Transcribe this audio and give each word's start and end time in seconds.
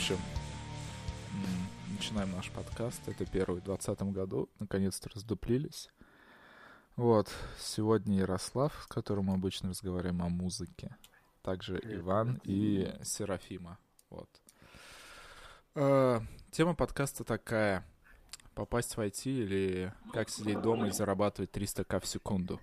общем, 0.00 0.18
начинаем 1.90 2.32
наш 2.32 2.50
подкаст. 2.50 3.06
Это 3.06 3.26
первый 3.26 3.60
в 3.60 3.64
2020 3.64 4.14
году. 4.14 4.48
Наконец-то 4.58 5.10
раздуплились. 5.10 5.90
Вот, 6.96 7.30
сегодня 7.58 8.16
Ярослав, 8.16 8.72
с 8.82 8.86
которым 8.86 9.26
мы 9.26 9.34
обычно 9.34 9.68
разговариваем 9.68 10.22
о 10.22 10.30
музыке. 10.30 10.96
Также 11.42 11.78
Иван 11.84 12.40
и 12.44 12.90
Серафима. 13.02 13.78
Вот. 14.08 14.30
Э, 15.74 16.20
тема 16.50 16.74
подкаста 16.74 17.22
такая. 17.22 17.84
Попасть 18.54 18.96
в 18.96 19.00
IT 19.00 19.24
или 19.26 19.92
как 20.14 20.30
сидеть 20.30 20.62
дома 20.62 20.88
и 20.88 20.92
зарабатывать 20.92 21.50
300к 21.50 22.00
в 22.00 22.06
секунду. 22.06 22.58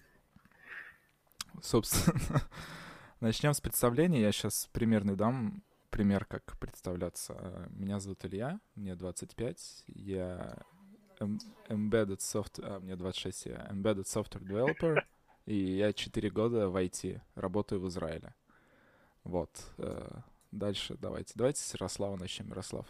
Собственно, 1.62 2.41
начнем 3.20 3.54
с 3.54 3.62
представления. 3.62 4.22
Я 4.22 4.31
сейчас 4.31 4.67
примерно 4.73 5.16
дам 5.16 5.62
пример, 5.90 6.26
как 6.26 6.58
представляться. 6.59 7.68
Меня 7.72 8.00
зовут 8.00 8.26
Илья, 8.26 8.59
мне 8.76 8.95
25, 8.95 9.84
я 9.88 10.58
embedded 11.20 12.20
software, 12.20 12.66
а, 12.66 12.80
мне 12.80 12.95
26, 12.95 13.45
я 13.48 13.68
embedded 13.72 14.04
software 14.04 14.44
developer, 14.44 15.04
и 15.45 15.55
я 15.55 15.94
4 15.94 16.30
года 16.30 16.70
в 16.70 16.76
IT, 16.76 17.22
работаю 17.36 17.81
в 17.81 17.88
Израиле. 17.88 18.36
Вот. 19.23 19.52
Э, 19.78 20.22
дальше 20.52 20.95
давайте. 21.00 21.34
Давайте 21.36 21.62
с 21.62 21.73
Ярослава 21.73 22.16
начнем. 22.16 22.48
Ярослав. 22.50 22.86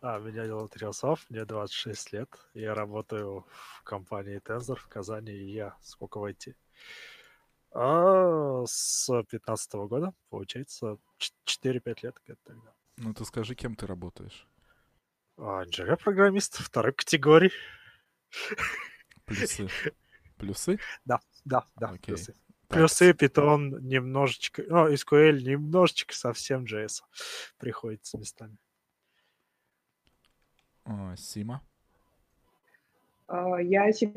А, 0.00 0.18
меня 0.18 0.46
зовут 0.48 0.74
Ярослав, 0.80 1.24
мне 1.30 1.44
26 1.44 2.12
лет. 2.12 2.28
Я 2.54 2.74
работаю 2.74 3.46
в 3.48 3.82
компании 3.84 4.40
Tensor 4.40 4.74
в 4.74 4.88
Казани, 4.88 5.32
и 5.32 5.52
я 5.52 5.76
сколько 5.80 6.18
в 6.18 6.24
IT? 6.24 6.56
А 7.74 8.64
с 8.66 9.08
15 9.30 9.72
года, 9.88 10.12
получается, 10.28 10.98
4-5 11.46 11.98
лет 12.02 12.20
где-то 12.24 12.40
тогда. 12.44 12.74
Ну, 12.98 13.14
ты 13.14 13.24
скажи, 13.24 13.54
кем 13.54 13.76
ты 13.76 13.86
работаешь? 13.86 14.46
А, 15.38 15.64
инженер-программист 15.64 16.58
второй 16.58 16.92
категории. 16.92 17.50
Плюсы? 19.24 19.68
Плюсы? 20.36 20.78
Да, 21.04 21.20
да, 21.44 21.64
да, 21.76 21.90
Окей. 21.90 22.14
плюсы. 22.14 22.34
Плюсы, 22.68 23.10
Python 23.10 23.80
немножечко, 23.80 24.62
ну, 24.66 24.92
SQL 24.92 25.40
немножечко 25.42 26.14
совсем 26.14 26.64
JS 26.64 27.02
приходится 27.58 28.18
местами. 28.18 28.56
О, 30.84 31.14
Сима? 31.16 31.62
А, 33.28 33.60
я 33.60 33.92
C++ 33.92 34.12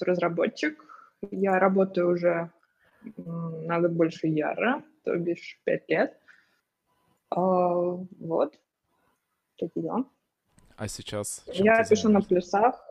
разработчик. 0.00 0.84
Я 1.30 1.58
работаю 1.58 2.10
уже 2.10 2.50
на 3.16 3.80
год 3.80 3.92
больше 3.92 4.26
Яра, 4.26 4.82
то 5.04 5.16
бишь 5.16 5.60
пять 5.64 5.88
лет. 5.88 6.18
А, 7.30 7.38
вот. 7.38 8.58
Такие 9.58 9.82
дела. 9.82 10.04
А 10.76 10.88
сейчас? 10.88 11.42
Я 11.46 11.84
пишу 11.84 12.08
на 12.08 12.20
плюсах. 12.20 12.82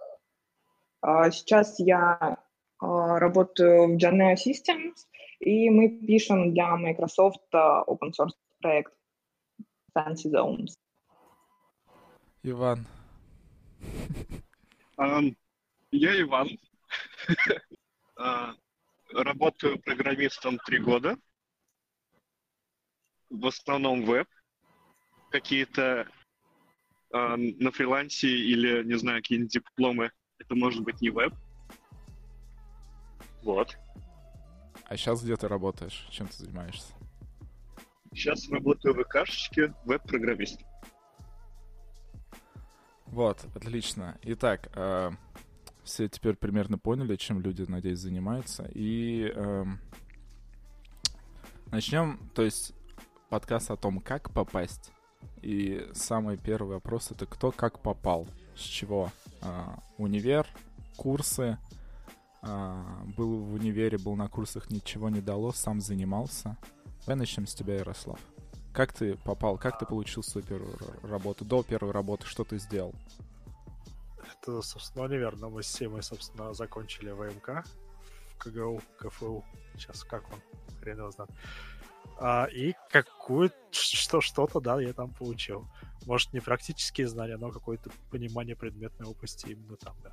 А, 1.02 1.32
сейчас 1.32 1.80
я 1.80 2.38
а, 2.80 3.20
работаю 3.20 3.88
в 3.88 3.98
Janea 3.98 4.36
Systems, 4.36 4.96
и 5.40 5.70
мы 5.70 5.90
пишем 5.90 6.54
для 6.54 6.76
Microsoft 6.78 7.42
а, 7.54 7.84
open 7.88 8.12
source 8.12 8.36
проект 8.62 8.94
Fancy 9.96 10.32
Zones. 10.32 10.74
Иван. 12.44 12.86
Um, 14.98 15.36
я 15.92 16.22
Иван. 16.22 16.50
uh, 18.18 18.54
работаю 19.14 19.80
программистом 19.80 20.58
три 20.60 20.80
года. 20.80 21.18
В 23.30 23.46
основном 23.46 24.06
веб. 24.06 24.28
Какие-то 25.32 26.08
э, 27.14 27.36
на 27.36 27.72
фрилансе 27.72 28.28
или, 28.28 28.84
не 28.84 28.98
знаю, 28.98 29.22
какие-нибудь 29.22 29.52
дипломы. 29.52 30.12
Это 30.40 30.56
может 30.56 30.84
быть 30.84 31.02
не 31.02 31.10
веб. 31.10 31.34
Вот. 33.44 33.78
А 34.86 34.98
сейчас 34.98 35.24
где 35.24 35.36
ты 35.36 35.48
работаешь? 35.48 36.08
Чем 36.10 36.28
ты 36.28 36.38
занимаешься? 36.38 36.94
Сейчас 38.12 38.50
работаю 38.50 38.96
в 38.96 39.04
ВКшечке, 39.04 39.74
веб-программист. 39.86 40.62
Вот, 43.06 43.44
отлично. 43.56 44.18
Итак, 44.24 44.72
э, 44.76 45.12
все 45.90 46.08
теперь 46.08 46.36
примерно 46.36 46.78
поняли, 46.78 47.16
чем 47.16 47.42
люди, 47.42 47.64
надеюсь, 47.68 48.00
занимаются. 48.00 48.70
И 48.74 49.32
э, 49.36 49.66
начнем, 51.72 52.20
то 52.36 52.44
есть, 52.44 52.74
подкаст 53.30 53.72
о 53.72 53.76
том, 53.76 54.00
как 54.00 54.32
попасть. 54.32 54.92
И 55.42 55.90
самый 55.94 56.38
первый 56.38 56.76
вопрос 56.76 57.12
это 57.12 57.26
кто 57.26 57.52
как 57.52 57.82
попал, 57.82 58.28
с 58.56 58.62
чего. 58.62 59.12
Э, 59.42 59.66
универ, 59.98 60.48
курсы. 60.96 61.58
Э, 62.44 62.84
был 63.18 63.40
в 63.40 63.54
универе, 63.56 63.98
был 63.98 64.16
на 64.16 64.30
курсах, 64.30 64.70
ничего 64.70 65.10
не 65.10 65.22
дало, 65.22 65.52
сам 65.52 65.82
занимался. 65.82 66.56
Давай 67.02 67.18
начнем 67.18 67.48
с 67.48 67.56
тебя, 67.56 67.76
Ярослав. 67.76 68.20
Как 68.74 68.94
ты 68.94 69.16
попал, 69.16 69.58
как 69.58 69.80
ты 69.80 69.88
получил 69.88 70.22
свою 70.22 70.46
первую 70.46 70.78
работу? 71.02 71.44
До 71.44 71.64
первой 71.64 71.92
работы 71.92 72.28
что 72.28 72.44
ты 72.44 72.60
сделал? 72.60 72.94
Это, 74.42 74.62
собственно, 74.62 75.06
универ, 75.06 75.38
но 75.38 75.50
мы 75.50 75.64
с 75.64 75.68
Симой, 75.68 76.04
собственно, 76.04 76.54
закончили 76.54 77.12
ВМК 77.12 77.66
в 78.34 78.38
КГУ, 78.38 78.82
КФУ. 78.98 79.44
Сейчас 79.76 80.04
как 80.04 80.32
он? 80.32 80.40
Хрен 80.80 81.00
его 81.00 81.12
знает. 81.12 81.32
А, 82.22 82.46
и 82.46 82.74
какую 82.90 83.52
что 83.72 84.22
что-то, 84.22 84.60
да, 84.60 84.82
я 84.82 84.94
там 84.94 85.14
получил. 85.14 85.68
Может, 86.06 86.34
не 86.34 86.40
практические 86.40 87.08
знания, 87.08 87.38
но 87.38 87.52
какое-то 87.52 87.92
понимание 88.12 88.56
предметной 88.56 89.08
области 89.08 89.48
именно 89.48 89.78
там, 89.78 89.96
да. 90.04 90.12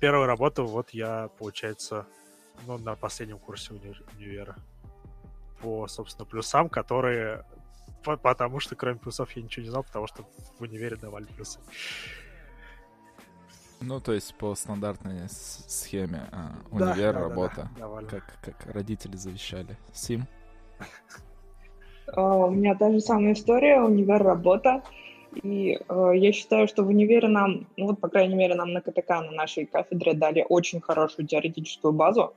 Первую 0.00 0.26
работу 0.26 0.66
вот 0.66 0.90
я, 0.90 1.28
получается, 1.38 2.06
ну, 2.66 2.78
на 2.78 2.94
последнем 2.94 3.38
курсе 3.38 3.72
универа. 3.72 4.56
По, 5.60 5.88
собственно, 5.88 6.26
плюсам, 6.26 6.68
которые 6.68 7.44
потому 8.16 8.60
что 8.60 8.76
кроме 8.76 8.98
плюсов 8.98 9.32
я 9.32 9.42
ничего 9.42 9.64
не 9.64 9.70
знал, 9.70 9.82
потому 9.84 10.06
что 10.06 10.24
в 10.58 10.62
универе 10.62 10.96
давали 10.96 11.24
плюсы. 11.26 11.60
Ну, 13.80 14.00
то 14.00 14.12
есть 14.12 14.34
по 14.36 14.54
стандартной 14.54 15.28
схеме 15.28 16.28
а, 16.32 16.52
универ, 16.70 17.12
да, 17.12 17.20
работа, 17.20 17.70
да, 17.78 17.88
да, 17.88 18.06
как, 18.06 18.38
как 18.40 18.74
родители 18.74 19.16
завещали. 19.16 19.76
Сим? 19.92 20.26
А, 22.14 22.36
у 22.36 22.50
меня 22.50 22.74
та 22.74 22.90
же 22.90 23.00
самая 23.00 23.34
история, 23.34 23.82
универ, 23.82 24.22
работа. 24.22 24.82
И 25.42 25.78
э, 25.88 26.12
я 26.14 26.32
считаю, 26.32 26.66
что 26.66 26.82
в 26.82 26.88
универе 26.88 27.28
нам, 27.28 27.66
ну 27.76 27.88
вот, 27.88 28.00
по 28.00 28.08
крайней 28.08 28.34
мере, 28.34 28.54
нам 28.54 28.72
на 28.72 28.80
КТК, 28.80 29.20
на 29.20 29.32
нашей 29.32 29.66
кафедре 29.66 30.14
дали 30.14 30.46
очень 30.48 30.80
хорошую 30.80 31.26
теоретическую 31.26 31.92
базу. 31.92 32.32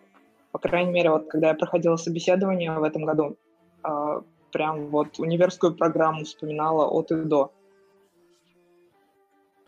По 0.51 0.59
крайней 0.59 0.91
мере, 0.91 1.11
вот 1.11 1.29
когда 1.29 1.49
я 1.49 1.53
проходила 1.53 1.95
собеседование 1.95 2.71
в 2.71 2.83
этом 2.83 3.05
году, 3.05 3.37
э, 3.83 4.21
прям 4.51 4.87
вот 4.87 5.19
универскую 5.19 5.75
программу 5.75 6.23
вспоминала 6.23 6.87
от 6.87 7.11
и 7.11 7.23
до. 7.23 7.51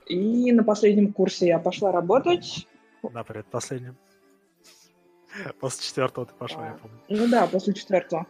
И 0.07 0.51
на 0.51 0.63
последнем 0.63 1.13
курсе 1.13 1.47
я 1.47 1.59
пошла 1.59 1.91
работать. 1.91 2.67
На 3.03 3.23
предпоследнем. 3.23 3.95
После 5.59 5.83
четвертого 5.83 6.25
ты 6.25 6.33
пошла, 6.33 6.63
а, 6.63 6.67
я 6.67 6.73
помню. 6.73 6.97
Ну 7.07 7.27
да, 7.29 7.47
после 7.47 7.73
четвертого. 7.73 8.27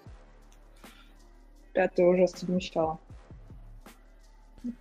Пятый 1.73 2.05
уже 2.05 2.27
совмещала. 2.27 2.99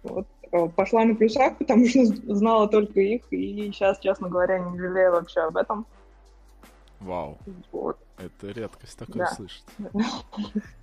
Вот. 0.02 0.26
Э, 0.52 0.68
пошла 0.68 1.04
на 1.04 1.14
плюсах, 1.14 1.56
потому 1.58 1.86
что 1.86 2.04
знала 2.34 2.68
только 2.68 3.00
их, 3.00 3.32
и 3.32 3.70
сейчас, 3.72 3.98
честно 4.00 4.28
говоря, 4.28 4.58
не 4.58 4.78
жалею 4.78 5.12
вообще 5.12 5.40
об 5.40 5.56
этом. 5.56 5.86
Вау. 6.98 7.38
Вот. 7.72 7.98
Это 8.18 8.48
редкость 8.48 8.98
такое 8.98 9.18
да. 9.18 9.26
слышать. 9.28 9.64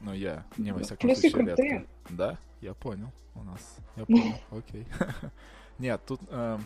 Ну, 0.00 0.14
я, 0.14 0.44
не 0.56 0.72
во 0.72 0.80
всяком 0.80 1.08
Плюсы 1.08 1.30
случае, 1.30 1.46
крутые. 1.46 1.70
редко. 1.70 1.88
Да, 2.08 2.38
я 2.60 2.74
понял. 2.74 3.12
У 3.34 3.42
нас. 3.42 3.76
Я 3.96 4.06
понял, 4.06 4.34
окей. 4.50 4.86
Нет, 5.78 6.00
тут 6.06 6.20
э, 6.28 6.58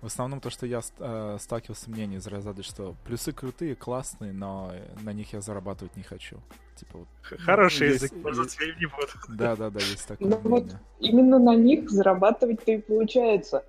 в 0.00 0.06
основном 0.06 0.40
то, 0.40 0.48
что 0.48 0.66
я 0.66 0.80
э, 0.98 1.36
сталкивался 1.38 1.90
мнение 1.90 2.18
из 2.18 2.26
разряда, 2.26 2.62
что 2.62 2.94
плюсы 3.04 3.32
крутые, 3.32 3.74
классные, 3.74 4.32
но 4.32 4.72
на 5.02 5.12
них 5.12 5.32
я 5.32 5.40
зарабатывать 5.40 5.96
не 5.96 6.02
хочу. 6.02 6.38
Типа 6.76 6.98
вот. 6.98 7.08
Хороший 7.20 7.88
ну, 7.88 7.94
язык, 7.94 8.22
пользоваться 8.22 8.64
не 8.64 8.86
буду. 8.86 9.12
Да, 9.36 9.56
да, 9.56 9.70
да, 9.70 9.80
есть 9.80 10.06
такое. 10.06 10.28
Ну 10.28 10.38
вот 10.38 10.74
именно 11.00 11.38
на 11.38 11.54
них 11.54 11.90
зарабатывать-то 11.90 12.72
и 12.72 12.78
получается. 12.78 13.64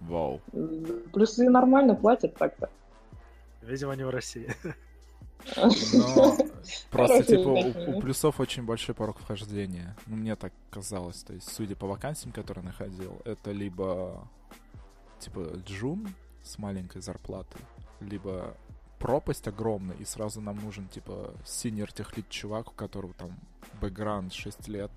Вау. 0.00 0.40
Плюсы 1.12 1.48
нормально 1.48 1.94
платят 1.94 2.36
так-то. 2.36 2.68
Видимо, 3.62 3.96
не 3.96 4.04
в 4.04 4.10
России. 4.10 4.54
Но 5.56 6.36
просто, 6.90 7.24
типа, 7.24 7.48
у, 7.48 7.96
у 7.96 8.00
плюсов 8.00 8.40
очень 8.40 8.64
большой 8.64 8.94
порог 8.94 9.18
вхождения. 9.18 9.96
Ну, 10.06 10.16
мне 10.16 10.36
так 10.36 10.52
казалось. 10.70 11.22
То 11.22 11.32
есть, 11.32 11.52
судя 11.52 11.76
по 11.76 11.86
вакансиям, 11.86 12.32
которые 12.32 12.64
находил, 12.64 13.20
это 13.24 13.52
либо, 13.52 14.28
типа, 15.20 15.52
джун 15.66 16.08
с 16.42 16.58
маленькой 16.58 17.02
зарплатой, 17.02 17.60
либо 18.00 18.56
пропасть 18.98 19.46
огромная, 19.48 19.96
и 19.96 20.04
сразу 20.04 20.40
нам 20.40 20.56
нужен, 20.56 20.88
типа, 20.88 21.34
синер 21.44 21.92
техлит 21.92 22.28
чувак, 22.28 22.68
у 22.68 22.74
которого 22.74 23.12
там 23.14 23.38
бэкграунд 23.80 24.32
6 24.32 24.68
лет. 24.68 24.90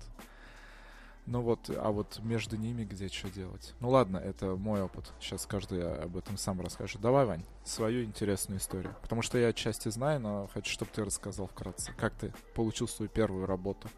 Ну 1.30 1.42
вот, 1.42 1.68
а 1.68 1.90
вот 1.90 2.20
между 2.22 2.56
ними 2.56 2.84
где 2.84 3.08
что 3.08 3.28
делать? 3.28 3.74
Ну 3.80 3.90
ладно, 3.90 4.16
это 4.16 4.56
мой 4.56 4.80
опыт. 4.80 5.12
Сейчас 5.20 5.44
каждый 5.44 5.86
об 5.86 6.16
этом 6.16 6.38
сам 6.38 6.58
расскажет. 6.58 7.02
Давай, 7.02 7.26
Вань, 7.26 7.44
свою 7.64 8.02
интересную 8.02 8.58
историю. 8.58 8.96
Потому 9.02 9.20
что 9.20 9.36
я 9.36 9.48
отчасти 9.48 9.90
знаю, 9.90 10.20
но 10.20 10.48
хочу, 10.54 10.72
чтобы 10.72 10.90
ты 10.94 11.04
рассказал 11.04 11.46
вкратце. 11.46 11.92
Как 11.98 12.14
ты 12.14 12.32
получил 12.54 12.88
свою 12.88 13.10
первую 13.10 13.44
работу? 13.44 13.90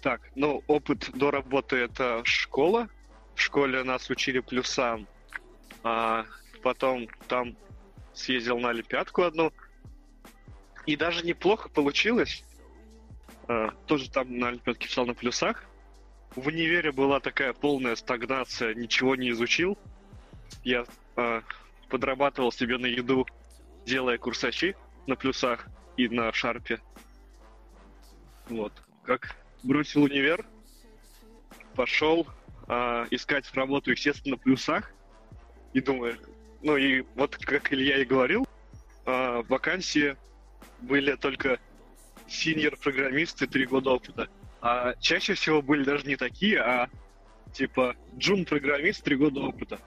Так, 0.00 0.22
ну, 0.36 0.64
опыт 0.68 1.10
до 1.12 1.30
работы— 1.30 1.76
это 1.84 2.22
школа. 2.24 2.88
В 3.34 3.40
школе 3.42 3.84
нас 3.84 4.08
учили 4.08 4.40
плюсам. 4.40 5.06
А 5.82 6.24
потом 6.62 7.08
там 7.28 7.58
съездил 8.14 8.58
на 8.58 8.70
Олимпиадку 8.70 9.20
одну. 9.20 9.52
И 10.86 10.96
даже 10.96 11.26
неплохо 11.26 11.68
получилось. 11.68 12.42
А, 13.48 13.70
тоже 13.86 14.10
там 14.10 14.38
на 14.38 14.48
Олимпиадке 14.48 14.88
писал 14.88 15.06
на 15.06 15.14
плюсах. 15.14 15.64
В 16.34 16.46
универе 16.46 16.92
была 16.92 17.20
такая 17.20 17.52
полная 17.52 17.96
стагнация, 17.96 18.74
ничего 18.74 19.16
не 19.16 19.30
изучил. 19.30 19.78
Я 20.64 20.86
а, 21.16 21.42
подрабатывал 21.88 22.52
себе 22.52 22.78
на 22.78 22.86
еду, 22.86 23.26
делая 23.84 24.18
курсачи 24.18 24.76
на 25.06 25.16
плюсах 25.16 25.66
и 25.96 26.08
на 26.08 26.32
шарпе. 26.32 26.80
Вот. 28.48 28.72
Как 29.04 29.36
бросил 29.62 30.04
универ, 30.04 30.46
пошел 31.74 32.26
а, 32.68 33.06
искать 33.10 33.52
работу, 33.54 33.90
естественно, 33.90 34.36
на 34.36 34.38
плюсах. 34.38 34.92
И 35.72 35.80
думаю, 35.80 36.18
ну 36.62 36.76
и 36.76 37.02
вот 37.14 37.36
как 37.36 37.72
Илья 37.72 37.98
и 37.98 38.04
говорил, 38.04 38.46
а, 39.04 39.42
вакансии 39.48 40.16
были 40.80 41.14
только 41.16 41.58
синьор-программисты, 42.32 43.46
три 43.46 43.66
года 43.66 43.90
опыта. 43.90 44.28
А 44.60 44.94
чаще 45.00 45.34
всего 45.34 45.62
были 45.62 45.84
даже 45.84 46.06
не 46.06 46.16
такие, 46.16 46.60
а 46.60 46.88
типа 47.52 47.94
джун-программист, 48.16 49.02
три 49.02 49.16
года 49.16 49.40
опыта. 49.40 49.78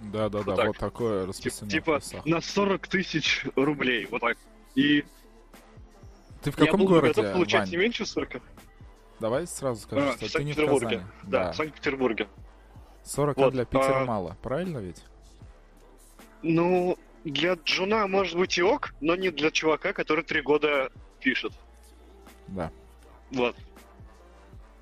Да-да-да, 0.00 0.44
вот, 0.44 0.56
так. 0.56 0.66
вот 0.66 0.78
такое 0.78 1.26
расписание. 1.26 1.70
Типа 1.70 2.00
на 2.24 2.40
40 2.40 2.88
тысяч 2.88 3.46
рублей, 3.56 4.06
вот 4.10 4.20
так. 4.20 4.36
И 4.74 5.04
ты 6.42 6.50
в 6.50 6.56
каком 6.56 6.80
я 6.80 6.86
был 6.86 6.94
городе, 6.94 7.14
готов 7.14 7.32
получать 7.32 7.60
Вань? 7.62 7.70
не 7.70 7.76
меньше 7.78 8.04
40. 8.04 8.42
Давай 9.20 9.46
сразу 9.46 9.80
скажу, 9.80 10.08
А, 10.08 10.12
что 10.16 10.38
ты 10.38 10.44
не 10.44 10.52
в. 10.52 10.56
Казани. 10.56 11.00
Да, 11.22 11.52
в 11.52 11.56
Санкт-Петербурге. 11.56 12.28
40 13.04 13.36
Вот, 13.36 13.52
для 13.52 13.64
Питера 13.64 14.02
а- 14.02 14.04
мало, 14.04 14.36
правильно 14.42 14.78
ведь? 14.78 15.02
Ну, 16.42 16.98
для 17.24 17.54
джуна 17.54 18.06
может 18.06 18.36
быть 18.36 18.58
и 18.58 18.62
ок, 18.62 18.94
но 19.00 19.16
не 19.16 19.30
для 19.30 19.50
чувака, 19.50 19.92
который 19.92 20.24
три 20.24 20.42
года 20.42 20.90
пишет. 21.20 21.52
Да. 22.48 22.70
Вот. 23.30 23.56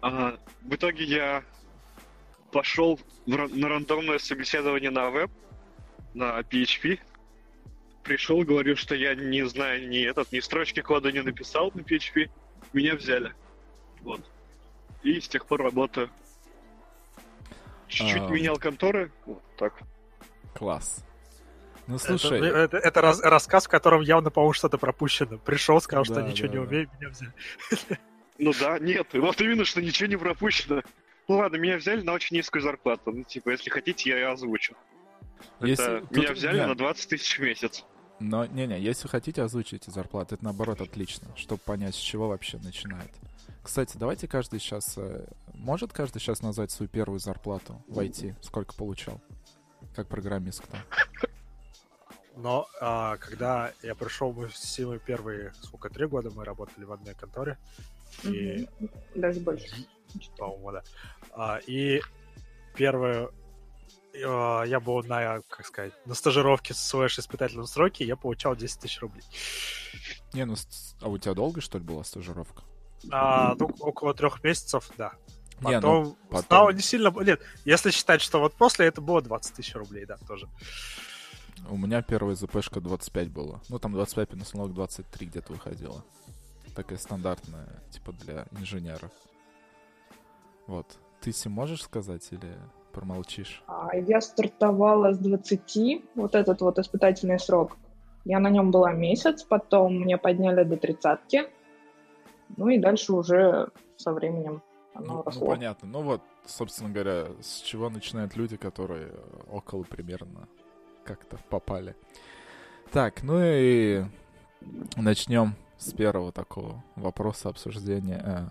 А, 0.01 0.37
в 0.63 0.75
итоге 0.75 1.05
я 1.05 1.45
пошел 2.51 3.01
на 3.27 3.69
рандомное 3.69 4.19
собеседование 4.19 4.91
на 4.91 5.11
веб, 5.11 5.31
на 6.15 6.41
PHP. 6.41 6.99
Пришел, 8.03 8.43
говорю, 8.43 8.77
что 8.77 8.95
я 8.95 9.15
не 9.15 9.47
знаю 9.47 9.89
ни 9.89 10.01
этот, 10.01 10.33
ни 10.33 10.41
строчки 10.41 10.81
кода 10.81 11.13
не 11.13 11.23
написал 11.23 11.71
на 11.75 11.81
PHP. 11.81 12.31
Меня 12.73 12.97
взяли. 12.97 13.33
Вот. 14.01 14.21
И 15.03 15.21
с 15.21 15.29
тех 15.29 15.47
пор 15.47 15.63
работаю. 15.63 16.11
Чуть-чуть 17.87 18.23
А. 18.23 18.29
менял 18.29 18.57
конторы. 18.57 19.13
Вот 19.27 19.43
так. 19.57 19.79
Класс. 20.55 21.05
Ну 21.93 21.97
Это- 21.97 22.19
слушай, 22.19 22.39
Это, 22.41 22.77
это 22.79 23.01
раз- 23.01 23.21
рассказ, 23.21 23.67
в 23.67 23.69
котором 23.69 24.01
явно, 24.03 24.31
по-моему, 24.31 24.53
что-то 24.53 24.79
пропущено. 24.79 25.39
Пришел, 25.39 25.81
сказал, 25.81 26.05
что 26.05 26.15
Да, 26.17 26.23
ничего 26.23 26.49
да, 26.49 26.55
не 26.55 26.61
да. 26.61 26.67
умею, 26.69 26.91
меня 26.99 27.09
взяли. 27.11 27.33
Ну 28.39 28.53
да, 28.59 28.79
нет, 28.81 29.07
вот 29.13 29.41
именно, 29.41 29.65
что 29.65 29.81
ничего 29.83 30.09
не 30.09 30.17
пропущено. 30.17 30.83
Ну 31.29 31.37
ладно, 31.37 31.57
меня 31.57 31.77
взяли 31.77 32.03
на 32.03 32.13
очень 32.13 32.37
низкую 32.37 32.63
зарплату. 32.63 33.13
Ну, 33.13 33.23
типа, 33.25 33.51
если 33.51 33.71
хотите, 33.71 34.11
я 34.11 34.17
ее 34.17 34.29
озвучу. 34.33 34.75
если... 35.61 35.99
Это 35.99 36.07
тут- 36.07 36.17
меня 36.17 36.33
взяли 36.33 36.59
не, 36.59 36.67
на 36.67 36.75
20 36.75 37.09
тысяч 37.11 37.39
в 37.39 37.43
месяц. 37.43 37.85
Но, 38.19 38.47
не-не, 38.47 38.81
если 38.81 39.07
хотите, 39.07 39.43
озвучите 39.43 39.91
зарплаты. 39.91 40.35
Это, 40.37 40.45
наоборот, 40.45 40.81
отлично, 40.81 41.29
чтобы 41.37 41.61
понять, 41.65 41.95
с 41.95 41.99
чего 41.99 42.29
вообще 42.29 42.59
начинает. 42.59 43.11
Кстати, 43.63 43.97
давайте 43.97 44.27
каждый 44.27 44.59
сейчас... 44.59 44.95
э, 44.97 45.25
Может 45.55 45.93
каждый 45.93 46.19
сейчас 46.19 46.43
назвать 46.43 46.71
свою 46.73 46.89
первую 46.89 47.21
зарплату 47.21 47.81
в 47.87 47.99
IT? 48.01 48.35
Сколько 48.41 48.75
получал? 48.75 49.21
Как 49.95 50.09
программист 50.09 50.63
кто? 50.63 50.77
Но 52.37 52.67
а, 52.81 53.17
когда 53.19 53.73
я 53.83 53.95
пришел, 53.95 54.33
мы 54.33 54.49
с 54.49 54.57
Симой 54.57 54.99
первые, 54.99 55.53
сколько, 55.63 55.91
три 55.91 56.07
года 56.07 56.31
мы 56.35 56.45
работали 56.45 56.85
в 56.85 56.93
одной 56.93 57.15
конторе. 57.15 57.59
И. 58.25 58.69
Даже 59.15 59.41
больше. 59.41 59.67
по-моему, 60.37 60.73
да. 60.73 60.83
А, 61.33 61.61
и 61.67 62.01
первую 62.75 63.33
а, 64.25 64.63
я 64.63 64.81
был 64.81 65.03
на, 65.03 65.41
как 65.49 65.67
сказать, 65.67 65.93
на 66.07 66.15
стажировке 66.15 66.75
с 66.75 66.79
своей 66.79 67.09
испытательном 67.09 67.67
сроке, 67.67 68.05
я 68.05 68.17
получал 68.17 68.57
10 68.57 68.81
тысяч 68.81 69.01
рублей. 69.01 69.25
Не, 70.33 70.45
ну, 70.45 70.55
а 71.01 71.09
у 71.09 71.19
тебя 71.19 71.35
долго, 71.35 71.61
что 71.61 71.79
ли, 71.79 71.85
была 71.85 72.05
стажировка? 72.05 72.63
А, 73.11 73.55
ну, 73.59 73.71
около 73.81 74.15
трех 74.15 74.43
месяцев, 74.45 74.91
да. 74.97 75.13
Не, 75.61 75.81
ну, 75.81 76.05
Потом, 76.05 76.17
потом- 76.29 76.43
стало 76.45 76.71
не 76.71 76.83
сильно... 76.83 77.11
Нет, 77.23 77.41
если 77.65 77.91
считать, 77.91 78.21
что 78.21 78.41
вот 78.41 78.55
после 78.55 78.87
это 78.87 79.01
было 79.01 79.23
20 79.23 79.55
тысяч 79.55 79.75
рублей, 79.75 80.07
да, 80.07 80.17
тоже. 80.27 80.49
У 81.71 81.77
меня 81.77 82.03
первая 82.03 82.35
ЗПшка 82.35 82.81
25 82.81 83.31
было. 83.31 83.61
Ну, 83.69 83.79
там 83.79 83.93
25 83.93 84.33
минус 84.35 84.53
налог 84.55 84.73
23 84.75 85.27
где-то 85.27 85.53
выходило. 85.53 86.03
Такая 86.75 86.99
стандартная, 86.99 87.69
типа, 87.91 88.13
для 88.13 88.47
инженеров. 88.53 89.11
Вот. 90.67 90.87
Ты 91.21 91.33
си 91.33 91.49
можешь 91.49 91.83
сказать 91.83 92.27
или 92.33 92.57
промолчишь? 92.93 93.63
А, 93.67 93.95
Я 93.97 94.21
стартовала 94.21 95.13
с 95.13 95.19
20, 95.19 96.03
вот 96.15 96.35
этот 96.35 96.61
вот 96.63 96.79
испытательный 96.79 97.39
срок. 97.39 97.77
Я 98.25 98.39
на 98.39 98.51
нем 98.51 98.71
была 98.71 98.93
месяц, 98.93 99.43
потом 99.43 100.01
мне 100.01 100.17
подняли 100.19 100.65
до 100.65 100.77
тридцатки. 100.77 101.45
Ну 102.57 102.69
и 102.69 102.79
дальше 102.79 103.13
уже 103.13 103.71
со 103.97 104.13
временем 104.13 104.63
оно 104.95 105.07
Ну, 105.07 105.15
ну, 105.15 105.23
росло. 105.23 105.47
понятно. 105.47 105.89
Ну 105.89 106.03
вот, 106.03 106.23
собственно 106.47 106.91
говоря, 106.91 107.27
с 107.41 107.61
чего 107.61 107.89
начинают 107.89 108.37
люди, 108.37 108.57
которые 108.57 109.13
около 109.51 109.85
примерно 109.85 110.49
как-то 111.05 111.39
попали. 111.49 111.95
Так, 112.91 113.23
ну 113.23 113.41
и 113.43 114.05
начнем 114.97 115.55
с 115.79 115.93
первого 115.93 116.33
такого 116.33 116.83
вопроса 116.97 117.49
обсуждения. 117.49 118.21
Э, 118.25 118.47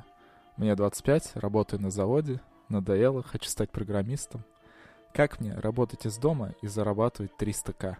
Мне 0.58 0.76
25, 0.76 1.36
работаю 1.36 1.82
на 1.82 1.92
заводе, 1.92 2.42
надоело, 2.70 3.24
хочу 3.24 3.50
стать 3.50 3.70
программистом. 3.70 4.44
Как 5.14 5.40
мне 5.40 5.54
работать 5.56 6.06
из 6.06 6.18
дома 6.18 6.56
и 6.62 6.68
зарабатывать 6.68 7.32
300к 7.38 7.98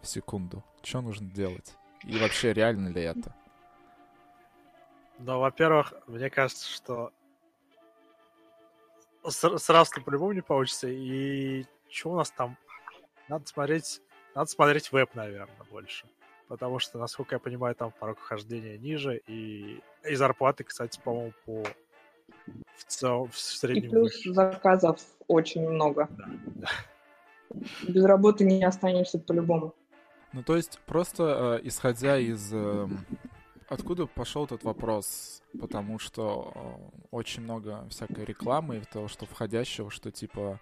в 0.00 0.06
секунду? 0.06 0.64
Что 0.82 1.00
нужно 1.00 1.30
делать? 1.30 1.76
И 2.04 2.18
вообще, 2.18 2.52
реально 2.52 2.88
ли 2.88 3.02
это? 3.02 3.34
Но, 5.18 5.38
во-первых, 5.40 5.92
мне 6.06 6.30
кажется, 6.30 6.66
что 6.68 7.12
сразу 9.28 10.02
по-любому 10.02 10.32
не 10.32 10.40
получится. 10.40 10.88
И 10.88 11.66
что 11.88 12.12
у 12.12 12.16
нас 12.16 12.30
там? 12.30 12.56
Надо 13.30 13.46
смотреть, 13.46 14.02
надо 14.34 14.50
смотреть 14.50 14.90
веб, 14.90 15.14
наверное, 15.14 15.64
больше. 15.70 16.04
Потому 16.48 16.80
что, 16.80 16.98
насколько 16.98 17.36
я 17.36 17.38
понимаю, 17.38 17.76
там 17.76 17.92
порог 17.92 18.18
вхождения 18.18 18.76
ниже. 18.76 19.22
И, 19.28 19.80
и 20.04 20.14
зарплаты, 20.16 20.64
кстати, 20.64 20.98
по-моему, 21.04 21.32
по 21.46 21.62
в, 22.74 22.84
цел, 22.86 23.26
в 23.26 23.36
И 23.36 23.38
среднем 23.38 23.90
плюс 23.90 24.16
выше. 24.16 24.32
заказов 24.32 25.00
очень 25.28 25.68
много. 25.68 26.08
Да, 26.10 26.28
да. 26.56 26.68
Без 27.86 28.04
работы 28.04 28.44
не 28.44 28.64
останешься 28.64 29.20
по-любому. 29.20 29.76
Ну, 30.32 30.42
то 30.42 30.56
есть, 30.56 30.80
просто 30.86 31.60
э, 31.62 31.68
исходя 31.68 32.18
из... 32.18 32.52
эм, 32.52 33.06
откуда 33.68 34.06
пошел 34.06 34.44
этот 34.44 34.64
вопрос? 34.64 35.40
Потому 35.60 36.00
что 36.00 36.52
э, 36.52 36.98
очень 37.12 37.44
много 37.44 37.86
всякой 37.90 38.24
рекламы 38.24 38.78
и 38.78 38.80
того, 38.80 39.06
что 39.06 39.24
входящего, 39.24 39.88
что 39.88 40.10
типа 40.10 40.58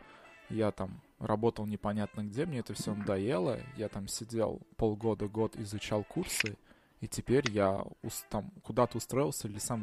я 0.50 0.71
там 0.71 1.00
работал 1.19 1.67
непонятно 1.67 2.23
где, 2.25 2.47
мне 2.47 2.61
это 2.61 2.75
все 2.75 2.95
надоело, 2.95 3.59
я 3.76 3.88
там 3.88 4.09
сидел 4.09 4.61
полгода, 4.76 5.28
год 5.28 5.57
изучал 5.57 6.05
курсы, 6.05 6.57
и 7.00 7.07
теперь 7.09 7.50
я 7.50 7.85
там 8.28 8.50
куда-то 8.62 8.99
устроился 8.99 9.47
или 9.49 9.59
сам 9.59 9.83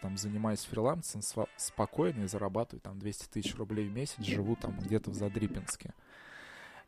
там 0.00 0.16
занимаюсь 0.16 0.64
фрилансом 0.64 1.20
спокойно 1.56 2.24
и 2.24 2.28
зарабатываю 2.28 2.80
там 2.80 2.98
200 2.98 3.26
тысяч 3.28 3.54
рублей 3.56 3.88
в 3.88 3.92
месяц, 3.92 4.18
живу 4.22 4.56
там 4.56 4.78
где-то 4.78 5.10
в 5.10 5.14
Задрипинске. 5.14 5.92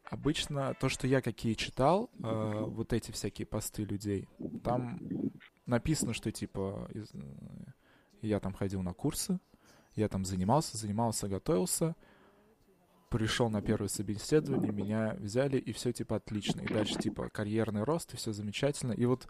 Обычно 0.04 0.72
то, 0.80 0.88
что 0.88 1.06
я 1.06 1.20
какие 1.20 1.52
читал, 1.52 2.08
э, 2.22 2.64
вот 2.66 2.94
эти 2.94 3.10
всякие 3.10 3.46
посты 3.46 3.84
людей, 3.84 4.26
там 4.64 4.98
написано, 5.66 6.14
что 6.14 6.32
типа 6.32 6.88
из- 6.94 7.10
э, 7.12 7.18
я 8.22 8.40
там 8.40 8.54
ходил 8.54 8.80
на 8.82 8.94
курсы, 8.94 9.38
я 9.96 10.08
там 10.08 10.24
занимался, 10.24 10.78
занимался, 10.78 11.28
готовился, 11.28 11.94
пришел 13.08 13.48
на 13.50 13.62
первое 13.62 13.88
собеседование, 13.88 14.72
меня 14.72 15.16
взяли, 15.18 15.58
и 15.58 15.72
все 15.72 15.92
типа 15.92 16.16
отлично. 16.16 16.60
И 16.60 16.68
дальше 16.72 16.94
типа 16.98 17.28
карьерный 17.30 17.82
рост, 17.84 18.14
и 18.14 18.16
все 18.16 18.32
замечательно. 18.32 18.92
И 18.92 19.04
вот, 19.06 19.28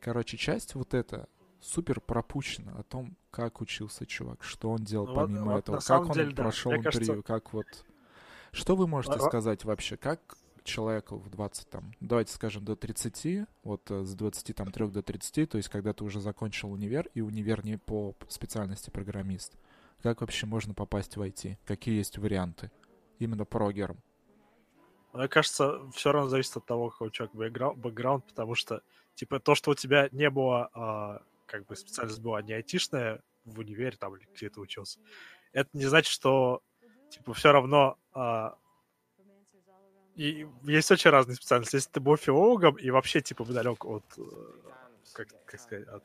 короче, 0.00 0.36
часть 0.36 0.74
вот 0.74 0.94
эта 0.94 1.28
супер 1.60 2.00
пропущена 2.00 2.72
о 2.78 2.82
том, 2.82 3.16
как 3.30 3.60
учился 3.60 4.06
чувак, 4.06 4.42
что 4.42 4.70
он 4.70 4.78
делал 4.78 5.06
Ну, 5.06 5.14
помимо 5.14 5.52
вот 5.52 5.58
этого, 5.60 5.78
как 5.78 6.02
он 6.02 6.12
деле, 6.12 6.30
да. 6.34 6.42
прошел 6.44 6.72
Мне 6.72 6.78
интервью, 6.80 7.06
кажется- 7.06 7.22
как 7.22 7.52
вот... 7.52 7.66
Что 8.52 8.76
вы 8.76 8.86
можете 8.86 9.14
А- 9.14 9.18
а- 9.18 9.20
сказать 9.20 9.64
вообще, 9.64 9.96
как 9.96 10.36
человеку 10.64 11.16
в 11.16 11.30
20, 11.30 11.68
там, 11.68 11.92
давайте 12.00 12.32
скажем, 12.32 12.64
до 12.64 12.74
30, 12.76 13.46
вот 13.62 13.90
э, 13.90 14.04
с 14.04 14.14
23 14.14 14.88
до 14.88 15.02
30, 15.02 15.48
то 15.50 15.58
есть 15.58 15.68
когда 15.68 15.92
ты 15.92 16.02
уже 16.04 16.20
закончил 16.20 16.72
универ, 16.72 17.08
и 17.14 17.20
универ 17.20 17.64
не 17.64 17.78
по 17.78 18.16
специальности 18.28 18.90
программист, 18.90 19.56
как 20.02 20.20
вообще 20.20 20.46
можно 20.46 20.74
попасть 20.74 21.16
в 21.16 21.22
IT? 21.22 21.56
Какие 21.64 21.96
есть 21.96 22.18
варианты? 22.18 22.70
Именно 23.18 23.44
прогером. 23.44 23.98
Мне 25.12 25.28
кажется, 25.28 25.80
все 25.92 26.12
равно 26.12 26.28
зависит 26.28 26.56
от 26.56 26.66
того, 26.66 26.90
какой 26.90 27.08
у 27.08 27.10
человека 27.10 27.36
бэкграу- 27.38 27.74
бэкграунд, 27.74 28.26
потому 28.26 28.54
что, 28.54 28.82
типа, 29.14 29.40
то, 29.40 29.54
что 29.54 29.70
у 29.70 29.74
тебя 29.74 30.08
не 30.12 30.28
было, 30.28 30.68
а, 30.74 31.22
как 31.46 31.64
бы 31.66 31.74
специальность 31.74 32.20
была 32.20 32.42
не 32.42 32.52
айтишная 32.52 33.22
в 33.44 33.58
универе 33.60 33.96
там 33.96 34.14
или 34.16 34.28
где 34.34 34.50
ты 34.50 34.60
учился, 34.60 34.98
это 35.52 35.70
не 35.72 35.86
значит, 35.86 36.12
что, 36.12 36.62
типа, 37.08 37.32
все 37.32 37.52
равно 37.52 37.96
а, 38.12 38.56
и 40.14 40.46
есть 40.64 40.90
очень 40.90 41.10
разные 41.10 41.36
специальности. 41.36 41.76
Если 41.76 41.90
ты 41.90 42.00
был 42.00 42.16
филологом 42.16 42.76
и 42.76 42.90
вообще, 42.90 43.20
типа, 43.20 43.44
далек 43.44 43.84
от, 43.84 44.04
э, 44.16 44.22
как, 45.12 45.28
как 45.44 45.60
сказать, 45.60 45.86
от, 45.88 46.04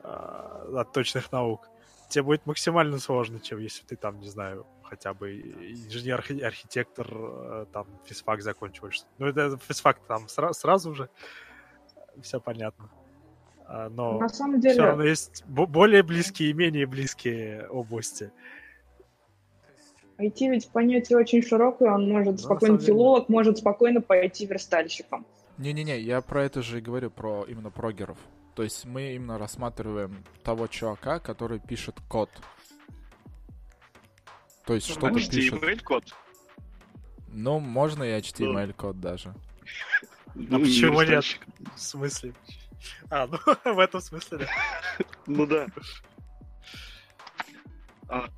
а, 0.00 0.80
от 0.80 0.92
точных 0.92 1.32
наук, 1.32 1.70
тебе 2.08 2.22
будет 2.22 2.46
максимально 2.46 2.98
сложно, 2.98 3.40
чем 3.40 3.58
если 3.58 3.84
ты 3.84 3.96
там, 3.96 4.20
не 4.20 4.28
знаю, 4.28 4.66
хотя 4.88 5.14
бы 5.14 5.32
инженер-архитектор, 5.40 7.06
э, 7.10 7.66
там, 7.72 7.86
физфак 8.04 8.42
закончил. 8.42 8.88
Ну, 9.18 9.26
это 9.26 9.58
физфак 9.58 9.98
там 10.06 10.24
сра- 10.26 10.52
сразу 10.52 10.94
же 10.94 11.08
все 12.22 12.40
понятно. 12.40 12.90
А, 13.66 13.88
Но 13.90 14.18
На 14.18 14.28
самом 14.28 14.60
все 14.60 14.70
деле, 14.70 14.82
равно 14.82 15.04
есть 15.04 15.44
бо- 15.46 15.66
более 15.66 16.02
близкие 16.02 16.50
и 16.50 16.52
менее 16.54 16.86
близкие 16.86 17.68
области. 17.68 18.32
IT 20.18 20.48
ведь 20.50 20.68
понятие 20.70 21.18
очень 21.18 21.42
широкое, 21.42 21.92
он 21.92 22.08
может 22.08 22.32
на 22.32 22.38
спокойно, 22.38 22.76
деле, 22.78 22.86
филолог 22.88 23.28
может 23.28 23.58
спокойно 23.58 24.00
пойти 24.00 24.46
верстальщиком. 24.46 25.26
Не-не-не, 25.58 26.00
я 26.00 26.20
про 26.22 26.44
это 26.44 26.62
же 26.62 26.78
и 26.78 26.80
говорю, 26.80 27.10
про 27.10 27.44
именно 27.44 27.70
прогеров. 27.70 28.18
То 28.54 28.64
есть 28.64 28.84
мы 28.84 29.12
именно 29.14 29.38
рассматриваем 29.38 30.24
того 30.42 30.66
чувака, 30.66 31.20
который 31.20 31.60
пишет 31.60 31.96
код. 32.08 32.30
То 34.68 34.74
есть 34.74 34.86
что-то 34.90 35.14
пишет. 35.14 35.32
HTML-код. 35.32 36.14
Ну, 37.28 37.58
можно 37.58 38.02
и 38.02 38.20
HTML-код 38.20 39.00
даже. 39.00 39.34
А 40.34 40.58
почему 40.58 41.00
нет? 41.00 41.24
В 41.74 41.80
смысле? 41.80 42.34
А, 43.08 43.26
ну, 43.64 43.74
в 43.74 43.78
этом 43.78 44.02
смысле, 44.02 44.38
да. 44.40 44.46
Ну 45.26 45.46
да. 45.46 45.66
А, 48.10 48.28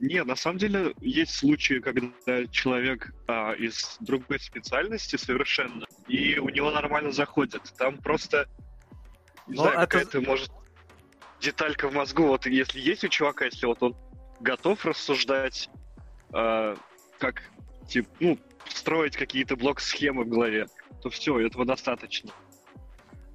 не, 0.00 0.24
на 0.24 0.34
самом 0.34 0.58
деле 0.58 0.96
есть 1.00 1.36
случаи, 1.36 1.78
когда 1.78 2.44
человек 2.48 3.14
а, 3.28 3.52
из 3.52 3.98
другой 4.00 4.40
специальности 4.40 5.14
совершенно, 5.14 5.86
и 6.08 6.40
у 6.40 6.48
него 6.48 6.72
нормально 6.72 7.12
заходит. 7.12 7.72
Там 7.78 7.98
просто, 7.98 8.48
не 9.46 9.54
Но 9.54 9.62
знаю, 9.62 9.78
это- 9.78 9.86
какая-то, 9.86 10.22
может, 10.22 10.50
деталька 11.40 11.88
в 11.88 11.94
мозгу. 11.94 12.26
Вот 12.26 12.46
если 12.46 12.80
есть 12.80 13.04
у 13.04 13.08
чувака, 13.08 13.44
если 13.44 13.66
вот 13.66 13.80
он 13.80 13.96
готов 14.40 14.84
рассуждать, 14.84 15.70
а, 16.32 16.76
как, 17.18 17.42
типа, 17.86 18.08
ну, 18.20 18.38
строить 18.68 19.16
какие-то 19.16 19.56
блок-схемы 19.56 20.24
в 20.24 20.28
голове, 20.28 20.66
то 21.02 21.10
все, 21.10 21.38
этого 21.40 21.64
достаточно. 21.64 22.30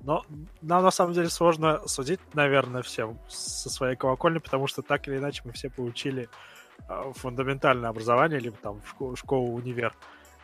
Но 0.02 0.26
нам 0.62 0.84
на 0.84 0.92
самом 0.92 1.14
деле 1.14 1.30
сложно 1.30 1.88
судить, 1.88 2.20
наверное, 2.34 2.82
всем 2.82 3.20
со 3.30 3.70
своей 3.70 3.96
колокольни, 3.96 4.40
потому 4.40 4.68
что 4.68 4.82
так 4.82 5.08
или 5.08 5.18
иначе 5.18 5.42
мы 5.46 5.54
все 5.54 5.70
получили 5.70 6.30
а, 6.88 7.12
фундаментальное 7.14 7.90
образование, 7.90 8.40
либо 8.40 8.58
там 8.58 8.82
школу, 8.86 9.16
школу, 9.16 9.54
универ, 9.54 9.96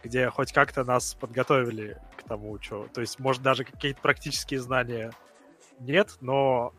где 0.01 0.29
хоть 0.29 0.53
как-то 0.53 0.85
нас 0.85 1.13
подготовили 1.13 1.97
к 2.17 2.23
тому, 2.23 2.59
что... 2.61 2.87
То 2.93 3.01
есть, 3.01 3.19
может, 3.19 3.41
даже 3.41 3.65
какие-то 3.65 3.99
практические 4.01 4.61
знания 4.61 5.11
нет, 5.79 6.17
но 6.21 6.73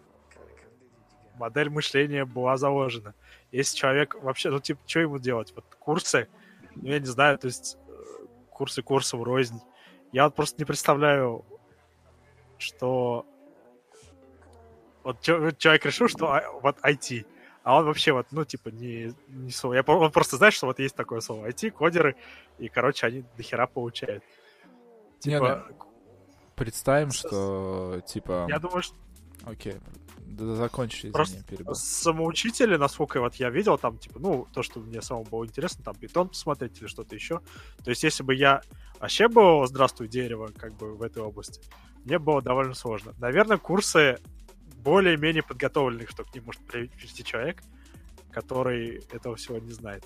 модель 1.34 1.70
мышления 1.70 2.24
была 2.24 2.56
заложена. 2.56 3.14
Если 3.52 3.76
человек 3.76 4.14
вообще, 4.14 4.50
ну, 4.50 4.60
типа, 4.60 4.80
что 4.86 5.00
ему 5.00 5.18
делать? 5.18 5.52
Вот 5.54 5.64
курсы, 5.78 6.28
ну, 6.76 6.88
я 6.88 6.98
не 6.98 7.06
знаю, 7.06 7.38
то 7.38 7.46
есть 7.46 7.78
э, 7.88 8.26
курсы 8.50 8.82
курсом 8.82 9.22
рознь. 9.22 9.60
Я 10.12 10.24
вот 10.24 10.34
просто 10.34 10.56
не 10.58 10.64
представляю, 10.64 11.44
что 12.58 13.26
вот 15.02 15.20
человек 15.20 15.84
решил, 15.86 16.08
что 16.08 16.32
а, 16.32 16.42
вот 16.60 16.78
IT, 16.80 17.26
а 17.62 17.78
он 17.78 17.86
вообще 17.86 18.12
вот, 18.12 18.26
ну, 18.30 18.44
типа, 18.44 18.68
не, 18.68 19.12
не 19.28 19.50
слово. 19.50 19.74
Я, 19.74 19.82
он 19.82 20.10
просто 20.12 20.36
знает, 20.36 20.54
что 20.54 20.66
вот 20.66 20.78
есть 20.78 20.94
такое 20.94 21.20
слово 21.20 21.48
IT, 21.48 21.70
кодеры, 21.70 22.16
и, 22.58 22.68
короче, 22.68 23.06
они 23.06 23.24
дохера 23.36 23.66
получают. 23.66 24.22
Не, 25.24 25.32
Типа, 25.32 25.66
Представим, 26.56 27.10
что, 27.10 28.02
типа... 28.06 28.46
я 28.48 28.58
думаю, 28.58 28.82
что 28.82 28.96
Окей, 29.44 29.76
да, 30.30 30.54
закончи, 30.54 30.98
извини, 30.98 31.12
Просто 31.12 31.44
перебил. 31.44 31.74
самоучители, 31.74 32.76
насколько 32.76 33.20
вот 33.20 33.34
я 33.36 33.50
видел, 33.50 33.78
там, 33.78 33.98
типа, 33.98 34.18
ну, 34.20 34.46
то, 34.52 34.62
что 34.62 34.80
мне 34.80 35.02
самому 35.02 35.24
было 35.24 35.44
интересно, 35.44 35.82
там, 35.84 35.94
бетон 36.00 36.28
посмотреть 36.28 36.80
или 36.80 36.86
что-то 36.86 37.14
еще. 37.14 37.40
То 37.84 37.90
есть, 37.90 38.02
если 38.04 38.22
бы 38.22 38.34
я 38.34 38.62
вообще 39.00 39.28
был 39.28 39.66
«Здравствуй, 39.66 40.08
дерево», 40.08 40.50
как 40.56 40.74
бы 40.76 40.94
в 40.94 41.02
этой 41.02 41.22
области, 41.22 41.60
мне 42.04 42.18
было 42.18 42.40
довольно 42.40 42.74
сложно. 42.74 43.14
Наверное, 43.18 43.58
курсы 43.58 44.18
более-менее 44.76 45.42
подготовленных, 45.42 46.08
что 46.10 46.24
к 46.24 46.34
ним 46.34 46.44
может 46.44 46.62
при- 46.66 46.86
прийти 46.86 47.22
человек, 47.24 47.62
который 48.30 49.02
этого 49.12 49.36
всего 49.36 49.58
не 49.58 49.72
знает. 49.72 50.04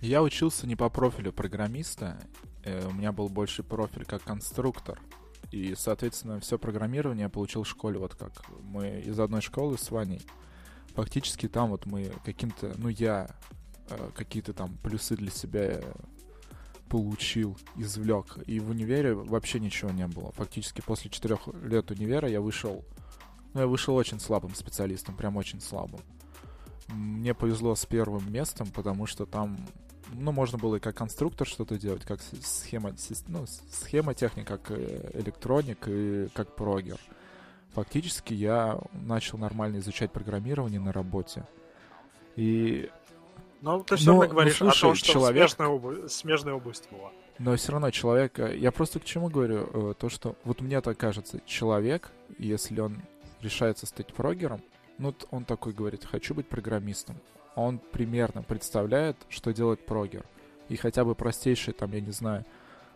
Я 0.00 0.22
учился 0.22 0.66
не 0.66 0.76
по 0.76 0.88
профилю 0.88 1.32
программиста, 1.32 2.18
э, 2.64 2.86
у 2.86 2.92
меня 2.92 3.12
был 3.12 3.28
больше 3.28 3.62
профиль 3.62 4.04
как 4.04 4.22
конструктор. 4.22 5.00
И, 5.50 5.74
соответственно, 5.76 6.40
все 6.40 6.58
программирование 6.58 7.24
я 7.24 7.28
получил 7.28 7.62
в 7.62 7.68
школе, 7.68 7.98
вот 7.98 8.14
как 8.14 8.32
мы 8.62 9.00
из 9.00 9.18
одной 9.18 9.40
школы 9.40 9.78
с 9.78 9.90
Ваней. 9.90 10.20
Фактически 10.94 11.48
там 11.48 11.70
вот 11.70 11.86
мы 11.86 12.10
каким-то, 12.24 12.72
ну 12.78 12.88
я 12.88 13.30
э, 13.90 14.10
какие-то 14.14 14.52
там 14.52 14.76
плюсы 14.78 15.14
для 15.14 15.30
себя 15.30 15.80
э, 15.80 15.82
получил, 16.88 17.56
извлек. 17.76 18.38
И 18.46 18.60
в 18.60 18.70
универе 18.70 19.14
вообще 19.14 19.60
ничего 19.60 19.90
не 19.90 20.06
было. 20.06 20.32
Фактически 20.32 20.80
после 20.80 21.10
четырех 21.10 21.46
лет 21.62 21.90
универа 21.90 22.28
я 22.28 22.40
вышел, 22.40 22.84
ну 23.54 23.60
я 23.60 23.66
вышел 23.66 23.94
очень 23.94 24.20
слабым 24.20 24.54
специалистом, 24.54 25.16
прям 25.16 25.36
очень 25.36 25.60
слабым. 25.60 26.00
Мне 26.88 27.34
повезло 27.34 27.74
с 27.74 27.84
первым 27.84 28.32
местом, 28.32 28.68
потому 28.68 29.06
что 29.06 29.26
там, 29.26 29.58
ну, 30.12 30.32
можно 30.32 30.58
было 30.58 30.76
и 30.76 30.80
как 30.80 30.94
конструктор 30.96 31.46
что-то 31.46 31.78
делать, 31.78 32.04
как 32.04 32.20
схема, 32.42 32.94
ну, 33.28 33.44
схема 33.70 34.14
техник, 34.14 34.46
как 34.46 34.70
э, 34.70 35.10
электроник 35.14 35.86
и 35.88 36.28
как 36.34 36.54
прогер. 36.54 36.98
Фактически 37.74 38.32
я 38.34 38.78
начал 38.92 39.38
нормально 39.38 39.78
изучать 39.78 40.10
программирование 40.12 40.80
на 40.80 40.92
работе. 40.92 41.44
И 42.36 42.90
Но 43.62 43.80
ты 43.82 43.96
все 43.96 44.06
Ну, 44.06 44.12
равно 44.12 44.24
ну, 44.26 44.30
говоришь 44.30 44.54
о 44.54 44.58
слушай, 44.70 44.80
том, 44.82 44.94
что 44.94 45.12
человек- 45.12 45.50
смежная, 45.50 45.68
обла- 45.68 46.08
смежная 46.08 46.54
область 46.54 46.88
была. 46.90 47.10
Но 47.38 47.54
все 47.56 47.72
равно 47.72 47.90
человек... 47.90 48.38
э, 48.38 48.56
Я 48.56 48.72
просто 48.72 48.98
к 49.00 49.04
чему 49.04 49.28
говорю? 49.28 49.68
э, 49.90 49.94
То, 49.98 50.08
что... 50.08 50.36
Вот 50.44 50.60
мне 50.62 50.80
так 50.80 50.96
кажется, 50.96 51.40
человек, 51.44 52.10
если 52.38 52.80
он 52.80 53.02
решается 53.42 53.84
стать 53.86 54.12
прогером, 54.14 54.62
ну, 54.98 55.14
он 55.30 55.44
такой 55.44 55.74
говорит, 55.74 56.04
хочу 56.06 56.34
быть 56.34 56.48
программистом. 56.48 57.16
Он 57.56 57.78
примерно 57.78 58.42
представляет, 58.42 59.16
что 59.28 59.52
делает 59.52 59.84
прогер. 59.84 60.24
И 60.68 60.76
хотя 60.76 61.04
бы 61.04 61.14
простейший, 61.14 61.72
там, 61.74 61.92
я 61.92 62.00
не 62.00 62.12
знаю, 62.12 62.44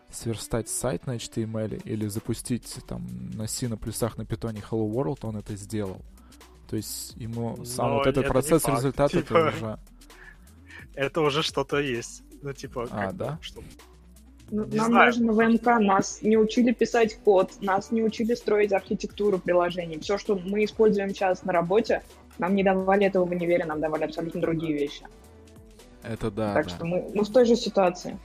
сверстать 0.09 0.69
сайт 0.69 1.07
на 1.07 1.15
HTML 1.15 1.81
или 1.83 2.07
запустить 2.07 2.77
там 2.87 3.05
на 3.33 3.47
C, 3.47 3.67
на 3.67 3.77
плюсах, 3.77 4.17
на 4.17 4.25
питоне 4.25 4.61
Hello 4.69 4.89
World, 4.89 5.19
он 5.23 5.37
это 5.37 5.55
сделал. 5.55 6.01
То 6.69 6.75
есть 6.77 7.13
ему 7.17 7.63
сам 7.65 7.89
Но 7.89 7.95
вот 7.97 8.07
этот 8.07 8.27
процесс, 8.27 8.65
результат, 8.67 9.11
Типа, 9.11 9.33
это 9.37 9.47
уже... 9.57 9.79
Это 10.93 11.21
уже 11.21 11.43
что-то 11.43 11.79
есть. 11.79 12.23
Ну, 12.41 12.53
типа, 12.53 12.87
А, 12.91 13.07
как 13.07 13.15
да? 13.17 13.39
что- 13.41 13.61
Ну, 14.49 14.65
Не 14.65 14.77
нам 14.77 14.87
знаю. 14.87 15.13
на 15.19 15.31
ВМК 15.33 15.65
нас 15.79 16.21
не 16.21 16.37
учили 16.37 16.73
писать 16.73 17.17
код, 17.23 17.51
нас 17.61 17.91
не 17.91 18.03
учили 18.03 18.35
строить 18.35 18.73
архитектуру 18.73 19.39
приложений. 19.39 19.99
Все, 19.99 20.17
что 20.17 20.35
мы 20.35 20.65
используем 20.65 21.09
сейчас 21.09 21.43
на 21.43 21.53
работе, 21.53 22.03
нам 22.41 22.55
не 22.55 22.63
давали 22.63 23.05
этого 23.05 23.23
в 23.25 23.31
универе, 23.31 23.63
нам 23.65 23.79
давали 23.79 24.03
абсолютно 24.03 24.41
другие 24.41 24.73
вещи. 24.73 25.05
Это 26.03 26.31
да, 26.31 26.55
так 26.55 26.65
да. 26.65 26.69
что 26.69 26.85
мы, 26.85 27.09
мы 27.13 27.23
в 27.23 27.31
той 27.31 27.45
же 27.45 27.55
ситуации. 27.55 28.17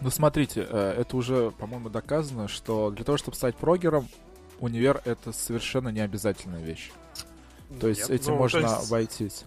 Ну, 0.00 0.10
смотрите, 0.10 0.66
э, 0.68 0.94
это 0.98 1.16
уже, 1.16 1.50
по-моему, 1.52 1.90
доказано, 1.90 2.48
что 2.48 2.90
для 2.90 3.04
того, 3.04 3.18
чтобы 3.18 3.36
стать 3.36 3.54
прогером, 3.54 4.08
универ— 4.58 5.02
это 5.04 5.32
совершенно 5.32 5.90
не 5.90 6.00
обязательная 6.00 6.62
вещь. 6.62 6.90
То 7.80 7.88
есть 7.88 8.08
этим 8.08 8.32
ну, 8.32 8.38
можно 8.38 8.58
есть 8.60 8.88
обойтись. 8.88 9.44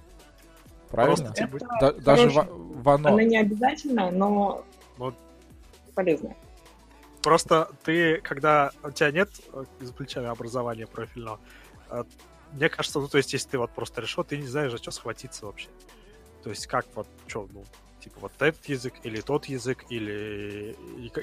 Правильно? 0.90 1.34
типа, 1.34 1.58
Это 1.58 1.68
Да- 1.82 1.92
даже 1.92 2.30
Ва- 2.30 2.48
в 2.50 2.90
оно. 2.90 3.10
Она 3.10 3.24
не 3.24 3.38
обязательная, 3.38 4.12
но 4.12 4.64
Вот. 4.98 5.16
полезная. 5.96 6.36
Просто 7.24 7.70
ты, 7.84 8.22
когда 8.22 8.72
у 8.84 8.92
тебя 8.92 9.12
нет 9.12 9.30
э, 9.54 9.66
изобличения 9.82 10.30
образования 10.30 10.88
профильного, 10.88 11.40
э, 11.90 12.04
мне 12.54 12.70
кажется, 12.70 13.00
ну, 13.00 13.08
то 13.08 13.18
есть, 13.18 13.34
если 13.34 13.50
ты 13.50 13.58
вот 13.58 13.72
просто 13.74 14.02
решил, 14.02 14.24
ты 14.24 14.38
не 14.38 14.48
знаешь, 14.48 14.72
за 14.72 14.78
что 14.78 14.92
схватиться 14.92 15.46
вообще. 15.46 15.70
То 16.44 16.50
есть, 16.50 16.68
как 16.68 16.86
вот, 16.96 17.08
что, 17.28 17.48
ну, 17.52 17.66
типа, 18.00 18.20
вот 18.22 18.32
этот 18.40 18.66
язык, 18.68 18.94
или 19.04 19.22
тот 19.22 19.46
язык, 19.46 19.86
или, 19.90 20.76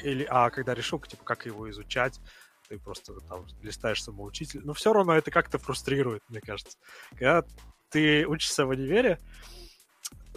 или 0.02 0.26
а 0.28 0.50
когда 0.50 0.75
решил, 0.75 1.00
типа, 1.00 1.25
как 1.25 1.47
его 1.47 1.71
изучать, 1.71 2.21
ты 2.68 2.78
просто 2.78 3.14
там 3.28 3.47
листаешь 3.62 4.02
самоучитель. 4.02 4.61
Но 4.64 4.73
все 4.73 4.92
равно 4.92 5.14
это 5.14 5.30
как-то 5.30 5.59
фрустрирует, 5.59 6.23
мне 6.28 6.40
кажется. 6.40 6.76
Когда 7.11 7.45
ты 7.90 8.26
учишься 8.26 8.66
в 8.66 8.71
универе, 8.71 9.18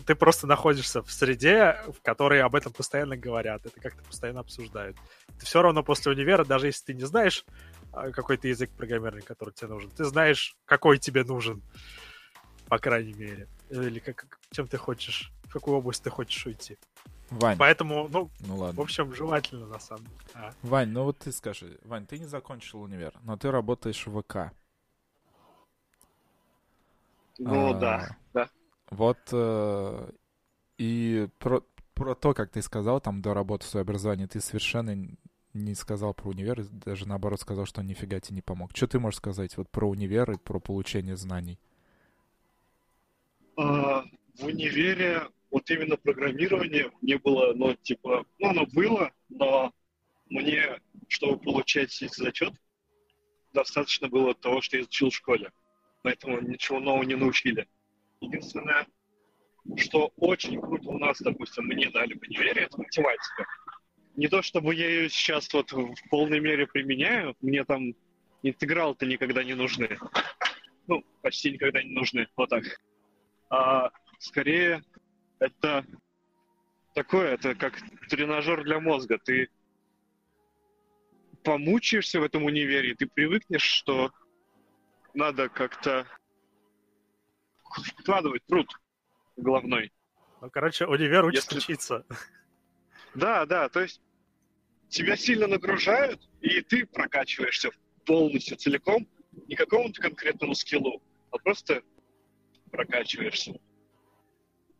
ты 0.05 0.15
просто 0.15 0.47
находишься 0.47 1.01
в 1.01 1.11
среде, 1.11 1.77
в 1.87 2.01
которой 2.01 2.41
об 2.41 2.55
этом 2.55 2.71
постоянно 2.71 3.17
говорят, 3.17 3.65
это 3.65 3.79
как-то 3.79 4.03
постоянно 4.03 4.39
обсуждают. 4.41 4.97
Ты 5.39 5.45
все 5.45 5.61
равно 5.61 5.83
после 5.83 6.11
универа, 6.11 6.45
даже 6.45 6.67
если 6.67 6.85
ты 6.85 6.93
не 6.93 7.05
знаешь 7.05 7.45
какой-то 7.91 8.47
язык 8.47 8.69
программирования, 8.71 9.25
который 9.25 9.53
тебе 9.53 9.69
нужен, 9.69 9.89
ты 9.91 10.05
знаешь, 10.05 10.55
какой 10.65 10.97
тебе 10.97 11.23
нужен, 11.23 11.61
по 12.67 12.77
крайней 12.77 13.13
мере. 13.13 13.47
Или 13.69 13.99
как, 13.99 14.39
чем 14.51 14.67
ты 14.67 14.77
хочешь, 14.77 15.31
в 15.43 15.53
какую 15.53 15.77
область 15.77 16.03
ты 16.03 16.09
хочешь 16.09 16.45
уйти. 16.45 16.77
Вань, 17.29 17.57
Поэтому, 17.57 18.07
ну, 18.09 18.31
ну 18.39 18.55
в 18.55 18.59
ладно. 18.59 18.81
общем, 18.81 19.13
желательно, 19.13 19.67
на 19.67 19.79
самом 19.79 20.03
деле. 20.05 20.17
А. 20.33 20.53
Вань, 20.63 20.89
ну 20.89 21.03
вот 21.03 21.19
ты 21.19 21.31
скажи. 21.31 21.77
Вань, 21.83 22.07
ты 22.07 22.17
не 22.17 22.25
закончил 22.25 22.81
универ, 22.81 23.13
но 23.21 23.37
ты 23.37 23.51
работаешь 23.51 24.07
в 24.07 24.21
ВК. 24.21 24.51
Ну 27.37 27.75
А, 27.75 27.79
да, 27.79 28.17
да. 28.33 28.49
Вот 28.89 29.19
э, 29.31 30.11
и 30.77 31.29
про, 31.37 31.61
про 31.93 32.15
то, 32.15 32.33
как 32.33 32.49
ты 32.49 32.61
сказал, 32.61 32.99
там, 32.99 33.21
до 33.21 33.33
работы 33.33 33.65
свое 33.65 33.83
образование, 33.83 34.27
ты 34.27 34.41
совершенно 34.41 34.97
не 35.53 35.73
сказал 35.75 36.13
про 36.13 36.29
универ, 36.29 36.63
даже 36.63 37.07
наоборот 37.07 37.41
сказал, 37.41 37.65
что 37.65 37.81
нифига 37.81 38.19
тебе 38.19 38.35
не 38.35 38.41
помог. 38.41 38.75
Что 38.75 38.87
ты 38.87 38.99
можешь 38.99 39.17
сказать 39.17 39.57
вот 39.57 39.69
про 39.69 39.89
универ 39.89 40.31
и 40.31 40.37
про 40.37 40.59
получение 40.59 41.15
знаний? 41.15 41.59
А, 43.57 44.05
в 44.37 44.45
универе 44.45 45.27
вот 45.51 45.69
именно 45.69 45.97
программирование 45.97 46.91
мне 47.01 47.17
было, 47.17 47.53
ну, 47.53 47.73
типа, 47.75 48.25
ну, 48.37 48.49
оно 48.49 48.65
было, 48.67 49.11
но 49.29 49.73
мне, 50.29 50.79
чтобы 51.07 51.39
получать 51.39 51.91
зачет, 51.91 52.53
достаточно 53.53 54.07
было 54.07 54.33
того, 54.35 54.61
что 54.61 54.77
я 54.77 54.83
изучил 54.83 55.09
в 55.09 55.15
школе. 55.15 55.51
Поэтому 56.03 56.39
ничего 56.39 56.79
нового 56.79 57.03
не 57.03 57.15
научили. 57.15 57.67
Единственное, 58.21 58.87
что 59.77 60.11
очень 60.17 60.59
круто 60.61 60.89
у 60.89 60.97
нас, 60.97 61.19
допустим, 61.19 61.65
мне 61.65 61.89
дали 61.89 62.13
в 62.13 62.21
универе, 62.21 62.63
это 62.63 62.77
математика. 62.77 63.45
Не 64.19 64.27
то, 64.27 64.41
чтобы 64.41 64.75
я 64.75 64.89
ее 64.89 65.09
сейчас 65.09 65.47
вот 65.53 65.71
в 65.71 65.95
полной 66.09 66.41
мере 66.41 66.67
применяю, 66.67 67.37
мне 67.39 67.63
там 67.63 67.93
интегралы-то 68.43 69.05
никогда 69.05 69.45
не 69.45 69.53
нужны. 69.53 69.97
Ну, 70.87 71.05
почти 71.21 71.51
никогда 71.53 71.81
не 71.81 71.91
нужны, 71.91 72.27
вот 72.35 72.49
так 72.49 72.65
а 73.49 73.91
скорее 74.19 74.83
это 75.39 75.85
такое, 76.95 77.35
это 77.35 77.55
как 77.55 77.79
тренажер 78.09 78.65
для 78.65 78.81
мозга. 78.81 79.19
Ты 79.19 79.47
помучаешься 81.45 82.19
в 82.19 82.23
этом 82.23 82.43
универе, 82.43 82.95
ты 82.95 83.07
привыкнешь, 83.07 83.63
что 83.63 84.11
надо 85.13 85.47
как-то 85.47 86.05
вкладывать 87.99 88.45
труд 88.47 88.69
головной. 89.37 89.93
Ну, 90.41 90.49
короче, 90.49 90.87
универ 90.87 91.23
учит 91.23 91.45
Если- 91.45 91.57
учиться. 91.59 92.05
Да, 93.15 93.45
да, 93.45 93.69
то 93.69 93.79
есть 93.79 94.01
тебя 94.89 95.15
сильно 95.15 95.47
нагружают, 95.47 96.27
и 96.41 96.61
ты 96.61 96.85
прокачиваешься 96.85 97.71
полностью 98.05 98.57
целиком 98.57 99.07
не 99.47 99.55
какому-то 99.55 100.01
конкретному 100.01 100.55
скиллу, 100.55 101.01
а 101.31 101.37
просто 101.37 101.83
прокачиваешься. 102.71 103.59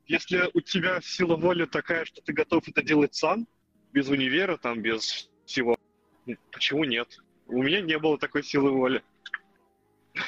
Если 0.08 0.50
у 0.54 0.62
тебя 0.62 1.00
сила 1.02 1.36
воли 1.36 1.66
такая, 1.66 2.06
что 2.06 2.22
ты 2.22 2.34
готов 2.34 2.68
это 2.68 2.82
делать 2.82 3.14
сам, 3.14 3.48
без 3.94 4.10
универа, 4.10 4.58
там, 4.58 4.82
без 4.82 5.30
всего, 5.46 5.78
ну, 6.26 6.36
почему 6.52 6.84
нет? 6.84 7.18
У 7.48 7.62
меня 7.62 7.82
не 7.82 7.98
было 7.98 8.18
такой 8.18 8.44
силы 8.44 8.72
воли. 8.72 9.04
Я 10.14 10.24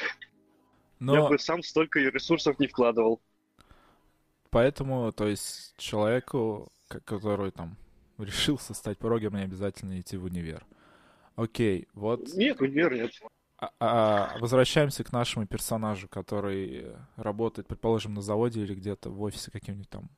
Но 0.99 1.29
бы 1.29 1.39
сам 1.39 1.63
столько 1.63 1.99
ресурсов 1.99 2.59
не 2.59 2.67
вкладывал. 2.67 3.21
поэтому, 4.51 5.11
то 5.11 5.27
есть, 5.27 5.73
человеку, 5.77 6.71
ко- 6.87 6.99
который 7.01 7.51
там 7.51 7.75
решился 8.25 8.73
стать 8.73 8.97
прогером, 8.97 9.35
не 9.35 9.43
обязательно 9.43 9.99
идти 9.99 10.17
в 10.17 10.25
универ. 10.25 10.65
Окей, 11.35 11.87
вот 11.93 12.33
Нет, 12.33 12.61
универ 12.61 12.93
нет. 12.93 13.11
А- 13.57 13.71
а, 13.79 14.37
возвращаемся 14.39 15.03
к 15.03 15.11
нашему 15.11 15.45
персонажу, 15.45 16.07
который 16.07 16.95
работает, 17.15 17.67
предположим, 17.67 18.15
на 18.15 18.21
заводе 18.21 18.61
или 18.61 18.73
где-то 18.73 19.11
в 19.11 19.21
офисе 19.21 19.51
каким-нибудь 19.51 19.89
там. 19.89 20.09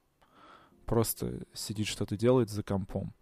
Просто 0.85 1.45
сидит, 1.53 1.87
что-то 1.87 2.17
делает 2.17 2.49
за 2.49 2.63
компом. 2.63 3.13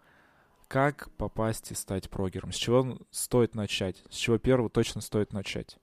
Как 0.67 1.11
попасть 1.17 1.71
и 1.71 1.75
стать 1.75 2.09
прогером? 2.09 2.51
С 2.51 2.55
чего 2.55 2.99
стоит 3.09 3.55
начать? 3.55 4.03
С 4.09 4.15
чего 4.15 4.37
первого 4.37 4.69
точно 4.69 5.01
стоит 5.01 5.33
начать? 5.33 5.77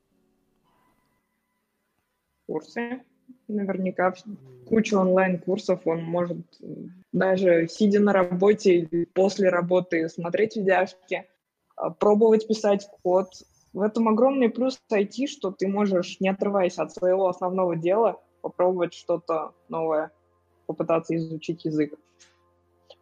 Курсы. 2.46 3.04
Наверняка 3.48 4.14
куча 4.68 4.94
онлайн-курсов. 4.96 5.80
Он 5.86 6.02
может 6.04 6.38
э, 6.60 6.66
даже 7.12 7.66
сидя 7.68 8.00
на 8.00 8.12
работе 8.12 8.76
или 8.76 9.04
после 9.06 9.48
работы 9.48 10.08
смотреть 10.08 10.56
видяшки, 10.56 11.26
а, 11.76 11.90
пробовать 11.90 12.46
писать 12.46 12.88
код. 13.02 13.28
В 13.72 13.82
этом 13.82 14.08
огромный 14.08 14.48
плюс 14.48 14.80
IT, 14.92 15.26
что 15.26 15.50
ты 15.50 15.68
можешь, 15.68 16.20
не 16.20 16.28
отрываясь 16.28 16.78
от 16.78 16.92
своего 16.92 17.28
основного 17.28 17.76
дела, 17.76 18.20
попробовать 18.42 18.94
что-то 18.94 19.52
новое, 19.68 20.10
попытаться 20.66 21.14
изучить 21.16 21.64
язык. 21.64 21.94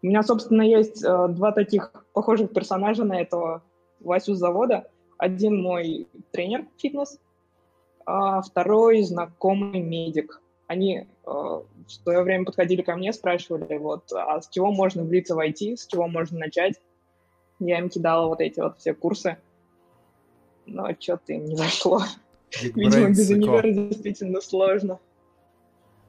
У 0.03 0.07
меня, 0.07 0.23
собственно, 0.23 0.63
есть 0.63 1.03
э, 1.03 1.29
два 1.29 1.53
таких 1.53 1.93
похожих 2.13 2.53
персонажа 2.53 3.05
на 3.05 3.21
этого 3.21 3.63
Васю 4.01 4.35
с 4.35 4.39
завода. 4.39 4.89
Один 5.19 5.61
мой 5.61 6.07
тренер 6.31 6.67
фитнес, 6.77 7.19
а 8.07 8.41
второй 8.41 9.03
знакомый 9.03 9.81
медик. 9.81 10.41
Они 10.69 10.99
э, 10.99 11.05
в 11.27 11.65
свое 11.89 12.23
время 12.23 12.45
подходили 12.45 12.83
ко 12.83 12.97
мне, 12.97 13.13
спрашивали, 13.13 13.77
вот, 13.77 14.11
а 14.13 14.41
с 14.41 14.49
чего 14.49 14.73
можно 14.73 15.03
влиться 15.05 15.35
в 15.35 15.39
IT, 15.39 15.77
с 15.77 15.87
чего 15.87 16.09
можно 16.09 16.39
начать. 16.39 16.81
Я 17.59 17.79
им 17.79 17.89
кидала 17.89 18.29
вот 18.29 18.41
эти 18.41 18.61
вот 18.61 18.79
все 18.79 18.95
курсы. 18.95 19.37
Но 20.67 20.89
что-то 20.99 21.33
им 21.33 21.45
не 21.45 21.57
зашло. 21.57 22.01
Видимо, 22.63 23.11
без 23.11 23.31
универа 23.31 23.71
действительно 23.71 24.41
сложно. 24.41 24.99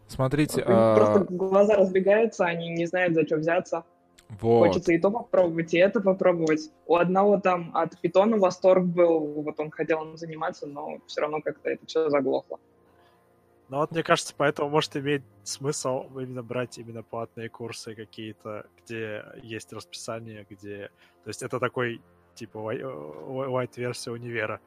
Смотрите, 0.08 0.64
Просто 0.64 1.20
а, 1.20 1.26
глаза 1.30 1.76
разбегаются, 1.76 2.46
они 2.46 2.70
не 2.70 2.86
знают, 2.86 3.14
за 3.14 3.26
что 3.26 3.38
взяться. 3.38 3.84
Вот. 4.30 4.68
Хочется 4.68 4.92
и 4.92 5.00
то 5.00 5.10
попробовать, 5.10 5.74
и 5.74 5.78
это 5.78 6.02
попробовать. 6.02 6.70
У 6.86 6.96
одного 6.96 7.40
там 7.40 7.72
от 7.74 8.00
питона 8.00 8.38
восторг 8.38 8.84
был, 8.84 9.20
вот 9.42 9.60
он 9.60 9.72
хотел 9.72 10.04
им 10.04 10.18
заниматься, 10.18 10.68
но 10.68 11.00
все 11.08 11.22
равно 11.22 11.42
как-то 11.42 11.70
это 11.70 11.86
все 11.86 12.10
заглохло. 12.10 12.60
Но 13.70 13.80
вот 13.80 13.92
мне 13.92 14.04
кажется, 14.04 14.34
поэтому 14.36 14.70
может 14.70 14.96
иметь 14.96 15.24
смысл 15.44 16.08
именно 16.18 16.44
брать 16.44 16.78
именно 16.78 17.04
платные 17.04 17.50
курсы 17.50 17.96
какие-то, 17.96 18.66
где 18.82 19.24
есть 19.42 19.74
расписание, 19.74 20.46
где... 20.50 20.90
То 21.24 21.30
есть 21.30 21.44
это 21.44 21.60
такой, 21.60 22.02
типа, 22.36 22.58
лайт-версия 22.60 24.12
универа, 24.12 24.62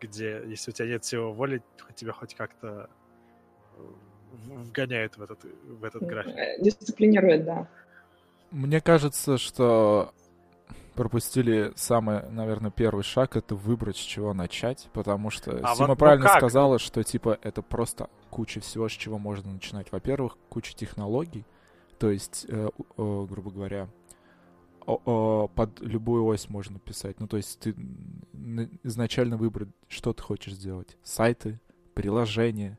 где, 0.00 0.42
если 0.46 0.70
у 0.70 0.74
тебя 0.74 0.88
нет 0.88 1.04
силы 1.04 1.32
воли, 1.32 1.62
хоть 1.78 1.96
тебя 1.96 2.12
хоть 2.12 2.34
как-то 2.34 2.88
э, 3.76 3.82
вгоняют 4.46 5.18
в 5.18 5.22
этот, 5.22 5.44
в 5.44 5.84
этот 5.84 6.02
график. 6.02 6.34
Э, 6.34 6.62
Дисциплинирует, 6.62 7.44
да. 7.44 7.68
Мне 8.50 8.80
кажется, 8.80 9.38
что 9.38 10.12
пропустили 10.94 11.72
самый, 11.76 12.28
наверное, 12.30 12.70
первый 12.70 13.02
шаг, 13.04 13.36
это 13.36 13.54
выбрать, 13.54 13.96
с 13.96 14.00
чего 14.00 14.34
начать, 14.34 14.88
потому 14.92 15.30
что 15.30 15.52
А 15.52 15.74
Сима 15.74 15.74
вот, 15.74 15.88
ну 15.88 15.96
правильно 15.96 16.26
как? 16.26 16.38
сказала, 16.38 16.78
что, 16.78 17.02
типа, 17.02 17.38
это 17.42 17.62
просто 17.62 18.10
куча 18.28 18.60
всего, 18.60 18.88
с 18.88 18.92
чего 18.92 19.18
можно 19.18 19.52
начинать. 19.52 19.92
Во-первых, 19.92 20.36
куча 20.48 20.74
технологий, 20.74 21.46
то 21.98 22.10
есть, 22.10 22.44
э, 22.48 22.68
э, 22.78 23.26
грубо 23.28 23.50
говоря, 23.50 23.88
о, 24.86 25.48
под 25.48 25.80
любую 25.80 26.24
ось 26.24 26.48
можно 26.48 26.78
писать. 26.78 27.20
Ну, 27.20 27.28
то 27.28 27.36
есть 27.36 27.60
ты 27.60 27.74
изначально 28.82 29.36
выбрать, 29.36 29.68
что 29.88 30.12
ты 30.12 30.22
хочешь 30.22 30.54
сделать. 30.54 30.96
Сайты, 31.02 31.60
приложения, 31.94 32.78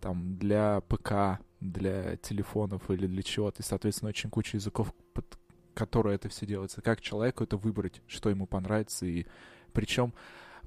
там, 0.00 0.36
для 0.36 0.80
ПК, 0.88 1.40
для 1.62 2.16
телефонов 2.16 2.90
или 2.90 3.06
для 3.06 3.22
чего-то. 3.22 3.62
И, 3.62 3.64
соответственно, 3.64 4.10
очень 4.10 4.30
куча 4.30 4.56
языков, 4.56 4.92
под 5.14 5.38
которые 5.74 6.16
это 6.16 6.28
все 6.28 6.44
делается. 6.46 6.82
Как 6.82 7.00
человеку 7.00 7.44
это 7.44 7.56
выбрать, 7.56 8.02
что 8.06 8.28
ему 8.28 8.46
понравится. 8.46 9.06
И 9.06 9.26
причем 9.72 10.12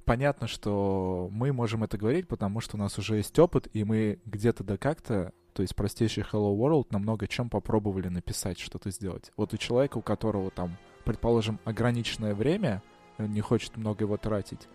понятно, 0.03 0.47
что 0.47 1.29
мы 1.31 1.53
можем 1.53 1.83
это 1.83 1.97
говорить, 1.97 2.27
потому 2.27 2.59
что 2.59 2.77
у 2.77 2.79
нас 2.79 2.97
уже 2.97 3.17
есть 3.17 3.37
опыт, 3.37 3.67
и 3.73 3.83
мы 3.83 4.19
где-то 4.25 4.63
да 4.63 4.77
как-то 4.77 5.33
то 5.53 5.61
есть 5.61 5.73
простейший 5.73 6.23
Hello 6.23 6.53
World, 6.53 6.87
на 6.89 6.99
много 6.99 7.29
чем 7.29 7.49
попробовали 7.49 8.09
написать, 8.09 8.59
что-то 8.59 8.91
сделать. 8.91 9.31
Вот 9.37 9.53
у 9.53 9.57
человека, 9.57 9.97
у 9.97 10.01
которого 10.01 10.51
там, 10.51 10.75
предположим, 11.05 11.61
ограниченное 11.63 12.35
время, 12.35 12.83
он 13.17 13.31
не 13.31 13.39
хочет 13.39 13.77
много 13.77 14.03
его 14.03 14.17
тратить, 14.17 14.67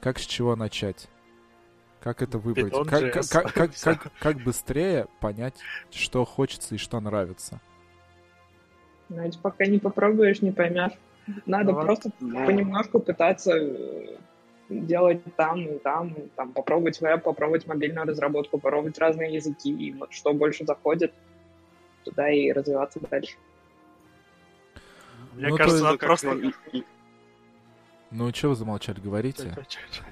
как 0.00 0.20
с 0.20 0.22
чего 0.22 0.54
начать? 0.54 1.08
Как 2.04 2.20
это 2.20 2.36
выбрать? 2.36 2.74
Как, 2.86 3.12
как, 3.14 3.26
как, 3.30 3.54
как, 3.54 3.70
как, 3.80 4.12
как 4.20 4.36
быстрее 4.42 5.06
понять, 5.20 5.54
что 5.90 6.26
хочется 6.26 6.74
и 6.74 6.78
что 6.78 7.00
нравится? 7.00 7.60
Знаете, 9.08 9.38
пока 9.40 9.64
не 9.64 9.78
попробуешь, 9.78 10.42
не 10.42 10.52
поймешь. 10.52 10.92
Надо 11.46 11.72
Ну, 11.72 11.80
просто 11.80 12.10
Ну, 12.20 12.44
понемножку 12.44 13.00
пытаться 13.00 13.52
э, 13.56 14.18
делать 14.68 15.22
там 15.36 15.66
и 15.66 15.78
там, 15.78 16.08
и 16.08 16.28
там 16.36 16.52
попробовать 16.52 17.00
веб, 17.00 17.22
попробовать 17.22 17.66
мобильную 17.66 18.06
разработку, 18.06 18.58
попробовать 18.58 18.98
разные 18.98 19.32
языки, 19.32 19.72
и 19.72 19.90
вот 19.92 20.12
что 20.12 20.34
больше 20.34 20.66
заходит, 20.66 21.14
туда 22.04 22.28
и 22.30 22.52
развиваться 22.52 23.00
дальше. 23.00 23.36
Мне 25.32 25.48
Ну, 25.48 25.56
кажется, 25.56 25.82
надо 25.82 25.92
ну, 26.02 26.06
просто... 26.06 26.28
вам- 26.28 26.40
и- 26.40 26.52
и- 26.72 26.84
Ну, 28.16 28.32
что 28.32 28.50
вы 28.50 28.54
замолчали, 28.54 29.00
говорите? 29.00 29.52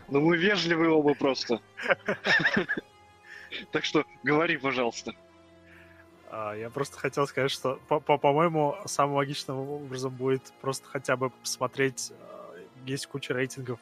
Ну, 0.08 0.20
мы 0.20 0.36
вежливые 0.36 0.90
оба 0.90 1.14
просто. 1.14 1.60
Так 3.70 3.84
что 3.84 4.04
говори, 4.22 4.56
пожалуйста. 4.56 5.12
А, 6.30 6.54
Я 6.54 6.70
просто 6.70 6.98
хотел 6.98 7.26
сказать, 7.26 7.50
что, 7.50 7.78
по- 7.86 8.00
по- 8.00 8.16
по-моему, 8.16 8.76
самым 8.86 9.16
логичным 9.16 9.58
образом 9.58 10.14
будет 10.16 10.52
просто 10.62 10.88
хотя 10.88 11.16
бы 11.16 11.28
посмотреть, 11.30 12.12
а, 12.18 12.54
есть 12.86 13.06
куча 13.06 13.34
рейтингов 13.34 13.78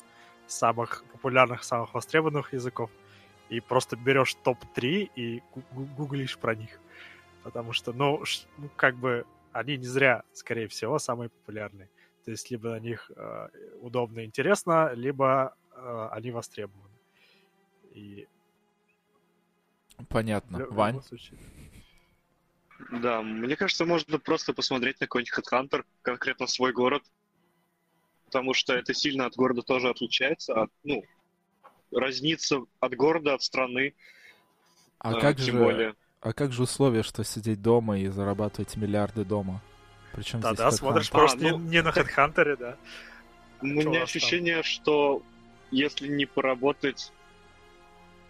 самых 0.48 1.04
популярных, 1.12 1.62
самых 1.62 1.94
востребованных 1.94 2.52
языков, 2.52 2.90
и 3.48 3.60
просто 3.60 3.96
берешь 3.96 4.34
топ-3 4.42 5.10
и 5.14 5.40
гу- 5.54 5.62
гу- 5.70 5.88
гуглишь 5.96 6.36
про 6.36 6.56
них. 6.56 6.80
Потому 7.44 7.72
что, 7.72 7.92
ну, 7.92 8.22
ну, 8.58 8.68
как 8.76 8.96
бы, 8.96 9.24
они 9.52 9.76
не 9.76 9.86
зря, 9.86 10.24
скорее 10.32 10.66
всего, 10.66 10.98
самые 10.98 11.28
популярные. 11.30 11.88
То 12.30 12.32
есть, 12.32 12.48
либо 12.52 12.68
на 12.70 12.78
них 12.78 13.10
э, 13.16 13.48
удобно 13.80 14.20
и 14.20 14.24
интересно, 14.24 14.92
либо 14.92 15.56
э, 15.74 16.08
они 16.12 16.30
востребованы. 16.30 16.94
И 17.92 18.28
Понятно. 20.08 20.64
в 20.66 20.74
Вань? 20.74 21.02
случае- 21.02 21.36
Да, 22.92 23.20
мне 23.22 23.56
кажется, 23.56 23.84
можно 23.84 24.20
просто 24.20 24.52
посмотреть 24.54 25.00
на 25.00 25.08
какой-нибудь 25.08 25.36
Headhunter, 25.36 25.84
конкретно 26.02 26.46
свой 26.46 26.72
город, 26.72 27.02
потому 28.26 28.54
что 28.54 28.74
это 28.74 28.94
сильно 28.94 29.26
от 29.26 29.34
города 29.34 29.62
тоже 29.62 29.88
отличается, 29.88 30.54
от, 30.54 30.70
ну, 30.84 31.02
разнится 31.90 32.60
от 32.78 32.94
города, 32.94 33.34
от 33.34 33.42
страны, 33.42 33.96
А 35.00 35.14
э, 35.16 35.20
как 35.20 35.36
тем 35.38 35.46
же, 35.46 35.52
более. 35.58 35.94
а 36.20 36.32
как 36.32 36.52
же 36.52 36.62
условие, 36.62 37.02
что 37.02 37.24
сидеть 37.24 37.60
дома 37.60 37.98
и 37.98 38.06
зарабатывать 38.06 38.76
миллиарды 38.76 39.24
дома? 39.24 39.60
Причем 40.12 40.40
Да, 40.40 40.54
да, 40.54 40.68
Headhunter? 40.68 40.72
смотришь 40.72 41.08
А, 41.10 41.12
просто 41.12 41.38
ну, 41.38 41.58
не, 41.58 41.68
не 41.68 41.82
на 41.82 41.92
Хедхантере, 41.92 42.56
да. 42.56 42.76
У 43.60 43.66
меня 43.66 44.02
ощущение, 44.02 44.62
что 44.62 45.22
если 45.70 46.08
не 46.08 46.26
поработать, 46.26 47.12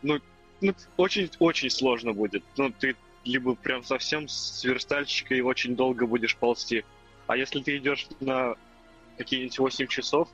ну, 0.03 0.21
ну 0.61 0.75
очень-очень 0.97 1.71
сложно 1.71 2.13
будет. 2.13 2.43
Ну, 2.57 2.71
ты 2.71 2.97
либо 3.25 3.55
прям 3.55 3.85
совсем 3.85 4.29
с 4.29 4.65
верстальщика 4.65 5.35
очень 5.45 5.77
долго 5.77 6.07
будешь 6.07 6.37
ползти. 6.37 6.85
А 7.27 7.37
если 7.37 7.61
ты 7.61 7.77
идешь 7.77 8.09
на 8.21 8.57
какие-нибудь 9.19 9.59
8 9.59 9.87
часов, 9.87 10.29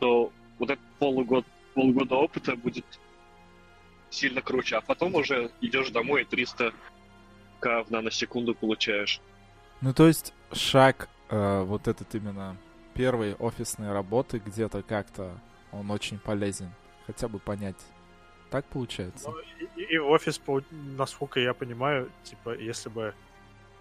то 0.00 0.32
вот 0.58 0.70
этот 0.70 0.84
полугод, 0.98 1.46
полгода 1.74 2.16
опыта 2.16 2.56
будет 2.56 2.84
сильно 4.10 4.42
круче. 4.42 4.76
А 4.76 4.80
потом 4.80 5.14
уже 5.14 5.50
идешь 5.60 5.90
домой 5.90 6.22
и 6.22 6.24
300 6.24 6.72
к 7.60 7.84
в 7.84 7.90
наносекунду 7.90 8.54
получаешь. 8.54 9.20
Ну, 9.80 9.92
то 9.92 10.06
есть 10.06 10.32
шаг, 10.54 11.08
э, 11.28 11.62
вот 11.62 11.88
этот 11.88 12.14
именно 12.14 12.56
первой 12.94 13.34
офисной 13.34 13.92
работы 13.92 14.38
где-то 14.38 14.82
как-то, 14.82 15.38
он 15.72 15.90
очень 15.90 16.18
полезен. 16.18 16.70
Хотя 17.06 17.28
бы 17.28 17.38
понять. 17.38 17.76
Так 18.50 18.64
получается? 18.66 19.30
Ну, 19.30 19.38
и, 19.76 19.82
и 19.82 19.98
офис, 19.98 20.40
насколько 20.70 21.40
я 21.40 21.54
понимаю, 21.54 22.10
типа, 22.22 22.56
если 22.56 22.88
бы 22.88 23.14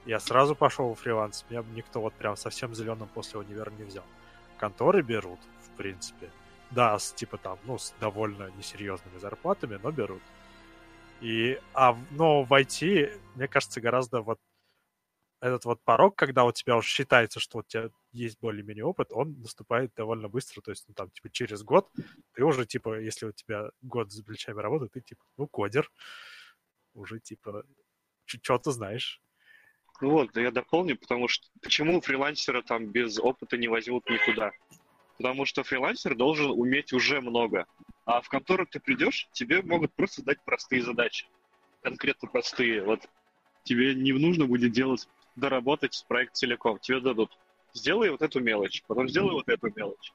я 0.06 0.20
сразу 0.20 0.56
пошел 0.56 0.94
в 0.94 1.00
фриланс, 1.00 1.46
меня 1.50 1.62
бы 1.62 1.74
никто 1.76 2.02
вот 2.02 2.14
прям 2.14 2.36
совсем 2.36 2.74
зеленым 2.76 3.08
после 3.08 3.40
универа 3.40 3.72
не 3.72 3.84
взял. 3.84 4.04
Конторы 4.58 5.02
берут, 5.02 5.40
в 5.62 5.70
принципе. 5.78 6.30
Да, 6.72 6.98
с 6.98 7.14
типа 7.14 7.38
там, 7.38 7.60
ну, 7.66 7.78
с 7.78 7.94
довольно 8.00 8.50
несерьезными 8.58 9.20
зарплатами, 9.20 9.80
но 9.82 9.92
берут. 9.92 10.22
И, 11.22 11.60
а, 11.74 11.96
но 12.12 12.44
в 12.44 12.52
IT, 12.52 13.20
мне 13.36 13.48
кажется, 13.48 13.80
гораздо 13.80 14.22
вот 14.22 14.40
этот 15.44 15.66
вот 15.66 15.84
порог, 15.84 16.16
когда 16.16 16.46
у 16.46 16.54
тебя 16.54 16.78
уже 16.78 16.88
считается, 16.88 17.42
что 17.42 17.60
у 17.60 17.64
тебя 17.64 17.90
есть 18.14 18.40
более-менее 18.40 18.86
опыт, 18.86 19.10
он 19.12 19.42
наступает 19.42 19.94
довольно 19.94 20.30
быстро. 20.30 20.62
То 20.62 20.72
есть, 20.72 20.86
ну, 20.88 20.94
там, 20.94 21.10
типа, 21.12 21.30
через 21.30 21.64
год 21.64 21.90
ты 22.34 22.46
уже, 22.46 22.66
типа, 22.66 23.00
если 23.02 23.26
у 23.26 23.32
тебя 23.34 23.70
год 23.82 24.12
за 24.12 24.24
плечами 24.24 24.62
работы, 24.62 24.88
ты, 24.88 25.02
типа, 25.02 25.22
ну, 25.38 25.48
кодер. 25.48 25.92
Уже, 26.94 27.20
типа, 27.20 27.66
что-то 28.26 28.72
знаешь. 28.72 29.22
Ну 30.00 30.12
вот, 30.12 30.32
да 30.32 30.42
я 30.42 30.52
дополню, 30.52 30.98
потому 30.98 31.28
что 31.28 31.46
почему 31.62 32.00
фрилансера 32.00 32.62
там 32.62 32.88
без 32.88 33.20
опыта 33.20 33.58
не 33.58 33.68
возьмут 33.68 34.10
никуда? 34.10 34.52
Потому 35.18 35.46
что 35.46 35.64
фрилансер 35.64 36.16
должен 36.16 36.52
уметь 36.52 36.94
уже 36.94 37.20
много. 37.20 37.66
А 38.06 38.22
в 38.22 38.30
контору 38.30 38.66
ты 38.66 38.80
придешь, 38.80 39.28
тебе 39.34 39.62
могут 39.62 39.94
просто 39.94 40.24
дать 40.24 40.44
простые 40.46 40.82
задачи. 40.82 41.28
Конкретно 41.82 42.30
простые. 42.30 42.82
Вот 42.84 43.02
тебе 43.64 43.94
не 43.94 44.14
нужно 44.14 44.46
будет 44.46 44.72
делать, 44.72 45.08
доработать 45.36 46.06
проект 46.08 46.36
целиком. 46.36 46.80
Тебе 46.80 47.00
дадут. 47.00 47.38
Сделай 47.74 48.10
вот 48.10 48.22
эту 48.22 48.40
мелочь, 48.40 48.84
потом 48.88 49.10
сделай 49.10 49.34
вот 49.34 49.50
эту 49.50 49.72
мелочь. 49.76 50.14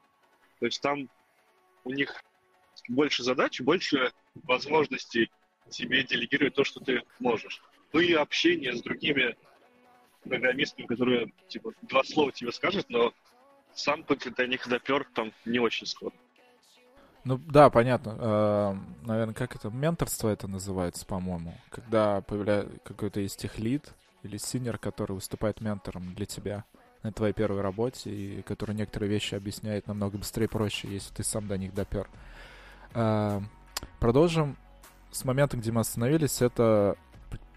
То 0.60 0.66
есть 0.66 0.80
там 0.80 1.08
у 1.84 1.90
них 1.90 2.22
больше 2.88 3.22
задач, 3.22 3.60
больше 3.60 4.12
возможностей 4.34 5.30
тебе 5.68 6.04
делегировать 6.04 6.54
то, 6.54 6.64
что 6.64 6.80
ты 6.80 7.02
можешь. 7.18 7.62
Ну 7.92 8.00
и 8.00 8.12
общение 8.12 8.74
с 8.74 8.82
другими 8.82 9.36
программистами, 10.22 10.86
которые 10.86 11.32
типа 11.48 11.72
два 11.82 12.04
слова 12.04 12.32
тебе 12.32 12.52
скажут, 12.52 12.88
но 12.88 13.12
сам 13.74 14.02
ты 14.04 14.30
до 14.30 14.46
них 14.46 14.68
допер 14.68 15.06
там 15.14 15.32
не 15.44 15.58
очень 15.58 15.86
скоро. 15.86 16.12
Ну 17.24 17.38
да, 17.38 17.68
понятно. 17.70 18.80
наверное, 19.02 19.34
как 19.34 19.56
это? 19.56 19.70
Менторство 19.70 20.28
это 20.28 20.48
называется, 20.48 21.04
по-моему. 21.04 21.54
Когда 21.68 22.20
появляется 22.22 22.78
какой-то 22.84 23.20
есть 23.20 23.38
техлит 23.38 23.92
или 24.22 24.36
синер, 24.36 24.78
который 24.78 25.12
выступает 25.12 25.60
ментором 25.60 26.14
для 26.14 26.26
тебя 26.26 26.64
на 27.02 27.12
твоей 27.12 27.32
первой 27.32 27.60
работе, 27.60 28.10
и 28.10 28.42
который 28.42 28.74
некоторые 28.74 29.10
вещи 29.10 29.34
объясняет 29.34 29.86
намного 29.86 30.18
быстрее 30.18 30.46
и 30.46 30.48
проще, 30.48 30.88
если 30.88 31.14
ты 31.14 31.22
сам 31.22 31.46
до 31.46 31.56
них 31.56 31.74
допер. 31.74 32.08
А, 32.94 33.42
продолжим 34.00 34.56
с 35.10 35.24
момента, 35.24 35.56
где 35.56 35.70
мы 35.72 35.80
остановились. 35.80 36.42
Это 36.42 36.96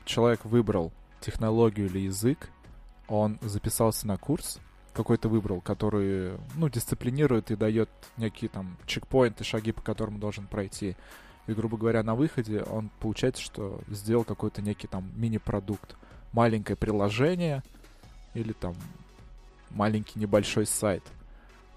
человек 0.05 0.45
выбрал 0.45 0.91
технологию 1.19 1.87
или 1.87 1.99
язык, 1.99 2.49
он 3.07 3.37
записался 3.41 4.07
на 4.07 4.17
курс, 4.17 4.59
какой-то 4.93 5.29
выбрал, 5.29 5.61
который, 5.61 6.37
ну, 6.55 6.69
дисциплинирует 6.69 7.51
и 7.51 7.55
дает 7.55 7.89
некие 8.17 8.49
там 8.49 8.77
чекпоинты, 8.85 9.43
шаги, 9.43 9.71
по 9.71 9.81
которым 9.81 10.19
должен 10.19 10.47
пройти. 10.47 10.95
И, 11.47 11.53
грубо 11.53 11.77
говоря, 11.77 12.03
на 12.03 12.15
выходе 12.15 12.61
он 12.63 12.89
получается, 12.99 13.41
что 13.41 13.81
сделал 13.87 14.23
какой-то 14.23 14.61
некий 14.61 14.87
там 14.87 15.11
мини-продукт. 15.15 15.95
Маленькое 16.33 16.75
приложение 16.75 17.63
или 18.33 18.53
там 18.53 18.75
маленький 19.69 20.19
небольшой 20.19 20.65
сайт. 20.65 21.03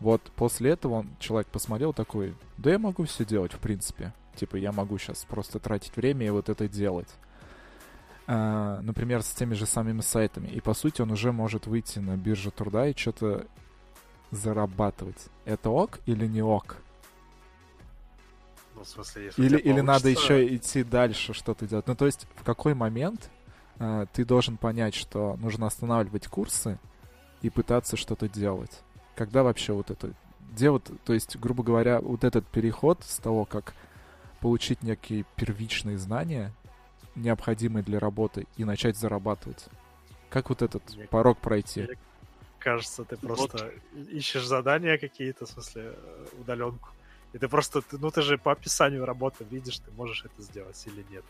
Вот 0.01 0.23
после 0.37 0.71
этого 0.71 0.95
он, 0.95 1.11
человек 1.19 1.49
посмотрел 1.49 1.93
такой, 1.93 2.35
да 2.59 2.71
я 2.73 2.79
могу 2.79 3.05
все 3.05 3.25
делать, 3.25 3.53
в 3.53 3.59
принципе. 3.59 4.13
Типа, 4.37 4.57
я 4.57 4.73
могу 4.73 4.99
сейчас 4.99 5.25
просто 5.25 5.59
тратить 5.59 5.97
время 5.97 6.27
и 6.27 6.31
вот 6.31 6.49
это 6.49 6.69
делать. 6.69 7.09
А, 8.27 8.81
например, 8.83 9.23
с 9.23 9.31
теми 9.31 9.55
же 9.55 9.67
самыми 9.67 10.01
сайтами. 10.01 10.49
И, 10.49 10.61
по 10.61 10.75
сути, 10.75 11.03
он 11.03 11.11
уже 11.13 11.31
может 11.31 11.67
выйти 11.67 11.99
на 12.01 12.17
биржу 12.17 12.51
труда 12.51 12.89
и 12.89 12.97
что-то 12.97 13.47
зарабатывать. 14.31 15.29
Это 15.45 15.71
ок 15.71 16.01
или 16.07 16.27
не 16.27 16.43
ок? 16.43 16.77
Ну, 18.75 18.83
в 18.83 18.89
смысле, 18.89 19.27
если 19.27 19.45
Или, 19.45 19.59
или 19.59 19.81
надо 19.81 20.09
еще 20.09 20.55
идти 20.57 20.83
дальше 20.83 21.33
что-то 21.33 21.67
делать. 21.67 21.87
Ну, 21.87 21.95
то 21.95 22.07
есть, 22.07 22.27
в 22.35 22.43
какой 22.43 22.75
момент 22.75 23.31
ты 24.13 24.25
должен 24.25 24.57
понять, 24.57 24.95
что 24.95 25.37
нужно 25.37 25.67
останавливать 25.67 26.29
курсы 26.29 26.79
и 27.43 27.51
пытаться 27.51 27.97
что-то 27.97 28.29
делать? 28.29 28.83
Когда 29.15 29.43
вообще 29.43 29.73
вот 29.73 29.91
это... 29.91 30.13
Где 30.53 30.71
вот, 30.71 30.91
то 31.05 31.13
есть, 31.13 31.37
грубо 31.37 31.65
говоря, 31.65 32.01
вот 32.01 32.23
этот 32.23 32.47
переход 32.47 33.03
с 33.03 33.19
того, 33.19 33.45
как 33.45 33.75
получить 34.41 34.83
некие 34.83 35.25
первичные 35.37 35.99
знания, 35.99 36.53
необходимые 37.17 37.83
для 37.83 37.99
работы, 37.99 38.47
и 38.57 38.65
начать 38.65 38.97
зарабатывать. 38.97 39.67
Как 40.31 40.49
вот 40.49 40.63
этот 40.63 40.83
Мне- 40.95 41.07
порог 41.07 41.39
пройти? 41.39 41.83
Мне 41.83 41.97
кажется, 42.59 43.05
ты 43.05 43.17
просто 43.17 43.73
ищешь 44.11 44.47
задания 44.47 44.99
какие-то, 44.99 45.47
в 45.47 45.49
смысле, 45.49 45.95
э, 45.97 46.27
удаленку. 46.41 46.89
И 47.33 47.39
ты 47.39 47.49
просто, 47.49 47.83
ну 47.93 48.11
ты 48.11 48.23
же 48.23 48.39
по 48.39 48.53
описанию 48.53 49.05
работы 49.05 49.45
видишь, 49.51 49.79
ты 49.79 49.91
можешь 49.93 50.25
это 50.25 50.43
сделать 50.43 50.81
или 50.87 51.05
нет. 51.11 51.25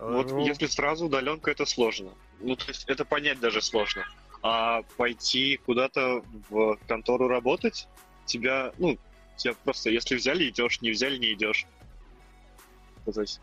Вот 0.00 0.30
Ну, 0.30 0.46
если 0.46 0.66
сразу 0.66 1.06
удаленка, 1.06 1.50
это 1.50 1.66
сложно. 1.66 2.10
Ну, 2.40 2.56
то 2.56 2.66
есть 2.68 2.84
это 2.86 3.04
понять 3.04 3.38
даже 3.40 3.60
сложно. 3.60 4.04
А 4.42 4.82
пойти 4.96 5.58
куда-то 5.66 6.22
в 6.48 6.78
контору 6.88 7.28
работать, 7.28 7.86
тебя, 8.24 8.72
ну, 8.78 8.96
тебя 9.36 9.54
просто, 9.64 9.90
если 9.90 10.16
взяли, 10.16 10.48
идешь, 10.48 10.80
не 10.80 10.90
взяли, 10.90 11.18
не 11.18 11.34
идешь. 11.34 11.66
Ну, 13.04 13.12
То 13.12 13.20
есть, 13.20 13.40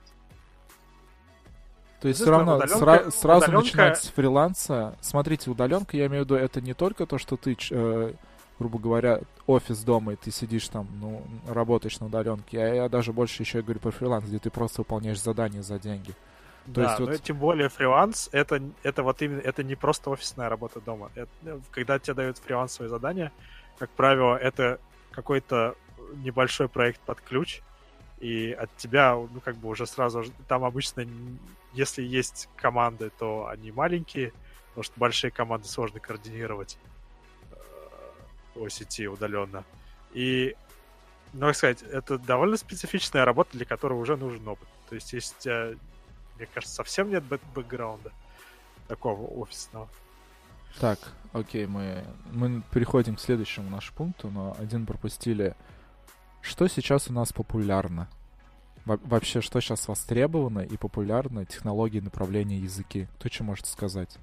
То 2.01 2.07
есть 2.07 2.21
все 2.21 2.31
равно 2.31 2.57
удаленка- 2.57 3.05
сра- 3.05 3.11
сразу 3.11 3.45
удаленка- 3.51 3.63
начинать 3.63 3.97
с 4.03 4.07
фриланса. 4.09 4.97
Смотрите, 5.01 5.49
удаленка, 5.51 5.97
я 5.97 6.07
имею 6.07 6.23
в 6.23 6.25
виду, 6.25 6.35
это 6.35 6.61
не 6.61 6.73
только 6.73 7.05
то, 7.05 7.17
что 7.19 7.37
ты, 7.37 7.55
э, 7.71 8.13
грубо 8.59 8.79
говоря, 8.79 9.21
офис 9.45 9.83
дома, 9.83 10.13
и 10.13 10.15
ты 10.15 10.31
сидишь 10.31 10.67
там, 10.69 10.87
ну, 10.99 11.23
работаешь 11.47 11.99
на 11.99 12.07
удаленке. 12.07 12.59
А 12.59 12.73
я 12.73 12.89
даже 12.89 13.13
больше 13.13 13.43
еще 13.43 13.61
говорю 13.61 13.79
про 13.79 13.91
фриланс, 13.91 14.25
где 14.25 14.39
ты 14.39 14.49
просто 14.49 14.81
выполняешь 14.81 15.21
задания 15.21 15.61
за 15.61 15.77
деньги. 15.79 16.13
То 16.67 16.73
да, 16.73 16.83
есть 16.83 16.99
но 16.99 17.05
вот- 17.05 17.23
тем 17.23 17.37
более 17.37 17.69
фриланс 17.69 18.29
это, 18.33 18.61
это 18.83 19.03
вот 19.03 19.21
именно 19.21 19.39
это 19.39 19.63
не 19.63 19.75
просто 19.75 20.09
офисная 20.09 20.49
работа 20.49 20.81
дома. 20.81 21.11
Это, 21.15 21.29
э, 21.45 21.59
когда 21.71 21.97
тебе 21.97 22.13
дают 22.13 22.37
фрилансовые 22.39 22.89
задания, 22.89 23.31
как 23.79 23.89
правило, 23.91 24.35
это 24.35 24.79
какой-то 25.11 25.75
небольшой 26.15 26.67
проект 26.67 26.99
под 27.01 27.21
ключ, 27.21 27.61
и 28.19 28.51
от 28.51 28.75
тебя, 28.77 29.15
ну, 29.15 29.39
как 29.43 29.55
бы 29.55 29.69
уже 29.69 29.85
сразу, 29.85 30.25
там 30.47 30.63
обычно, 30.63 31.05
если 31.73 32.01
есть 32.01 32.49
команды, 32.55 33.11
то 33.17 33.47
они 33.47 33.71
маленькие, 33.71 34.33
потому 34.69 34.83
что 34.83 34.93
большие 34.97 35.31
команды 35.31 35.67
сложно 35.67 35.99
координировать 35.99 36.77
э, 37.51 37.55
о 38.55 38.69
сети 38.69 39.07
удаленно. 39.07 39.63
И, 40.13 40.55
ну, 41.33 41.47
как 41.47 41.55
сказать, 41.55 41.83
это 41.83 42.17
довольно 42.17 42.57
специфичная 42.57 43.23
работа, 43.23 43.51
для 43.53 43.65
которой 43.65 43.93
уже 43.93 44.17
нужен 44.17 44.47
опыт. 44.47 44.67
То 44.89 44.95
есть, 44.95 45.13
если 45.13 45.35
тебя, 45.39 45.71
мне 46.37 46.47
кажется, 46.53 46.75
совсем 46.75 47.09
нет 47.09 47.23
бэк- 47.23 47.41
бэкграунда 47.53 48.11
такого 48.87 49.27
офисного. 49.39 49.87
Так, 50.79 50.99
окей, 51.33 51.65
мы, 51.65 52.03
мы 52.31 52.61
переходим 52.71 53.15
к 53.15 53.19
следующему 53.19 53.69
нашему 53.69 53.97
пункту, 53.97 54.29
но 54.29 54.55
один 54.59 54.85
пропустили. 54.85 55.55
Что 56.41 56.67
сейчас 56.67 57.09
у 57.09 57.13
нас 57.13 57.33
популярно? 57.33 58.07
Во- 58.85 58.99
вообще, 59.03 59.41
что 59.41 59.59
сейчас 59.59 59.87
востребовано 59.87 60.59
и 60.59 60.77
популярно 60.77 61.45
технологии 61.45 61.99
направления 61.99 62.59
языки? 62.59 63.07
Кто 63.15 63.29
что 63.29 63.43
может 63.43 63.65
сказать? 63.65 64.17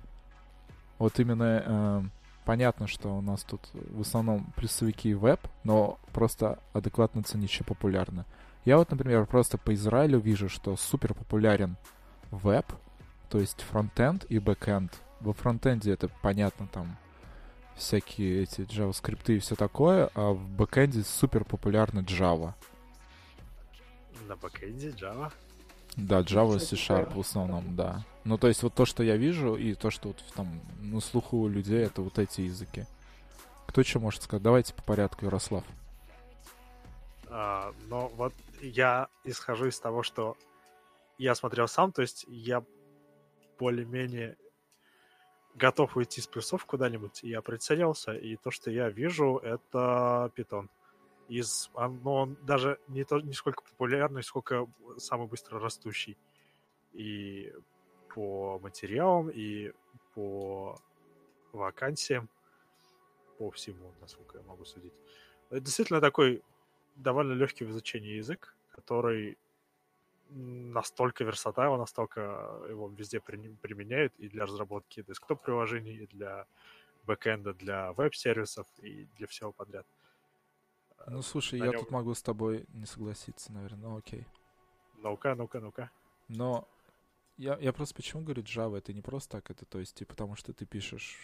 Вот 0.98 1.18
именно 1.18 1.62
э, 1.64 2.03
понятно, 2.44 2.87
что 2.87 3.16
у 3.16 3.20
нас 3.20 3.42
тут 3.42 3.68
в 3.72 4.03
основном 4.03 4.53
плюсовики 4.57 5.11
и 5.11 5.14
веб, 5.14 5.40
но 5.64 5.98
просто 6.12 6.61
адекватно 6.72 7.22
что 7.24 7.64
популярно. 7.64 8.27
Я 8.64 8.79
вот, 8.79 8.90
например, 8.90 9.27
просто 9.27 9.59
по 9.59 9.74
Израилю 9.74 10.20
вижу, 10.20 10.48
что 10.48 10.77
супер 10.77 11.14
популярен 11.14 11.77
веб, 12.38 12.66
то 13.29 13.40
есть 13.40 13.62
фронтенд 13.62 14.25
и 14.29 14.38
бэкенд. 14.38 14.92
Во 15.20 15.33
фронтенде 15.33 15.92
это 15.92 16.09
понятно, 16.23 16.66
там 16.66 16.97
всякие 17.77 18.42
эти 18.42 18.61
JavaScript 18.62 19.35
и 19.35 19.38
все 19.38 19.55
такое, 19.55 20.11
а 20.14 20.33
в 20.33 20.49
бэкенде 20.49 21.03
супер 21.03 21.44
популярна 21.44 22.01
Java. 22.01 22.53
На 24.29 24.37
бэкэнде 24.37 24.90
Java. 24.90 25.33
Да, 25.97 26.20
Java 26.20 26.59
C-Sharp 26.59 27.14
в 27.14 27.20
основном, 27.20 27.77
да. 27.77 28.05
Ну, 28.25 28.37
то 28.38 28.49
есть 28.49 28.62
вот 28.62 28.75
то, 28.75 28.85
что 28.85 29.03
я 29.03 29.16
вижу, 29.16 29.55
и 29.55 29.75
то, 29.75 29.90
что 29.90 30.09
вот 30.09 30.25
там 30.35 30.61
на 30.81 31.01
слуху 31.01 31.38
у 31.38 31.49
людей, 31.49 31.85
это 31.85 32.03
вот 32.03 32.18
эти 32.18 32.42
языки. 32.42 32.85
Кто 33.66 33.83
что 33.83 34.01
может 34.01 34.23
сказать? 34.23 34.42
Давайте 34.42 34.75
по 34.75 34.83
порядку, 34.83 35.27
Ярослав. 35.27 35.64
А, 37.29 37.73
но 37.88 38.09
вот 38.16 38.33
я 38.61 39.09
исхожу 39.25 39.66
из 39.66 39.79
того, 39.79 40.03
что 40.03 40.37
я 41.18 41.35
смотрел 41.35 41.68
сам, 41.68 41.92
то 41.92 42.03
есть 42.03 42.24
я 42.29 42.64
более-менее 43.59 44.37
готов 45.55 45.96
уйти 45.96 46.20
с 46.20 46.27
плюсов 46.27 46.64
куда-нибудь, 46.66 47.22
я 47.22 47.40
прицелился, 47.42 48.12
и 48.12 48.37
то, 48.37 48.50
что 48.50 48.70
я 48.70 48.90
вижу, 48.90 49.38
это 49.38 50.31
питон. 50.35 50.68
Из, 51.29 51.70
он, 51.74 52.00
ну, 52.03 52.12
он 52.12 52.38
даже 52.42 52.79
не, 52.88 53.05
то, 53.05 53.20
не 53.20 53.33
сколько 53.33 53.62
популярный, 53.62 54.22
сколько 54.22 54.66
самый 54.98 55.27
быстро 55.27 55.59
растущий. 55.59 56.18
И 56.92 57.53
по 58.14 58.59
материалам, 58.59 59.31
и 59.31 59.72
по 60.14 60.79
вакансиям, 61.53 62.29
по 63.38 63.50
всему, 63.50 63.92
насколько 64.00 64.38
я 64.38 64.44
могу 64.44 64.64
судить. 64.64 64.92
Это 65.50 65.61
действительно 65.61 66.00
такой 66.00 66.42
довольно 66.96 67.33
легкий 67.33 67.64
в 67.64 67.70
изучении 67.70 68.16
язык, 68.16 68.55
который 68.70 69.38
настолько 70.31 71.25
версатайл, 71.25 71.77
настолько 71.77 72.21
его 72.69 72.89
везде 72.89 73.21
при- 73.21 73.55
применяют 73.57 74.15
и 74.19 74.29
для 74.29 74.47
разработки 74.47 75.03
десктоп-приложений, 75.03 76.05
и 76.05 76.07
для 76.07 76.47
бэкэнда, 77.05 77.55
для 77.55 77.93
веб-сервисов 77.93 78.67
и 78.79 79.07
для 79.17 79.27
всего 79.27 79.53
подряд. 79.53 79.87
Ну, 81.07 81.23
слушай, 81.23 81.59
на 81.61 81.67
я 81.67 81.73
нём- 81.73 81.81
тут 81.81 81.91
могу 81.91 82.15
с 82.15 82.23
тобой 82.23 82.65
не 82.69 82.87
согласиться, 82.87 83.53
наверное, 83.53 83.89
ну 83.91 83.97
окей. 83.99 84.27
Ну-ка, 84.95 85.35
ну-ка, 85.35 85.61
ну-ка. 85.61 85.91
Но 86.29 86.67
я, 87.37 87.59
я 87.59 87.73
просто 87.73 87.95
почему 87.95 88.23
говорю 88.23 88.43
Java, 88.43 88.79
это 88.79 88.93
не 88.95 89.03
просто 89.03 89.33
так, 89.37 89.51
это 89.51 89.67
то 89.67 89.79
есть, 89.79 90.01
и 90.01 90.05
потому 90.07 90.35
что 90.35 90.53
ты 90.55 90.65
пишешь 90.65 91.19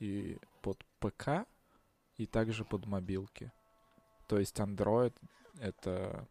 и 0.00 0.38
под 0.60 0.84
ПК, 0.98 1.46
и 2.18 2.26
также 2.26 2.64
под 2.64 2.86
мобилки. 2.86 3.50
То 4.28 4.38
есть 4.38 4.58
Android 4.60 5.14
это... 5.58 6.28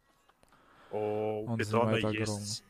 У 0.92 1.46
Он 1.46 1.58
питона 1.58 1.94
занимает 1.94 2.06
огромный. 2.06 2.40
есть... 2.42 2.64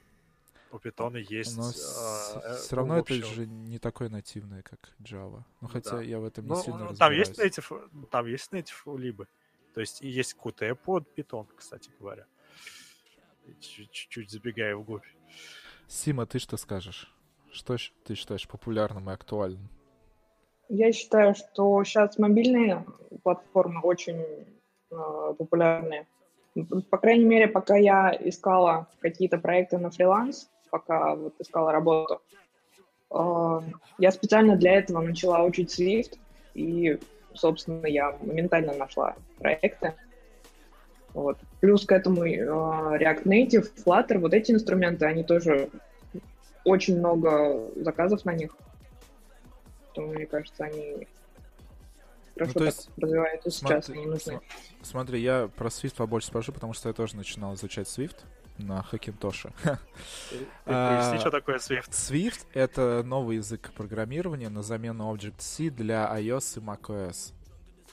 У 0.72 0.78
питона 0.80 1.18
есть... 1.18 1.58
Но 1.58 1.64
а, 1.64 2.42
э, 2.44 2.56
все 2.58 2.76
равно 2.76 2.96
в 2.96 2.98
это 2.98 3.14
общем, 3.16 3.26
же 3.34 3.48
не 3.48 3.80
такое 3.80 4.10
нативное, 4.10 4.62
как 4.62 4.94
Java. 5.02 5.44
Ну, 5.62 5.68
хотя 5.68 5.98
Да. 5.98 6.02
я 6.02 6.20
в 6.20 6.26
этом 6.26 6.46
не 6.46 6.50
Ну, 6.50 6.62
сильно 6.62 6.80
ну, 6.90 6.96
там 6.96 7.12
есть 7.14 7.32
разбираюсь. 7.40 7.58
native, 7.58 8.08
там 8.12 8.28
есть 8.28 8.52
native 8.54 8.98
либо. 8.98 9.28
То 9.74 9.82
есть 9.82 10.02
и 10.02 10.10
есть 10.10 10.36
Qt 10.38 10.76
под 10.76 11.08
Python, 11.18 11.48
кстати 11.56 11.90
говоря. 12.00 12.26
Чуть- 13.62 13.92
Чуть-чуть 13.92 14.30
забегая 14.30 14.76
вглубь. 14.76 15.06
Сима, 15.88 16.26
ты 16.28 16.38
что 16.40 16.58
скажешь? 16.58 17.12
Что 17.52 17.78
ты 18.04 18.14
считаешь 18.14 18.48
популярным 18.48 19.10
и 19.10 19.14
актуальным? 19.14 19.70
Я 20.68 20.92
считаю, 20.92 21.34
что 21.34 21.84
сейчас 21.84 22.20
мобильные 22.20 22.86
платформы 23.24 23.82
очень 23.82 24.20
э, 24.92 25.34
популярны. 25.36 26.06
По 26.90 26.98
крайней 26.98 27.26
мере, 27.26 27.48
пока 27.48 27.76
я 27.76 28.16
искала 28.20 28.88
какие-то 29.00 29.38
проекты 29.38 29.78
на 29.78 29.90
фриланс, 29.90 30.50
пока 30.70 31.16
вот 31.16 31.34
искала 31.40 31.72
работу, 31.72 32.22
э, 33.12 33.62
я 33.98 34.12
специально 34.12 34.56
для 34.56 34.76
этого 34.76 35.02
начала 35.02 35.44
учить 35.44 35.80
Swift, 35.80 36.18
и, 36.54 37.00
собственно, 37.34 37.86
я 37.88 38.16
моментально 38.22 38.74
нашла 38.74 39.16
проекты. 39.38 39.94
Вот. 41.14 41.38
Плюс 41.60 41.86
к 41.86 41.92
этому 41.92 42.26
э, 42.26 42.38
React 42.38 43.24
Native, 43.24 43.68
Flutter, 43.86 44.20
вот 44.20 44.34
эти 44.34 44.52
инструменты, 44.52 45.06
они 45.06 45.24
тоже 45.24 45.70
очень 46.66 47.00
много 47.00 47.70
заказов 47.76 48.26
на 48.26 48.34
них. 48.34 48.56
Поэтому, 49.88 50.14
мне 50.14 50.26
кажется, 50.26 50.64
они 50.64 51.08
хорошо 52.40 52.54
то 52.54 52.60
так 52.60 52.68
есть 52.68 52.90
развиваются 52.98 53.52
сейчас, 53.52 53.86
Смотри, 53.86 54.02
они 54.02 54.12
нужны. 54.12 54.42
смотри, 54.82 55.22
я 55.22 55.48
про 55.48 55.68
Swift 55.70 55.96
побольше 55.96 56.28
спрошу, 56.28 56.52
потому 56.54 56.74
что 56.74 56.90
я 56.90 56.94
тоже 56.94 57.16
начинал 57.16 57.54
изучать 57.56 57.88
Swift 57.88 58.18
на 58.58 58.84
А, 60.66 60.98
Поясни, 60.98 61.20
что 61.20 61.32
такое 61.32 61.58
Swift. 61.58 61.90
Swift— 61.90 62.46
это 62.54 63.04
новый 63.04 63.38
язык 63.38 63.72
программирования 63.76 64.50
на 64.50 64.62
замену 64.62 65.14
Object-C 65.14 65.70
для 65.70 66.10
iOS 66.18 66.60
и 66.60 66.66
macOS, 66.66 67.34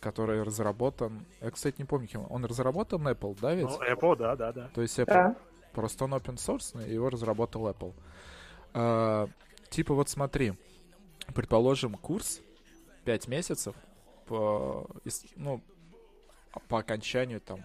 который 0.01 0.43
разработан... 0.43 1.25
Я, 1.41 1.51
кстати, 1.51 1.77
не 1.79 1.85
помню, 1.85 2.09
кем. 2.09 2.27
Он 2.31 2.45
разработан 2.45 3.07
Apple, 3.07 3.39
да, 3.41 3.55
ведь? 3.55 3.67
Ну, 3.67 3.81
Apple, 3.83 4.17
да, 4.17 4.37
да, 4.37 4.53
да. 4.53 4.69
То 4.75 4.83
есть 4.83 4.99
Apple. 4.99 5.07
Да. 5.07 5.37
Просто 5.73 6.05
он 6.05 6.15
open 6.15 6.37
source, 6.37 6.87
и 6.89 6.95
его 6.95 7.11
разработал 7.11 7.69
Apple. 7.69 7.95
А, 8.75 9.29
типа 9.71 9.95
вот 9.95 10.09
смотри, 10.09 10.55
предположим, 11.35 11.95
курс 11.95 12.41
5 13.05 13.29
месяцев, 13.29 13.75
по, 14.27 14.89
ну, 15.37 15.63
по 16.69 16.79
окончанию 16.79 17.41
там 17.41 17.61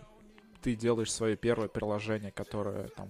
ты 0.62 0.76
делаешь 0.76 1.12
свое 1.12 1.36
первое 1.36 1.68
приложение, 1.68 2.32
которое 2.32 2.88
там 2.90 3.10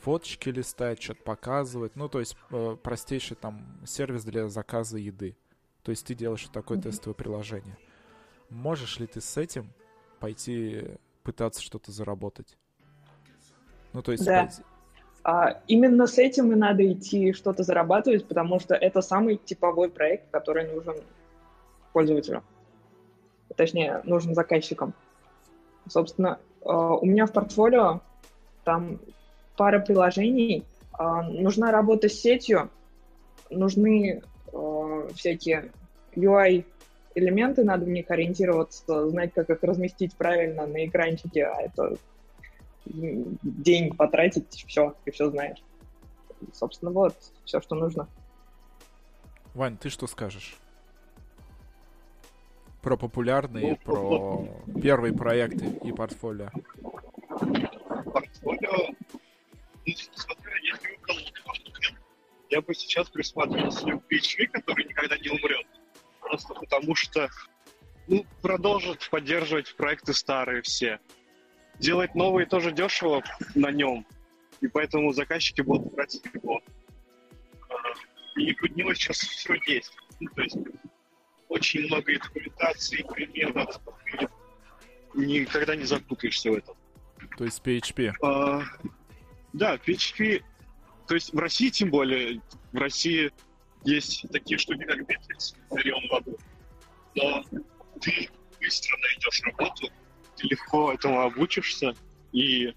фоточки 0.00 0.50
листает, 0.50 1.00
что-то 1.00 1.22
показывает. 1.22 1.96
Ну, 1.96 2.08
то 2.08 2.20
есть 2.20 2.36
э, 2.50 2.76
простейший 2.82 3.36
там 3.36 3.64
сервис 3.86 4.24
для 4.24 4.48
заказа 4.48 4.98
еды. 4.98 5.36
То 5.82 5.90
есть 5.90 6.06
ты 6.06 6.14
делаешь 6.14 6.46
такое 6.52 6.76
Мгм. 6.78 6.90
тестовое 6.90 7.14
приложение. 7.14 7.76
Можешь 8.50 8.98
ли 8.98 9.06
ты 9.06 9.20
с 9.20 9.36
этим 9.38 9.72
пойти 10.20 10.82
пытаться 11.22 11.62
что-то 11.62 11.90
заработать? 11.90 12.56
Ну, 13.92 14.02
то 14.02 14.12
есть... 14.12 14.24
Да. 14.24 14.42
пойти- 14.44 14.62
А 15.22 15.62
именно 15.68 16.06
с 16.06 16.18
этим 16.18 16.52
и 16.52 16.54
надо 16.54 16.90
идти 16.92 17.32
что-то 17.32 17.62
зарабатывать, 17.62 18.28
потому 18.28 18.60
что 18.60 18.74
это 18.74 19.00
самый 19.00 19.36
типовой 19.38 19.88
проект, 19.88 20.30
который 20.30 20.70
нужен 20.70 20.96
пользователю. 21.94 22.42
Точнее, 23.56 24.00
нужен 24.04 24.34
заказчикам. 24.34 24.94
Собственно, 25.88 26.38
э, 26.62 26.68
у 26.68 27.04
меня 27.04 27.26
в 27.26 27.32
портфолио 27.32 28.00
там 28.64 28.98
пара 29.56 29.78
приложений, 29.80 30.64
А, 30.96 31.22
нужна 31.22 31.72
работа 31.72 32.08
с 32.08 32.12
сетью, 32.12 32.70
нужны 33.50 34.22
э, 34.52 35.08
всякие 35.14 35.72
UI 36.14 36.64
элементы, 37.16 37.64
надо 37.64 37.84
в 37.84 37.88
них 37.88 38.10
ориентироваться, 38.10 39.08
знать, 39.08 39.32
как 39.34 39.50
их 39.50 39.62
разместить 39.62 40.14
правильно 40.14 40.66
на 40.66 40.86
экранчике, 40.86 41.46
а 41.46 41.62
это 41.62 41.96
день 42.86 43.94
потратить, 43.94 44.64
все, 44.68 44.94
и 45.04 45.10
все 45.10 45.30
знаешь. 45.30 45.62
Собственно, 46.52 46.92
вот, 46.92 47.14
все, 47.44 47.60
что 47.60 47.74
нужно. 47.74 48.08
Вань, 49.54 49.76
ты 49.76 49.88
что 49.88 50.06
скажешь? 50.06 50.56
Про 52.84 52.98
популярные, 52.98 53.70
ну, 53.70 53.76
про 53.78 54.80
первые 54.82 55.14
проекты 55.14 55.64
и 55.82 55.90
портфолио. 55.90 56.50
Портфолио, 58.12 58.94
ну, 59.86 59.94
смотря, 60.14 60.52
если 60.62 60.88
выбрал 60.90 61.16
я 62.50 62.60
бы 62.60 62.74
сейчас 62.74 63.08
присматривался 63.08 63.86
к 63.86 64.12
PHP, 64.12 64.48
который 64.48 64.84
никогда 64.84 65.16
не 65.16 65.30
умрет. 65.30 65.66
Просто 66.20 66.52
потому 66.52 66.94
что 66.94 67.30
ну, 68.06 68.26
продолжит 68.42 69.08
поддерживать 69.10 69.74
проекты 69.76 70.12
старые 70.12 70.60
все. 70.60 71.00
Делать 71.78 72.14
новые 72.14 72.44
тоже 72.44 72.70
дешево 72.70 73.24
на 73.54 73.72
нем, 73.72 74.06
и 74.60 74.68
поэтому 74.68 75.10
заказчики 75.14 75.62
будут 75.62 75.90
брать 75.94 76.20
его. 76.34 76.60
И 78.36 78.54
у 78.60 78.66
него 78.74 78.92
сейчас 78.92 79.18
все 79.18 79.54
есть. 79.66 79.96
Ну, 80.20 80.28
то 80.34 80.42
есть 80.42 80.56
очень 81.48 81.86
много 81.86 82.12
документации, 82.18 83.02
примеров. 83.02 83.80
Никогда 85.14 85.76
не 85.76 85.84
запутаешься 85.84 86.50
в 86.50 86.54
этом. 86.54 86.76
То 87.36 87.44
есть 87.44 87.62
PHP? 87.62 88.12
А, 88.22 88.62
да, 89.52 89.76
PHP. 89.76 90.42
То 91.06 91.14
есть 91.14 91.32
в 91.32 91.38
России 91.38 91.70
тем 91.70 91.90
более. 91.90 92.40
В 92.72 92.78
России 92.78 93.30
есть 93.84 94.24
такие 94.32 94.58
штуки, 94.58 94.84
как 94.84 94.98
Bittrex, 95.00 95.56
Орион 95.70 96.02
Воду. 96.10 96.38
Но 97.14 97.44
ты 98.00 98.28
быстро 98.60 98.96
найдешь 98.98 99.42
работу, 99.42 99.88
ты 100.36 100.46
легко 100.48 100.92
этому 100.92 101.20
обучишься, 101.20 101.94
и 102.32 102.74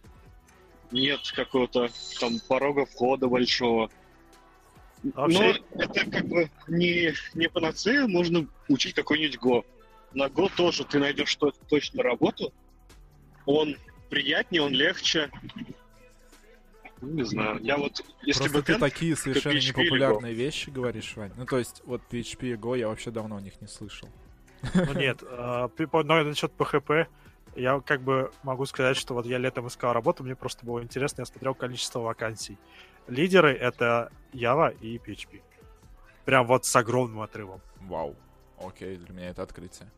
нет 0.91 1.19
какого-то 1.36 1.89
там 2.19 2.39
порога 2.47 2.86
входа 2.86 3.27
большого. 3.27 3.89
Вообще... 5.03 5.62
Но 5.73 5.83
это 5.83 6.10
как 6.10 6.27
бы 6.27 6.49
не, 6.67 7.13
не 7.33 7.47
панацея, 7.49 8.07
можно 8.07 8.47
учить 8.67 8.93
какой-нибудь 8.93 9.38
Go. 9.38 9.65
На 10.13 10.27
Go 10.27 10.51
тоже 10.55 10.83
ты 10.86 10.99
найдешь 10.99 11.29
что 11.29 11.51
точно 11.69 12.03
работу. 12.03 12.53
Он 13.45 13.75
приятнее, 14.10 14.62
он 14.62 14.73
легче. 14.73 15.29
Ну, 17.01 17.10
не 17.10 17.23
знаю, 17.23 17.60
я 17.62 17.77
вот... 17.77 18.03
Если 18.23 18.49
Просто 18.49 18.57
бы 18.57 18.63
ты 18.63 18.79
такие 18.79 19.15
совершенно 19.15 19.53
непопулярные 19.53 20.33
вещи 20.33 20.69
говоришь, 20.69 21.15
Вань. 21.15 21.31
Ну, 21.38 21.45
то 21.45 21.60
есть, 21.60 21.81
вот 21.86 22.01
PHP 22.10 22.53
и 22.53 22.55
Go 22.55 22.77
я 22.77 22.88
вообще 22.88 23.12
давно 23.12 23.38
о 23.38 23.41
них 23.41 23.62
не 23.62 23.67
слышал. 23.67 24.10
Ну, 24.73 24.93
нет, 24.93 25.19
а, 25.21 25.69
но 25.77 26.23
насчет 26.23 26.51
PHP, 26.57 27.05
я 27.55 27.79
как 27.81 28.01
бы 28.01 28.31
могу 28.43 28.65
сказать, 28.65 28.97
что 28.97 29.13
вот 29.13 29.27
я 29.27 29.38
летом 29.38 29.67
искал 29.67 29.93
работу, 29.93 30.23
мне 30.23 30.36
просто 30.36 30.65
было 30.65 30.81
интересно, 30.81 31.21
я 31.21 31.25
смотрел 31.25 31.53
количество 31.53 31.99
вакансий. 31.99 32.57
Лидеры— 33.08 33.54
это 33.60 34.12
Java 34.34 34.78
и 34.80 34.98
PHP. 34.98 35.41
Прям 36.26 36.46
вот 36.46 36.65
с 36.65 36.76
огромным 36.76 37.22
отрывом. 37.22 37.62
Вау. 37.82 38.15
Окей, 38.60 38.98
для 38.98 39.13
меня 39.13 39.30
это 39.30 39.43
открытие 39.43 39.89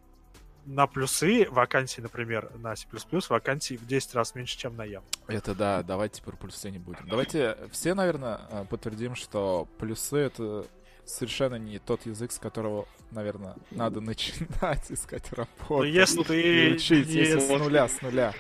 на 0.70 0.88
плюсы 0.88 1.48
вакансий, 1.50 2.02
например, 2.02 2.52
на 2.58 2.76
C++ 2.76 2.86
вакансий 3.30 3.78
в 3.78 3.88
10 3.88 4.16
раз 4.16 4.36
меньше, 4.36 4.58
чем 4.58 4.76
на 4.76 4.86
Java. 4.86 5.04
Это 5.28 5.56
да, 5.56 5.84
давайте 5.84 6.22
про 6.22 6.36
плюсы 6.36 6.70
не 6.70 6.78
будем. 6.78 7.08
Давайте 7.08 7.58
все, 7.72 7.94
наверное, 7.94 8.42
э, 8.52 8.66
подтвердим, 8.70 9.16
что 9.16 9.68
плюсы— 9.80 10.18
это 10.18 10.66
совершенно 11.06 11.56
не 11.56 11.80
тот 11.80 12.06
язык, 12.06 12.32
с 12.32 12.38
которого, 12.38 12.88
наверное, 13.12 13.56
надо 13.72 14.00
начинать 14.00 14.86
искать 14.92 15.32
работу. 15.34 15.80
Но 15.80 15.84
если 15.84 16.24
ты... 16.24 16.74
Учить, 16.76 17.08
не... 17.08 17.14
если 17.14 17.40
с 17.40 17.50
нуля, 17.50 17.88
с 17.88 18.02
нуля. 18.02 18.34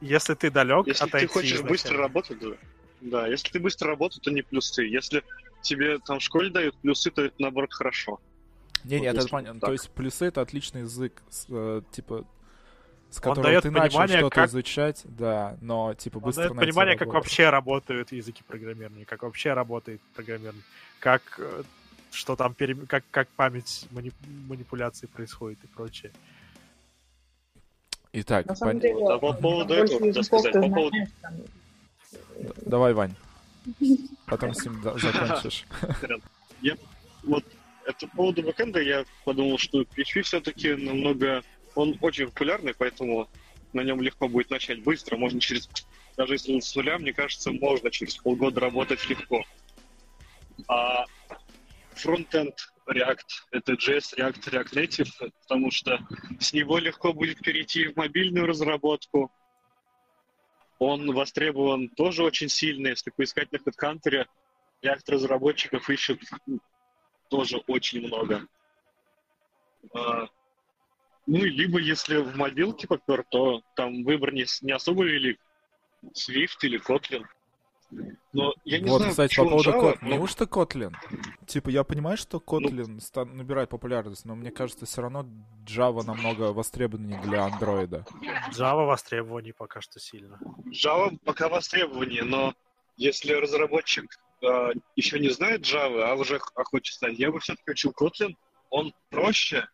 Если 0.00 0.34
ты 0.34 0.50
далек 0.50 0.86
Если 0.86 1.08
ты 1.08 1.26
хочешь 1.28 1.62
быстро 1.62 1.96
работать, 1.98 2.38
да. 2.40 2.48
Да, 3.04 3.26
если 3.26 3.50
ты 3.50 3.60
быстро 3.60 3.88
работаешь, 3.88 4.22
то 4.22 4.30
не 4.30 4.42
плюсы. 4.42 4.82
Если 4.82 5.22
тебе 5.60 5.98
там 5.98 6.20
в 6.20 6.22
школе 6.22 6.50
дают 6.50 6.74
плюсы, 6.76 7.10
то 7.10 7.22
это, 7.22 7.34
наоборот, 7.38 7.72
хорошо. 7.72 8.18
Не, 8.82 9.00
не, 9.00 9.06
это 9.06 9.28
понятно. 9.28 9.60
То 9.60 9.72
есть 9.72 9.90
плюсы 9.90 10.26
это 10.26 10.40
отличный 10.40 10.82
язык, 10.82 11.22
э, 11.48 11.82
типа, 11.92 12.26
с 13.10 13.20
которым 13.20 13.60
ты 13.60 13.70
начал 13.70 14.06
что-то 14.08 14.30
как... 14.30 14.48
изучать, 14.48 15.02
да, 15.04 15.56
но 15.60 15.94
типа 15.94 16.18
быстро 16.18 16.50
Он 16.50 16.56
дает 16.56 16.60
понимание, 16.60 16.94
работу. 16.94 17.10
как 17.10 17.14
вообще 17.14 17.50
работают 17.50 18.12
языки 18.12 18.42
программирования, 18.46 19.04
как 19.04 19.22
вообще 19.22 19.52
работает 19.52 20.00
программирование, 20.14 20.64
как 20.98 21.22
э, 21.38 21.62
что 22.10 22.36
там, 22.36 22.54
пере... 22.54 22.74
как, 22.74 23.04
как 23.10 23.28
память 23.28 23.86
манип... 23.90 24.14
манипуляции 24.48 25.06
происходит 25.06 25.58
и 25.62 25.66
прочее. 25.66 26.12
Итак, 28.12 28.46
На 28.46 28.54
самом 28.54 28.80
деле, 28.80 29.06
да, 29.06 29.18
по 29.18 29.32
поводу 29.32 29.74
этого, 29.74 30.22
сказать, 30.22 30.52
по 30.54 30.68
поводу... 30.68 30.96
Давай, 32.66 32.92
Вань. 32.94 33.14
Потом 34.26 34.54
с 34.54 34.64
ним 34.64 34.82
закончишь. 34.82 35.64
Я 36.62 36.76
вот 37.22 37.44
это 37.86 38.06
по 38.08 38.16
поводу 38.16 38.42
бэкэнда 38.42 38.80
я 38.80 39.04
подумал, 39.24 39.58
что 39.58 39.82
PHP 39.82 40.22
все-таки 40.22 40.74
намного... 40.74 41.42
Он 41.74 41.96
очень 42.00 42.26
популярный, 42.26 42.74
поэтому 42.74 43.28
на 43.72 43.82
нем 43.82 44.00
легко 44.00 44.28
будет 44.28 44.50
начать 44.50 44.82
быстро. 44.82 45.16
Можно 45.16 45.40
через... 45.40 45.68
Даже 46.16 46.34
если 46.34 46.60
с 46.60 46.74
нуля, 46.76 46.98
мне 46.98 47.12
кажется, 47.12 47.50
можно 47.50 47.90
через 47.90 48.16
полгода 48.16 48.60
работать 48.60 49.08
легко. 49.08 49.44
А 50.68 51.04
фронтенд 51.94 52.54
React— 52.88 53.28
это 53.50 53.72
JS, 53.72 54.16
React, 54.16 54.50
React 54.50 54.72
Native, 54.72 55.32
потому 55.42 55.70
что 55.70 55.98
с 56.38 56.52
него 56.52 56.78
легко 56.78 57.12
будет 57.12 57.40
перейти 57.40 57.88
в 57.88 57.96
мобильную 57.96 58.46
разработку. 58.46 59.32
Он 60.84 61.12
востребован 61.12 61.88
тоже 61.88 62.22
очень 62.22 62.48
сильно. 62.48 62.88
Если 62.88 63.10
поискать 63.10 63.50
на 63.52 63.56
HeadHunter, 63.56 64.26
React-разработчиков 64.82 65.88
ищут 65.88 66.20
тоже 67.30 67.58
очень 67.66 68.06
много. 68.06 68.46
А, 69.94 70.28
ну, 71.26 71.38
либо 71.44 71.78
если 71.78 72.16
в 72.16 72.36
мобилке 72.36 72.86
попер, 72.86 73.24
то 73.30 73.62
там 73.76 74.04
выбор 74.04 74.32
не, 74.32 74.44
не 74.62 74.72
особо 74.72 75.04
велик. 75.04 75.40
Swift 76.12 76.58
или 76.62 76.78
Kotlin. 76.78 77.24
Но 78.32 78.52
я 78.64 78.80
не 78.80 78.88
вот, 78.88 78.98
знаю, 78.98 79.10
кстати, 79.12 79.36
по 79.36 79.44
поводу 79.44 79.70
Kotlin. 79.70 79.98
Но... 80.02 80.08
Неужто 80.16 80.44
Kotlin? 80.44 80.92
Типа, 81.46 81.68
я 81.70 81.84
понимаю, 81.84 82.16
что 82.16 82.38
Kotlin 82.38 82.86
ну... 82.86 83.00
стан- 83.00 83.36
набирает 83.36 83.68
популярность, 83.68 84.24
но 84.24 84.34
мне 84.34 84.50
кажется, 84.50 84.86
все 84.86 85.02
равно 85.02 85.26
Java 85.66 86.04
намного 86.04 86.52
востребованнее 86.52 87.20
для 87.20 87.44
андроида. 87.44 88.04
Java 88.52 88.86
востребованнее 88.86 89.54
пока 89.54 89.80
что 89.80 90.00
сильно. 90.00 90.38
Java 90.70 91.16
пока 91.24 91.48
востребованнее, 91.48 92.24
но 92.24 92.54
если 92.96 93.32
разработчик 93.32 94.06
э, 94.42 94.72
еще 94.96 95.20
не 95.20 95.28
знает 95.28 95.62
Java, 95.62 96.02
а 96.02 96.14
уже 96.14 96.40
хочет 96.40 96.96
знать, 96.98 97.18
я 97.18 97.30
бы 97.30 97.38
все-таки 97.40 97.70
учил 97.70 97.92
Kotlin. 97.92 98.34
Он 98.70 98.92
проще, 99.10 99.68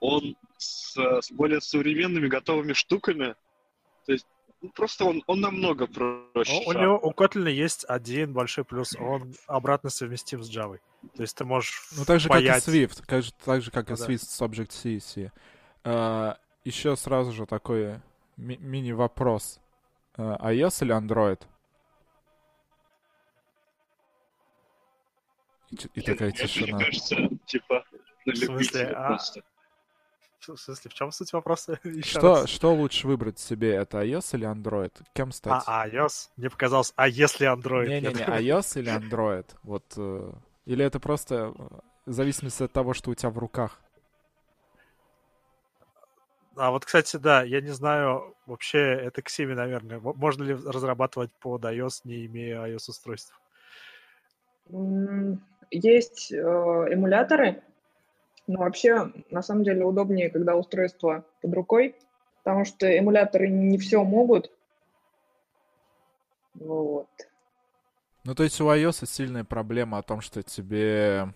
он 0.00 0.36
с, 0.56 0.96
с 0.96 1.32
более 1.32 1.60
современными 1.60 2.28
готовыми 2.28 2.72
штуками. 2.72 3.34
То 4.06 4.12
есть 4.12 4.26
ну, 4.26 4.37
просто 4.74 5.04
он, 5.04 5.22
он 5.26 5.40
намного 5.40 5.86
проще. 5.86 6.62
У, 6.66 6.70
у 6.70 6.72
него 6.72 6.98
у 6.98 7.12
Kotlin 7.12 7.50
есть 7.50 7.84
один 7.88 8.32
большой 8.32 8.64
плюс, 8.64 8.94
он 8.98 9.34
обратно 9.46 9.90
совместим 9.90 10.42
с 10.42 10.50
Java. 10.50 10.78
То 11.16 11.22
есть 11.22 11.36
ты 11.36 11.44
можешь 11.44 11.88
Ну 11.96 12.04
так 12.04 12.20
же, 12.20 12.28
паять... 12.28 12.64
как 12.64 12.74
и 12.74 12.84
Swift, 12.84 13.04
так 13.06 13.22
же, 13.22 13.32
так 13.32 13.62
же 13.62 13.70
как 13.70 13.90
и 13.90 13.94
Swift 13.94 14.24
с 14.24 14.40
Objective-C. 14.40 15.32
Uh, 15.84 16.36
еще 16.64 16.96
сразу 16.96 17.32
же 17.32 17.46
такой 17.46 18.00
ми- 18.36 18.58
мини-вопрос. 18.58 19.60
Uh, 20.16 20.38
iOS 20.40 20.84
или 20.84 20.94
Android? 20.94 21.40
И, 25.94 26.00
такая 26.00 26.32
тишина. 26.32 26.76
Мне 26.76 26.84
кажется, 26.86 27.16
типа, 27.46 27.84
на 28.24 28.32
в 28.32 28.36
смысле, 28.36 28.86
а... 28.88 29.08
просто. 29.08 29.42
В 30.40 30.56
смысле, 30.56 30.90
в 30.90 30.94
чем 30.94 31.12
суть 31.12 31.32
вопроса? 31.32 31.78
что, 32.02 32.46
что 32.46 32.74
лучше 32.74 33.06
выбрать 33.06 33.38
себе, 33.38 33.74
это 33.74 34.02
iOS 34.02 34.36
или 34.36 34.46
Android? 34.46 34.92
Кем 35.12 35.32
стать? 35.32 35.62
А, 35.66 35.88
iOS? 35.88 36.30
Мне 36.36 36.48
показалось, 36.48 36.92
а 36.96 37.08
если 37.08 37.52
Android? 37.52 37.88
Не-не-не, 37.88 38.24
iOS 38.24 38.78
или 38.78 38.90
Android? 38.90 39.46
Вот, 39.62 39.84
э, 39.96 40.32
или 40.66 40.84
это 40.84 41.00
просто 41.00 41.54
э, 41.56 41.62
в 42.06 42.12
зависимости 42.12 42.62
от 42.62 42.72
того, 42.72 42.94
что 42.94 43.10
у 43.10 43.14
тебя 43.14 43.30
в 43.30 43.38
руках? 43.38 43.80
А 46.56 46.70
вот, 46.70 46.84
кстати, 46.84 47.16
да, 47.16 47.42
я 47.42 47.60
не 47.60 47.70
знаю, 47.70 48.34
вообще 48.46 48.78
это 48.78 49.22
к 49.22 49.28
Симе, 49.28 49.54
наверное. 49.54 50.00
Можно 50.00 50.42
ли 50.42 50.54
разрабатывать 50.54 51.30
под 51.40 51.64
iOS, 51.64 52.00
не 52.04 52.26
имея 52.26 52.62
iOS-устройств? 52.62 53.38
Есть 55.70 56.32
э, 56.32 56.36
эмуляторы, 56.36 57.62
но 58.48 58.60
вообще, 58.60 59.12
на 59.30 59.42
самом 59.42 59.62
деле, 59.62 59.84
удобнее, 59.84 60.30
когда 60.30 60.56
устройство 60.56 61.24
под 61.42 61.54
рукой, 61.54 61.94
потому 62.42 62.64
что 62.64 62.98
эмуляторы 62.98 63.48
не 63.48 63.78
все 63.78 64.02
могут. 64.02 64.50
Вот. 66.54 67.08
Ну, 68.24 68.34
то 68.34 68.42
есть 68.42 68.60
у 68.60 68.64
iOS 68.64 69.06
сильная 69.06 69.44
проблема 69.44 69.98
о 69.98 70.02
том, 70.02 70.22
что 70.22 70.42
тебе 70.42 71.32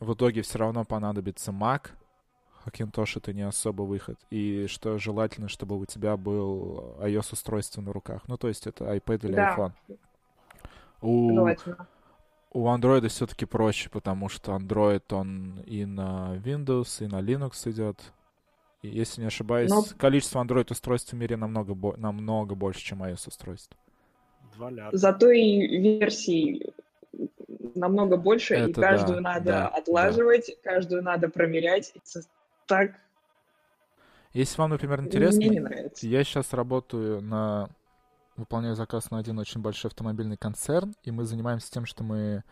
в 0.00 0.14
итоге 0.14 0.42
все 0.42 0.58
равно 0.58 0.84
понадобится 0.84 1.52
Mac, 1.52 1.90
Hackintosh 2.64 3.18
это 3.18 3.34
не 3.34 3.42
особо 3.42 3.82
выход, 3.82 4.18
и 4.30 4.66
что 4.66 4.98
желательно, 4.98 5.48
чтобы 5.48 5.78
у 5.78 5.84
тебя 5.84 6.16
был 6.16 6.96
iOS-устройство 6.98 7.82
на 7.82 7.92
руках. 7.92 8.22
Ну, 8.26 8.38
то 8.38 8.48
есть 8.48 8.66
это 8.66 8.84
iPad 8.86 9.26
или 9.26 9.34
Да. 9.34 9.54
iPhone. 9.54 9.98
У, 11.02 11.34
Желательно. 11.34 11.86
У 12.54 12.68
Android 12.68 13.06
все-таки 13.08 13.44
проще, 13.44 13.90
потому 13.90 14.28
что 14.28 14.52
Android, 14.52 15.02
он 15.10 15.60
и 15.66 15.84
на 15.84 16.36
Windows, 16.36 17.04
и 17.04 17.08
на 17.08 17.20
Linux 17.20 17.68
идет. 17.70 18.00
И, 18.82 18.88
если 18.88 19.20
не 19.22 19.26
ошибаюсь, 19.26 19.70
Но- 19.70 19.82
количество 19.98 20.40
Android-устройств 20.42 21.12
в 21.12 21.16
мире 21.16 21.36
намного, 21.36 21.74
бо- 21.74 21.96
намного 21.96 22.54
больше, 22.54 22.80
чем 22.80 23.02
iOS-устройств. 23.02 23.76
Зато 24.92 25.30
и 25.32 25.98
версий 25.98 26.72
намного 27.74 28.16
больше, 28.16 28.54
и 28.54 28.58
Это 28.70 28.80
каждую 28.80 29.16
да, 29.16 29.34
надо 29.34 29.44
да, 29.44 29.68
отлаживать, 29.68 30.56
каждую 30.62 31.02
надо 31.02 31.28
промерять. 31.28 31.92
Это 31.96 32.26
так 32.66 32.92
Если 34.32 34.56
вам, 34.58 34.70
например, 34.70 35.00
мне 35.00 35.08
интересно, 35.08 35.40
не 35.40 35.60
нравится. 35.60 36.06
Я 36.06 36.22
сейчас 36.22 36.52
работаю 36.52 37.20
на... 37.20 37.68
Выполняю 38.36 38.74
заказ 38.74 39.10
на 39.10 39.18
один 39.18 39.38
очень 39.38 39.60
большой 39.60 39.90
автомобильный 39.90 40.36
концерн, 40.36 40.94
и 41.04 41.10
мы 41.10 41.24
занимаемся 41.24 41.70
тем, 41.70 41.86
что 41.86 42.02
мы 42.02 42.42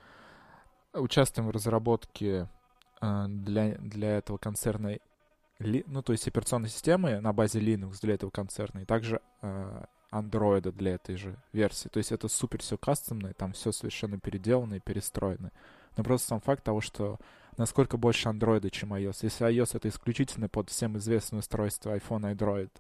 участвуем 0.93 1.49
в 1.49 1.51
разработке 1.53 2.49
э, 3.01 3.25
для, 3.29 3.77
для 3.79 4.19
этого 4.19 4.37
концерна, 4.37 4.99
ну, 5.59 6.03
то 6.03 6.13
есть 6.13 6.29
операционной 6.29 6.69
системы 6.69 7.21
на 7.21 7.33
базе 7.33 7.61
Linux 7.61 7.99
для 8.01 8.15
этого 8.15 8.31
концерна, 8.31 8.81
и 8.81 8.85
также 8.85 9.21
э, 9.43 9.85
Android 10.13 10.71
для 10.73 10.95
этой 10.95 11.17
же 11.17 11.37
версии. 11.53 11.89
То 11.89 11.99
есть 11.99 12.13
это 12.13 12.29
супер 12.29 12.61
все 12.61 12.77
кастомное, 12.77 13.33
там 13.33 13.53
все 13.53 13.73
совершенно 13.73 14.19
переделано 14.19 14.75
и 14.75 14.81
перестроено. 14.81 15.51
Но 15.97 16.05
просто 16.05 16.29
сам 16.29 16.41
факт 16.41 16.63
того, 16.63 16.81
что 16.81 17.19
насколько 17.57 17.97
больше 17.97 18.29
Android, 18.29 18.69
чем 18.71 18.95
iOS. 18.95 19.19
Если 19.23 19.47
iOS 19.49 19.77
это 19.77 19.89
исключительно 19.89 20.49
под 20.49 20.71
всем 20.71 20.97
известное 20.99 21.41
устройство 21.41 21.97
iPhone, 21.97 22.35
Android, 22.35 22.71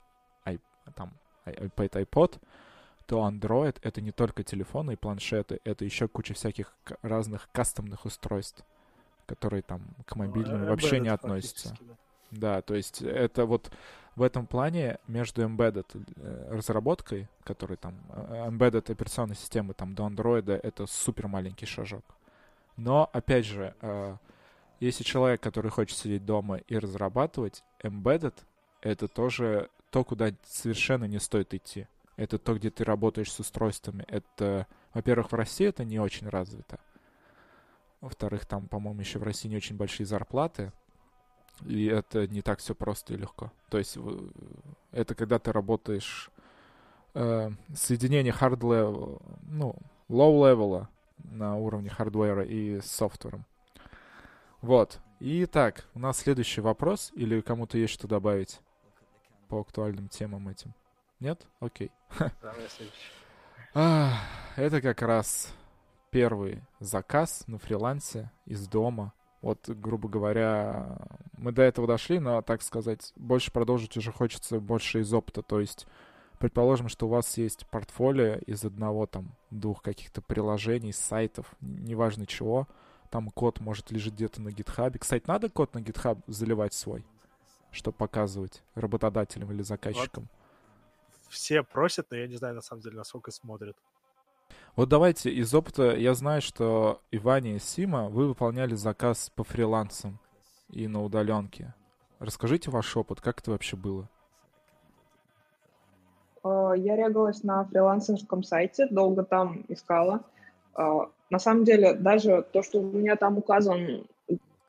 i- 0.46 0.61
там, 0.94 1.14
iPad, 1.46 2.07
iPod, 2.07 2.40
то 3.03 3.28
Android 3.28 3.76
это 3.82 4.00
не 4.00 4.12
только 4.12 4.42
телефоны 4.42 4.92
и 4.92 4.96
планшеты, 4.96 5.61
это 5.64 5.84
еще 5.84 6.09
куча 6.09 6.34
всяких 6.34 6.74
разных 7.03 7.48
кастомных 7.53 8.05
устройств, 8.05 8.64
которые 9.26 9.62
там 9.62 9.82
к 10.07 10.16
мобильным 10.16 10.62
Ну, 10.62 10.66
вообще 10.66 11.00
не 11.00 11.09
относятся. 11.09 11.76
да. 11.80 11.96
Да, 12.32 12.62
то 12.62 12.74
есть 12.74 13.03
это 13.03 13.44
вот 13.44 13.70
в 14.16 14.22
этом 14.22 14.46
плане 14.46 14.98
между 15.07 15.42
embedded 15.42 15.86
э, 16.16 16.48
разработкой, 16.50 17.28
который 17.44 17.76
там 17.76 17.94
э, 18.09 18.46
embedded 18.48 18.90
операционной 18.90 19.36
системы 19.36 19.74
там 19.74 19.94
до 19.94 20.07
Android, 20.07 20.50
это 20.50 20.86
супер 20.86 21.28
маленький 21.28 21.66
шажок. 21.66 22.05
Но 22.76 23.09
опять 23.12 23.44
же, 23.44 23.74
э, 23.82 24.16
если 24.80 25.05
человек, 25.05 25.42
который 25.42 25.70
хочет 25.70 25.98
сидеть 25.98 26.24
дома 26.24 26.57
и 26.57 26.78
разрабатывать, 26.78 27.62
embedded 27.82 28.34
это 28.80 29.09
тоже 29.09 29.68
то, 29.90 30.03
куда 30.05 30.30
совершенно 30.44 31.05
не 31.05 31.20
стоит 31.20 31.53
идти. 31.55 31.86
Это 32.22 32.38
то, 32.38 32.54
где 32.54 32.70
ты 32.70 32.84
работаешь 32.84 33.32
с 33.32 33.40
устройствами. 33.40 34.04
Это, 34.06 34.68
во-первых, 34.94 35.32
в 35.32 35.34
России 35.34 35.66
это 35.66 35.84
не 35.84 35.98
очень 35.98 36.28
развито. 36.28 36.78
Во-вторых, 38.00 38.46
там, 38.46 38.68
по-моему, 38.68 39.00
еще 39.00 39.18
в 39.18 39.24
России 39.24 39.48
не 39.48 39.56
очень 39.56 39.76
большие 39.76 40.06
зарплаты. 40.06 40.72
И 41.66 41.86
это 41.86 42.28
не 42.28 42.40
так 42.40 42.60
все 42.60 42.76
просто 42.76 43.14
и 43.14 43.16
легко. 43.16 43.50
То 43.70 43.78
есть 43.78 43.98
это 44.92 45.16
когда 45.16 45.40
ты 45.40 45.50
работаешь 45.50 46.30
э, 47.14 47.50
соединение 47.74 48.32
hard 48.32 49.20
ну, 49.42 49.74
low 50.08 50.40
level 50.40 50.86
на 51.24 51.56
уровне 51.56 51.90
хардвера 51.90 52.44
и 52.44 52.80
с 52.80 52.86
софтвером. 52.86 53.44
Вот. 54.60 55.00
И 55.18 55.44
так, 55.46 55.88
у 55.94 55.98
нас 55.98 56.18
следующий 56.18 56.60
вопрос. 56.60 57.10
Или 57.16 57.40
кому-то 57.40 57.78
есть 57.78 57.94
что 57.94 58.06
добавить 58.06 58.60
по 59.48 59.58
актуальным 59.60 60.08
темам 60.08 60.48
этим? 60.48 60.72
Нет? 61.22 61.46
Окей. 61.60 61.92
А, 63.74 64.18
Это 64.56 64.82
как 64.82 65.00
раз 65.02 65.54
первый 66.10 66.62
заказ 66.80 67.44
на 67.46 67.58
фрилансе 67.58 68.32
из 68.44 68.66
дома. 68.66 69.12
Вот, 69.40 69.68
грубо 69.68 70.08
говоря, 70.08 70.98
мы 71.38 71.52
до 71.52 71.62
этого 71.62 71.86
дошли, 71.86 72.18
но, 72.18 72.42
так 72.42 72.60
сказать, 72.62 73.12
больше 73.14 73.52
продолжить 73.52 73.96
уже 73.96 74.10
хочется 74.10 74.58
больше 74.58 75.00
из 75.00 75.14
опыта. 75.14 75.42
То 75.42 75.60
есть, 75.60 75.86
предположим, 76.38 76.88
что 76.88 77.06
у 77.06 77.10
вас 77.10 77.38
есть 77.38 77.68
портфолио 77.68 78.38
из 78.44 78.64
одного, 78.64 79.06
там, 79.06 79.36
двух 79.50 79.80
каких-то 79.80 80.22
приложений, 80.22 80.92
сайтов, 80.92 81.54
неважно 81.60 82.26
чего. 82.26 82.66
Там 83.10 83.30
код 83.30 83.60
может 83.60 83.92
лежит 83.92 84.14
где-то 84.14 84.42
на 84.42 84.50
гитхабе. 84.50 84.98
Кстати, 84.98 85.22
надо 85.28 85.48
код 85.48 85.72
на 85.74 85.80
гитхаб 85.80 86.18
заливать 86.26 86.74
свой, 86.74 87.06
чтобы 87.70 87.96
показывать 87.96 88.64
работодателям 88.74 89.52
или 89.52 89.62
заказчикам? 89.62 90.28
Все 91.33 91.62
просят, 91.62 92.09
но 92.11 92.18
я 92.18 92.26
не 92.28 92.37
знаю, 92.37 92.55
на 92.55 92.61
самом 92.61 92.83
деле, 92.83 92.97
насколько 92.97 93.30
смотрят. 93.30 93.74
Вот 94.76 94.91
давайте 94.91 95.30
из 95.30 95.55
опыта, 95.55 95.97
я 95.97 96.12
знаю, 96.12 96.43
что 96.43 97.01
и 97.11 97.16
Ваня, 97.16 97.57
и 97.57 97.59
Сима, 97.59 98.11
вы 98.11 98.28
выполняли 98.28 98.74
заказ 98.74 99.30
по 99.35 99.43
фрилансам 99.43 100.18
и 100.68 100.87
на 100.87 101.03
удаленке. 101.03 101.74
Расскажите 102.18 102.70
ваш 102.70 102.95
опыт, 102.99 103.22
как 103.22 103.41
это 103.41 103.51
вообще 103.51 103.76
было? 103.76 104.11
Э, 106.45 106.74
Я 106.76 106.97
регалась 106.97 107.43
на 107.43 107.64
фрилансерском 107.64 108.43
сайте, 108.43 108.87
долго 108.91 109.24
там 109.24 109.64
искала. 109.68 110.20
Э, 110.76 111.07
На 111.30 111.39
самом 111.39 111.64
деле, 111.64 111.95
даже 111.95 112.47
то, 112.53 112.62
что 112.62 112.78
у 112.80 112.93
меня 112.93 113.16
там 113.16 113.39
указан 113.39 114.07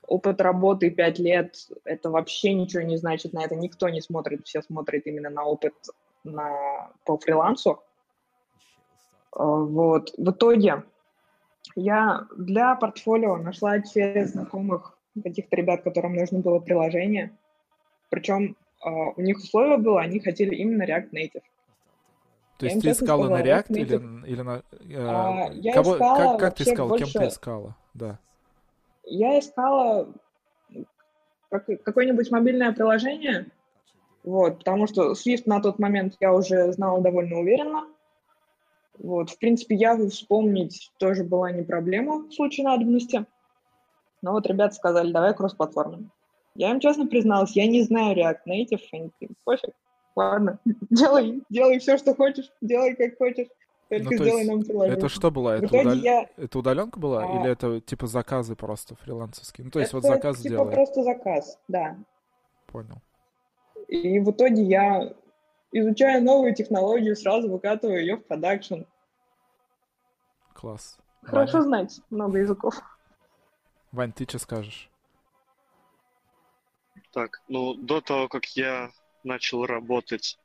опыт 0.08 0.40
работы 0.40 0.90
5 0.92 1.20
лет, 1.20 1.58
это 1.84 2.10
вообще 2.10 2.54
ничего 2.54 2.84
не 2.84 2.96
значит, 2.96 3.34
на 3.34 3.44
это 3.44 3.58
никто 3.58 3.90
не 3.90 4.00
смотрит, 4.00 4.46
все 4.46 4.62
смотрят 4.62 5.06
именно 5.08 5.30
на 5.30 5.44
опыт 5.44 5.74
на, 6.24 6.92
по 7.06 7.18
фрилансу. 7.18 7.82
Э, 9.36 9.44
Вот. 9.44 10.12
В 10.18 10.30
итоге 10.32 10.84
я 11.76 12.26
для 12.38 12.76
портфолио 12.76 13.38
нашла 13.38 13.80
через 13.82 14.32
знакомых 14.32 14.98
каких-то 15.24 15.56
ребят, 15.56 15.84
которым 15.84 16.16
нужно 16.16 16.40
было 16.40 16.60
приложение. 16.60 17.32
Причем 18.10 18.56
э, 18.86 18.90
у 18.90 19.22
них 19.22 19.38
условие 19.38 19.78
было, 19.78 20.02
они 20.02 20.20
хотели 20.20 20.56
именно 20.56 20.84
React 20.84 21.12
Native. 21.12 21.44
То 22.58 22.68
есть 22.68 22.82
ты 22.82 22.92
искала 22.92 23.28
на 23.28 23.38
сказала, 23.40 23.44
React 23.44 23.68
React 23.68 23.78
или, 23.80 23.98
Native. 23.98 24.28
или 24.28 24.42
на... 24.42 24.62
э, 24.90 25.08
А, 25.08 25.50
я 25.54 25.74
кого- 25.74 25.94
искала 25.96 26.18
как, 26.32 26.40
как 26.40 26.56
ты 26.56 26.64
искала? 26.64 26.98
Кем 26.98 27.08
ты 27.08 27.14
больше- 27.20 27.28
искала? 27.34 27.76
Да. 27.94 28.20
Я 29.06 29.38
искала 29.40 30.08
как- 31.50 31.84
какое-нибудь 31.84 32.32
мобильное 32.32 32.72
приложение, 32.72 33.48
вот, 34.24 34.60
потому 34.60 34.88
что 34.88 35.12
Swift 35.12 35.44
на 35.46 35.62
тот 35.62 35.80
момент 35.80 36.16
я 36.20 36.34
уже 36.34 36.72
знала 36.72 37.02
довольно 37.02 37.40
уверенно. 37.40 37.88
Вот, 38.98 39.32
в 39.32 39.40
принципе, 39.40 39.76
Яву 39.76 40.08
вспомнить 40.10 40.92
тоже 40.98 41.24
была 41.24 41.52
не 41.52 41.64
проблема 41.64 42.20
в 42.20 42.32
случае 42.32 42.66
надобности. 42.66 43.26
Но 44.22 44.32
вот 44.32 44.48
ребята 44.48 44.76
сказали, 44.76 45.12
давай 45.12 45.34
кроссплатформенный. 45.34 46.10
Я 46.56 46.72
им 46.72 46.80
честно 46.80 47.08
призналась, 47.08 47.56
я 47.56 47.68
не 47.68 47.82
знаю 47.82 48.16
React 48.16 48.40
Native, 48.48 48.82
они 48.92 49.10
такие, 49.10 49.32
пофиг, 49.44 49.72
ладно, 50.16 50.60
делай, 50.90 51.42
делай 51.50 51.80
все, 51.80 51.98
что 51.98 52.14
хочешь, 52.16 52.52
делай 52.62 52.96
как 52.96 53.18
хочешь, 53.18 53.48
только 53.90 54.06
Ну, 54.12 54.18
сделай 54.18 54.46
нам 54.46 54.64
приложение. 54.64 54.98
Это 54.98 55.10
что 55.10 55.32
было? 55.32 55.58
Это, 55.58 55.66
удал- 55.66 55.96
я 55.96 56.30
это 56.38 56.60
удаленка 56.60 57.00
была? 57.00 57.24
А. 57.24 57.40
Или 57.40 57.52
это 57.52 57.82
типа 57.82 58.08
заказы 58.08 58.56
просто 58.56 58.96
фрилансовские? 58.96 59.66
Ну, 59.66 59.72
то 59.72 59.80
есть 59.80 59.94
вот 59.94 60.06
Это 60.06 60.14
заказ 60.14 60.38
типа 60.38 60.50
сделай. 60.50 60.74
просто 60.74 61.04
заказ, 61.04 61.60
да. 61.68 61.98
Понял. 62.68 63.02
И 63.94 64.20
в 64.20 64.32
итоге 64.32 64.64
я, 64.64 65.14
изучая 65.72 66.20
новую 66.20 66.56
технологию, 66.56 67.16
сразу 67.16 67.48
выкатываю 67.48 68.00
ее 68.00 68.16
в 68.16 68.26
продакшн. 68.26 68.86
Класс. 70.56 70.98
Хорошо 71.22 71.60
Ваня, 71.60 71.68
знать 71.68 72.02
много 72.10 72.40
языков. 72.40 72.82
Вань, 73.92 74.12
ты 74.12 74.24
что 74.24 74.40
скажешь? 74.40 74.90
Так, 77.12 77.44
ну, 77.48 77.76
до 77.76 78.02
того, 78.02 78.30
как 78.30 78.46
я 78.56 78.90
начал 79.24 79.64
работать, 79.68 80.40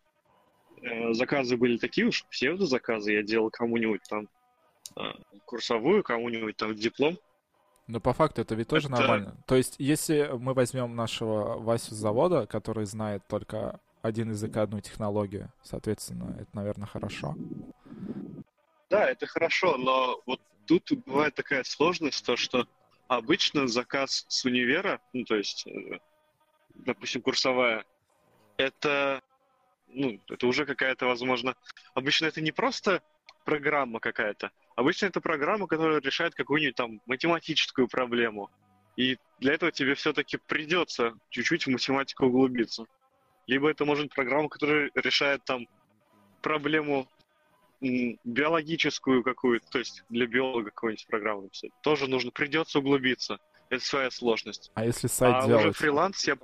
э, 0.82 1.14
заказы 1.14 1.56
были 1.56 1.78
такие 1.78 2.08
уж, 2.08 2.26
псевдозаказы. 2.26 3.12
Я 3.12 3.22
делал 3.22 3.48
кому-нибудь 3.48 4.02
там 4.10 4.28
э, 4.94 5.00
курсовую, 5.46 6.02
кому-нибудь 6.02 6.58
там 6.58 6.74
диплом. 6.74 7.16
Но 7.88 8.00
по 8.00 8.12
факту 8.12 8.42
это 8.42 8.54
ведь 8.54 8.68
тоже 8.68 8.88
Это- 8.88 8.96
нормально. 8.96 9.36
То 9.46 9.56
есть, 9.56 9.76
если 9.78 10.30
мы 10.38 10.52
возьмем 10.52 10.94
нашего 10.94 11.58
Васю 11.58 11.94
с 11.94 11.98
завода, 11.98 12.46
который 12.46 12.84
знает 12.84 13.26
только 13.26 13.80
один 14.02 14.30
язык 14.30 14.56
и 14.56 14.60
одну 14.60 14.80
технологию, 14.80 15.50
соответственно, 15.62 16.36
это, 16.38 16.50
наверное, 16.52 16.86
хорошо. 16.86 17.34
Да, 18.90 19.08
это 19.10 19.26
хорошо, 19.26 19.78
но 19.78 20.20
вот 20.26 20.40
тут 20.66 20.92
бывает 21.06 21.34
такая 21.34 21.64
сложность, 21.64 22.24
то 22.24 22.36
что 22.36 22.66
обычно 23.08 23.66
заказ 23.66 24.26
с 24.28 24.44
универа, 24.44 25.00
ну, 25.14 25.24
то 25.24 25.36
есть, 25.36 25.66
э, 25.66 25.98
допустим, 26.74 27.22
курсовая, 27.22 27.84
это, 28.58 29.22
ну, 29.88 30.20
это 30.28 30.46
уже 30.46 30.66
какая-то, 30.66 31.06
возможно, 31.06 31.54
обычно 31.94 32.26
это 32.26 32.42
не 32.42 32.52
просто 32.52 33.02
программа 33.44 33.98
какая-то, 33.98 34.50
Обычно 34.78 35.06
это 35.06 35.20
программа, 35.20 35.66
которая 35.66 36.00
решает 36.00 36.36
какую-нибудь 36.36 36.76
там 36.76 37.00
математическую 37.04 37.88
проблему. 37.88 38.48
И 38.94 39.18
для 39.40 39.54
этого 39.54 39.72
тебе 39.72 39.96
все-таки 39.96 40.36
придется 40.36 41.18
чуть-чуть 41.30 41.66
в 41.66 41.70
математику 41.70 42.26
углубиться. 42.26 42.84
Либо 43.48 43.68
это 43.68 43.84
может 43.84 44.04
быть 44.04 44.14
программа, 44.14 44.48
которая 44.48 44.92
решает 44.94 45.44
там 45.44 45.66
проблему 46.42 47.08
биологическую 47.80 49.24
какую-то, 49.24 49.68
то 49.68 49.80
есть 49.80 50.04
для 50.10 50.28
биолога 50.28 50.70
какую-нибудь 50.70 51.08
программу 51.08 51.42
написать. 51.42 51.72
Тоже 51.82 52.08
нужно, 52.08 52.30
придется 52.30 52.78
углубиться. 52.78 53.40
Это 53.70 53.84
своя 53.84 54.12
сложность. 54.12 54.70
А 54.74 54.84
если 54.84 55.08
сайт 55.08 55.34
а 55.42 55.46
делать? 55.48 55.64
уже 55.64 55.72
фриланс 55.72 56.24
я... 56.24 56.38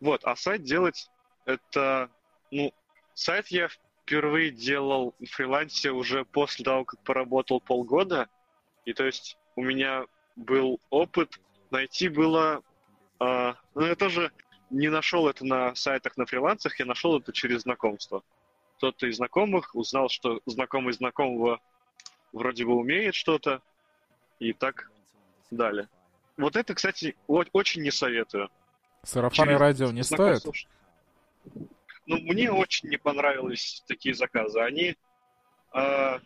Вот, 0.00 0.24
а 0.24 0.34
сайт 0.34 0.64
делать 0.64 1.08
это, 1.44 2.10
ну, 2.50 2.74
сайт 3.14 3.46
я 3.48 3.68
впервые 4.08 4.50
делал 4.50 5.14
в 5.20 5.26
фрилансе 5.26 5.90
уже 5.90 6.24
после 6.24 6.64
того, 6.64 6.84
как 6.86 6.98
поработал 7.00 7.60
полгода. 7.60 8.28
И 8.86 8.94
то 8.94 9.04
есть 9.04 9.36
у 9.54 9.62
меня 9.62 10.04
был 10.34 10.80
опыт, 10.88 11.38
найти 11.70 12.08
было... 12.08 12.62
Э, 13.20 13.52
ну, 13.74 13.84
я 13.84 13.94
тоже 13.94 14.32
не 14.70 14.88
нашел 14.88 15.28
это 15.28 15.44
на 15.44 15.74
сайтах 15.74 16.16
на 16.16 16.24
фрилансах, 16.24 16.78
я 16.78 16.86
нашел 16.86 17.18
это 17.18 17.32
через 17.32 17.62
знакомство. 17.62 18.22
Кто-то 18.78 19.06
из 19.06 19.16
знакомых 19.16 19.74
узнал, 19.74 20.08
что 20.08 20.40
знакомый 20.46 20.94
знакомого 20.94 21.60
вроде 22.32 22.64
бы 22.64 22.74
умеет 22.74 23.14
что-то, 23.14 23.60
и 24.38 24.52
так 24.52 24.90
далее. 25.50 25.88
Вот 26.36 26.56
это, 26.56 26.74
кстати, 26.74 27.16
очень 27.26 27.82
не 27.82 27.90
советую. 27.90 28.48
Сарафаны 29.02 29.58
радио 29.58 29.90
не 29.90 30.04
стоит? 30.04 30.44
Ну, 32.08 32.16
мне 32.20 32.50
очень 32.50 32.88
не 32.88 32.96
понравились 32.96 33.84
такие 33.86 34.14
заказы. 34.14 34.60
Они, 34.60 34.96
э, 35.74 36.18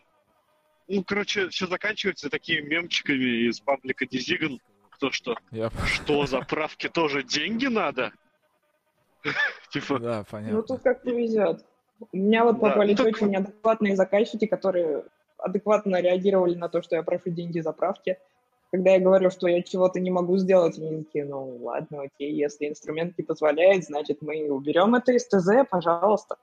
ну, 0.87 1.03
короче, 1.03 1.49
все 1.49 1.67
заканчивается 1.67 2.29
такими 2.29 2.61
мемчиками 2.61 3.49
из 3.49 3.59
паблика 3.59 4.05
Дизиган. 4.05 4.59
То, 5.01 5.11
что, 5.11 5.35
Я... 5.51 5.69
что 5.85 6.25
заправки 6.25 6.87
тоже 6.87 7.23
деньги 7.23 7.65
надо? 7.65 8.13
Типа... 9.71 9.99
Да, 9.99 10.23
понятно. 10.23 10.55
Ну, 10.55 10.63
тут 10.63 10.81
как 10.83 11.03
повезет. 11.03 11.65
У 12.13 12.17
меня 12.17 12.45
вот 12.45 12.61
попались 12.61 12.99
очень 13.01 13.27
неадекватные 13.27 13.97
заказчики, 13.97 14.45
которые 14.45 15.03
адекватно 15.37 16.01
реагировали 16.01 16.55
на 16.55 16.69
то, 16.69 16.81
что 16.81 16.95
я 16.95 17.03
прошу 17.03 17.31
деньги 17.31 17.59
заправки 17.59 18.17
когда 18.73 18.93
я 18.93 18.99
говорю, 18.99 19.29
что 19.29 19.47
я 19.47 19.61
чего-то 19.61 19.99
не 19.99 20.09
могу 20.09 20.35
сделать, 20.37 20.79
они 20.79 21.03
такие, 21.03 21.25
ну 21.25 21.57
ладно, 21.61 22.01
окей, 22.01 22.33
если 22.33 22.67
инструмент 22.67 23.15
не 23.19 23.23
позволяет, 23.23 23.83
значит 23.83 24.23
мы 24.23 24.49
уберем 24.49 24.95
это 24.95 25.11
из 25.11 25.27
ТЗ, 25.27 25.69
пожалуйста. 25.69 26.37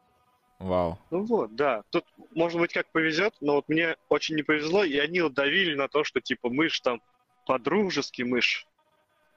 Вау. 0.61 0.97
Ну 1.11 1.25
вот, 1.25 1.57
да. 1.57 1.83
Тут, 1.91 2.05
может 2.33 2.61
быть, 2.61 2.73
как 2.73 2.87
повезет, 2.93 3.35
но 3.41 3.57
вот 3.57 3.69
мне 3.69 3.97
очень 4.09 4.37
не 4.37 4.45
повезло, 4.45 4.85
и 4.85 4.97
они 4.99 5.23
вот 5.23 5.35
давили 5.35 5.75
на 5.75 5.89
то, 5.89 6.05
что 6.05 6.21
типа 6.21 6.51
мы 6.51 6.69
ж 6.69 6.79
там 6.79 7.03
по-дружески, 7.47 8.23
мы 8.23 8.41
ж 8.43 8.65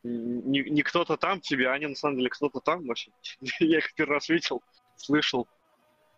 не, 0.04 0.60
не 0.60 0.84
кто-то 0.84 1.18
там 1.18 1.42
тебе, 1.42 1.70
а 1.70 1.74
они 1.74 1.88
на 1.88 1.96
самом 1.96 2.18
деле 2.18 2.30
кто-то 2.30 2.60
там 2.60 2.86
вообще. 2.86 3.10
я 3.60 3.80
их 3.80 3.92
первый 3.96 4.14
раз 4.14 4.30
видел, 4.30 4.62
слышал. 4.98 5.48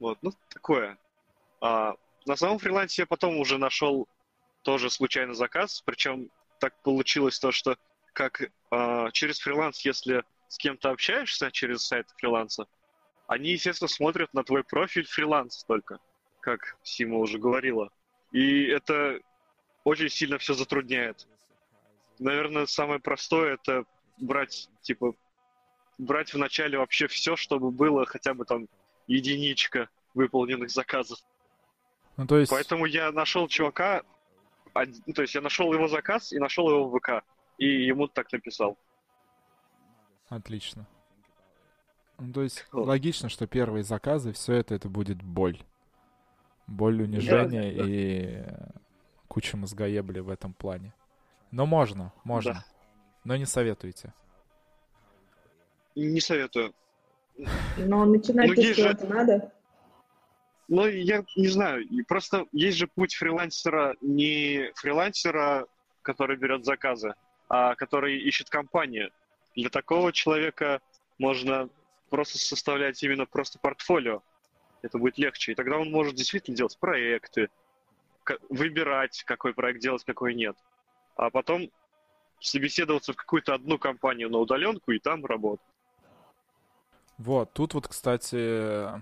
Вот, 0.01 0.17
ну 0.21 0.33
такое. 0.49 0.97
А, 1.61 1.95
на 2.25 2.35
самом 2.35 2.59
фрилансе 2.59 3.03
я 3.03 3.05
потом 3.05 3.37
уже 3.37 3.57
нашел 3.57 4.09
тоже 4.63 4.89
случайно 4.89 5.33
заказ, 5.35 5.81
причем 5.85 6.29
так 6.59 6.73
получилось 6.81 7.39
то, 7.39 7.51
что 7.51 7.77
как 8.13 8.41
э, 8.41 9.07
через 9.11 9.39
фриланс, 9.39 9.83
если 9.85 10.23
с 10.47 10.57
кем-то 10.57 10.91
общаешься 10.91 11.51
через 11.51 11.85
сайт 11.85 12.07
фриланса, 12.17 12.65
они, 13.27 13.51
естественно, 13.51 13.87
смотрят 13.87 14.33
на 14.33 14.43
твой 14.43 14.63
профиль 14.63 15.05
фриланс 15.05 15.63
только, 15.65 15.99
как 16.39 16.77
Сима 16.83 17.17
уже 17.17 17.39
говорила. 17.39 17.89
И 18.31 18.63
это 18.65 19.19
очень 19.83 20.09
сильно 20.09 20.37
все 20.37 20.53
затрудняет. 20.53 21.27
Наверное, 22.19 22.65
самое 22.65 22.99
простое 22.99 23.55
это 23.55 23.83
брать, 24.17 24.69
типа, 24.81 25.15
брать 25.97 26.33
в 26.33 26.37
начале 26.37 26.77
вообще 26.77 27.07
все, 27.07 27.35
чтобы 27.35 27.71
было 27.71 28.05
хотя 28.05 28.33
бы 28.33 28.45
там 28.45 28.67
единичка 29.07 29.89
выполненных 30.13 30.69
заказов. 30.69 31.19
Ну, 32.17 32.27
то 32.27 32.37
есть... 32.37 32.51
Поэтому 32.51 32.85
я 32.85 33.11
нашел 33.11 33.47
чувака, 33.47 34.03
то 34.75 35.21
есть 35.21 35.33
я 35.35 35.41
нашел 35.41 35.73
его 35.73 35.87
заказ 35.87 36.33
и 36.33 36.39
нашел 36.39 36.69
его 36.69 36.89
в 36.89 36.99
ВК. 36.99 37.23
И 37.57 37.85
ему 37.85 38.07
так 38.07 38.31
написал. 38.33 38.77
Отлично. 40.27 40.85
Ну, 42.17 42.33
то 42.33 42.43
есть 42.43 42.65
вот. 42.71 42.87
логично, 42.87 43.29
что 43.29 43.47
первые 43.47 43.83
заказы, 43.83 44.33
все 44.33 44.53
это, 44.53 44.75
это 44.75 44.89
будет 44.89 45.21
боль. 45.21 45.63
Боль 46.67 47.01
унижения 47.03 47.71
да, 47.73 47.83
да. 47.83 47.89
и 47.89 48.43
куча 49.27 49.55
мозгоебли 49.55 50.19
в 50.19 50.29
этом 50.29 50.53
плане. 50.53 50.93
Но 51.51 51.65
можно, 51.65 52.11
можно. 52.23 52.53
Да. 52.53 52.65
Но 53.23 53.35
не 53.37 53.45
советуйте. 53.45 54.13
Не 55.95 56.19
советую. 56.19 56.73
Но 57.77 58.05
начинать 58.05 58.49
ну, 58.49 58.55
с 58.55 58.75
чего-то 58.75 59.07
же... 59.07 59.13
надо. 59.13 59.51
Ну, 60.67 60.87
я 60.87 61.23
не 61.35 61.47
знаю, 61.47 61.85
просто 62.07 62.45
есть 62.51 62.77
же 62.77 62.87
путь 62.87 63.13
фрилансера, 63.13 63.95
не 64.01 64.71
фрилансера, 64.75 65.67
который 66.01 66.37
берет 66.37 66.65
заказы, 66.65 67.13
а 67.49 67.75
который 67.75 68.17
ищет 68.17 68.49
компанию. 68.49 69.11
Для 69.55 69.69
такого 69.69 70.11
человека 70.11 70.81
можно 71.19 71.69
просто 72.09 72.37
составлять 72.37 73.01
именно 73.03 73.25
просто 73.25 73.59
портфолио. 73.59 74.21
Это 74.81 74.97
будет 74.97 75.17
легче. 75.17 75.51
И 75.51 75.55
тогда 75.55 75.77
он 75.77 75.91
может 75.91 76.15
действительно 76.15 76.57
делать 76.57 76.77
проекты, 76.79 77.49
выбирать, 78.49 79.23
какой 79.23 79.53
проект 79.53 79.81
делать, 79.81 80.03
какой 80.03 80.33
нет. 80.33 80.55
А 81.15 81.29
потом 81.29 81.69
собеседоваться 82.39 83.13
в 83.13 83.15
какую-то 83.15 83.53
одну 83.53 83.77
компанию 83.77 84.29
на 84.29 84.39
удаленку 84.39 84.91
и 84.91 84.99
там 84.99 85.25
работать. 85.25 85.65
Вот, 87.17 87.53
тут 87.53 87.73
вот, 87.73 87.87
кстати, 87.87 89.01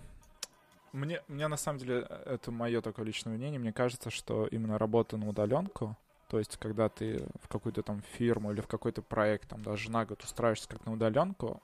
мне, 0.93 1.21
мне 1.27 1.47
на 1.47 1.57
самом 1.57 1.79
деле, 1.79 2.05
э, 2.07 2.35
это 2.35 2.51
мое 2.51 2.81
такое 2.81 3.05
личное 3.05 3.33
мнение, 3.35 3.59
мне 3.59 3.73
кажется, 3.73 4.09
что 4.09 4.47
именно 4.47 4.77
работа 4.77 5.17
на 5.17 5.27
удаленку, 5.27 5.97
то 6.29 6.39
есть 6.39 6.57
когда 6.57 6.87
ты 6.87 7.27
в 7.41 7.47
какую-то 7.47 7.83
там 7.83 8.01
фирму 8.13 8.51
или 8.51 8.61
в 8.61 8.67
какой-то 8.67 9.01
проект, 9.01 9.49
там 9.49 9.63
даже 9.63 9.91
на 9.91 10.05
год 10.05 10.23
устраиваешься 10.23 10.69
как 10.69 10.85
на 10.85 10.93
удаленку, 10.93 11.61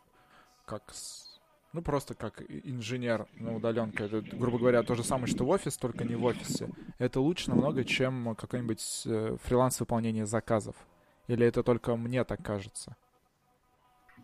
как 0.65 0.83
с, 0.91 1.39
ну 1.73 1.81
просто 1.81 2.15
как 2.15 2.41
инженер 2.49 3.27
на 3.35 3.55
удаленку, 3.55 4.03
это, 4.03 4.21
грубо 4.21 4.57
говоря, 4.57 4.83
то 4.83 4.95
же 4.95 5.03
самое, 5.03 5.27
что 5.27 5.45
в 5.45 5.49
офис, 5.49 5.77
только 5.77 6.03
не 6.03 6.15
в 6.15 6.25
офисе. 6.25 6.69
Это 6.97 7.21
лучше 7.21 7.49
намного, 7.49 7.83
чем 7.83 8.35
какой-нибудь 8.35 9.03
э, 9.05 9.37
фриланс 9.43 9.79
выполнения 9.79 10.25
заказов. 10.25 10.75
Или 11.27 11.45
это 11.45 11.61
только 11.61 11.95
мне 11.95 12.23
так 12.23 12.43
кажется? 12.43 12.95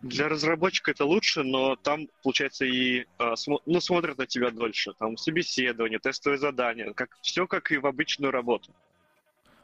Для 0.01 0.27
разработчика 0.27 0.91
это 0.91 1.05
лучше, 1.05 1.43
но 1.43 1.75
там, 1.75 2.07
получается, 2.21 2.65
и 2.65 3.05
смо- 3.19 3.61
ну, 3.65 3.79
смотрят 3.79 4.17
на 4.17 4.27
тебя 4.27 4.51
дольше. 4.51 4.93
Там 4.99 5.17
собеседование, 5.17 5.99
тестовые 5.99 6.37
задания, 6.37 6.93
как, 6.93 7.17
все 7.21 7.47
как 7.47 7.71
и 7.71 7.77
в 7.77 7.87
обычную 7.87 8.31
работу. 8.31 8.71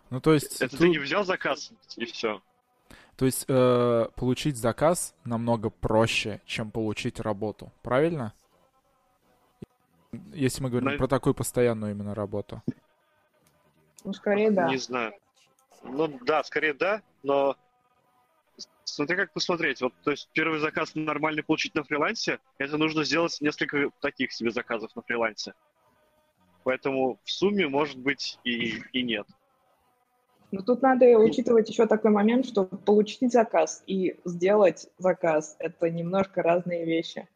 Ну, 0.09 0.19
то 0.19 0.33
есть... 0.33 0.61
Это 0.61 0.71
тут... 0.71 0.79
ты 0.79 0.89
не 0.89 0.97
взял 0.97 1.23
заказ, 1.23 1.71
и 1.95 2.05
все. 2.05 2.41
То 3.15 3.25
есть 3.25 3.45
э, 3.47 4.07
получить 4.15 4.57
заказ 4.57 5.13
намного 5.25 5.69
проще, 5.69 6.41
чем 6.45 6.71
получить 6.71 7.19
работу, 7.19 7.71
правильно? 7.83 8.33
Если 10.33 10.63
мы 10.63 10.69
говорим 10.69 10.89
на... 10.89 10.97
про 10.97 11.07
такую 11.07 11.35
постоянную 11.35 11.91
именно 11.91 12.15
работу. 12.15 12.63
Ну, 14.03 14.13
скорее 14.13 14.49
да. 14.49 14.67
Не 14.67 14.77
знаю. 14.77 15.13
Ну 15.83 16.19
да, 16.23 16.43
скорее 16.43 16.73
да, 16.73 17.01
но 17.21 17.55
смотри, 18.93 19.15
как 19.15 19.33
посмотреть. 19.33 19.81
Вот, 19.81 19.93
то 20.03 20.11
есть 20.11 20.29
первый 20.33 20.59
заказ 20.59 20.91
нормально 20.95 21.43
получить 21.43 21.75
на 21.75 21.83
фрилансе, 21.83 22.39
это 22.57 22.77
нужно 22.77 23.03
сделать 23.03 23.37
несколько 23.41 23.89
таких 24.01 24.31
себе 24.31 24.51
заказов 24.51 24.95
на 24.95 25.01
фрилансе. 25.01 25.53
Поэтому 26.63 27.19
в 27.23 27.31
сумме 27.31 27.67
может 27.67 27.97
быть 27.97 28.37
и, 28.43 28.81
и 28.93 29.01
нет. 29.01 29.25
Но 30.51 30.61
тут 30.61 30.81
надо 30.81 31.05
учитывать 31.17 31.69
еще 31.69 31.87
такой 31.87 32.11
момент, 32.11 32.45
что 32.45 32.65
получить 32.65 33.31
заказ 33.31 33.83
и 33.87 34.19
сделать 34.25 34.87
заказ– 34.97 35.55
это 35.59 35.89
немножко 35.89 36.43
разные 36.43 36.85
вещи. 36.85 37.27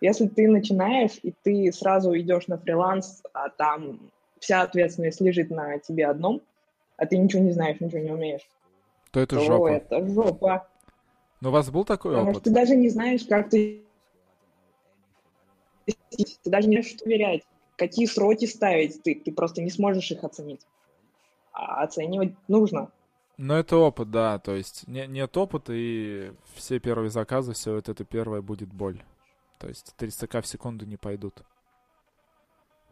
Если 0.00 0.28
ты 0.28 0.46
начинаешь, 0.46 1.18
и 1.22 1.34
ты 1.42 1.72
сразу 1.72 2.16
идешь 2.16 2.46
на 2.46 2.58
фриланс, 2.58 3.22
а 3.32 3.48
там 3.48 3.98
вся 4.38 4.62
ответственность 4.62 5.20
лежит 5.20 5.50
на 5.50 5.78
тебе 5.78 6.06
одном, 6.06 6.42
а 6.96 7.06
ты 7.06 7.16
ничего 7.16 7.42
не 7.42 7.52
знаешь, 7.52 7.80
ничего 7.80 8.00
не 8.00 8.12
умеешь, 8.12 8.46
то 9.10 9.20
это 9.20 9.36
то 9.36 9.42
жопа. 9.42 9.68
это 9.68 10.06
жопа. 10.06 10.68
Но 11.40 11.50
у 11.50 11.52
вас 11.52 11.70
был 11.70 11.84
такой 11.84 12.12
Потому 12.12 12.30
опыт? 12.30 12.42
Потому 12.42 12.54
что 12.56 12.64
ты 12.64 12.66
даже 12.66 12.76
не 12.76 12.88
знаешь, 12.88 13.24
как 13.26 13.50
ты... 13.50 13.84
Ты 15.86 16.50
даже 16.50 16.68
не 16.68 16.76
знаешь, 16.76 16.90
что 16.90 17.04
проверять, 17.04 17.42
какие 17.76 18.06
сроки 18.06 18.46
ставить. 18.46 19.02
Ты, 19.02 19.14
ты 19.14 19.32
просто 19.32 19.62
не 19.62 19.70
сможешь 19.70 20.10
их 20.10 20.24
оценить. 20.24 20.60
А 21.52 21.82
оценивать 21.82 22.34
нужно. 22.48 22.90
Ну, 23.38 23.54
это 23.54 23.76
опыт, 23.76 24.10
да. 24.10 24.38
То 24.40 24.54
есть 24.54 24.88
не, 24.88 25.06
нет 25.06 25.36
опыта, 25.36 25.72
и 25.74 26.32
все 26.54 26.80
первые 26.80 27.10
заказы, 27.10 27.52
все 27.52 27.74
вот 27.74 27.88
это 27.88 28.04
первое 28.04 28.42
будет 28.42 28.72
боль. 28.72 29.00
То 29.58 29.68
есть 29.68 29.94
300к 29.98 30.42
в 30.42 30.46
секунду 30.46 30.84
не 30.84 30.96
пойдут. 30.96 31.42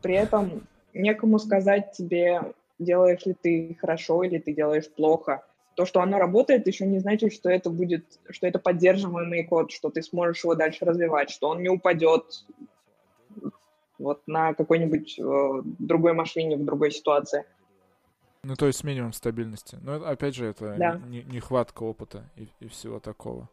При 0.03 0.15
этом 0.15 0.67
некому 0.95 1.39
сказать 1.39 1.93
тебе, 1.93 2.55
делаешь 2.79 3.25
ли 3.27 3.35
ты 3.35 3.77
хорошо 3.81 4.23
или 4.23 4.39
ты 4.39 4.55
делаешь 4.55 4.89
плохо. 4.89 5.45
То, 5.77 5.85
что 5.85 6.01
оно 6.01 6.19
работает, 6.19 6.67
еще 6.67 6.87
не 6.87 6.99
значит, 6.99 7.35
что 7.35 7.51
это 7.51 7.69
будет, 7.69 8.19
что 8.31 8.47
это 8.47 8.59
поддерживаемый 8.59 9.45
код, 9.45 9.71
что 9.71 9.91
ты 9.91 10.03
сможешь 10.03 10.43
его 10.43 10.55
дальше 10.55 10.87
развивать, 10.87 11.31
что 11.31 11.51
он 11.51 11.63
не 11.63 11.69
упадет 11.69 12.45
вот 13.99 14.23
на 14.27 14.55
какой-нибудь 14.55 15.19
э, 15.19 15.63
другой 15.79 16.15
машине 16.15 16.57
в 16.57 16.65
другой 16.65 16.91
ситуации. 16.91 17.45
Ну, 18.43 18.57
то 18.57 18.67
есть 18.67 18.85
минимум 18.85 19.13
стабильности. 19.13 19.77
Но 19.83 19.97
опять 20.07 20.35
же, 20.35 20.47
это 20.47 20.77
Да. 20.79 21.01
не- 21.07 21.25
нехватка 21.25 21.83
опыта 21.83 22.25
и, 22.37 22.49
и 22.61 22.69
всего 22.69 22.99
такого. 22.99 23.51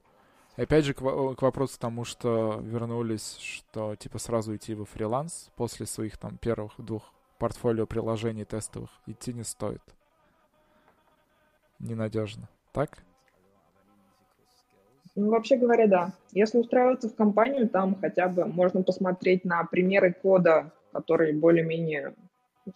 И 0.56 0.62
опять 0.62 0.86
же, 0.86 0.94
к, 0.94 1.00
к 1.00 1.42
вопросу 1.42 1.78
тому, 1.78 2.06
что 2.06 2.60
вернулись, 2.64 3.38
что 3.38 3.96
типа 3.96 4.18
сразу 4.18 4.56
идти 4.56 4.76
во 4.76 4.86
фриланс 4.86 5.50
после 5.58 5.86
своих 5.86 6.18
там 6.18 6.38
первых 6.38 6.74
двух 6.78 7.12
портфолио 7.38 7.86
приложений 7.86 8.46
тестовых 8.46 8.92
идти 9.08 9.34
не 9.34 9.44
стоит. 9.44 9.82
Ненадежно. 11.84 12.48
Так? 12.72 13.04
Ну, 15.16 15.30
вообще 15.30 15.58
говоря, 15.58 15.88
да. 15.88 16.14
Если 16.32 16.58
устраиваться 16.58 17.10
в 17.10 17.16
компанию, 17.16 17.70
там 17.70 17.96
хотя 18.00 18.28
бы 18.28 18.46
можно 18.46 18.82
посмотреть 18.82 19.46
на 19.46 19.64
примеры 19.64 20.14
кода, 20.14 20.72
который 20.92 21.34
более-менее 21.34 22.16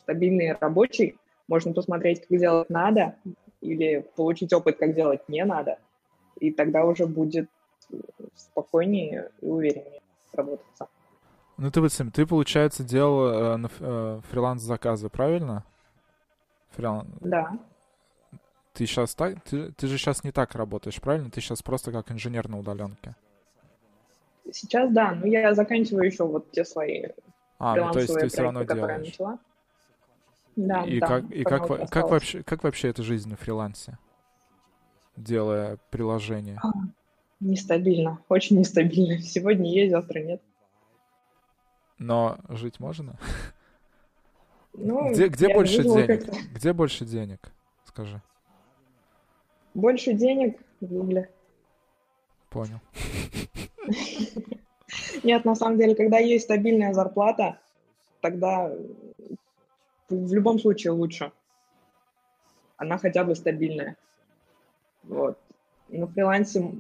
стабильный 0.01 0.49
и 0.49 0.55
рабочий. 0.59 1.17
Можно 1.47 1.73
посмотреть, 1.73 2.27
как 2.27 2.37
делать 2.37 2.69
надо, 2.69 3.15
или 3.61 4.05
получить 4.15 4.53
опыт, 4.53 4.77
как 4.77 4.93
делать 4.93 5.27
не 5.29 5.43
надо. 5.45 5.79
И 6.39 6.51
тогда 6.51 6.83
уже 6.85 7.07
будет 7.07 7.49
спокойнее 8.35 9.31
и 9.41 9.45
увереннее 9.45 10.01
работаться. 10.33 10.87
Ну 11.57 11.71
ты 11.71 11.81
вот, 11.81 11.91
Сэм, 11.91 12.11
ты, 12.11 12.27
получается, 12.27 12.83
делал 12.83 13.57
э, 13.57 13.67
э, 13.79 14.21
фриланс-заказы, 14.29 15.09
правильно? 15.09 15.63
Фрилан... 16.71 17.07
Да, 17.21 17.57
Ты 18.77 18.85
сейчас 18.85 19.15
так... 19.15 19.43
Ты, 19.43 19.71
ты 19.71 19.87
же 19.87 19.97
сейчас 19.97 20.23
не 20.23 20.31
так 20.31 20.53
работаешь, 20.53 21.01
правильно? 21.01 21.31
Ты 21.31 21.41
сейчас 21.41 21.63
просто 21.63 21.91
как 21.91 22.11
инженер 22.11 22.47
на 22.47 22.59
удаленке. 22.59 23.15
сейчас 24.51 24.91
да, 24.91 25.13
но 25.15 25.25
я 25.25 25.55
заканчиваю 25.55 26.05
еще 26.05 26.27
вот 26.27 26.51
те 26.51 26.63
свои 26.63 27.05
А, 27.57 27.75
ну 27.75 27.91
то 27.91 27.99
есть 27.99 28.13
ты 28.13 28.27
все 28.27 28.43
равно 28.43 28.63
делаешь. 28.63 29.07
начала. 29.07 29.39
Да, 30.55 30.83
И 30.83 30.99
да, 30.99 31.07
как, 31.07 31.31
и 31.31 31.43
как, 31.43 31.67
как, 31.67 31.81
осталось. 31.81 32.11
вообще, 32.11 32.43
как 32.43 32.63
вообще 32.63 32.89
эта 32.89 33.01
жизнь 33.01 33.27
на 33.27 33.35
фрилансе? 33.35 33.97
Делая 35.15 35.79
приложение. 35.89 36.61
Нестабильно, 37.39 38.19
очень 38.29 38.59
нестабильно. 38.59 39.17
Сегодня 39.23 39.73
есть, 39.73 39.89
завтра 39.89 40.19
нет. 40.19 40.41
Но 41.97 42.37
жить 42.49 42.79
можно? 42.79 43.17
Ну, 44.73 45.11
Где, 45.11 45.29
где 45.29 45.51
больше 45.51 45.81
денег? 45.81 46.31
Где 46.53 46.73
больше 46.73 47.05
денег? 47.05 47.39
Скажи. 47.85 48.21
Больше 49.77 50.13
денег 50.13 50.59
в 50.81 50.87
Гугле. 50.87 51.29
Понял. 52.49 52.79
Нет, 55.23 55.45
на 55.45 55.53
самом 55.53 55.77
деле, 55.77 55.93
когда 55.93 56.17
есть 56.17 56.45
стабильная 56.45 56.93
зарплата, 56.93 57.59
тогда 58.21 58.71
в 60.09 60.33
любом 60.33 60.57
случае 60.57 60.93
лучше. 60.93 61.31
Она 62.77 62.97
хотя 62.97 63.23
бы 63.23 63.35
стабильная. 63.35 63.97
Вот. 65.03 65.37
На 65.89 66.07
фрилансе 66.07 66.71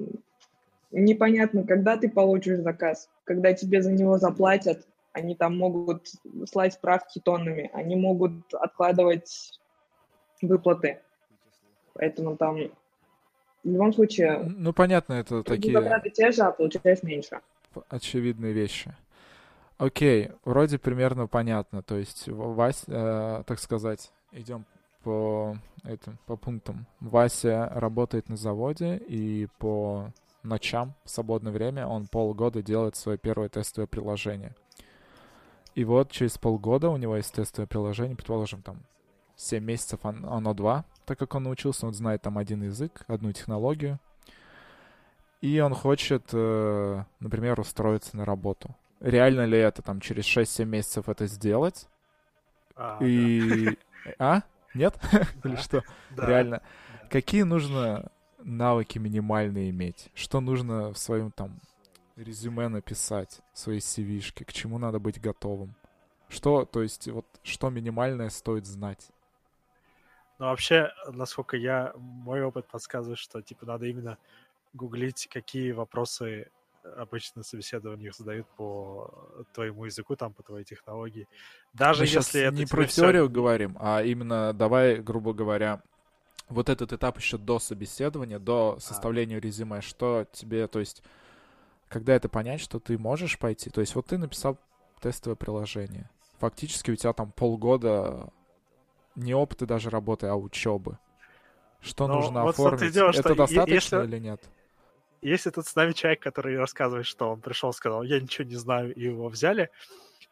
непонятно, 0.89 1.67
когда 1.67 1.97
ты 1.97 2.09
получишь 2.09 2.61
заказ, 2.61 3.11
когда 3.25 3.53
тебе 3.53 3.83
за 3.83 3.91
него 3.91 4.17
заплатят. 4.17 4.87
Они 5.11 5.35
там 5.35 5.55
могут 5.55 6.07
слать 6.49 6.73
справки 6.73 7.19
тоннами, 7.19 7.69
они 7.73 7.95
могут 7.95 8.55
откладывать 8.55 9.59
выплаты. 10.41 10.99
Поэтому 11.93 12.37
там 12.37 12.57
в 13.67 13.73
любом 13.73 13.93
случае 13.93 14.39
Ну, 14.57 14.73
понятно, 14.73 15.13
это 15.13 15.43
такие 15.43 15.73
затраты 15.73 16.09
те 16.09 16.31
же, 16.31 16.41
а 16.43 16.51
получаешь 16.51 17.03
меньше. 17.03 17.41
очевидные 17.89 18.53
вещи. 18.53 18.95
Окей, 19.77 20.29
вроде 20.45 20.79
примерно 20.79 21.27
понятно. 21.27 21.83
То 21.83 21.95
есть 21.97 22.27
В- 22.27 22.55
Вась, 22.55 22.83
э, 22.87 23.43
так 23.45 23.59
сказать, 23.59 24.11
идем 24.31 24.65
по 25.03 25.55
этим, 25.83 26.17
по 26.25 26.35
пунктам. 26.35 26.87
Вася 26.99 27.69
работает 27.75 28.29
на 28.29 28.35
заводе 28.37 28.97
и 28.97 29.47
по 29.59 30.11
ночам 30.43 30.95
в 31.03 31.09
свободное 31.09 31.51
время 31.51 31.85
он 31.87 32.07
полгода 32.07 32.61
делает 32.63 32.95
свое 32.95 33.17
первое 33.17 33.49
тестовое 33.49 33.87
приложение. 33.87 34.55
И 35.75 35.83
вот 35.83 36.11
через 36.11 36.37
полгода 36.39 36.89
у 36.89 36.97
него 36.97 37.15
есть 37.17 37.33
тестовое 37.35 37.67
приложение, 37.67 38.15
предположим, 38.15 38.63
там 38.63 38.77
7 39.37 39.63
месяцев 39.63 39.99
он- 40.03 40.25
оно 40.25 40.53
2, 40.53 40.83
так 41.05 41.17
как 41.17 41.33
он 41.35 41.43
научился, 41.43 41.87
он 41.87 41.93
знает 41.93 42.21
там 42.21 42.37
один 42.37 42.63
язык, 42.63 43.03
одну 43.07 43.31
технологию. 43.31 43.99
И 45.41 45.59
он 45.59 45.73
хочет, 45.73 46.23
э, 46.33 47.03
например, 47.19 47.59
устроиться 47.59 48.17
на 48.17 48.25
работу. 48.25 48.75
Реально 48.99 49.45
ли 49.45 49.57
это 49.57 49.81
там 49.83 50.01
через 50.01 50.25
6-7 50.25 50.67
месяцев 50.69 51.07
это 51.07 51.27
сделать? 51.27 51.87
А, 52.75 52.97
И... 53.01 53.77
А? 54.19 54.41
Нет? 54.73 54.95
Или 55.43 55.55
Да. 55.55 55.57
что? 55.57 55.83
да. 56.11 56.25
Реально. 56.27 56.61
Какие 57.09 57.43
нужно 57.43 58.09
навыки 58.39 58.97
минимальные 58.97 59.69
иметь? 59.69 60.09
Что 60.15 60.39
нужно 60.41 60.91
в 60.93 60.97
своем 60.97 61.31
там 61.31 61.59
резюме 62.15 62.67
написать, 62.69 63.41
своей 63.53 63.79
CV-шке? 63.79 64.45
К 64.45 64.51
чему 64.53 64.77
надо 64.79 64.99
быть 64.99 65.21
готовым? 65.21 65.75
Что, 66.29 66.65
то 66.65 66.81
есть, 66.81 67.07
вот, 67.07 67.25
что 67.43 67.69
минимальное 67.69 68.29
стоит 68.29 68.65
знать? 68.65 69.07
Но 70.39 70.47
вообще, 70.47 70.91
насколько 71.07 71.57
я, 71.57 71.93
мой 71.95 72.41
опыт 72.43 72.67
подсказывает, 72.67 73.19
что 73.19 73.41
типа 73.41 73.65
надо 73.65 73.85
именно 73.85 74.17
гуглить, 74.73 75.27
какие 75.31 75.71
вопросы 75.71 76.49
обычно 76.95 77.39
на 77.39 77.43
собеседованиях 77.43 78.15
задают 78.15 78.47
по 78.55 79.11
твоему 79.53 79.85
языку, 79.85 80.15
там, 80.15 80.33
по 80.33 80.43
твоей 80.43 80.63
технологии. 80.63 81.27
Даже 81.73 82.03
Мы 82.03 82.07
если 82.07 82.41
это 82.41 82.55
не 82.55 82.65
про 82.65 82.85
теорию 82.85 83.29
говорим, 83.29 83.77
а 83.79 84.01
именно 84.03 84.53
давай, 84.53 84.97
грубо 84.97 85.33
говоря, 85.33 85.81
вот 86.49 86.69
этот 86.69 86.93
этап 86.93 87.17
еще 87.17 87.37
до 87.37 87.59
собеседования, 87.59 88.39
до 88.39 88.77
составления 88.79 89.39
резюме, 89.39 89.81
что 89.81 90.25
тебе, 90.31 90.67
то 90.67 90.79
есть, 90.79 91.03
когда 91.89 92.15
это 92.15 92.29
понять, 92.29 92.61
что 92.61 92.79
ты 92.79 92.97
можешь 92.97 93.37
пойти, 93.37 93.69
то 93.69 93.81
есть 93.81 93.95
вот 93.95 94.07
ты 94.07 94.17
написал 94.17 94.57
тестовое 95.01 95.35
приложение, 95.35 96.09
фактически 96.39 96.91
у 96.91 96.95
тебя 96.95 97.13
там 97.13 97.31
полгода 97.31 98.29
не 99.17 99.33
опыта 99.33 99.65
даже 99.65 99.89
работы, 99.89 100.27
а 100.27 100.35
учебы. 100.35 100.97
Что 101.81 102.07
Но 102.07 102.15
нужно 102.15 102.43
вот 102.43 102.51
оформить? 102.55 102.93
дело, 102.93 103.09
это 103.09 103.35
достаточно 103.35 103.73
если- 103.97 104.03
или 104.05 104.19
нет? 104.19 104.41
Если 105.21 105.49
тут 105.49 105.65
с 105.65 105.75
нами 105.75 105.91
человек, 105.93 106.21
который 106.21 106.57
рассказывает, 106.57 107.05
что 107.07 107.29
он 107.31 107.41
пришел, 107.41 107.73
сказал, 107.73 108.03
я 108.03 108.19
ничего 108.21 108.47
не 108.47 108.55
знаю, 108.55 108.93
и 108.93 109.01
его 109.01 109.27
взяли, 109.29 109.69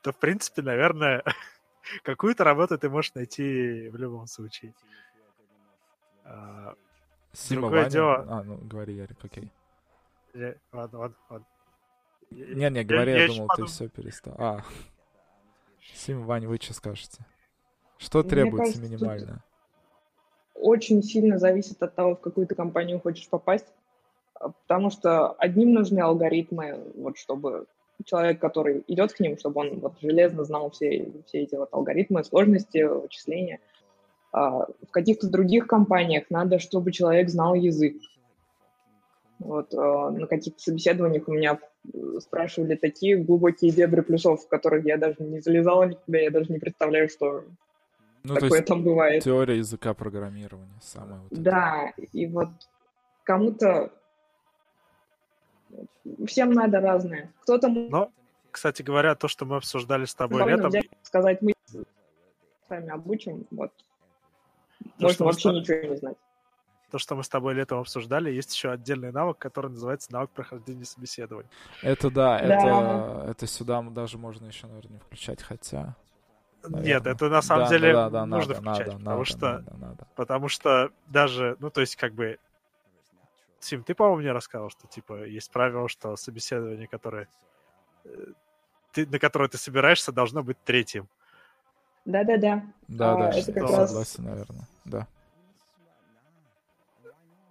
то, 0.01 0.11
в 0.11 0.17
принципе, 0.17 0.61
наверное, 0.61 1.23
какую-то 2.03 2.43
работу 2.43 2.77
ты 2.77 2.89
можешь 2.89 3.13
найти 3.15 3.89
в 3.89 3.95
любом 3.97 4.27
случае. 4.27 4.73
А, 6.23 6.73
Сима, 7.33 7.61
другое 7.61 7.79
Ваня? 7.81 7.89
дело- 7.91 8.25
А, 8.29 8.43
ну, 8.43 8.57
говори, 8.57 8.95
Ярик, 8.95 9.23
окей. 9.23 9.51
я- 10.33 10.55
Ладно, 10.71 10.99
ладно, 10.99 11.15
ладно. 11.29 11.47
Не-не, 12.31 12.83
говори, 12.83 13.11
я, 13.11 13.17
я 13.17 13.23
ещё 13.23 13.33
думал, 13.35 13.47
ты 13.47 13.51
подумал. 13.53 13.71
все 13.71 13.89
перестал. 13.89 14.35
А, 14.37 14.61
Сим, 15.95 16.23
Вань, 16.25 16.45
вы 16.47 16.57
что 16.57 16.73
скажете? 16.73 17.25
Что 17.97 18.19
Мне 18.19 18.29
требуется 18.29 18.79
кажется, 18.79 18.81
минимально? 18.81 19.43
очень 20.55 21.03
сильно 21.03 21.37
зависит 21.37 21.81
от 21.83 21.93
того, 21.95 22.15
в 22.15 22.21
какую 22.21 22.47
ты 22.47 22.55
компанию 22.55 22.99
хочешь 22.99 23.29
попасть, 23.29 23.67
а, 24.33 24.49
потому 24.49 24.89
что 24.89 25.31
одним 25.33 25.73
нужны 25.73 25.99
алгоритмы, 25.99 26.79
вот 26.95 27.17
чтобы 27.17 27.67
человек, 28.03 28.39
который 28.39 28.83
идет 28.87 29.13
к 29.13 29.19
ним, 29.19 29.37
чтобы 29.37 29.61
он 29.61 29.79
вот 29.79 29.93
железно 30.01 30.43
знал 30.43 30.71
все, 30.71 31.11
все 31.27 31.43
эти 31.43 31.55
вот 31.55 31.69
алгоритмы, 31.71 32.23
сложности, 32.23 32.83
вычисления. 32.83 33.59
А 34.31 34.65
в 34.65 34.91
каких-то 34.91 35.29
других 35.29 35.67
компаниях 35.67 36.25
надо, 36.29 36.59
чтобы 36.59 36.91
человек 36.91 37.29
знал 37.29 37.53
язык. 37.53 37.95
Вот 39.39 39.73
а, 39.73 40.11
на 40.11 40.27
каких-то 40.27 40.61
собеседованиях 40.61 41.27
у 41.27 41.33
меня 41.33 41.59
э, 41.93 42.19
спрашивали 42.21 42.75
такие 42.75 43.17
глубокие 43.17 43.71
дебри 43.71 44.01
плюсов, 44.01 44.43
в 44.43 44.47
которых 44.47 44.85
я 44.85 44.97
даже 44.97 45.17
не 45.19 45.41
залезала 45.41 45.83
никуда, 45.83 46.17
я 46.17 46.31
даже 46.31 46.51
не 46.51 46.59
представляю, 46.59 47.09
что 47.09 47.43
Ну, 48.27 48.33
то 48.35 48.41
такое 48.41 48.59
есть 48.59 48.67
там 48.67 48.83
бывает. 48.83 49.23
теория 49.23 49.57
языка 49.57 49.93
программирования 49.93 50.79
самая 50.81 51.19
вот. 51.21 51.31
Да, 51.31 51.93
и 52.11 52.27
вот 52.27 52.49
кому-то 53.23 53.91
всем 56.27 56.51
надо 56.51 56.79
разное. 56.79 57.31
Кто-то 57.41 57.67
Но, 57.69 58.11
кстати 58.51 58.81
говоря, 58.81 59.15
то, 59.15 59.27
что 59.27 59.45
мы 59.45 59.57
обсуждали 59.57 60.05
с 60.05 60.13
тобой 60.15 60.37
спокойно 60.39 60.55
летом, 60.55 60.69
взять 60.69 60.85
сказать, 61.03 61.41
мы 61.41 61.53
сами 62.67 62.89
обучим, 62.89 63.45
вот. 63.51 63.71
То, 64.99 65.09
что 65.09 65.23
Можно 65.23 65.25
мы 65.25 65.31
вообще 65.31 65.49
ста- 65.49 65.51
ничего 65.75 65.91
не 65.93 65.97
знать. 65.97 66.17
то, 66.91 66.97
что 66.99 67.15
мы 67.15 67.23
с 67.23 67.29
тобой 67.29 67.53
летом 67.53 67.79
обсуждали, 67.79 68.31
есть 68.31 68.53
еще 68.53 68.71
отдельный 68.71 69.11
навык, 69.11 69.37
который 69.37 69.71
называется 69.71 70.11
навык 70.13 70.29
прохождения 70.31 70.85
собеседований. 70.85 71.49
Это 71.81 72.09
да, 72.09 72.39
Да. 72.39 72.55
это, 73.23 73.31
это 73.31 73.47
сюда 73.47 73.81
даже 73.81 74.17
можно 74.17 74.45
еще, 74.45 74.67
наверное, 74.67 74.93
не 74.93 74.99
включать, 74.99 75.41
хотя... 75.41 75.95
наверное. 76.69 76.83
Нет, 76.93 77.07
это 77.07 77.29
на 77.29 77.41
самом 77.41 77.65
Да, 77.65 77.69
деле 77.69 77.93
да, 77.93 78.09
да, 78.09 78.25
нужно 78.25 78.53
надо, 78.61 78.73
включать, 78.83 78.87
надо, 78.87 78.97
потому 78.99 79.15
надо, 79.17 79.25
что 79.25 79.37
надо, 79.51 79.77
надо. 79.77 80.07
Потому 80.15 80.47
что 80.49 80.91
даже, 81.07 81.55
ну, 81.59 81.69
то 81.69 81.81
есть, 81.81 81.95
как 81.95 82.13
бы, 82.13 82.37
Сим, 83.59 83.83
ты, 83.83 83.95
по-моему, 83.95 84.21
мне 84.21 84.31
рассказал, 84.31 84.69
что, 84.69 84.85
типа, 84.87 85.23
есть 85.25 85.49
правило, 85.51 85.89
что 85.89 86.15
собеседование, 86.17 86.87
которое 86.87 87.27
э, 88.03 88.09
ты, 88.91 89.07
на 89.07 89.17
которое 89.17 89.49
ты 89.49 89.57
собираешься, 89.57 90.11
должно 90.11 90.43
быть 90.43 90.57
третьим. 90.63 91.07
Да-да-да. 92.05 92.63
Да, 92.87 93.13
А, 93.13 93.17
да, 93.17 93.29
это 93.29 93.41
что- 93.41 93.53
как 93.53 93.63
раз- 93.63 93.89
согласен, 93.89 94.23
наверное. 94.25 94.67
Да. 94.85 95.07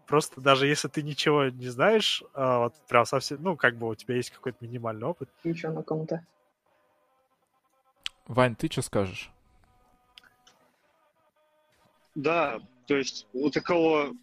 Просто 0.07 0.41
даже 0.41 0.67
если 0.67 0.87
ты 0.89 1.03
ничего 1.03 1.47
не 1.47 1.69
знаешь, 1.69 2.23
а, 2.35 2.59
вот 2.61 2.75
прям 2.89 3.07
совсем, 3.07 3.43
ну, 3.43 3.57
как 3.57 3.77
бы 3.77 3.89
у 3.89 3.95
тебя 3.95 4.15
есть 4.17 4.31
какой-то 4.31 4.59
минимальный 4.61 5.07
опыт, 5.07 5.29
Еще 5.43 5.71
на 5.71 5.83
ком-то. 5.83 6.25
Вань, 8.27 8.57
ты 8.57 8.71
что 8.71 8.83
скажешь? 8.83 9.31
Да, 12.15 12.61
то 12.87 12.97
есть 12.97 13.27
у 13.33 13.51
такого 13.51 14.15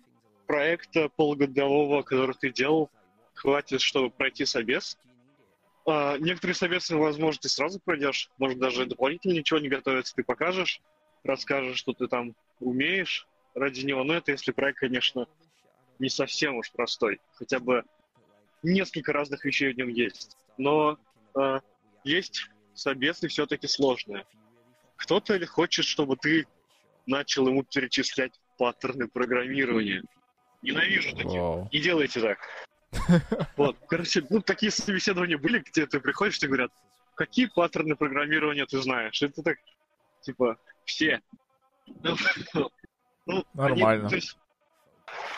проекта 0.47 1.09
полугодового, 1.09 2.01
который 2.01 2.35
ты 2.35 2.51
делал, 2.51 2.89
хватит, 3.33 3.81
чтобы 3.81 4.09
пройти 4.09 4.45
собес. 4.45 4.97
А, 5.85 6.17
некоторые 6.17 6.55
собесы, 6.55 6.95
возможно, 6.95 7.41
ты 7.41 7.49
сразу 7.49 7.79
пройдешь, 7.79 8.29
может, 8.37 8.59
даже 8.59 8.85
дополнительно 8.85 9.33
ничего 9.33 9.59
не 9.59 9.69
готовится, 9.69 10.15
ты 10.15 10.23
покажешь, 10.23 10.81
расскажешь, 11.23 11.77
что 11.77 11.93
ты 11.93 12.07
там 12.07 12.35
умеешь 12.59 13.27
ради 13.55 13.85
него. 13.85 14.03
Но 14.03 14.13
это 14.13 14.31
если 14.31 14.51
проект, 14.51 14.79
конечно, 14.79 15.27
не 15.99 16.09
совсем 16.09 16.55
уж 16.55 16.71
простой. 16.71 17.19
Хотя 17.33 17.59
бы 17.59 17.83
несколько 18.63 19.13
разных 19.13 19.43
вещей 19.45 19.73
в 19.73 19.77
нем 19.77 19.89
есть. 19.89 20.37
Но 20.57 20.97
а, 21.35 21.61
есть 22.03 22.49
собесы 22.73 23.27
все-таки 23.27 23.67
сложные. 23.67 24.25
Кто-то 24.97 25.43
хочет, 25.47 25.85
чтобы 25.85 26.15
ты 26.15 26.47
начал 27.05 27.47
ему 27.47 27.63
перечислять 27.63 28.39
паттерны 28.57 29.07
программирования. 29.07 30.03
Ненавижу 30.61 31.15
таких. 31.15 31.31
Вау. 31.31 31.69
Не 31.71 31.79
делайте 31.79 32.21
так. 32.21 32.39
Вот, 33.57 33.77
короче, 33.87 34.23
ну 34.29 34.41
такие 34.41 34.71
собеседования 34.71 35.37
были, 35.37 35.59
где 35.59 35.85
ты 35.87 35.99
приходишь, 35.99 36.37
тебе 36.39 36.49
говорят, 36.49 36.71
какие 37.15 37.47
паттерны 37.47 37.95
программирования 37.95 38.65
ты 38.65 38.81
знаешь? 38.81 39.21
Это 39.21 39.41
так, 39.41 39.57
типа, 40.21 40.57
все. 40.85 41.21
Ну, 41.87 42.15
ну, 43.25 43.45
они- 43.57 43.81
Нормально. 43.81 44.09
то 44.09 44.15
есть 44.15 44.37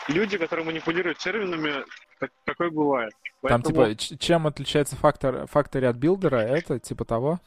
люди, 0.08 0.36
которые 0.36 0.66
манипулируют 0.66 1.18
терминами, 1.18 1.84
так- 2.28 2.32
такое 2.44 2.70
бывает. 2.70 3.12
Там, 3.42 3.62
Поэтому- 3.62 3.86
типа, 3.94 3.96
ч- 4.00 4.16
чем 4.18 4.46
отличается 4.46 4.96
factor, 4.96 5.46
factory 5.46 5.84
от 5.86 5.96
builder 5.96 6.27
а? 6.27 6.36
Это, 6.38 6.78
типа, 6.78 7.04
того? 7.04 7.40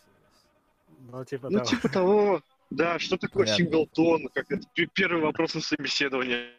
ну, 1.00 1.24
типа, 1.26 1.50
Ну, 1.50 1.60
да. 1.60 1.66
типа 1.66 1.90
того, 1.90 2.42
да, 2.70 3.00
что 3.00 3.18
такое 3.18 3.46
Понятно. 3.46 3.66
singleton, 3.66 4.28
как 4.34 4.52
это 4.52 4.68
пе- 4.74 4.88
первый 4.94 5.22
вопрос 5.24 5.56
на 5.56 5.62
собеседование. 5.62 6.52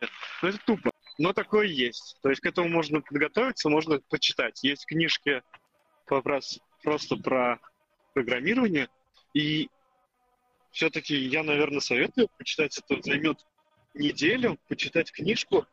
Ну, 0.43 0.49
это 0.49 0.59
тупо. 0.67 0.91
Но 1.19 1.33
такое 1.33 1.67
есть. 1.67 2.17
То 2.23 2.31
есть 2.31 2.41
к 2.41 2.47
этому 2.47 2.69
можно 2.69 3.01
подготовиться, 3.01 3.69
можно 3.69 4.01
почитать. 4.09 4.63
Есть 4.63 4.87
книжки 4.87 5.43
как 6.07 6.25
раз 6.27 6.59
просто 6.83 7.17
про 7.17 7.59
программирование. 8.15 8.89
И 9.35 9.69
все-таки 10.71 11.17
я, 11.17 11.43
наверное, 11.43 11.81
советую 11.81 12.29
почитать 12.39 12.79
это. 12.79 13.03
Займет 13.03 13.45
неделю, 13.95 14.59
почитать 14.69 15.11
книжку 15.13 15.67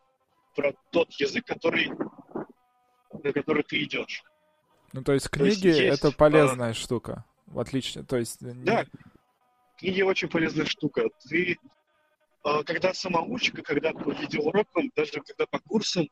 про 0.55 0.73
тот 0.91 1.11
язык, 1.13 1.45
который, 1.45 1.91
на 3.23 3.33
который 3.33 3.63
ты 3.63 3.83
идешь. 3.83 4.23
Ну, 4.93 5.03
то 5.03 5.13
есть 5.13 5.29
То 5.29 5.43
есть 5.43 5.61
книги— 5.61 5.75
есть, 5.81 6.03
это 6.03 6.15
полезная 6.15 6.73
штука. 6.73 7.25
В 7.47 7.59
отличие, 7.59 8.03
то 8.03 8.17
есть... 8.17 8.41
э, 8.41 8.53
Да, 8.55 8.85
книги 9.77 10.01
очень 10.01 10.29
полезная 10.29 10.65
штука. 10.65 11.09
Ты, 11.27 11.57
э, 12.45 12.63
когда 12.65 12.93
самоучка, 12.93 13.61
когда 13.61 13.91
по 13.91 14.11
видеоурокам, 14.11 14.91
даже 14.95 15.13
когда 15.13 15.45
по 15.45 15.59
курсам, 15.59 16.07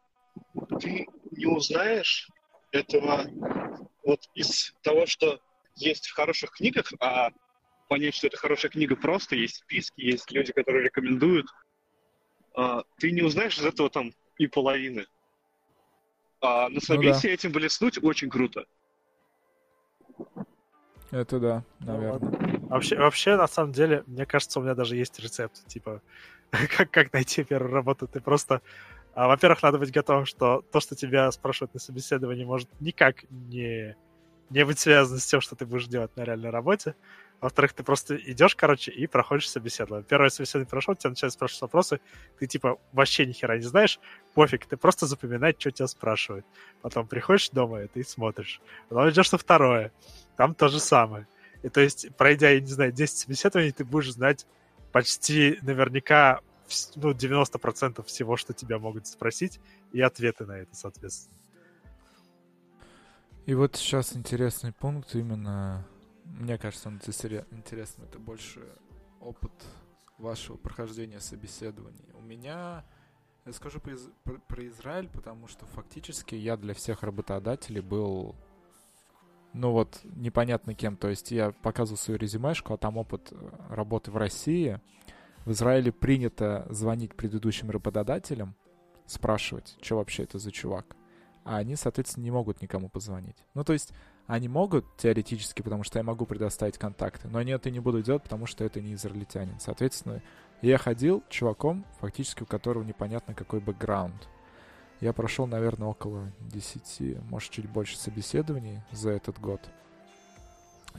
ты 0.79 1.07
не 1.31 1.45
узнаешь 1.45 2.27
этого 2.71 3.25
вот 4.03 4.19
из 4.33 4.73
того, 4.81 5.05
что 5.05 5.39
есть 5.75 6.07
в 6.07 6.13
хороших 6.13 6.51
книгах, 6.51 6.91
а 6.99 7.29
понять, 7.87 8.15
что 8.15 8.27
это 8.27 8.37
хорошая 8.37 8.71
книга 8.71 8.95
просто, 8.95 9.35
есть 9.35 9.57
списки, 9.57 10.01
есть 10.01 10.31
люди, 10.31 10.51
которые 10.51 10.83
рекомендуют, 10.83 11.47
а, 12.55 12.83
ты 12.97 13.11
не 13.11 13.21
узнаешь 13.21 13.57
из 13.57 13.65
этого 13.65 13.89
там 13.89 14.11
и 14.37 14.47
половины. 14.47 15.05
А 16.43 16.67
на 16.67 16.81
собесе 16.81 17.29
этим 17.29 17.53
блеснуть 17.53 18.03
очень 18.03 18.29
круто. 18.29 18.65
Это 21.09 21.39
да, 21.39 21.63
Ну, 21.79 21.93
наверное. 21.93 22.59
Вообще, 22.69 22.97
вообще, 22.97 23.37
на 23.37 23.47
самом 23.47 23.71
деле, 23.71 24.03
мне 24.07 24.25
кажется, 24.25 24.59
у 24.59 24.63
меня 24.63 24.75
даже 24.75 24.97
есть 24.97 25.17
рецепт, 25.19 25.65
типа, 25.67 26.01
как, 26.77 26.91
как 26.91 27.13
найти 27.13 27.45
первую 27.45 27.71
работу. 27.71 28.07
Ты 28.07 28.19
просто, 28.19 28.61
а, 29.13 29.27
во-первых, 29.29 29.63
надо 29.63 29.77
быть 29.77 29.91
готовым, 29.91 30.25
что 30.25 30.65
то, 30.69 30.81
что 30.81 30.95
тебя 30.95 31.31
спрашивают 31.31 31.73
на 31.75 31.79
собеседовании, 31.79 32.43
может 32.43 32.67
никак 32.81 33.23
не, 33.29 33.95
не 34.49 34.65
быть 34.65 34.79
связано 34.79 35.19
с 35.19 35.25
тем, 35.25 35.39
что 35.39 35.55
ты 35.55 35.65
будешь 35.65 35.87
делать 35.87 36.13
на 36.17 36.25
реальной 36.25 36.49
работе. 36.49 36.95
Во-вторых, 37.43 37.73
ты 37.73 37.83
просто 37.83 38.15
идешь, 38.15 38.55
короче, 38.55 38.89
и 38.89 39.05
проходишь 39.05 39.49
собеседование. 39.49 40.05
Первое 40.07 40.29
собеседование 40.29 40.69
прошел, 40.69 40.95
тебя 40.95 41.09
начинают 41.09 41.33
спрашивать 41.33 41.61
вопросы, 41.63 41.99
ты, 42.39 42.47
типа, 42.47 42.79
вообще 42.93 43.25
ни 43.25 43.33
хера 43.33 43.57
не 43.57 43.63
знаешь, 43.63 43.99
пофиг, 44.33 44.65
ты 44.65 44.77
просто 44.77 45.07
запоминай, 45.07 45.53
что 45.59 45.69
тебя 45.69 45.87
спрашивают. 45.87 46.45
Потом 46.81 47.05
приходишь 47.05 47.49
дома, 47.49 47.81
и 47.81 47.87
ты 47.89 48.05
смотришь. 48.05 48.61
Потом 48.87 49.09
идешь 49.09 49.29
на 49.33 49.37
второе, 49.37 49.91
там 50.37 50.55
то 50.55 50.69
же 50.69 50.79
самое. 50.79 51.27
И 51.63 51.67
то 51.67 51.81
есть, 51.81 52.15
пройдя, 52.15 52.49
я 52.49 52.61
не 52.61 52.65
знаю, 52.65 52.93
10 52.93 53.17
собеседований, 53.17 53.73
ты 53.73 53.83
будешь 53.83 54.13
знать 54.13 54.47
почти 54.93 55.59
наверняка 55.63 56.39
ну, 56.95 57.11
90% 57.11 58.05
всего, 58.05 58.37
что 58.37 58.53
тебя 58.53 58.79
могут 58.79 59.05
спросить, 59.05 59.59
и 59.91 59.99
ответы 59.99 60.45
на 60.45 60.59
это, 60.59 60.73
соответственно. 60.73 61.35
И 63.45 63.53
вот 63.53 63.75
сейчас 63.75 64.15
интересный 64.15 64.71
пункт 64.71 65.13
именно... 65.13 65.85
Мне 66.39 66.57
кажется, 66.57 66.89
он 66.89 66.95
интересный. 67.51 68.05
Это 68.05 68.19
больше 68.19 68.61
опыт 69.19 69.51
вашего 70.17 70.57
прохождения 70.57 71.19
собеседований. 71.19 72.11
У 72.13 72.21
меня... 72.21 72.85
Я 73.45 73.51
скажу 73.51 73.79
про, 73.81 73.93
Из- 73.93 74.09
про 74.47 74.67
Израиль, 74.67 75.09
потому 75.09 75.47
что 75.47 75.65
фактически 75.65 76.33
я 76.33 76.55
для 76.55 76.73
всех 76.73 77.03
работодателей 77.03 77.81
был 77.81 78.35
ну 79.53 79.71
вот, 79.71 79.99
непонятно 80.03 80.73
кем. 80.73 80.97
То 80.97 81.09
есть 81.09 81.31
я 81.31 81.51
показывал 81.51 81.97
свою 81.97 82.19
резюмешку, 82.19 82.73
а 82.73 82.77
там 82.77 82.97
опыт 82.97 83.31
э, 83.31 83.49
работы 83.69 84.11
в 84.11 84.17
России. 84.17 84.81
В 85.45 85.51
Израиле 85.51 85.91
принято 85.91 86.65
звонить 86.69 87.15
предыдущим 87.15 87.69
работодателям, 87.69 88.55
спрашивать, 89.05 89.77
что 89.81 89.97
вообще 89.97 90.23
это 90.23 90.39
за 90.39 90.51
чувак. 90.51 90.95
А 91.43 91.57
они, 91.57 91.75
соответственно, 91.75 92.23
не 92.23 92.31
могут 92.31 92.61
никому 92.61 92.89
позвонить. 92.89 93.37
Ну, 93.53 93.63
то 93.63 93.73
есть 93.73 93.93
они 94.27 94.47
могут 94.47 94.85
теоретически, 94.97 95.61
потому 95.61 95.83
что 95.83 95.99
я 95.99 96.03
могу 96.03 96.25
предоставить 96.25 96.77
контакты, 96.77 97.27
но 97.27 97.39
они 97.39 97.51
это 97.51 97.69
не 97.69 97.79
будут 97.79 98.05
делать, 98.05 98.23
потому 98.23 98.45
что 98.45 98.63
это 98.63 98.81
не 98.81 98.93
израильтянин. 98.93 99.59
Соответственно, 99.59 100.21
я 100.61 100.77
ходил 100.77 101.23
чуваком, 101.29 101.85
фактически 101.99 102.43
у 102.43 102.45
которого 102.45 102.83
непонятно 102.83 103.33
какой 103.33 103.59
бэкграунд. 103.59 104.29
Я 105.01 105.11
прошел, 105.11 105.45
наверное, 105.45 105.89
около 105.89 106.31
10, 106.39 107.21
может, 107.29 107.51
чуть 107.51 107.69
больше 107.69 107.97
собеседований 107.97 108.81
за 108.91 109.11
этот 109.11 109.39
год. 109.39 109.59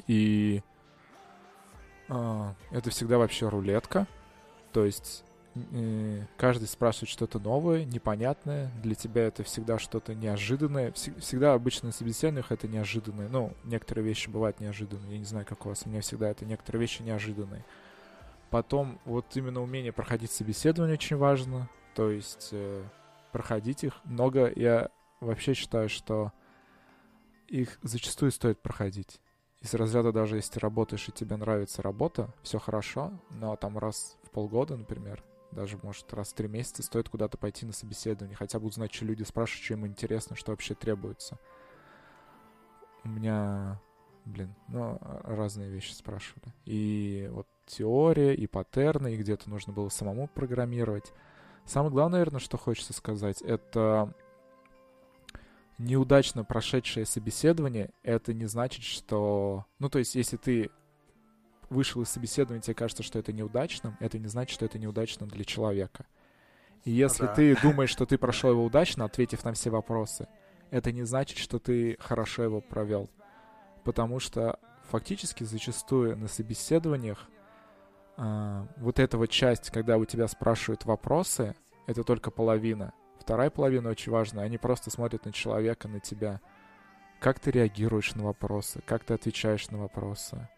И 0.07 0.63
а, 2.09 2.55
это 2.71 2.91
всегда 2.91 3.17
вообще 3.17 3.49
рулетка. 3.49 4.07
То 4.73 4.85
есть 4.85 5.25
э, 5.27 5.34
каждый 6.37 6.67
спрашивает 6.67 7.11
что-то 7.11 7.39
новое, 7.39 7.85
непонятное. 7.85 8.71
Для 8.83 8.95
тебя 8.95 9.23
это 9.27 9.43
всегда 9.45 9.79
что-то 9.79 10.15
неожиданное. 10.15 10.91
Вс- 10.91 11.19
всегда 11.21 11.55
обычно 11.55 11.89
на 11.89 11.93
собеседованиях 11.93 12.51
это 12.51 12.67
неожиданное. 12.67 13.29
Ну, 13.29 13.53
некоторые 13.65 14.05
вещи 14.05 14.29
бывают 14.29 14.61
неожиданные. 14.61 15.13
Я 15.13 15.19
не 15.19 15.25
знаю, 15.25 15.47
как 15.47 15.65
у 15.65 15.69
вас. 15.69 15.83
У 15.85 15.89
меня 15.89 16.01
всегда 16.01 16.29
это 16.31 16.45
некоторые 16.45 16.81
вещи 16.81 17.03
неожиданные. 17.03 17.65
Потом 18.51 18.99
вот 19.05 19.27
именно 19.35 19.63
умение 19.63 19.93
проходить 19.93 20.33
собеседование 20.33 20.95
очень 20.95 21.17
важно. 21.17 21.69
То 21.95 22.11
есть 22.11 22.49
э, 22.53 22.85
проходить 23.33 23.85
их 23.85 24.01
много. 24.05 24.53
Я 24.55 24.91
вообще 25.21 25.55
считаю, 25.55 25.89
что 25.89 26.33
их 27.49 27.79
зачастую 27.83 28.33
стоит 28.33 28.61
проходить. 28.61 29.21
Из 29.61 29.73
разряда 29.73 30.13
даже 30.13 30.37
если 30.37 30.55
ты 30.55 30.61
работаешь 30.61 31.09
и 31.09 31.13
тебе 31.13 31.37
нравится 31.37 31.81
работа, 31.81 32.29
все 32.43 32.59
хорошо, 32.59 33.13
но 33.31 33.57
там 33.57 33.79
раз 33.79 34.17
в 34.25 34.31
полгода, 34.31 34.77
например, 34.77 35.23
даже, 35.55 35.79
может, 35.83 36.13
раз 36.13 36.29
в 36.29 36.35
три 36.35 36.49
месяца 36.49 36.83
стоит 36.83 37.09
куда-то 37.09 37.39
пойти 37.39 37.65
на 37.65 37.73
собеседование, 37.73 38.37
хотя 38.37 38.59
бы 38.59 38.67
узнать, 38.67 38.93
что 38.93 39.05
люди 39.05 39.23
спрашивают, 39.23 39.65
что 39.65 39.75
им 39.75 39.87
интересно, 39.87 40.37
что 40.37 40.53
вообще 40.53 40.75
требуется. 40.75 41.39
У 43.05 43.09
меня, 43.09 43.81
блин, 44.25 44.55
ну, 44.69 44.99
разные 45.01 45.71
вещи 45.71 45.93
спрашивали. 45.93 46.53
И 46.65 47.29
вот 47.33 47.47
теория, 47.67 48.35
и 48.35 48.47
паттерны, 48.47 49.15
и 49.15 49.17
где-то 49.17 49.49
нужно 49.49 49.73
было 49.73 49.89
самому 49.89 50.29
программировать. 50.29 51.13
Самое 51.65 51.93
главное, 51.93 52.19
наверное, 52.19 52.41
что 52.41 52.59
хочется 52.59 52.93
сказать, 52.93 53.41
это 53.43 54.13
неудачно 55.79 56.45
прошедшее 56.45 57.07
собеседование, 57.07 57.91
это 58.03 58.33
не 58.33 58.47
значит, 58.47 58.85
что... 58.85 59.65
Ну, 59.79 59.89
то 59.89 59.99
есть, 59.99 60.15
если 60.15 60.37
ты 60.37 60.71
вышел 61.75 62.01
из 62.03 62.09
собеседования, 62.09 62.63
тебе 62.63 62.75
кажется, 62.75 63.03
что 63.03 63.19
это 63.19 63.33
неудачным, 63.33 63.97
это 64.01 64.19
не 64.19 64.29
значит, 64.29 64.55
что 64.55 64.65
это 64.65 64.79
неудачно 64.79 65.27
для 65.27 65.45
человека. 65.45 66.07
И 66.85 66.91
если 66.91 67.27
Да. 67.27 67.35
ты 67.35 67.61
думаешь, 67.61 67.91
что 67.91 68.07
ты 68.07 68.17
прошел 68.19 68.51
его 68.51 68.65
удачно, 68.65 69.05
ответив 69.05 69.45
на 69.45 69.53
все 69.53 69.71
вопросы, 69.71 70.29
это 70.71 70.93
не 70.93 71.03
значит, 71.03 71.39
что 71.39 71.59
ты 71.59 71.97
хорошо 72.01 72.45
его 72.45 72.61
провел. 72.61 73.11
Потому 73.85 74.19
что 74.21 74.59
фактически 74.91 75.45
зачастую 75.45 76.17
на 76.17 76.29
собеседованиях 76.29 77.29
а, 78.17 78.67
вот 78.77 78.99
эта 78.99 79.19
вот 79.19 79.31
часть, 79.31 79.71
когда 79.71 79.97
у 79.97 80.05
тебя 80.05 80.29
спрашивают 80.29 80.85
вопросы, 80.85 81.55
это 81.87 82.05
только 82.05 82.31
половина. 82.31 82.93
Вторая 83.19 83.51
половина 83.51 83.91
очень 83.91 84.13
важная. 84.13 84.45
Они 84.45 84.59
просто 84.59 84.91
смотрят 84.91 85.25
на 85.25 85.33
человека, 85.33 85.89
на 85.89 86.01
тебя. 86.01 86.41
Как 87.21 87.41
ты 87.41 87.51
реагируешь 87.51 88.15
на 88.15 88.25
вопросы, 88.25 88.83
как 88.87 89.05
ты 89.05 89.15
отвечаешь 89.15 89.71
на 89.71 89.79
вопросы. 89.79 90.49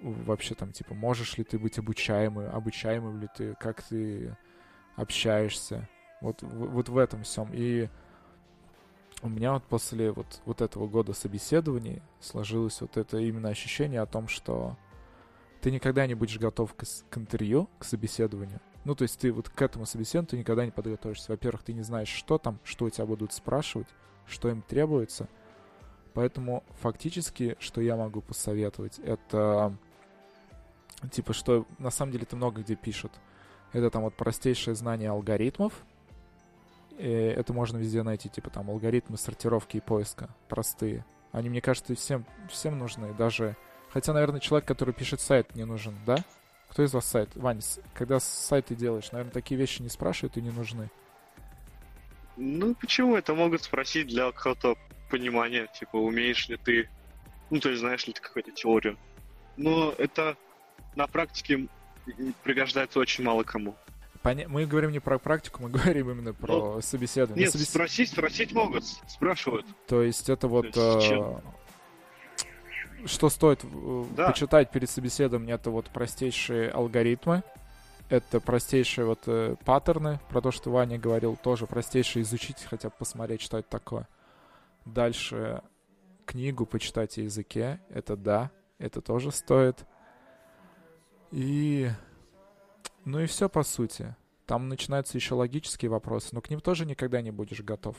Вообще 0.00 0.54
там, 0.54 0.72
типа, 0.72 0.94
можешь 0.94 1.38
ли 1.38 1.44
ты 1.44 1.58
быть 1.58 1.78
обучаемым, 1.78 2.54
обучаемым 2.54 3.20
ли 3.20 3.28
ты, 3.34 3.54
как 3.54 3.82
ты 3.82 4.36
общаешься. 4.96 5.88
Вот, 6.20 6.42
вот 6.42 6.88
в 6.88 6.96
этом 6.96 7.24
всем. 7.24 7.50
И 7.52 7.88
у 9.22 9.28
меня 9.28 9.54
вот 9.54 9.64
после 9.64 10.12
вот, 10.12 10.40
вот 10.44 10.60
этого 10.60 10.86
года 10.86 11.12
собеседований 11.12 12.02
сложилось 12.20 12.80
вот 12.80 12.96
это 12.96 13.18
именно 13.18 13.48
ощущение 13.48 14.00
о 14.00 14.06
том, 14.06 14.28
что 14.28 14.76
ты 15.60 15.70
никогда 15.70 16.06
не 16.06 16.14
будешь 16.14 16.38
готов 16.38 16.74
к, 16.74 16.84
к 17.08 17.18
интервью, 17.18 17.68
к 17.78 17.84
собеседованию. 17.84 18.60
Ну, 18.84 18.96
то 18.96 19.02
есть 19.02 19.20
ты 19.20 19.32
вот 19.32 19.48
к 19.48 19.62
этому 19.62 19.86
собеседованию 19.86 20.28
ты 20.30 20.38
никогда 20.38 20.64
не 20.64 20.72
подготовишься. 20.72 21.30
Во-первых, 21.30 21.62
ты 21.62 21.72
не 21.72 21.82
знаешь, 21.82 22.08
что 22.08 22.38
там, 22.38 22.58
что 22.64 22.86
у 22.86 22.90
тебя 22.90 23.06
будут 23.06 23.32
спрашивать, 23.32 23.86
что 24.26 24.48
им 24.48 24.62
требуется. 24.62 25.28
Поэтому 26.14 26.62
фактически, 26.80 27.56
что 27.58 27.80
я 27.80 27.96
могу 27.96 28.20
посоветовать, 28.20 28.98
это 28.98 29.76
типа, 31.10 31.32
что 31.32 31.66
на 31.78 31.90
самом 31.90 32.12
деле 32.12 32.24
это 32.24 32.36
много 32.36 32.62
где 32.62 32.76
пишут. 32.76 33.12
Это 33.72 33.90
там 33.90 34.02
вот 34.02 34.14
простейшее 34.14 34.74
знание 34.74 35.10
алгоритмов. 35.10 35.72
И 36.98 37.08
это 37.08 37.52
можно 37.52 37.78
везде 37.78 38.02
найти, 38.02 38.28
типа 38.28 38.50
там 38.50 38.70
алгоритмы 38.70 39.16
сортировки 39.16 39.78
и 39.78 39.80
поиска 39.80 40.28
простые. 40.48 41.04
Они, 41.32 41.48
мне 41.48 41.62
кажется, 41.62 41.94
всем, 41.94 42.26
всем 42.48 42.78
нужны. 42.78 43.14
Даже 43.14 43.56
Хотя, 43.92 44.14
наверное, 44.14 44.40
человек, 44.40 44.66
который 44.66 44.94
пишет 44.94 45.20
сайт, 45.20 45.54
не 45.54 45.64
нужен, 45.64 45.94
да? 46.06 46.16
Кто 46.70 46.82
из 46.82 46.94
вас 46.94 47.04
сайт? 47.04 47.28
Вань, 47.34 47.60
когда 47.92 48.18
сайт 48.18 48.66
ты 48.66 48.74
делаешь, 48.74 49.12
наверное, 49.12 49.32
такие 49.32 49.60
вещи 49.60 49.82
не 49.82 49.90
спрашивают 49.90 50.38
и 50.38 50.42
не 50.42 50.50
нужны. 50.50 50.90
Ну, 52.38 52.74
почему? 52.74 53.16
Это 53.16 53.34
могут 53.34 53.62
спросить 53.62 54.06
для 54.06 54.32
какого-то 54.32 54.76
понимания, 55.12 55.68
типа, 55.78 55.96
умеешь 55.96 56.48
ли 56.48 56.56
ты, 56.56 56.88
ну, 57.50 57.60
то 57.60 57.68
есть 57.68 57.80
знаешь 57.80 58.06
ли 58.06 58.12
ты 58.14 58.20
какую-то 58.22 58.50
теорию. 58.50 58.96
Но 59.58 59.92
это 59.98 60.36
на 60.96 61.06
практике 61.06 61.68
пригождается 62.42 62.98
очень 62.98 63.22
мало 63.24 63.42
кому. 63.44 63.74
Поня- 64.22 64.48
Мы 64.48 64.66
говорим 64.66 64.90
не 64.92 65.00
про 65.00 65.18
практику, 65.18 65.62
мы 65.62 65.68
говорим 65.76 66.10
именно 66.10 66.32
про 66.32 66.80
собеседование. 66.80 67.44
Нет, 67.46 67.54
собес- 67.54 67.68
спросить, 67.70 68.10
спросить 68.10 68.52
могут, 68.52 68.84
спрашивают. 69.08 69.66
То 69.86 70.02
есть 70.02 70.28
это 70.30 70.48
вот... 70.48 70.70
То 70.72 70.98
есть 70.98 71.12
э, 71.12 73.06
Что 73.06 73.28
стоит 73.30 73.60
э, 73.64 74.04
Да. 74.16 74.28
почитать 74.28 74.70
перед 74.70 74.88
собеседованием, 74.88 75.54
это 75.54 75.70
вот 75.70 75.86
простейшие 75.90 76.70
алгоритмы, 76.70 77.42
это 78.08 78.40
простейшие 78.40 79.04
вот 79.06 79.20
э, 79.26 79.56
паттерны, 79.64 80.18
про 80.30 80.40
то, 80.40 80.50
что 80.50 80.70
Ваня 80.70 80.98
говорил, 80.98 81.36
тоже 81.36 81.66
простейшие 81.66 82.22
изучить, 82.22 82.62
хотя 82.70 82.88
бы 82.88 82.94
посмотреть, 82.98 83.40
что 83.42 83.58
это 83.58 83.68
такое. 83.68 84.06
Дальше 84.84 85.62
книгу 86.24 86.66
почитать 86.66 87.18
о 87.18 87.22
языке, 87.22 87.80
это 87.88 88.16
да, 88.16 88.50
это 88.78 89.00
тоже 89.00 89.30
стоит. 89.30 89.86
И... 91.30 91.90
Ну 93.04 93.20
и 93.20 93.26
все, 93.26 93.48
по 93.48 93.62
сути. 93.62 94.14
Там 94.46 94.68
начинаются 94.68 95.16
еще 95.16 95.34
логические 95.34 95.90
вопросы, 95.90 96.28
но 96.32 96.40
к 96.40 96.50
ним 96.50 96.60
тоже 96.60 96.84
никогда 96.84 97.20
не 97.22 97.30
будешь 97.30 97.62
готов. 97.62 97.96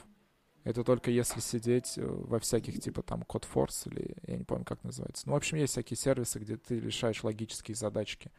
Это 0.64 0.84
только 0.84 1.12
если 1.12 1.42
сидеть 1.42 1.98
э, 1.98 2.06
во 2.06 2.40
всяких, 2.40 2.80
типа 2.80 3.02
там 3.02 3.24
Codeforce 3.24 3.90
или 3.92 4.16
я 4.26 4.38
не 4.38 4.46
помню, 4.46 4.64
как 4.64 4.84
называется. 4.84 5.28
Ну, 5.28 5.34
в 5.34 5.36
общем, 5.36 5.58
есть 5.58 5.74
всякие 5.74 5.98
сервисы, 5.98 6.40
где 6.40 6.58
ты 6.58 6.80
решаешь 6.80 7.24
логические 7.24 7.76
задачки. 7.76 8.32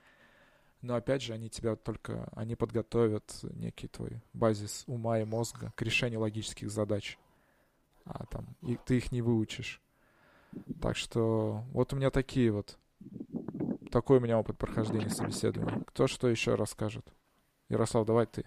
Но 0.80 0.94
опять 0.94 1.22
же, 1.22 1.32
они 1.32 1.50
тебя 1.50 1.76
только, 1.76 2.28
они 2.34 2.56
подготовят 2.56 3.38
некий 3.42 3.88
твой 3.88 4.22
базис 4.32 4.84
ума 4.86 5.18
и 5.18 5.24
мозга 5.24 5.72
к 5.76 5.82
решению 5.82 6.20
логических 6.20 6.70
задач. 6.70 7.18
А 8.04 8.26
там, 8.26 8.56
и 8.62 8.76
ты 8.76 8.98
их 8.98 9.12
не 9.12 9.22
выучишь. 9.22 9.80
Так 10.80 10.96
что 10.96 11.64
вот 11.72 11.92
у 11.92 11.96
меня 11.96 12.10
такие 12.10 12.52
вот, 12.52 12.78
такой 13.90 14.18
у 14.18 14.20
меня 14.20 14.38
опыт 14.38 14.58
прохождения 14.58 15.10
собеседования. 15.10 15.82
Кто 15.84 16.06
что 16.06 16.28
еще 16.28 16.54
расскажет? 16.54 17.06
Ярослав, 17.68 18.06
давай 18.06 18.26
ты. 18.26 18.44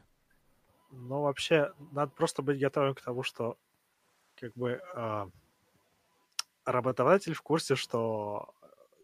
Ну, 0.91 1.22
вообще, 1.22 1.74
надо 1.91 2.12
просто 2.12 2.41
быть 2.41 2.60
готовым 2.60 2.95
к 2.95 3.01
тому, 3.01 3.24
что 3.24 3.58
как 4.36 4.53
бы 4.53 4.82
а, 4.93 5.30
работодатель 6.66 7.34
в 7.34 7.41
курсе, 7.41 7.76
что, 7.76 8.53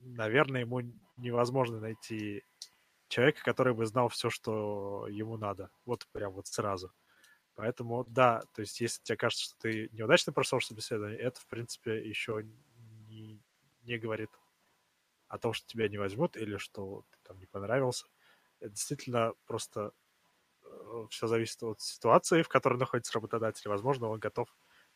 наверное, 0.01 0.62
ему 0.62 0.82
невозможно 1.18 1.80
найти 1.80 2.43
человека, 3.08 3.41
который 3.43 3.74
бы 3.74 3.86
знал 3.86 4.10
все, 4.10 4.30
что 4.30 5.08
ему 5.08 5.38
надо. 5.38 5.70
Вот 5.86 6.08
прям 6.12 6.34
вот 6.34 6.47
сразу. 6.47 6.91
Поэтому, 7.56 8.04
да, 8.06 8.43
то 8.54 8.62
есть, 8.62 8.82
если 8.82 9.01
тебе 9.04 9.18
кажется, 9.18 9.45
что 9.45 9.56
ты 9.60 9.89
неудачно 9.93 10.34
прошел 10.34 10.60
собеседование, 10.60 11.20
это, 11.20 11.39
в 11.39 11.47
принципе, 11.47 12.08
еще 12.08 12.43
не, 13.08 13.39
не 13.84 13.97
говорит 13.97 14.32
о 15.28 15.38
том, 15.38 15.54
что 15.54 15.68
тебя 15.68 15.88
не 15.89 15.97
возьмут 15.97 16.38
или 16.38 16.58
что 16.58 17.06
ты 17.12 17.18
там 17.24 17.39
не 17.39 17.45
понравился. 17.45 18.08
Это 18.60 18.72
действительно 18.72 19.34
просто 19.45 19.93
все 21.10 21.28
зависит 21.28 21.62
от 21.64 21.82
ситуации, 21.82 22.41
в 22.41 22.49
которой 22.49 22.78
находится 22.78 23.14
работодатель. 23.14 23.70
Возможно, 23.70 24.08
он 24.08 24.20
готов 24.20 24.47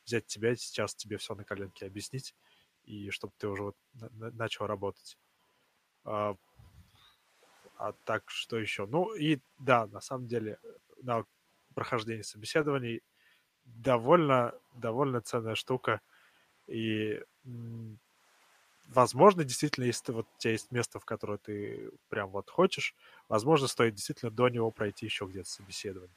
взять 0.05 0.27
тебя 0.27 0.51
и 0.53 0.55
сейчас 0.55 0.95
тебе 0.95 1.17
все 1.17 1.35
на 1.35 1.43
коленке 1.43 1.85
объяснить, 1.85 2.35
и 2.83 3.09
чтобы 3.09 3.33
ты 3.37 3.47
уже 3.47 3.63
вот 3.63 3.75
на- 3.93 4.09
на- 4.11 4.31
начал 4.31 4.65
работать. 4.67 5.17
А, 6.05 6.35
а 7.77 7.93
так, 8.05 8.23
что 8.29 8.57
еще? 8.57 8.85
Ну 8.85 9.13
и 9.13 9.39
да, 9.59 9.87
на 9.87 10.01
самом 10.01 10.27
деле, 10.27 10.59
на 11.01 11.25
прохождение 11.77 12.23
собеседований 12.23 13.03
довольно, 13.65 14.55
довольно 14.73 15.21
ценная 15.21 15.53
штука. 15.53 16.01
И 16.67 17.21
возможно, 18.87 19.43
действительно, 19.43 19.85
если 19.85 20.05
ты, 20.05 20.13
вот, 20.13 20.25
у 20.25 20.39
тебя 20.39 20.53
есть 20.53 20.71
место, 20.71 20.99
в 20.99 21.05
которое 21.05 21.37
ты 21.37 21.91
прям 22.09 22.31
вот 22.31 22.49
хочешь, 22.49 22.95
возможно, 23.29 23.67
стоит 23.67 23.93
действительно 23.93 24.31
до 24.31 24.49
него 24.49 24.71
пройти 24.71 25.05
еще 25.05 25.25
где-то 25.25 25.49
собеседование. 25.49 26.15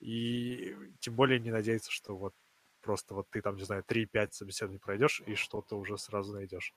И 0.00 0.74
тем 1.00 1.14
более 1.14 1.40
не 1.40 1.50
надеяться, 1.50 1.90
что 1.90 2.16
вот 2.16 2.34
просто 2.80 3.14
вот 3.14 3.28
ты 3.30 3.42
там, 3.42 3.56
не 3.56 3.64
знаю, 3.64 3.84
3-5 3.86 4.32
собеседований 4.34 4.80
пройдешь 4.80 5.22
и 5.26 5.34
что-то 5.34 5.76
уже 5.78 5.98
сразу 5.98 6.32
найдешь. 6.32 6.74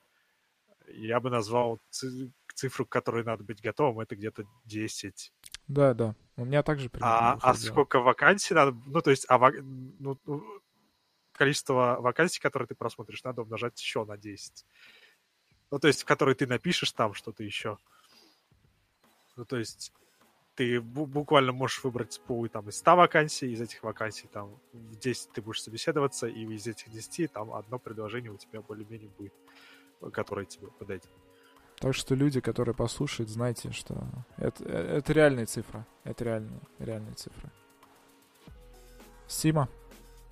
Я 0.88 1.20
бы 1.20 1.30
назвал 1.30 1.80
ци- 1.90 2.32
цифру, 2.54 2.86
к 2.86 2.90
которой 2.90 3.24
надо 3.24 3.44
быть 3.44 3.62
готовым, 3.62 4.00
это 4.00 4.16
где-то 4.16 4.44
10. 4.66 5.32
Да, 5.68 5.94
да. 5.94 6.14
У 6.36 6.44
меня 6.44 6.62
также 6.62 6.88
примерно 6.88 7.32
А, 7.32 7.38
а 7.42 7.54
сколько 7.54 8.00
вакансий 8.00 8.54
надо? 8.54 8.76
Ну, 8.86 9.00
то 9.00 9.10
есть, 9.10 9.26
а 9.28 9.38
ва- 9.38 9.52
ну, 9.52 10.18
ну, 10.24 10.44
количество 11.32 11.96
вакансий, 12.00 12.40
которые 12.40 12.66
ты 12.66 12.74
просмотришь, 12.74 13.22
надо 13.24 13.42
умножать 13.42 13.80
еще 13.80 14.04
на 14.04 14.16
10. 14.16 14.64
Ну, 15.70 15.78
то 15.78 15.88
есть, 15.88 16.04
которые 16.04 16.34
ты 16.34 16.46
напишешь 16.46 16.92
там 16.92 17.14
что-то 17.14 17.44
еще. 17.44 17.78
Ну, 19.36 19.44
то 19.44 19.58
есть, 19.58 19.92
ты 20.54 20.78
бу- 20.78 21.06
буквально 21.06 21.52
можешь 21.52 21.84
выбрать 21.84 22.20
пул 22.26 22.48
там 22.48 22.68
из 22.68 22.78
100 22.78 22.96
вакансий, 22.96 23.52
из 23.52 23.60
этих 23.60 23.82
вакансий 23.82 24.28
там 24.28 24.58
в 24.72 24.96
10 24.96 25.30
ты 25.32 25.42
будешь 25.42 25.62
собеседоваться, 25.62 26.26
и 26.26 26.44
из 26.44 26.66
этих 26.66 26.90
10 26.90 27.32
там 27.32 27.52
одно 27.52 27.78
предложение 27.78 28.32
у 28.32 28.36
тебя 28.36 28.60
более-менее 28.62 29.10
будет, 29.10 29.34
которое 30.12 30.46
тебе 30.46 30.68
подойдет. 30.78 31.10
Так 31.80 31.94
что 31.94 32.14
люди, 32.14 32.40
которые 32.40 32.74
послушают, 32.74 33.30
знайте, 33.30 33.70
что 33.70 33.96
это, 34.36 34.64
э, 34.64 34.96
это 34.98 35.12
реальная 35.12 35.46
цифра. 35.46 35.86
Это 36.04 36.24
реальная, 36.24 36.60
реальная 36.80 37.14
цифра. 37.14 37.50
Сима, 39.28 39.68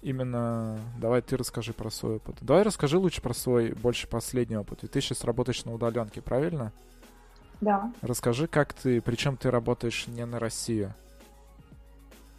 именно 0.03 0.78
давай 0.99 1.22
ты 1.22 1.36
расскажи 1.36 1.72
про 1.72 1.90
свой 1.90 2.16
опыт. 2.16 2.36
Давай 2.40 2.62
расскажи 2.62 2.99
лучше 2.99 3.22
про 3.22 3.34
свой 3.34 3.72
больше 3.74 4.09
последний 4.09 4.57
опыт. 4.57 4.80
Ведь 4.82 4.90
ты 4.92 5.01
сейчас 5.01 5.22
работаешь 5.24 5.64
на 5.64 5.72
удаленке, 5.74 6.20
правильно? 6.20 6.72
Да, 7.61 7.90
Расскажи, 8.03 8.49
как 8.49 8.74
ты, 8.74 9.01
причем 9.01 9.36
ты 9.38 9.51
работаешь 9.51 10.07
не 10.09 10.26
на 10.26 10.38
Россию. 10.38 10.92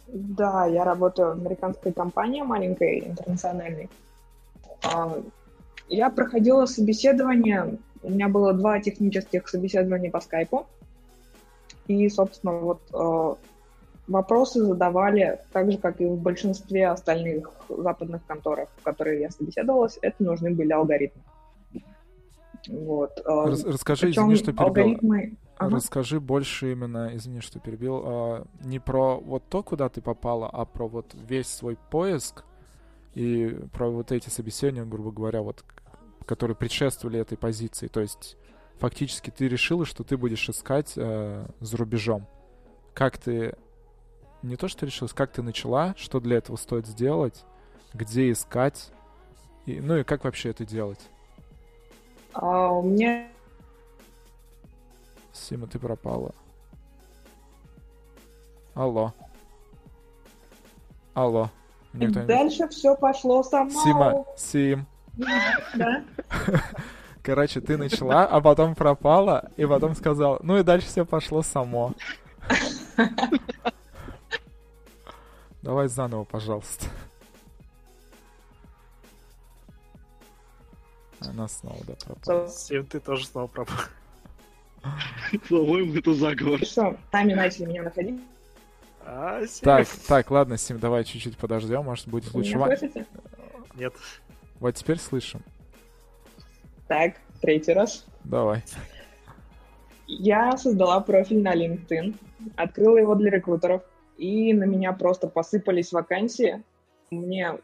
да, 0.06 0.66
я 0.66 0.84
работаю 0.84 1.28
в 1.34 1.40
американской 1.40 1.92
компании 1.92 2.42
маленькой, 2.42 3.00
интернациональной. 3.08 3.90
А, 4.84 5.20
Я 5.88 6.10
проходила 6.10 6.66
собеседование, 6.66 7.78
у 8.02 8.10
меня 8.10 8.28
было 8.28 8.52
два 8.52 8.80
технических 8.80 9.48
собеседования 9.48 10.10
по 10.10 10.20
скайпу. 10.20 10.66
И, 11.86 12.08
собственно, 12.08 12.52
вот 12.52 12.80
э, 12.92 13.34
вопросы 14.08 14.64
задавали 14.64 15.40
так 15.52 15.70
же, 15.72 15.78
как 15.78 16.00
и 16.00 16.06
в 16.06 16.16
большинстве 16.16 16.88
остальных 16.88 17.50
западных 17.68 18.24
конторах, 18.26 18.68
в 18.76 18.82
которые 18.82 19.20
я 19.20 19.30
собеседовалась, 19.30 19.98
это 20.02 20.22
нужны 20.22 20.50
были 20.50 20.72
алгоритмы. 20.72 21.22
Вот. 22.68 23.18
э, 23.18 23.22
Рас- 23.26 23.64
расскажи, 23.64 24.06
причем 24.08 24.22
извини, 24.22 24.34
что 24.36 24.52
перебил. 24.52 24.64
алгоритмы... 24.66 25.36
Ага. 25.56 25.76
Расскажи 25.76 26.20
больше 26.20 26.70
именно, 26.70 27.10
извини, 27.14 27.40
что 27.40 27.58
перебил, 27.58 28.02
а, 28.04 28.44
не 28.64 28.78
про 28.78 29.18
вот 29.18 29.42
то, 29.48 29.64
куда 29.64 29.88
ты 29.88 30.00
попала, 30.00 30.48
а 30.48 30.64
про 30.64 30.86
вот 30.86 31.14
весь 31.14 31.48
свой 31.48 31.76
поиск 31.90 32.44
и 33.14 33.58
про 33.72 33.88
вот 33.88 34.12
эти 34.12 34.28
собеседования, 34.28 34.88
грубо 34.88 35.10
говоря, 35.10 35.42
вот, 35.42 35.64
которые 36.28 36.54
предшествовали 36.54 37.18
этой 37.18 37.38
позиции. 37.38 37.88
То 37.88 38.00
есть 38.00 38.36
фактически 38.78 39.30
ты 39.30 39.48
решила, 39.48 39.86
что 39.86 40.04
ты 40.04 40.16
будешь 40.18 40.48
искать 40.48 40.92
э, 40.96 41.46
за 41.58 41.76
рубежом. 41.76 42.26
Как 42.94 43.16
ты... 43.16 43.56
Не 44.42 44.56
то, 44.56 44.68
что 44.68 44.86
решилась, 44.86 45.14
как 45.14 45.32
ты 45.32 45.42
начала, 45.42 45.94
что 45.96 46.20
для 46.20 46.36
этого 46.36 46.56
стоит 46.56 46.86
сделать, 46.86 47.44
где 47.92 48.30
искать, 48.30 48.90
и, 49.66 49.80
ну 49.80 49.96
и 49.96 50.04
как 50.04 50.22
вообще 50.22 50.50
это 50.50 50.64
делать? 50.64 51.00
А, 52.34 52.70
у 52.70 52.82
меня 52.82 53.26
Сима, 55.32 55.66
ты 55.66 55.78
пропала. 55.78 56.34
Алло. 58.74 59.12
Алло. 61.14 61.50
Кто-нибудь- 61.92 62.26
дальше 62.26 62.68
все 62.68 62.94
пошло 62.94 63.42
само. 63.42 63.70
Сима, 63.70 64.24
Сим. 64.36 64.86
Да? 65.18 66.04
Короче, 67.22 67.60
ты 67.60 67.76
начала, 67.76 68.24
а 68.24 68.40
потом 68.40 68.74
пропала, 68.74 69.50
и 69.56 69.66
потом 69.66 69.94
сказал, 69.94 70.38
ну 70.42 70.58
и 70.58 70.62
дальше 70.62 70.86
все 70.86 71.04
пошло 71.04 71.42
само. 71.42 71.92
Давай 75.62 75.88
заново, 75.88 76.24
пожалуйста. 76.24 76.86
Она 81.20 81.48
снова, 81.48 81.78
да, 81.86 81.94
пропала. 81.94 82.48
Сим, 82.48 82.86
ты 82.86 83.00
тоже 83.00 83.26
снова 83.26 83.48
пропал. 83.48 83.76
По-моему, 85.48 85.96
это 85.96 86.14
заговор. 86.14 86.60
Что, 86.64 86.96
сами 87.10 87.34
начали 87.34 87.66
меня 87.66 87.82
находить? 87.82 88.20
А. 89.04 89.42
Так, 89.62 89.88
так, 90.06 90.30
ладно, 90.30 90.56
Сим, 90.56 90.78
давай 90.78 91.04
чуть-чуть 91.04 91.36
подождем, 91.36 91.84
может 91.84 92.06
будет 92.08 92.32
лучше. 92.32 92.56
Нет. 93.74 93.92
Вот 94.60 94.74
теперь 94.74 94.98
слышим. 94.98 95.42
Так, 96.88 97.14
третий 97.40 97.72
раз. 97.72 98.06
Давай. 98.24 98.62
Я 100.06 100.56
создала 100.56 101.00
профиль 101.00 101.42
на 101.42 101.54
LinkedIn, 101.54 102.14
открыла 102.56 102.96
его 102.96 103.14
для 103.14 103.30
рекрутеров, 103.30 103.82
и 104.16 104.52
на 104.54 104.64
меня 104.64 104.92
просто 104.92 105.28
посыпались 105.28 105.92
вакансии. 105.92 106.62
Мне 107.10 107.58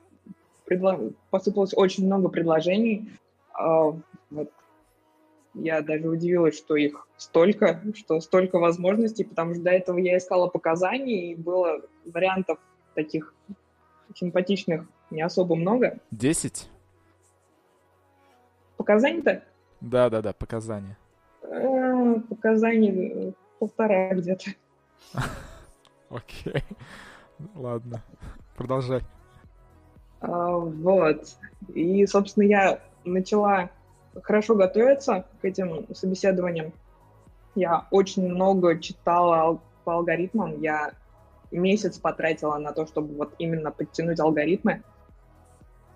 предло- 0.66 1.14
посыпалось 1.30 1.72
очень 1.74 2.06
много 2.06 2.28
предложений. 2.28 3.10
А, 3.52 3.94
вот. 4.30 4.50
Я 5.54 5.82
даже 5.82 6.08
удивилась, 6.08 6.56
что 6.56 6.74
их 6.76 7.06
столько, 7.16 7.80
что 7.94 8.20
столько 8.20 8.58
возможностей, 8.58 9.24
потому 9.24 9.54
что 9.54 9.62
до 9.62 9.70
этого 9.70 9.98
я 9.98 10.18
искала 10.18 10.48
показания, 10.48 11.30
и 11.30 11.34
было 11.34 11.80
вариантов 12.04 12.58
таких 12.94 13.32
симпатичных 14.14 14.84
не 15.10 15.22
особо 15.22 15.54
много. 15.54 15.98
Десять? 16.10 16.68
Показаний-то? 18.84 19.42
Да-да-да, 19.80 20.34
показания. 20.34 20.98
Э, 21.42 22.16
Показаний 22.28 23.28
э, 23.28 23.32
полтора 23.58 24.10
где-то. 24.12 24.50
Окей. 26.10 26.62
Ладно. 27.54 28.02
Продолжай. 28.58 29.00
А, 30.20 30.58
Вот. 30.58 31.24
И, 31.74 32.04
собственно, 32.06 32.44
я 32.44 32.78
начала 33.06 33.70
хорошо 34.22 34.54
готовиться 34.54 35.24
к 35.40 35.44
этим 35.46 35.86
собеседованиям. 35.94 36.74
Я 37.54 37.86
очень 37.90 38.28
много 38.28 38.78
читала 38.78 39.36
ал- 39.38 39.60
по 39.84 39.94
алгоритмам. 39.94 40.60
Я 40.60 40.92
месяц 41.50 41.98
потратила 41.98 42.58
на 42.58 42.72
то, 42.72 42.86
чтобы 42.86 43.14
вот 43.16 43.32
именно 43.38 43.70
подтянуть 43.70 44.20
алгоритмы. 44.20 44.82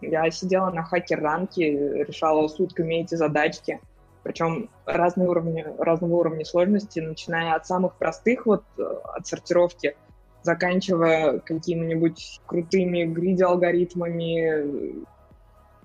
Я 0.01 0.31
сидела 0.31 0.71
на 0.71 0.85
хакер-ранке, 0.85 2.05
решала 2.05 2.47
сутками 2.49 2.97
эти 2.97 3.15
задачки. 3.15 3.81
Причем 4.23 4.69
разные 4.85 5.29
уровни, 5.29 5.67
разного 5.79 6.17
уровня 6.17 6.45
сложности, 6.45 7.01
начиная 7.01 7.55
от 7.55 7.67
самых 7.67 7.97
простых, 7.97 8.47
вот 8.47 8.63
э, 8.77 8.83
от 8.83 9.27
сортировки, 9.27 9.97
заканчивая 10.43 11.41
какими-нибудь 11.41 12.41
крутыми 12.47 13.05
гриди-алгоритмами. 13.05 15.05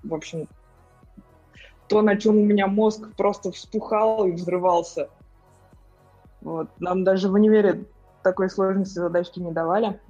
В 0.02 0.14
общем, 0.14 0.48
то, 1.88 2.02
на 2.02 2.16
чем 2.16 2.36
у 2.36 2.44
меня 2.44 2.66
мозг 2.66 3.08
просто 3.16 3.52
вспухал 3.52 4.26
и 4.26 4.32
взрывался. 4.32 5.08
Вот. 6.40 6.68
Нам 6.78 7.04
даже 7.04 7.28
в 7.28 7.34
универе 7.34 7.84
такой 8.22 8.50
сложности 8.50 8.98
задачки 8.98 9.40
не 9.40 9.52
давали. 9.52 10.00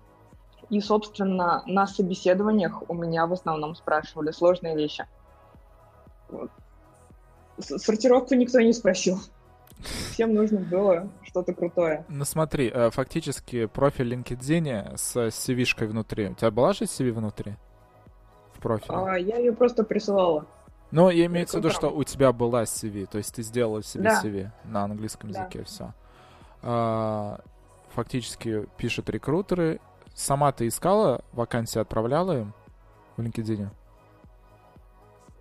И, 0.70 0.80
собственно, 0.80 1.62
на 1.66 1.86
собеседованиях 1.86 2.82
у 2.88 2.94
меня 2.94 3.26
в 3.26 3.32
основном 3.32 3.74
спрашивали 3.74 4.30
сложные 4.30 4.76
вещи. 4.76 5.06
Вот. 6.28 6.50
Сортировку 7.58 8.34
никто 8.34 8.60
не 8.60 8.72
спросил. 8.72 9.18
Всем 10.12 10.34
нужно 10.34 10.60
было 10.60 11.08
что-то 11.22 11.52
крутое. 11.52 12.04
Ну 12.08 12.24
смотри, 12.24 12.70
э, 12.72 12.90
фактически 12.90 13.66
профиль 13.66 14.14
LinkedIn 14.14 14.96
с 14.96 15.16
CV-шкой 15.16 15.88
внутри. 15.88 16.30
У 16.30 16.34
тебя 16.34 16.50
была 16.50 16.72
же 16.72 16.84
CV 16.84 17.12
внутри? 17.12 17.56
В 18.54 18.60
профиле? 18.60 18.96
А, 18.96 19.18
я 19.18 19.36
ее 19.36 19.52
просто 19.52 19.84
присылала. 19.84 20.46
Ну, 20.90 21.10
я 21.10 21.26
имею 21.26 21.46
в 21.46 21.52
виду, 21.52 21.70
что 21.70 21.90
у 21.90 22.04
тебя 22.04 22.32
была 22.32 22.62
CV, 22.62 23.06
то 23.06 23.18
есть 23.18 23.34
ты 23.34 23.42
сделала 23.42 23.82
себе 23.82 24.04
Да. 24.04 24.22
CV 24.22 24.50
на 24.64 24.84
английском 24.84 25.30
Да. 25.32 25.40
языке, 25.40 25.64
все. 25.64 25.92
фактически 27.90 28.66
пишут 28.76 29.10
рекрутеры. 29.10 29.80
Сама 30.14 30.52
ты 30.52 30.68
искала 30.68 31.22
вакансии, 31.32 31.78
отправляла 31.80 32.40
им 32.40 32.52
в 33.16 33.20
LinkedIn? 33.22 33.68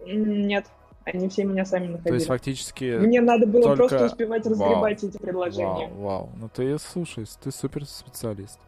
Нет, 0.06 0.66
они 1.06 1.30
все 1.30 1.44
меня 1.46 1.64
сами 1.66 1.86
То 1.86 1.92
находили. 1.94 2.16
есть 2.16 2.28
фактически... 2.28 2.98
Мне 2.98 3.22
надо 3.22 3.46
было 3.46 3.64
только- 3.64 3.78
просто 3.88 4.06
успевать 4.06 4.46
Вау. 4.46 4.54
разгребать 4.54 5.04
эти 5.04 5.18
предложения. 5.18 5.88
Вау, 5.90 6.02
вау. 6.02 6.30
Ну 6.36 6.50
ты, 6.50 6.78
слушай, 6.80 7.26
ты 7.42 7.52
супер 7.52 7.86
специалист. 7.86 8.60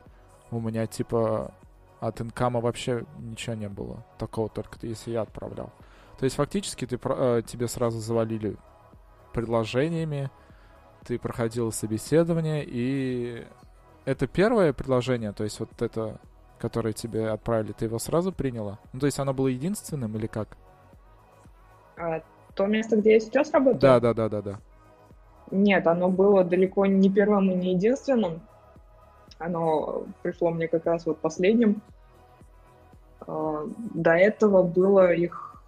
У 0.51 0.59
меня 0.59 0.85
типа 0.87 1.51
от 1.99 2.21
инкама 2.21 2.61
вообще 2.61 3.03
ничего 3.19 3.55
не 3.55 3.67
было. 3.67 4.05
Такого 4.17 4.47
только 4.47 4.77
если 4.83 5.11
я 5.11 5.21
отправлял. 5.21 5.71
То 6.19 6.25
есть 6.25 6.35
фактически 6.35 6.85
ты, 6.85 6.99
э, 7.03 7.41
тебе 7.45 7.67
сразу 7.67 7.99
завалили 7.99 8.55
предложениями, 9.33 10.29
ты 11.05 11.19
проходил 11.19 11.71
собеседование, 11.71 12.63
и 12.65 13.45
это 14.05 14.27
первое 14.27 14.71
предложение, 14.73 15.33
то 15.33 15.43
есть 15.43 15.59
вот 15.59 15.69
это, 15.81 16.19
которое 16.59 16.93
тебе 16.93 17.29
отправили, 17.29 17.73
ты 17.73 17.85
его 17.85 17.99
сразу 17.99 18.31
приняла? 18.31 18.79
Ну, 18.93 18.99
то 18.99 19.07
есть 19.07 19.19
оно 19.19 19.33
было 19.33 19.47
единственным 19.47 20.15
или 20.15 20.27
как? 20.27 20.57
А 21.97 22.21
то 22.53 22.65
место, 22.67 22.97
где 22.97 23.13
я 23.13 23.19
сейчас 23.19 23.51
работаю? 23.51 23.81
Да, 23.81 23.99
да, 23.99 24.13
да, 24.13 24.29
да, 24.29 24.41
да. 24.41 24.59
Нет, 25.51 25.85
оно 25.87 26.09
было 26.09 26.43
далеко 26.43 26.85
не 26.85 27.09
первым 27.09 27.51
и 27.51 27.55
не 27.55 27.73
единственным. 27.73 28.41
Оно 29.37 30.05
пришло 30.23 30.51
мне 30.51 30.67
как 30.67 30.85
раз 30.85 31.05
вот 31.05 31.19
последним. 31.19 31.81
А, 33.21 33.65
До 33.93 34.11
этого 34.11 34.63
было 34.63 35.13
их... 35.13 35.61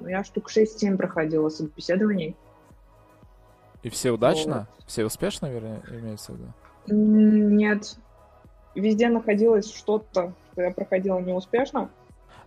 ну, 0.00 0.08
Я 0.08 0.24
штук 0.24 0.50
6-7 0.50 0.96
проходила 0.96 1.48
собеседований. 1.48 2.36
И 3.82 3.88
все 3.90 4.10
удачно? 4.10 4.66
Все 4.86 5.04
успешно, 5.04 5.46
вернее, 5.46 5.82
имеется 5.90 6.32
в 6.32 6.36
виду? 6.36 6.52
Нет. 6.86 7.96
Везде 8.74 9.08
находилось 9.08 9.72
что-то, 9.72 10.34
что 10.52 10.62
я 10.62 10.70
проходила 10.72 11.18
неуспешно. 11.20 11.90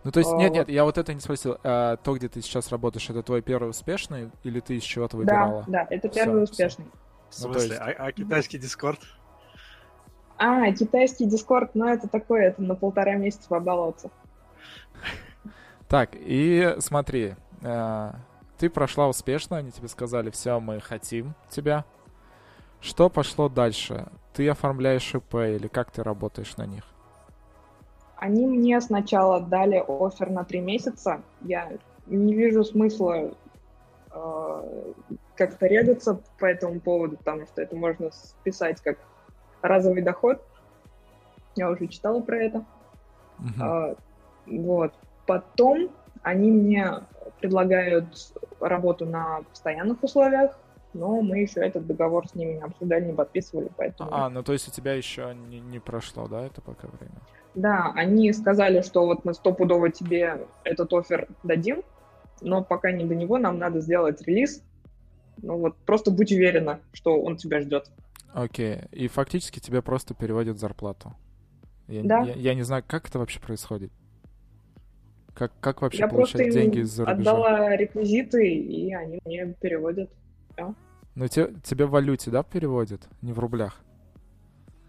Ну, 0.04 0.12
то 0.12 0.20
есть, 0.20 0.30
А, 0.32 0.36
нет, 0.36 0.50
вот. 0.50 0.56
нет, 0.58 0.68
я 0.68 0.84
вот 0.84 0.96
это 0.98 1.12
не 1.12 1.20
спросил. 1.20 1.58
А, 1.64 1.96
то, 1.96 2.14
где 2.16 2.28
ты 2.28 2.40
сейчас 2.40 2.70
работаешь, 2.70 3.08
это 3.10 3.22
твой 3.22 3.42
первый 3.42 3.70
успешный, 3.70 4.30
или 4.44 4.60
ты 4.60 4.76
из 4.76 4.82
чего-то 4.84 5.16
Да, 5.16 5.20
выбирала? 5.22 5.64
да, 5.66 5.86
это 5.90 6.08
Всё, 6.08 6.20
первый 6.24 6.44
всё. 6.44 6.52
успешный. 6.52 6.84
В 7.30 7.40
Ну, 7.42 7.52
то 7.52 7.58
смысле, 7.58 7.68
есть- 7.70 7.80
а, 7.80 8.04
а 8.06 8.12
китайский 8.12 8.58
дискорд? 8.58 9.00
А, 10.38 10.70
китайский 10.72 11.26
дискорд, 11.26 11.74
ну 11.74 11.86
это 11.86 12.06
такое, 12.08 12.48
это 12.48 12.62
на 12.62 12.74
полтора 12.76 13.14
месяца 13.16 13.48
побаловаться. 13.48 14.10
Так, 15.88 16.10
и 16.14 16.76
смотри, 16.78 17.34
э, 17.62 18.12
ты 18.58 18.70
прошла 18.70 19.08
успешно, 19.08 19.56
они 19.56 19.72
тебе 19.72 19.88
сказали, 19.88 20.30
все, 20.30 20.60
мы 20.60 20.80
хотим 20.80 21.34
тебя. 21.50 21.84
Что 22.80 23.08
пошло 23.08 23.48
дальше? 23.48 24.06
Ты 24.32 24.48
оформляешь 24.48 25.14
ИП 25.14 25.34
или 25.34 25.68
как 25.68 25.90
ты 25.90 26.02
работаешь 26.02 26.56
на 26.56 26.66
них? 26.66 26.84
Они 28.16 28.46
мне 28.46 28.80
сначала 28.80 29.40
дали 29.40 29.82
офер 29.86 30.30
на 30.30 30.44
три 30.44 30.60
месяца. 30.60 31.22
Я 31.40 31.72
не 32.06 32.34
вижу 32.34 32.64
смысла 32.64 33.32
э, 34.10 34.92
как-то 35.36 35.66
регаться 35.66 36.20
по 36.38 36.46
этому 36.46 36.80
поводу, 36.80 37.16
потому 37.16 37.46
что 37.46 37.62
это 37.62 37.76
можно 37.76 38.10
списать 38.10 38.80
как 38.80 38.98
разовый 39.62 40.02
доход. 40.02 40.42
Я 41.54 41.70
уже 41.70 41.86
читала 41.86 42.20
про 42.20 42.36
это. 42.38 42.64
Мгм. 43.38 43.62
А, 43.62 43.94
вот. 44.46 44.92
Потом 45.26 45.90
они 46.22 46.50
мне 46.50 47.00
предлагают 47.40 48.32
работу 48.60 49.06
на 49.06 49.42
постоянных 49.42 50.02
условиях, 50.02 50.58
но 50.94 51.20
мы 51.20 51.38
еще 51.38 51.60
этот 51.60 51.86
договор 51.86 52.26
с 52.28 52.34
ними 52.34 52.54
не 52.54 52.60
обсуждали, 52.62 53.06
не 53.06 53.12
подписывали, 53.12 53.70
поэтому... 53.76 54.10
А, 54.12 54.28
ну 54.28 54.42
то 54.42 54.52
есть 54.52 54.68
у 54.68 54.70
тебя 54.70 54.94
еще 54.94 55.34
не, 55.48 55.60
не 55.60 55.78
прошло, 55.78 56.26
да, 56.28 56.46
это 56.46 56.60
пока 56.60 56.88
время? 56.88 57.20
Да, 57.54 57.92
они 57.94 58.32
сказали, 58.32 58.82
что 58.82 59.06
вот 59.06 59.24
мы 59.24 59.34
стопудово 59.34 59.90
тебе 59.90 60.46
этот 60.64 60.92
офер 60.92 61.28
дадим, 61.42 61.82
но 62.40 62.62
пока 62.62 62.92
не 62.92 63.04
до 63.04 63.14
него, 63.14 63.38
нам 63.38 63.58
надо 63.58 63.80
сделать 63.80 64.22
релиз. 64.22 64.62
Ну 65.42 65.58
вот, 65.58 65.76
просто 65.86 66.10
будь 66.10 66.32
уверена, 66.32 66.80
что 66.92 67.20
он 67.20 67.36
тебя 67.36 67.60
ждет. 67.60 67.90
Окей, 68.32 68.82
и 68.92 69.08
фактически 69.08 69.58
тебе 69.60 69.82
просто 69.82 70.14
переводят 70.14 70.58
зарплату. 70.58 71.14
Я, 71.86 72.02
Да. 72.02 72.20
я, 72.20 72.34
я 72.34 72.54
не 72.54 72.62
знаю, 72.62 72.84
как 72.86 73.08
это 73.08 73.18
вообще 73.18 73.40
происходит. 73.40 73.90
Как, 75.34 75.52
как 75.60 75.82
вообще 75.82 76.00
Я 76.00 76.08
просто 76.08 76.38
получать 76.38 76.52
деньги 76.54 76.80
из-за 76.80 77.04
рубежа? 77.04 77.30
отдала 77.30 77.76
реквизиты, 77.76 78.54
и 78.54 78.92
они 78.92 79.20
мне 79.24 79.54
переводят. 79.60 80.10
Ну, 81.14 81.26
те- 81.28 81.52
тебе 81.64 81.86
в 81.86 81.90
валюте, 81.90 82.30
да, 82.30 82.42
переводят? 82.42 83.08
Не 83.22 83.32
в 83.32 83.38
рублях? 83.38 83.80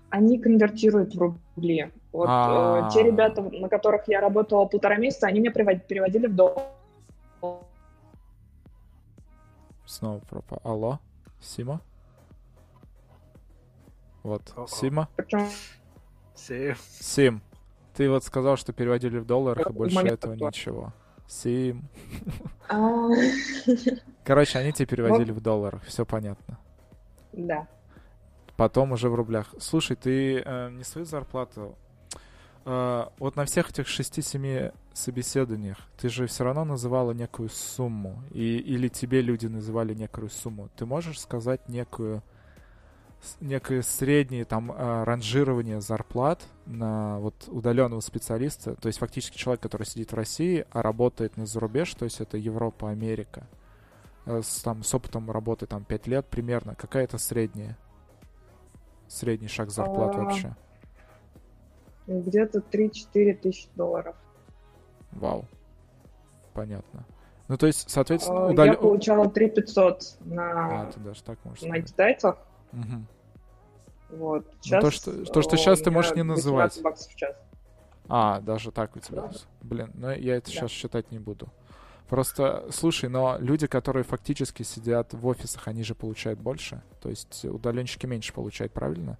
Они 0.10 0.40
конвертируют 0.40 1.14
в 1.16 1.20
рубли. 1.20 1.92
Вот 2.12 2.28
А. 2.30 2.88
э, 2.88 2.92
те 2.94 3.04
ребята, 3.04 3.42
на 3.44 3.70
которых 3.70 4.08
я 4.08 4.22
работала 4.22 4.66
полтора 4.66 4.98
месяца, 4.98 5.28
они 5.28 5.40
мне 5.40 5.50
привод- 5.52 5.86
переводили 5.88 6.28
в 6.28 6.36
доллар. 6.36 6.64
Снова 9.86 10.20
пропал. 10.20 10.60
Алло? 10.64 11.00
Сима? 11.42 11.82
Вот, 14.24 14.42
О-о. 14.56 14.68
Сима? 14.68 15.08
Причем 15.16 15.48
Сею. 16.36 16.76
Сим, 17.00 17.42
ты 17.96 18.10
вот 18.10 18.24
сказал, 18.24 18.56
что 18.58 18.72
переводили 18.74 19.18
в 19.18 19.26
долларах, 19.26 19.70
и 19.70 19.74
больше 19.74 20.00
этого 20.00 20.34
ничего. 20.34 20.94
Сим. 21.30 21.88
а, 22.70 23.08
Короче, 24.24 24.58
они 24.60 24.74
тебе 24.74 24.88
переводили 24.88 25.32
в 25.32 25.42
долларах, 25.42 25.84
все 25.84 26.06
понятно. 26.06 26.58
Да. 27.32 27.68
Потом 28.58 28.92
уже 28.92 29.10
в 29.10 29.16
рублях. 29.16 29.54
Слушай, 29.60 29.96
ты 29.96 30.42
э, 30.44 30.70
не 30.72 30.84
свою 30.84 31.06
зарплату... 31.06 31.78
э, 32.66 33.06
вот 33.20 33.36
на 33.36 33.46
всех 33.46 33.70
этих 33.70 33.86
6-7 33.88 34.74
собеседованиях 34.94 35.78
ты 35.98 36.10
же 36.10 36.26
все 36.28 36.44
равно 36.44 36.66
называла 36.66 37.12
некую 37.12 37.50
сумму. 37.50 38.22
И, 38.32 38.58
или 38.58 38.88
тебе 38.90 39.22
люди 39.22 39.46
называли 39.46 39.94
некую 39.94 40.30
сумму. 40.30 40.70
Ты 40.76 40.86
можешь 40.86 41.22
сказать 41.22 41.70
некую 41.70 42.24
некое 43.42 43.82
среднее 43.82 44.46
там 44.46 44.72
э, 44.72 45.04
ранжирование 45.04 45.82
зарплат 45.82 46.42
на 46.66 47.20
вот 47.20 47.36
удаленного 47.48 48.00
специалиста, 48.00 48.76
то 48.76 48.88
есть 48.88 49.00
фактически 49.00 49.38
человек, 49.38 49.62
который 49.62 49.86
сидит 49.86 50.12
в 50.12 50.16
России, 50.16 50.66
а 50.72 50.82
работает 50.82 51.38
на 51.38 51.46
зарубеж, 51.46 51.94
то 51.96 52.06
есть 52.06 52.22
это 52.22 52.38
Европа, 52.38 52.90
Америка, 52.90 53.48
э, 54.26 54.42
с, 54.42 54.62
там, 54.62 54.84
с 54.84 54.94
опытом 54.94 55.30
работы 55.32 55.66
там 55.66 55.84
5 55.84 56.08
лет 56.08 56.26
примерно, 56.28 56.76
какая-то 56.76 57.18
средняя? 57.18 57.78
Средний 59.08 59.48
шаг 59.48 59.72
зарплат 59.72 60.16
А, 60.16 60.20
вообще. 60.20 60.56
Где-то 62.08 62.60
3-4 62.60 63.34
тысячи 63.34 63.68
долларов. 63.76 64.16
Вау. 65.12 65.46
Понятно. 66.54 67.06
Ну, 67.48 67.58
то 67.58 67.66
есть, 67.66 67.90
соответственно, 67.90 68.46
А, 68.48 68.52
удал- 68.52 68.66
Я 68.68 68.74
получала 68.76 69.30
3 69.30 69.50
500 69.50 70.18
А, 70.22 70.26
на, 70.26 70.92
ты 70.92 71.00
даже 71.00 71.24
так 71.24 71.44
можешь 71.44 71.62
на 71.64 71.70
сказать. 71.70 71.90
Мгм. 72.72 73.08
Вот. 74.12 74.46
Ну, 74.46 74.52
Сейчас, 74.62 74.84
то, 74.84 74.92
что- 74.92 75.26
то, 75.26 75.42
что 75.42 75.56
э, 75.56 75.58
сейчас 75.58 75.82
у 75.82 75.84
ты 75.84 75.92
можешь 75.92 76.16
не 76.16 76.22
18 76.24 76.36
называть. 76.46 76.82
баксов 76.82 77.12
в 77.12 77.16
час. 77.16 77.36
А, 78.08 78.42
даже 78.42 78.72
так 78.72 78.96
у 78.96 79.00
тебя. 79.00 79.22
Да. 79.24 79.32
Блин, 79.62 79.92
ну 79.94 80.10
я 80.12 80.36
это 80.38 80.48
Да. 80.48 80.52
сейчас 80.52 80.72
считать 80.72 81.12
не 81.12 81.20
буду. 81.20 81.48
Просто, 82.08 82.66
слушай, 82.72 83.08
но 83.08 83.38
люди, 83.40 83.68
которые 83.68 84.04
фактически 84.04 84.64
сидят 84.64 85.14
в 85.14 85.28
офисах, 85.28 85.68
они 85.68 85.84
же 85.84 85.94
получают 85.94 86.40
больше. 86.40 86.82
То 87.02 87.10
есть 87.10 87.46
удаленщики 87.46 88.08
меньше 88.08 88.34
получают, 88.34 88.72
правильно? 88.74 89.20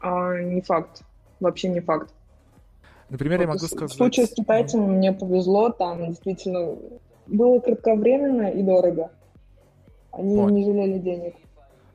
А, 0.00 0.38
не 0.40 0.60
факт. 0.60 1.02
Вообще 1.40 1.68
не 1.70 1.80
факт. 1.80 2.12
Например, 3.08 3.40
я 3.40 3.46
Вот 3.46 3.54
могу 3.54 3.66
в- 3.66 3.70
сказать... 3.70 3.90
В 3.90 3.94
случае 3.96 4.26
с 4.26 4.34
китайцами 4.34 4.84
мне 4.84 5.12
повезло, 5.12 5.70
там 5.70 6.06
действительно 6.08 6.76
было 7.26 7.58
кратковременно 7.60 8.48
и 8.50 8.62
дорого. 8.62 9.10
Они 10.12 10.36
Понял. 10.36 10.48
не 10.50 10.64
жалели 10.66 10.98
денег. 10.98 11.34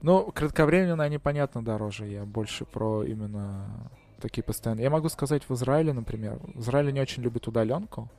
Ну, 0.04 0.32
кратковременно 0.34 1.02
они, 1.06 1.18
понятно, 1.18 1.64
дороже. 1.64 2.08
Я 2.08 2.26
больше 2.26 2.66
про 2.66 3.04
именно 3.04 3.90
такие 4.20 4.44
постоянные. 4.44 4.84
Я 4.84 4.90
могу 4.90 5.08
сказать 5.08 5.48
в 5.48 5.54
Израиле, 5.54 5.94
например. 5.94 6.40
В 6.54 6.60
Израиле 6.60 6.92
не 6.92 7.00
очень 7.00 7.24
любят 7.24 7.48
удаленку. 7.48 8.10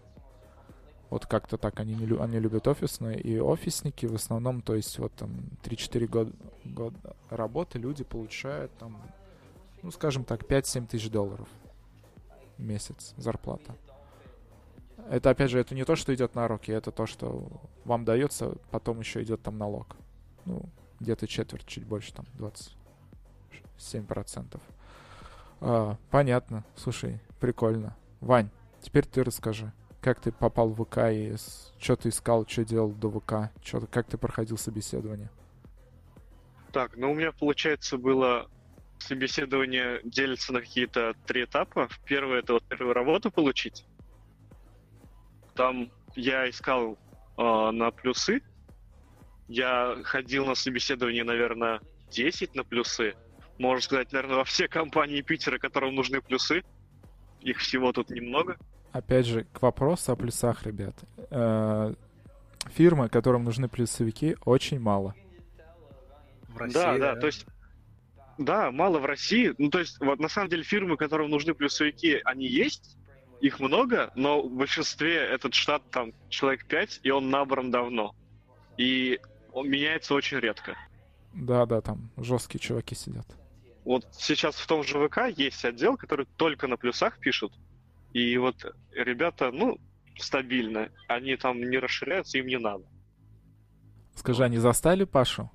Вот 1.10 1.26
как-то 1.26 1.58
так 1.58 1.78
они 1.80 1.94
не 1.94 2.16
они 2.16 2.38
любят 2.38 2.66
офисные. 2.68 3.20
И 3.20 3.38
офисники 3.38 4.06
в 4.06 4.14
основном, 4.14 4.62
то 4.62 4.74
есть 4.74 4.98
вот 4.98 5.12
там 5.12 5.30
3-4 5.62 6.06
года, 6.06 6.32
года 6.64 7.16
работы 7.28 7.78
люди 7.78 8.02
получают 8.02 8.72
там, 8.78 8.96
ну, 9.82 9.90
скажем 9.90 10.24
так, 10.24 10.44
5-7 10.44 10.86
тысяч 10.86 11.10
долларов 11.10 11.48
в 12.56 12.62
месяц 12.62 13.12
зарплата. 13.18 13.76
Это, 15.10 15.28
опять 15.28 15.50
же, 15.50 15.60
это 15.60 15.74
не 15.74 15.84
то, 15.84 15.96
что 15.96 16.14
идет 16.14 16.34
на 16.34 16.48
руки, 16.48 16.72
это 16.72 16.90
то, 16.90 17.04
что 17.04 17.46
вам 17.84 18.06
дается, 18.06 18.54
потом 18.70 19.00
еще 19.00 19.22
идет 19.22 19.42
там 19.42 19.58
налог. 19.58 19.96
Ну, 20.46 20.62
где-то 21.00 21.26
четверть, 21.26 21.66
чуть 21.66 21.84
больше, 21.84 22.12
там, 22.12 22.26
27%. 22.38 24.60
А, 25.60 25.96
понятно. 26.10 26.64
Слушай, 26.76 27.20
прикольно. 27.40 27.96
Вань, 28.20 28.50
теперь 28.80 29.06
ты 29.06 29.24
расскажи, 29.24 29.72
как 30.00 30.20
ты 30.20 30.32
попал 30.32 30.68
в 30.68 30.84
ВК 30.84 30.98
и 31.10 31.34
что 31.78 31.96
ты 31.96 32.10
искал, 32.10 32.46
что 32.46 32.64
делал 32.64 32.90
до 32.90 33.10
ВК, 33.10 33.50
чё, 33.62 33.80
как 33.90 34.06
ты 34.06 34.18
проходил 34.18 34.58
собеседование? 34.58 35.30
Так, 36.72 36.96
ну 36.96 37.12
у 37.12 37.14
меня, 37.14 37.32
получается, 37.32 37.98
было 37.98 38.48
собеседование 38.98 40.00
делится 40.04 40.52
на 40.52 40.60
какие-то 40.60 41.14
три 41.26 41.44
этапа. 41.44 41.88
Первое— 42.04 42.38
это 42.40 42.54
вот 42.54 42.64
первую 42.64 42.94
работу 42.94 43.30
получить. 43.30 43.84
Там 45.54 45.90
я 46.16 46.48
искал 46.48 46.98
э, 47.36 47.70
на 47.70 47.90
плюсы. 47.90 48.42
Я 49.48 49.96
ходил 50.04 50.46
на 50.46 50.54
собеседование, 50.54 51.24
наверное, 51.24 51.80
10 52.10 52.54
на 52.54 52.64
плюсы. 52.64 53.14
Можно 53.58 53.82
сказать, 53.82 54.12
наверное, 54.12 54.36
во 54.36 54.44
все 54.44 54.68
компании 54.68 55.20
Питера, 55.20 55.58
которым 55.58 55.94
нужны 55.94 56.20
плюсы. 56.20 56.62
Их 57.40 57.58
всего 57.58 57.92
тут 57.92 58.10
немного. 58.10 58.56
Опять 58.92 59.26
же, 59.26 59.44
к 59.52 59.60
вопросу 59.60 60.12
о 60.12 60.16
плюсах, 60.16 60.64
ребят. 60.64 60.94
Э, 61.30 61.94
Фирмы, 62.72 63.08
которым 63.08 63.44
нужны 63.44 63.68
плюсовики, 63.68 64.36
очень 64.44 64.80
мало. 64.80 65.14
В 66.48 66.58
России, 66.58 66.74
да, 66.74 66.98
да, 66.98 67.16
то 67.16 67.26
есть, 67.26 67.46
да, 68.38 68.70
мало 68.70 68.98
в 68.98 69.04
России. 69.04 69.54
Ну, 69.58 69.70
то 69.70 69.80
есть, 69.80 70.00
вот 70.00 70.18
на 70.18 70.28
самом 70.28 70.48
деле 70.48 70.62
фирмы, 70.62 70.96
которым 70.96 71.30
нужны 71.30 71.54
плюсовики, 71.54 72.20
они 72.24 72.46
есть, 72.46 72.96
их 73.40 73.60
много, 73.60 74.10
но 74.14 74.42
в 74.42 74.50
большинстве 74.50 75.16
этот 75.16 75.54
штат 75.54 75.82
там 75.90 76.12
человек 76.28 76.66
5, 76.66 77.00
и 77.02 77.10
он 77.10 77.30
набран 77.30 77.70
давно. 77.70 78.14
И 78.78 79.20
он 79.54 79.70
меняется 79.70 80.14
очень 80.14 80.38
редко. 80.38 80.76
Да-да, 81.32 81.80
там 81.80 82.10
жесткие 82.16 82.60
чуваки 82.60 82.94
сидят. 82.94 83.26
Вот 83.84 84.06
сейчас 84.12 84.56
в 84.56 84.66
том 84.66 84.82
же 84.82 84.98
ВК 85.08 85.28
есть 85.36 85.64
отдел, 85.64 85.96
который 85.96 86.26
только 86.36 86.66
на 86.66 86.76
плюсах 86.76 87.18
пишут. 87.20 87.52
И 88.12 88.36
вот 88.36 88.56
ребята, 88.92 89.52
ну, 89.52 89.78
стабильно. 90.18 90.90
Они 91.06 91.36
там 91.36 91.60
не 91.60 91.78
расширяются, 91.78 92.38
им 92.38 92.46
не 92.46 92.58
надо. 92.58 92.84
Скажи, 94.16 94.42
они 94.42 94.58
застали 94.58 95.04
Пашу? 95.04 95.50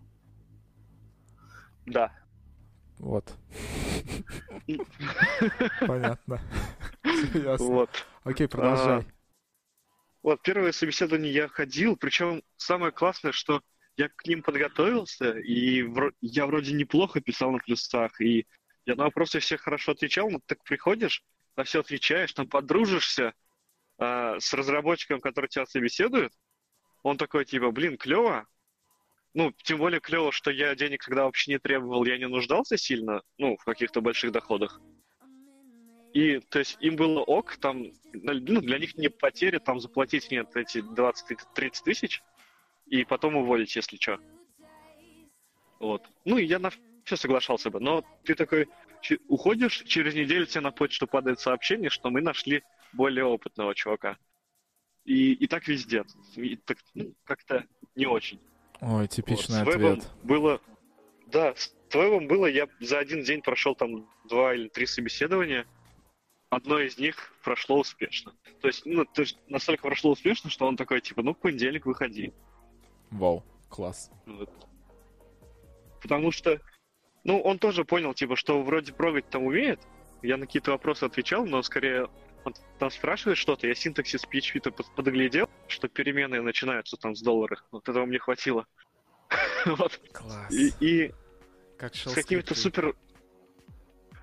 Да. 1.86 2.14
Вот. 3.00 3.34
Понятно. 5.82 6.40
Вот. 7.58 7.90
Окей, 8.24 8.48
продолжай. 8.48 9.06
Вот, 10.22 10.42
первое 10.42 10.72
собеседование 10.72 11.34
я 11.34 11.48
ходил, 11.48 11.96
причем 11.96 12.44
самое 12.58 12.92
классное, 12.92 13.32
что 13.32 13.62
я 14.00 14.08
к 14.08 14.26
ним 14.26 14.42
подготовился, 14.42 15.38
и 15.40 15.82
вро- 15.82 16.14
я 16.22 16.46
вроде 16.46 16.74
неплохо 16.74 17.20
писал 17.20 17.52
на 17.52 17.58
плюсах, 17.58 18.22
и 18.22 18.48
я 18.86 18.96
на 18.96 19.04
вопросы 19.04 19.40
все 19.40 19.58
хорошо 19.58 19.92
отвечал, 19.92 20.30
но 20.30 20.40
так 20.46 20.64
приходишь, 20.64 21.22
на 21.58 21.66
все 21.66 21.82
отвечаешь, 21.82 22.32
там 22.32 22.48
подружишься 22.48 23.34
а, 23.98 24.40
с 24.40 24.54
разработчиком, 24.54 25.20
который 25.20 25.50
тебя 25.50 25.66
собеседует, 25.66 26.32
он 27.04 27.18
такой, 27.18 27.44
типа, 27.44 27.72
блин, 27.72 27.98
клево, 27.98 28.48
ну, 29.34 29.52
тем 29.64 29.80
более 29.80 30.00
клево, 30.00 30.32
что 30.32 30.50
я 30.50 30.74
денег 30.76 31.04
тогда 31.04 31.26
вообще 31.26 31.52
не 31.52 31.60
требовал, 31.60 32.06
я 32.06 32.18
не 32.18 32.28
нуждался 32.30 32.78
сильно, 32.78 33.22
ну, 33.38 33.58
в 33.58 33.66
каких-то 33.66 34.00
больших 34.00 34.32
доходах. 34.32 34.80
И, 36.14 36.40
то 36.40 36.60
есть, 36.60 36.78
им 36.80 36.96
было 36.96 37.20
ок, 37.20 37.58
там, 37.58 37.92
ну, 38.14 38.62
для 38.62 38.80
них 38.80 38.96
не 38.96 39.10
потери, 39.10 39.58
там, 39.58 39.82
заплатить 39.82 40.32
нет 40.32 40.56
эти 40.56 40.78
20-30 40.78 41.84
тысяч, 41.84 42.24
и 42.90 43.04
потом 43.04 43.36
уволить, 43.36 43.76
если 43.76 43.98
что. 43.98 44.20
Вот. 45.80 46.04
Ну, 46.26 46.38
и 46.38 46.46
я 46.46 46.60
на 46.60 46.72
все 47.04 47.16
соглашался 47.16 47.70
бы, 47.70 47.80
но 47.80 48.04
ты 48.24 48.36
такой 48.36 48.68
уходишь, 49.28 49.84
через 49.86 50.14
неделю 50.14 50.46
тебе 50.46 50.62
на 50.62 50.72
почту 50.72 51.08
падает 51.08 51.40
сообщение, 51.40 51.90
что 51.90 52.10
мы 52.10 52.22
нашли 52.22 52.64
более 52.94 53.26
опытного 53.26 53.74
чувака. 53.74 54.18
И, 55.06 55.34
и 55.34 55.48
так 55.48 55.68
везде. 55.68 56.04
И 56.36 56.56
так, 56.58 56.78
ну, 56.94 57.14
как-то 57.24 57.66
не 57.96 58.06
очень. 58.06 58.40
Ой, 58.82 59.08
типичный 59.08 59.64
вот. 59.64 59.74
С 59.74 59.76
ответ. 59.76 60.10
было... 60.24 60.62
Да, 61.28 61.54
с 61.56 61.74
вебом 61.94 62.28
было, 62.28 62.48
я 62.48 62.68
за 62.80 63.00
один 63.00 63.24
день 63.24 63.42
прошел 63.42 63.76
там 63.76 64.10
два 64.28 64.54
или 64.56 64.68
три 64.68 64.86
собеседования. 64.86 65.66
Одно 66.50 66.80
из 66.80 66.98
них 66.98 67.34
прошло 67.44 67.80
успешно. 67.80 68.34
То 68.62 68.68
есть, 68.68 68.86
ну, 68.86 69.06
то 69.06 69.22
есть 69.22 69.38
настолько 69.48 69.84
прошло 69.84 70.12
успешно, 70.12 70.50
что 70.50 70.68
он 70.68 70.76
такой, 70.76 71.02
типа, 71.02 71.22
ну, 71.22 71.34
в 71.34 71.38
понедельник 71.38 71.86
выходи. 71.86 72.34
Вау, 73.12 73.44
класс. 73.70 74.12
Вот. 74.26 74.50
Потому 76.02 76.32
что, 76.32 76.60
ну, 77.24 77.40
он 77.42 77.60
тоже 77.60 77.86
понял, 77.86 78.14
типа, 78.14 78.36
что 78.36 78.62
вроде 78.62 78.94
прогать 78.94 79.30
там 79.30 79.44
умеет. 79.44 79.82
Я 80.22 80.38
на 80.38 80.46
какие-то 80.46 80.72
вопросы 80.72 81.06
отвечал, 81.06 81.46
но 81.46 81.62
скорее 81.64 82.10
он 82.44 82.54
там 82.78 82.90
спрашивает 82.92 83.38
что-то, 83.38 83.68
я 83.68 83.76
синтаксис 83.76 84.24
PHP-то 84.26 84.72
подоглядел, 84.72 85.50
что 85.68 85.88
переменные 85.88 86.42
начинаются 86.42 86.98
там 86.98 87.16
с 87.16 87.22
доллара. 87.22 87.62
Вот 87.72 87.88
этого 87.88 88.06
мне 88.06 88.20
хватило. 88.20 88.66
Вот. 89.66 90.00
Класс. 90.14 90.52
И, 90.52 90.72
и 90.80 91.14
Как 91.78 91.94
с 91.96 92.14
какими-то 92.14 92.56
супер... 92.56 92.96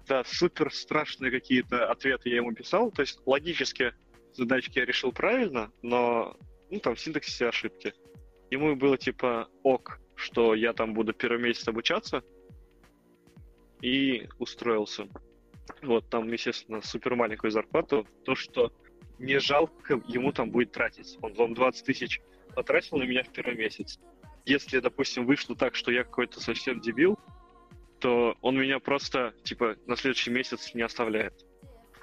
Да, 0.09 0.25
супер 0.25 0.73
страшные 0.73 1.31
какие-то 1.31 1.91
ответы 1.91 2.31
я 2.31 2.37
ему 2.37 2.53
писал. 2.55 2.91
То 2.91 3.03
есть 3.03 3.21
логически 3.27 3.95
задачки 4.33 4.79
я 4.79 4.87
решил 4.87 5.13
правильно, 5.13 5.71
но 5.83 6.37
ну, 6.71 6.81
там 6.81 6.95
в 6.95 7.01
синтаксисе 7.01 7.49
ошибки. 7.49 7.93
Ему 8.57 8.75
было 8.75 8.97
типа 8.97 9.51
ок, 9.63 10.01
что 10.15 10.55
я 10.55 10.73
там 10.73 10.95
буду 10.95 11.13
первый 11.13 11.39
месяц 11.43 11.69
обучаться, 11.69 12.25
и 13.83 14.27
устроился. 14.39 15.09
Вот, 15.83 16.09
там, 16.09 16.33
естественно, 16.33 16.81
супер 16.81 17.17
маленькую 17.17 17.51
зарплату. 17.51 18.07
То, 18.25 18.35
что 18.35 18.73
не 19.19 19.39
жалко 19.41 20.01
ему 20.09 20.33
там 20.33 20.51
будет 20.51 20.73
тратить. 20.73 21.19
Он 21.21 21.35
вам 21.35 21.53
20 21.53 21.85
тысяч 21.85 22.23
потратил 22.55 22.97
на 22.97 23.03
меня 23.03 23.25
в 23.25 23.29
первый 23.29 23.57
месяц. 23.57 23.99
Если, 24.47 24.79
допустим, 24.79 25.27
вышло 25.27 25.55
так, 25.55 25.75
что 25.75 25.93
я 25.93 26.03
какой-то 26.03 26.41
совсем 26.41 26.81
дебил, 26.81 27.19
то 28.01 28.39
он 28.41 28.59
меня 28.59 28.79
просто, 28.79 29.35
типа, 29.45 29.77
на 29.85 29.97
следующий 29.97 30.31
месяц 30.31 30.73
не 30.73 30.81
оставляет. 30.81 31.35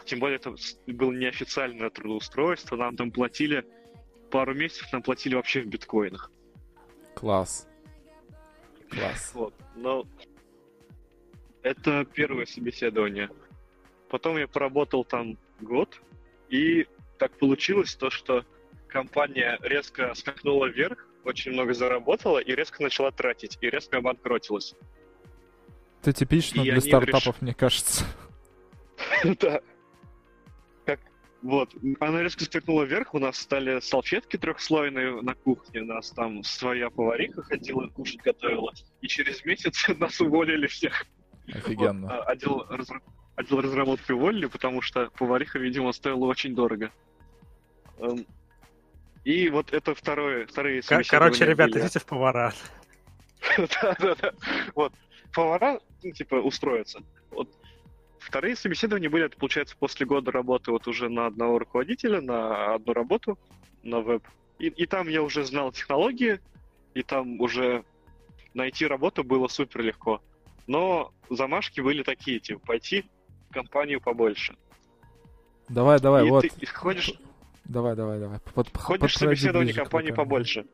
Тем 0.06 0.20
более, 0.20 0.36
это 0.36 0.54
было 0.86 1.12
неофициальное 1.12 1.90
трудоустройство, 1.90 2.76
нам 2.76 2.96
там 2.96 3.10
платили 3.10 3.66
пару 4.30 4.54
месяцев, 4.54 4.94
нам 4.94 5.02
платили 5.02 5.34
вообще 5.34 5.62
в 5.62 5.68
биткоинах. 5.68 6.30
Класс. 7.15 7.68
Класс. 8.90 9.31
Вот. 9.34 9.53
Но 9.76 10.06
это 11.61 12.06
первое 12.06 12.45
собеседование. 12.45 13.30
Потом 14.10 14.38
я 14.38 14.48
поработал 14.48 15.03
там 15.03 15.38
год, 15.60 16.02
и 16.49 16.88
так 17.18 17.38
получилось 17.38 17.95
то, 17.95 18.10
что 18.10 18.45
компания 18.88 19.57
резко 19.61 20.14
скакнула 20.14 20.68
вверх, 20.68 21.07
очень 21.23 21.52
много 21.52 21.73
заработала 21.73 22.38
и 22.40 22.53
резко 22.53 22.84
начала 22.84 23.11
тратить, 23.11 23.57
и 23.61 23.69
резко 23.69 23.98
обанкротилась. 23.98 24.76
Это 26.02 26.14
типично 26.14 26.61
И 26.61 26.69
для 26.69 26.81
стартапов, 26.81 27.41
мне 27.41 27.53
кажется. 27.53 28.06
Да. 29.40 29.61
Вот, 31.44 31.72
она 31.99 32.24
резко 32.24 32.45
скакнула 32.45 32.84
вверх, 32.84 33.14
у 33.14 33.20
нас 33.20 33.38
стали 33.38 33.82
салфетки 33.82 34.38
трехслойные 34.38 35.22
на 35.22 35.36
кухне, 35.36 35.82
у 35.82 35.86
нас 35.86 36.10
там 36.11 36.41
своя 36.44 36.90
повариха 36.90 37.44
ходила, 37.44 37.88
кушать 37.88 38.22
готовила, 38.22 38.72
и 39.02 39.07
через 39.07 39.44
месяц 39.44 39.86
нас 39.99 40.22
уволили 40.22 40.68
всех. 40.68 41.06
Офигенно. 41.53 42.07
Вот, 42.07 42.11
а, 42.11 42.24
отдел, 42.24 42.65
разра- 42.70 43.02
отдел 43.36 43.60
разработки 43.60 44.14
уволили, 44.14 44.45
потому 44.45 44.82
что 44.82 45.10
повариха, 45.18 45.60
видимо, 45.60 45.91
стоила 45.91 46.26
очень 46.28 46.56
дорого. 46.56 46.91
Эм, 47.99 48.26
И 49.26 49.49
вот 49.49 49.74
это 49.74 49.94
второе, 49.95 50.48
вторые 50.48 50.82
Короче, 50.82 51.45
ребята, 51.45 51.74
были. 51.74 51.84
идите 51.84 51.99
в 51.99 52.06
повара. 52.06 52.53
Да-да-да. 53.57 54.32
Вот. 54.76 54.94
Повара, 55.34 55.82
ну, 56.03 56.11
типа, 56.11 56.36
устроятся. 56.36 57.02
Вот. 57.32 57.49
Вторые 58.26 58.56
собеседования 58.56 59.10
были, 59.10 59.26
это, 59.26 59.38
получается, 59.38 59.76
после 59.78 60.06
года 60.06 60.32
работы 60.32 60.72
вот 60.72 60.88
уже 60.88 61.10
на 61.10 61.28
одного 61.28 61.60
руководителя, 61.60 62.22
на 62.22 62.76
одну 62.76 62.94
работу, 62.94 63.38
на 63.84 64.00
веб. 64.00 64.24
И, 64.60 64.68
и 64.68 64.86
там 64.86 65.08
я 65.08 65.22
уже 65.22 65.44
знал 65.44 65.72
технологии, 65.72 66.40
и 66.94 67.04
там 67.04 67.40
уже 67.41 67.84
найти 68.54 68.86
работу 68.88 69.24
было 69.24 69.48
супер 69.48 69.82
легко. 69.82 70.22
Но 70.68 71.14
замашки 71.30 71.82
были 71.82 72.04
такие, 72.04 72.40
типа, 72.40 72.60
пойти 72.66 73.06
в 73.50 73.54
компанию 73.54 74.00
побольше. 74.00 74.56
Давай, 75.68 76.00
давай, 76.00 76.28
и 76.28 76.30
вот. 76.30 76.45
ты 76.48 76.66
ходишь, 76.66 77.14
Давай, 77.66 77.95
давай, 77.95 78.20
давай. 78.20 78.40
Под, 78.40 78.76
ходишь 78.78 79.14
в 79.14 79.18
собеседование 79.18 79.74
компании 79.74 80.12
побольше. 80.12 80.66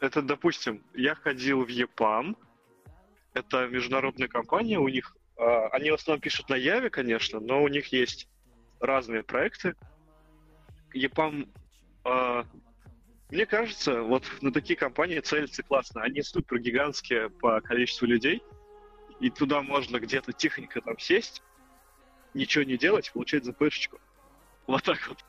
Это, 0.00 0.22
допустим, 0.22 0.82
я 0.94 1.14
ходил 1.14 1.64
в 1.64 1.68
EPAM, 1.68 2.36
это 3.34 3.66
международная 3.66 4.28
компания, 4.28 4.78
у 4.78 4.88
них, 4.88 5.16
они 5.38 5.90
в 5.90 5.94
основном 5.94 6.20
пишут 6.20 6.48
на 6.48 6.56
Яве, 6.56 6.90
конечно, 6.90 7.40
но 7.40 7.62
у 7.62 7.68
них 7.68 7.92
есть 7.92 8.28
разные 8.80 9.22
проекты. 9.22 9.74
EPAM, 10.94 11.48
а, 12.04 12.44
мне 13.30 13.46
кажется, 13.46 14.02
вот 14.02 14.24
на 14.40 14.52
такие 14.52 14.76
компании 14.76 15.20
целятся 15.20 15.62
классно. 15.62 16.02
Они 16.02 16.22
супер 16.22 16.58
гигантские 16.58 17.30
по 17.30 17.60
количеству 17.60 18.06
людей, 18.06 18.42
и 19.20 19.30
туда 19.30 19.62
можно 19.62 19.98
где-то 19.98 20.32
тихонько 20.32 20.80
там 20.80 20.98
сесть, 20.98 21.42
ничего 22.34 22.64
не 22.64 22.76
делать, 22.76 23.12
получать 23.12 23.44
ЗПшечку. 23.44 24.00
Вот 24.66 24.82
так 24.82 24.98
вот. 25.08 25.24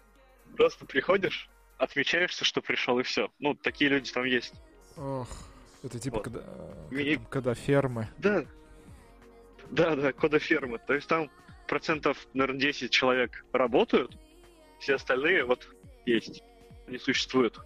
Просто 0.56 0.86
приходишь, 0.86 1.50
отмечаешься, 1.78 2.46
что 2.46 2.62
пришел, 2.62 3.00
и 3.00 3.04
все. 3.04 3.30
Ну, 3.40 3.54
такие 3.54 3.90
люди 3.90 4.12
там 4.12 4.26
есть. 4.26 4.54
Ох, 4.98 5.30
это 5.84 6.00
типа 6.00 6.16
Вот. 6.18 6.24
когда, 6.24 6.40
как 6.90 7.16
там, 7.16 7.26
когда 7.26 7.54
фермы. 7.54 8.08
Да. 8.18 8.46
Да, 9.72 9.96
да, 9.96 10.12
кода 10.14 10.40
фермы. 10.40 10.80
То 10.80 10.94
есть 10.94 11.08
там 11.08 11.30
процентов, 11.68 12.28
наверное, 12.34 12.60
10 12.60 12.92
человек 12.92 13.46
работают, 13.54 14.18
все 14.80 14.96
остальные 14.96 15.46
вот 15.46 15.68
есть. 16.06 16.44
Они 16.88 16.98
существуют. 16.98 17.60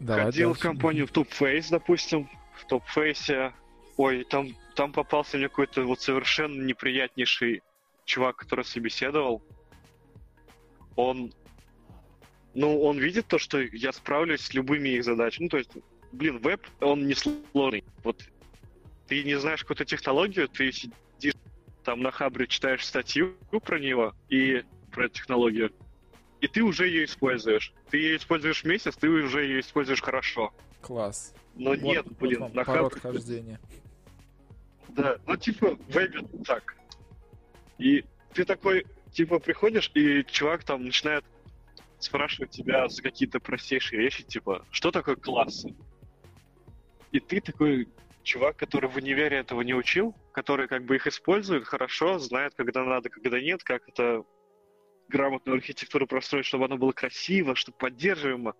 Давай 0.00 0.26
Ходил 0.26 0.54
в 0.54 0.58
компанию 0.58 1.06
в 1.06 1.12
Topface, 1.12 1.66
допустим. 1.70 2.28
В 2.54 2.72
Topface, 2.72 3.52
ой, 3.96 4.24
там, 4.24 4.48
там 4.74 4.92
попался 4.92 5.36
мне 5.36 5.48
какой-то 5.48 5.84
вот 5.84 6.00
совершенно 6.00 6.60
неприятнейший 6.62 7.62
чувак, 8.04 8.36
который 8.36 8.64
собеседовал. 8.64 9.42
Он, 10.96 11.32
ну, 12.54 12.82
он 12.82 12.98
видит 12.98 13.26
то, 13.28 13.38
что 13.38 13.60
я 13.60 13.92
справлюсь 13.92 14.40
с 14.40 14.54
любыми 14.54 14.88
их 14.88 15.04
задачами. 15.04 15.44
Ну, 15.44 15.50
то 15.50 15.58
есть, 15.58 15.70
блин, 16.12 16.38
веб, 16.38 16.66
он 16.80 17.06
не 17.06 17.14
сложный. 17.14 17.84
Вот 18.02 18.24
ты 19.10 19.24
не 19.24 19.34
знаешь 19.34 19.62
какую-то 19.62 19.84
технологию, 19.84 20.48
ты 20.48 20.70
сидишь 20.70 21.34
там 21.82 22.00
на 22.00 22.12
хабре, 22.12 22.46
читаешь 22.46 22.86
статью 22.86 23.34
про 23.64 23.80
него 23.80 24.14
и 24.28 24.64
про 24.92 25.06
эту 25.06 25.14
технологию, 25.14 25.72
и 26.40 26.46
ты 26.46 26.62
уже 26.62 26.86
ее 26.86 27.06
используешь. 27.06 27.74
Ты 27.90 27.98
ее 27.98 28.16
используешь 28.18 28.62
месяц, 28.62 28.94
ты 28.96 29.08
уже 29.08 29.42
ее 29.42 29.60
используешь 29.60 30.00
хорошо. 30.00 30.54
Класс. 30.80 31.34
Но 31.56 31.70
Вот- 31.70 31.82
нет, 31.82 32.06
вот 32.06 32.18
блин, 32.18 32.40
вам 32.40 32.52
на 32.54 32.62
хабре... 32.62 33.00
хождения. 33.00 33.60
Да, 34.90 35.16
ну 35.26 35.36
типа 35.36 35.76
вебе 35.88 36.20
так. 36.46 36.76
И 37.78 38.04
ты 38.32 38.44
такой, 38.44 38.86
типа, 39.10 39.40
приходишь, 39.40 39.90
и 39.94 40.22
чувак 40.22 40.62
там 40.62 40.84
начинает 40.84 41.24
спрашивать 41.98 42.50
тебя 42.50 42.88
за 42.88 43.02
какие-то 43.02 43.40
простейшие 43.40 44.02
вещи, 44.02 44.22
типа, 44.22 44.64
что 44.70 44.92
такое 44.92 45.16
классы? 45.16 45.74
И 47.10 47.18
ты 47.18 47.40
такой 47.40 47.88
чувак, 48.22 48.56
который 48.56 48.88
в 48.90 48.96
универе 48.96 49.38
этого 49.38 49.62
не 49.62 49.74
учил, 49.74 50.14
который 50.32 50.68
как 50.68 50.84
бы 50.84 50.96
их 50.96 51.06
использует 51.06 51.64
хорошо, 51.66 52.18
знает, 52.18 52.54
когда 52.56 52.84
надо, 52.84 53.08
когда 53.08 53.40
нет, 53.40 53.62
как 53.64 53.88
это 53.88 54.24
грамотную 55.08 55.56
архитектуру 55.56 56.06
простроить, 56.06 56.46
чтобы 56.46 56.66
оно 56.66 56.76
было 56.76 56.92
красиво, 56.92 57.54
чтобы 57.54 57.78
поддерживаемо. 57.78 58.54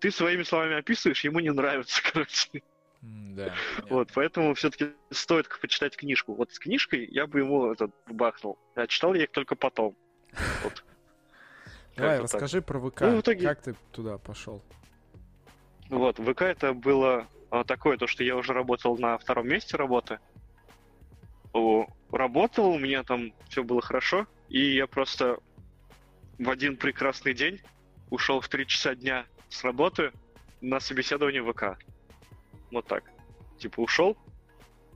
Ты 0.00 0.10
своими 0.10 0.42
словами 0.42 0.76
описываешь, 0.78 1.24
ему 1.24 1.40
не 1.40 1.50
нравится, 1.50 2.00
короче. 2.12 2.62
Да. 3.02 3.54
Вот, 3.90 4.10
поэтому 4.14 4.54
все-таки 4.54 4.92
стоит 5.10 5.46
почитать 5.60 5.96
книжку. 5.96 6.34
Вот 6.34 6.52
с 6.52 6.58
книжкой 6.58 7.06
я 7.10 7.26
бы 7.26 7.40
ему 7.40 7.70
этот 7.72 7.90
бахнул. 8.06 8.58
А 8.76 8.86
читал 8.86 9.14
я 9.14 9.24
их 9.24 9.30
только 9.30 9.56
потом. 9.56 9.94
Вот. 10.62 10.84
Давай, 11.96 12.20
расскажи 12.20 12.62
про 12.62 12.78
ВК. 12.80 13.02
Ну, 13.02 13.20
итоге- 13.20 13.46
Как 13.46 13.62
ты 13.62 13.74
туда 13.92 14.18
пошел? 14.18 14.62
Вот, 15.90 16.18
ВК 16.18 16.42
это 16.42 16.72
было 16.72 17.28
такое, 17.66 17.96
то, 17.96 18.06
что 18.06 18.24
я 18.24 18.36
уже 18.36 18.52
работал 18.52 18.96
на 18.98 19.18
втором 19.18 19.48
месте 19.48 19.76
работы. 19.76 20.18
Работал, 22.10 22.70
у 22.70 22.78
меня 22.78 23.02
там 23.02 23.32
все 23.48 23.62
было 23.62 23.80
хорошо, 23.80 24.26
и 24.48 24.74
я 24.74 24.86
просто 24.86 25.38
в 26.38 26.50
один 26.50 26.76
прекрасный 26.76 27.34
день 27.34 27.60
ушел 28.10 28.40
в 28.40 28.48
3 28.48 28.66
часа 28.66 28.94
дня 28.94 29.26
с 29.48 29.64
работы 29.64 30.12
на 30.60 30.80
собеседование 30.80 31.42
в 31.42 31.52
ВК. 31.52 31.78
Вот 32.70 32.86
так. 32.86 33.04
Типа 33.58 33.80
ушел, 33.80 34.16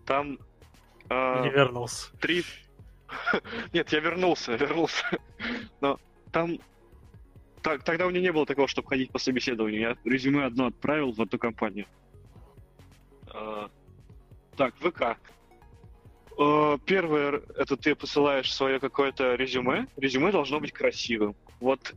там... 0.07 0.39
а, 1.09 1.43
Не 1.43 1.51
вернулся. 1.51 2.13
три... 2.19 2.45
Нет, 3.73 3.93
я 3.93 4.01
вернулся, 4.01 4.55
вернулся. 4.55 5.05
Но 5.81 5.99
там 6.33 6.59
так, 7.63 7.83
тогда 7.83 8.07
у 8.07 8.11
меня 8.11 8.21
не 8.21 8.33
было 8.33 8.47
такого, 8.47 8.69
чтобы 8.69 8.89
ходить 8.89 9.11
по 9.11 9.19
собеседованию. 9.19 9.81
Я 9.81 9.97
резюме 10.05 10.45
одно 10.45 10.67
отправил 10.67 11.13
в 11.13 11.21
эту 11.21 11.39
компанию. 11.39 11.87
А, 13.33 13.71
так, 14.57 14.75
ВК. 14.77 15.19
А, 16.39 16.79
первое, 16.79 17.43
это 17.57 17.77
ты 17.77 17.95
посылаешь 17.95 18.53
свое 18.53 18.81
какое-то 18.81 19.35
резюме. 19.35 19.87
Резюме 19.97 20.33
должно 20.33 20.61
быть 20.61 20.73
красивым. 20.73 21.35
Вот 21.61 21.95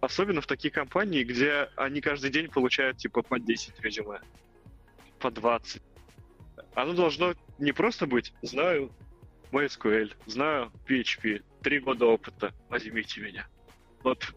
особенно 0.00 0.40
в 0.40 0.46
такие 0.46 0.70
компании, 0.70 1.24
где 1.24 1.68
они 1.76 2.00
каждый 2.00 2.30
день 2.30 2.48
получают 2.48 2.98
типа 2.98 3.22
по 3.22 3.38
10 3.38 3.80
резюме, 3.80 4.20
по 5.18 5.30
20. 5.30 5.82
Оно 6.74 6.92
должно 6.94 7.34
не 7.58 7.72
просто 7.72 8.06
быть 8.06 8.32
«знаю 8.42 8.92
MySQL, 9.52 10.14
знаю 10.26 10.72
PHP, 10.86 11.42
три 11.62 11.80
года 11.80 12.06
опыта, 12.06 12.54
возьмите 12.68 13.20
меня». 13.20 13.46
Вот 14.02 14.34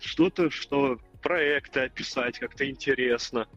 что-то, 0.00 0.50
что 0.50 0.98
проекты 1.22 1.80
описать 1.80 2.38
как-то 2.38 2.68
интересно, 2.68 3.48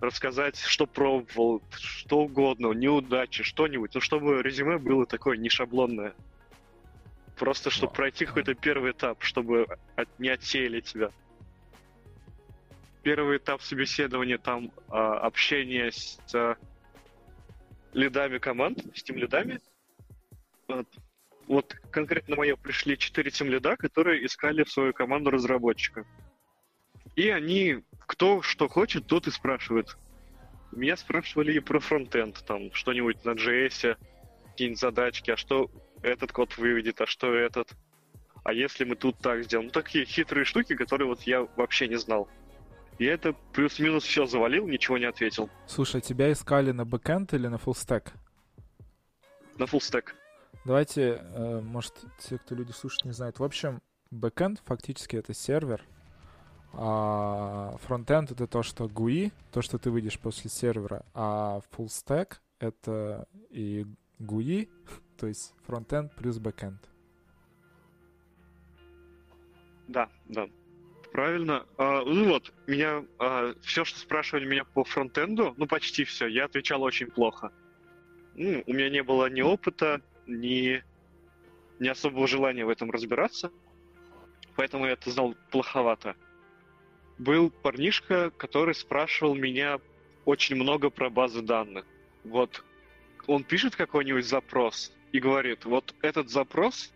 рассказать, 0.00 0.58
что 0.58 0.86
пробовал, 0.86 1.62
что 1.70 2.20
угодно, 2.20 2.72
неудачи, 2.72 3.42
что-нибудь, 3.42 3.94
ну, 3.94 4.00
чтобы 4.00 4.42
резюме 4.42 4.78
было 4.78 5.06
такое 5.06 5.36
не 5.36 5.48
шаблонное. 5.48 6.14
Просто, 7.36 7.70
чтобы 7.70 7.92
пройти 7.92 8.24
какой-то 8.24 8.54
первый 8.54 8.92
этап, 8.92 9.22
чтобы 9.22 9.66
от, 9.94 10.08
не 10.18 10.28
отсеяли 10.28 10.80
тебя. 10.80 11.10
Первый 13.02 13.38
этап 13.38 13.62
собеседования, 13.62 14.38
там 14.38 14.72
а, 14.88 15.18
общение 15.18 15.92
с 15.92 16.18
а, 16.34 16.56
лидами 17.92 18.38
команд, 18.38 18.78
с 18.94 19.02
тем 19.02 19.16
лидами. 19.16 19.60
Вот 20.66 20.88
вот 21.46 21.76
конкретно 21.90 22.36
мое 22.36 22.56
пришли 22.56 22.98
4 22.98 23.30
тем 23.30 23.48
лида, 23.48 23.76
которые 23.76 24.24
искали 24.26 24.64
в 24.64 24.70
свою 24.70 24.92
команду 24.92 25.30
разработчика. 25.30 26.04
И 27.16 27.30
они, 27.30 27.82
кто 28.06 28.42
что 28.42 28.68
хочет, 28.68 29.06
тот 29.06 29.26
и 29.26 29.30
спрашивает. 29.30 29.96
Меня 30.70 30.96
спрашивали 30.96 31.54
и 31.54 31.60
про 31.60 31.80
фронтенд, 31.80 32.44
там, 32.46 32.72
что-нибудь 32.72 33.24
на 33.24 33.30
JS, 33.30 33.96
какие-нибудь 34.50 34.80
задачки, 34.80 35.30
а 35.30 35.36
что 35.36 35.70
этот 36.02 36.32
код 36.32 36.56
выведет, 36.58 37.00
а 37.00 37.06
что 37.06 37.34
этот. 37.34 37.70
А 38.44 38.52
если 38.52 38.84
мы 38.84 38.94
тут 38.94 39.18
так 39.18 39.44
сделаем? 39.44 39.68
Ну, 39.68 39.72
такие 39.72 40.04
хитрые 40.04 40.44
штуки, 40.44 40.76
которые 40.76 41.08
вот 41.08 41.22
я 41.22 41.48
вообще 41.56 41.88
не 41.88 41.96
знал. 41.96 42.28
Я 42.98 43.14
это 43.14 43.34
плюс-минус 43.52 44.04
все 44.04 44.26
завалил, 44.26 44.66
ничего 44.66 44.98
не 44.98 45.06
ответил. 45.06 45.50
Слушай, 45.66 46.00
тебя 46.00 46.30
искали 46.30 46.70
на 46.70 46.84
бэкэнд 46.84 47.34
или 47.34 47.46
на 47.46 47.58
фуллстек? 47.58 48.12
На 49.58 49.66
фуллстек. 49.66 50.14
Давайте, 50.64 51.20
э, 51.22 51.60
может, 51.60 51.94
те, 52.18 52.38
кто 52.38 52.54
люди 52.54 52.72
слушают, 52.72 53.04
не 53.04 53.12
знают. 53.12 53.38
В 53.38 53.44
общем, 53.44 53.82
бэкэнд 54.10 54.62
фактически 54.64 55.16
это 55.16 55.34
сервер, 55.34 55.82
а 56.72 57.76
фронтенд 57.82 58.32
это 58.32 58.46
то, 58.46 58.62
что 58.62 58.84
GUI, 58.86 59.32
то, 59.52 59.62
что 59.62 59.78
ты 59.78 59.90
выйдешь 59.90 60.18
после 60.18 60.50
сервера, 60.50 61.04
а 61.14 61.60
full 61.72 61.86
stack 61.86 62.34
это 62.58 63.26
и 63.50 63.86
GUI, 64.18 64.68
то 65.18 65.26
есть 65.26 65.54
фронтенд 65.66 66.14
плюс 66.14 66.38
бэкэнд. 66.38 66.80
Да, 69.88 70.08
да. 70.26 70.48
Правильно. 71.12 71.64
А, 71.78 72.02
ну 72.04 72.28
вот, 72.28 72.52
меня 72.66 73.04
а, 73.18 73.54
все, 73.62 73.84
что 73.84 73.98
спрашивали 73.98 74.44
меня 74.44 74.64
по 74.64 74.84
фронтенду, 74.84 75.54
ну 75.56 75.66
почти 75.66 76.04
все, 76.04 76.26
я 76.26 76.44
отвечал 76.44 76.82
очень 76.82 77.06
плохо. 77.06 77.52
Ну, 78.34 78.62
у 78.66 78.72
меня 78.72 78.90
не 78.90 79.02
было 79.02 79.30
ни 79.30 79.40
опыта, 79.40 80.02
ни, 80.26 80.82
ни 81.78 81.88
особого 81.88 82.26
желания 82.26 82.66
в 82.66 82.68
этом 82.68 82.90
разбираться, 82.90 83.50
поэтому 84.56 84.84
я 84.84 84.92
это 84.92 85.10
знал 85.10 85.34
плоховато. 85.50 86.16
Был 87.18 87.50
парнишка, 87.50 88.30
который 88.30 88.74
спрашивал 88.74 89.34
меня 89.34 89.80
очень 90.24 90.56
много 90.56 90.90
про 90.90 91.08
базы 91.08 91.42
данных. 91.42 91.84
Вот 92.24 92.62
он 93.26 93.44
пишет 93.44 93.76
какой-нибудь 93.76 94.26
запрос 94.26 94.92
и 95.12 95.18
говорит, 95.18 95.64
вот 95.64 95.94
этот 96.02 96.30
запрос 96.30 96.92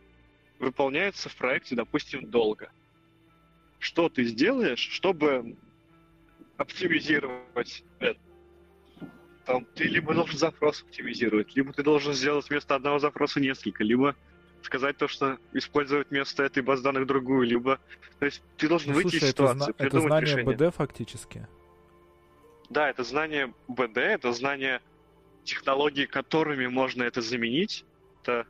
выполняется 0.59 1.29
в 1.29 1.37
проекте, 1.37 1.75
допустим, 1.75 2.31
долго. 2.31 2.71
Что 3.79 4.09
ты 4.09 4.25
сделаешь, 4.25 4.81
чтобы 4.81 5.57
оптимизировать 6.59 7.83
это? 7.99 8.21
там 9.51 9.67
ты 9.75 9.85
либо 9.85 10.15
должен 10.15 10.39
запрос 10.39 10.83
оптимизировать, 10.83 11.57
либо 11.57 11.73
ты 11.73 11.83
должен 11.83 12.15
сделать 12.15 12.49
вместо 12.49 12.77
одного 12.77 13.01
запроса 13.01 13.41
несколько, 13.41 13.83
либо 13.83 14.15
сказать 14.63 14.97
то, 14.97 15.09
что 15.09 15.39
использовать 15.53 16.11
вместо 16.11 16.43
этой 16.43 16.63
баз 16.63 16.81
данных 16.81 17.07
другую, 17.07 17.47
либо... 17.47 17.79
То 18.19 18.27
есть 18.27 18.43
ты 18.57 18.69
должен 18.69 18.91
ну, 18.91 18.97
выйти 18.97 19.11
слушай, 19.11 19.25
из 19.25 19.31
ситуации, 19.31 19.71
это, 19.71 19.85
это 19.85 20.01
знание 20.01 20.35
решение. 20.35 20.57
БД 20.57 20.75
фактически? 20.75 21.49
Да, 22.69 22.89
это 22.89 23.03
знание 23.03 23.55
БД, 23.69 23.97
это 23.99 24.33
знание 24.33 24.81
технологий, 25.45 26.07
которыми 26.07 26.67
можно 26.67 27.03
это 27.03 27.21
заменить. 27.21 27.85
Это... 28.23 28.47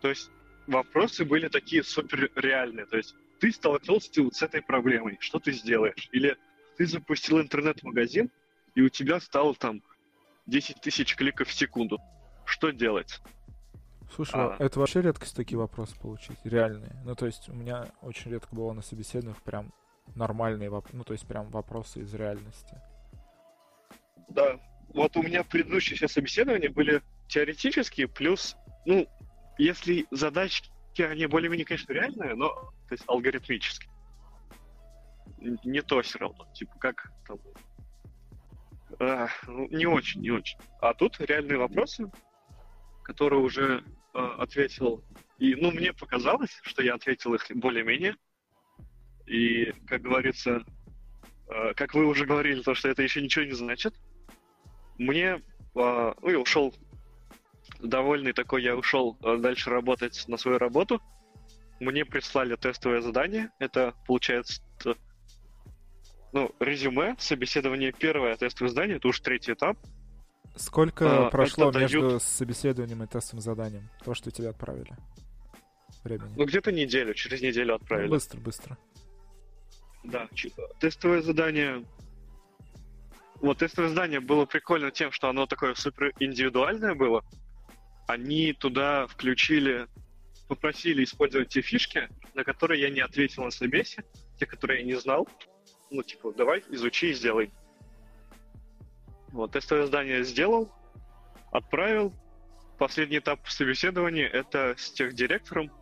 То 0.00 0.08
есть 0.08 0.30
вопросы 0.66 1.24
были 1.24 1.48
такие 1.48 1.82
супер 1.82 2.30
реальные. 2.34 2.86
То 2.86 2.96
есть 2.96 3.14
ты 3.40 3.52
столкнулся 3.52 4.22
вот 4.22 4.34
с 4.34 4.42
этой 4.42 4.62
проблемой, 4.62 5.16
что 5.20 5.38
ты 5.38 5.52
сделаешь? 5.52 6.08
Или 6.12 6.36
ты 6.76 6.86
запустил 6.86 7.40
интернет-магазин, 7.40 8.30
и 8.74 8.82
у 8.82 8.88
тебя 8.88 9.20
стало 9.20 9.54
там 9.54 9.82
10 10.46 10.80
тысяч 10.80 11.14
кликов 11.14 11.48
в 11.48 11.52
секунду. 11.52 11.98
Что 12.44 12.70
делать? 12.70 13.20
Слушай, 14.12 14.34
а... 14.36 14.56
это 14.58 14.78
вообще 14.78 15.02
редкость 15.02 15.36
такие 15.36 15.58
вопросы 15.58 15.98
получить, 15.98 16.38
реальные. 16.44 16.96
Ну, 17.04 17.14
то 17.14 17.26
есть 17.26 17.48
у 17.48 17.52
меня 17.52 17.86
очень 18.02 18.30
редко 18.30 18.54
было 18.54 18.72
на 18.72 18.82
собеседованиях 18.82 19.42
прям 19.42 19.72
нормальные 20.14 20.70
вопросы, 20.70 20.96
ну, 20.96 21.04
то 21.04 21.12
есть 21.12 21.26
прям 21.26 21.48
вопросы 21.50 22.00
из 22.00 22.14
реальности. 22.14 22.80
Да, 24.28 24.58
вот 24.88 25.16
у 25.16 25.22
меня 25.22 25.42
предыдущие 25.44 25.96
все 25.96 26.08
собеседования 26.08 26.70
были 26.70 27.02
теоретические, 27.28 28.08
плюс, 28.08 28.56
ну, 28.84 29.08
если 29.58 30.06
задачки, 30.10 30.70
они 30.98 31.26
более-менее, 31.26 31.64
конечно, 31.64 31.92
реальные, 31.92 32.34
но, 32.34 32.48
то 32.88 32.92
есть 32.92 33.04
алгоритмические. 33.06 33.90
Не 35.38 35.82
то 35.82 36.00
все 36.02 36.18
равно, 36.18 36.46
типа 36.54 36.78
как 36.78 37.12
там 37.26 37.38
э, 38.98 39.26
не 39.70 39.86
очень, 39.86 40.20
не 40.20 40.30
очень. 40.30 40.58
А 40.80 40.94
тут 40.94 41.20
реальные 41.20 41.58
вопросы, 41.58 42.10
которые 43.04 43.40
уже 43.40 43.84
э, 44.14 44.18
ответил. 44.38 45.04
И, 45.38 45.54
ну, 45.54 45.70
мне 45.70 45.92
показалось, 45.92 46.58
что 46.62 46.82
я 46.82 46.94
ответил 46.94 47.34
их 47.34 47.46
более-менее. 47.54 48.16
И, 49.26 49.72
как 49.86 50.02
говорится, 50.02 50.64
э, 51.48 51.74
как 51.74 51.94
вы 51.94 52.06
уже 52.06 52.26
говорили, 52.26 52.62
то, 52.62 52.74
что 52.74 52.88
это 52.88 53.02
еще 53.02 53.22
ничего 53.22 53.44
не 53.44 53.52
значит. 53.52 53.94
Мне, 54.98 55.42
э, 55.74 56.14
ну, 56.20 56.40
ушел 56.40 56.74
довольный 57.80 58.32
такой, 58.32 58.62
я 58.62 58.76
ушел 58.76 59.18
э, 59.22 59.36
дальше 59.36 59.70
работать 59.70 60.24
на 60.28 60.36
свою 60.36 60.58
работу. 60.58 61.00
Мне 61.80 62.04
прислали 62.04 62.56
тестовое 62.56 63.00
задание. 63.00 63.50
Это, 63.58 63.94
получается, 64.06 64.62
ну, 66.32 66.54
резюме, 66.60 67.16
собеседование 67.18 67.92
первое, 67.92 68.36
тестовое 68.36 68.70
задание, 68.70 68.96
это 68.96 69.08
уж 69.08 69.20
третий 69.20 69.52
этап. 69.52 69.78
Сколько 70.56 71.26
а, 71.26 71.30
прошло 71.30 71.72
между 71.72 72.00
дают... 72.00 72.22
собеседованием 72.22 73.02
и 73.02 73.06
тестовым 73.06 73.42
заданием? 73.42 73.88
То, 74.04 74.14
что 74.14 74.30
тебя 74.30 74.50
отправили? 74.50 74.96
Времени. 76.04 76.32
Ну, 76.36 76.44
где-то 76.44 76.70
неделю, 76.70 77.14
через 77.14 77.40
неделю 77.40 77.74
отправили. 77.74 78.06
Ну, 78.06 78.14
быстро, 78.14 78.40
быстро. 78.40 78.78
Да, 80.04 80.28
тестовое 80.80 81.22
задание... 81.22 81.84
Вот 83.40 83.58
тестовое 83.58 83.90
задание 83.90 84.20
было 84.20 84.44
прикольно 84.46 84.90
тем, 84.90 85.10
что 85.12 85.28
оно 85.28 85.46
такое 85.46 85.74
супер 85.74 86.12
индивидуальное 86.20 86.94
было. 86.94 87.24
Они 88.06 88.52
туда 88.52 89.06
включили, 89.06 89.86
попросили 90.48 91.04
использовать 91.04 91.48
те 91.48 91.62
фишки, 91.62 92.08
на 92.34 92.44
которые 92.44 92.80
я 92.80 92.90
не 92.90 93.00
ответил 93.00 93.44
на 93.44 93.50
собесе, 93.50 94.04
те, 94.38 94.46
которые 94.46 94.80
я 94.80 94.86
не 94.86 94.94
знал 94.94 95.26
ну, 95.94 96.02
типа, 96.02 96.32
давай, 96.32 96.62
изучи 96.70 97.10
и 97.10 97.14
сделай. 97.14 97.50
Вот, 99.34 99.50
тестовое 99.50 99.86
задание 99.86 100.22
сделал, 100.22 100.70
отправил. 101.50 102.14
Последний 102.78 103.18
этап 103.18 103.48
собеседования— 103.48 104.28
это 104.32 104.76
с 104.78 104.92
техдиректором. 104.92 105.72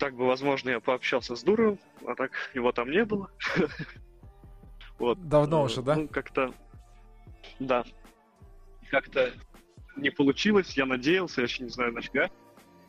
Так 0.00 0.16
бы, 0.16 0.26
возможно, 0.26 0.70
я 0.70 0.80
пообщался 0.80 1.36
с 1.36 1.44
Дуровым, 1.44 1.78
а 2.04 2.16
так 2.16 2.32
его 2.52 2.72
там 2.72 2.90
не 2.90 3.04
было. 3.04 3.30
Вот. 4.96 5.28
Давно 5.28 5.62
э, 5.62 5.64
уже, 5.64 5.82
да? 5.82 5.96
Ну, 5.96 6.06
как-то... 6.06 6.54
Да. 7.58 7.84
Как-то 8.90 9.32
не 9.96 10.10
получилось, 10.10 10.76
я 10.76 10.86
надеялся, 10.86 11.40
я 11.40 11.46
еще 11.46 11.64
не 11.64 11.70
знаю 11.70 11.92
нафига. 11.92 12.30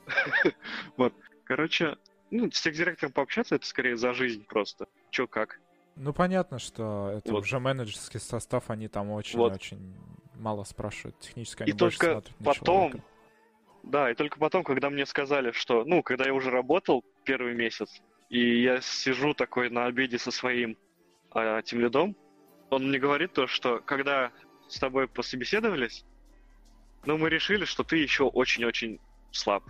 Вот. 0.97 1.13
Короче, 1.45 1.97
ну, 2.29 2.51
с 2.51 2.61
техдиректором 2.61 3.11
пообщаться, 3.11 3.55
это 3.55 3.65
скорее 3.65 3.97
за 3.97 4.13
жизнь 4.13 4.45
просто. 4.45 4.87
Чё 5.09 5.27
как. 5.27 5.59
Ну, 5.95 6.13
понятно, 6.13 6.59
что 6.59 7.11
это 7.17 7.31
вот. 7.31 7.43
уже 7.43 7.59
менеджерский 7.59 8.19
состав, 8.19 8.69
они 8.69 8.87
там 8.87 9.11
очень-очень 9.11 9.95
вот. 10.33 10.41
мало 10.41 10.63
спрашивают. 10.63 11.17
Технически 11.19 11.63
они 11.63 11.71
и 11.71 11.75
только 11.75 12.21
потом, 12.43 13.01
да, 13.85 14.09
и 14.09 14.15
только 14.15 14.39
потом, 14.39 14.63
когда 14.63 14.89
мне 14.89 15.05
сказали, 15.05 15.51
что, 15.51 15.85
ну, 15.85 16.01
когда 16.01 16.25
я 16.25 16.33
уже 16.33 16.49
работал 16.49 17.05
первый 17.23 17.53
месяц, 17.53 18.01
И 18.29 18.63
я 18.63 18.81
сижу 18.81 19.33
такой 19.33 19.69
на 19.69 19.85
обеде 19.85 20.17
со 20.17 20.31
своим 20.31 20.75
э, 21.35 21.61
тем 21.63 21.79
лидом. 21.79 22.15
Он 22.71 22.89
мне 22.89 22.97
говорит 22.97 23.33
то, 23.33 23.45
что 23.45 23.79
когда 23.79 24.31
с 24.67 24.79
тобой 24.79 25.07
пособеседовались, 25.07 26.03
ну, 27.05 27.17
мы 27.17 27.29
решили, 27.29 27.65
что 27.65 27.83
ты 27.83 27.97
еще 27.97 28.23
очень-очень 28.23 28.99
слаб. 29.31 29.63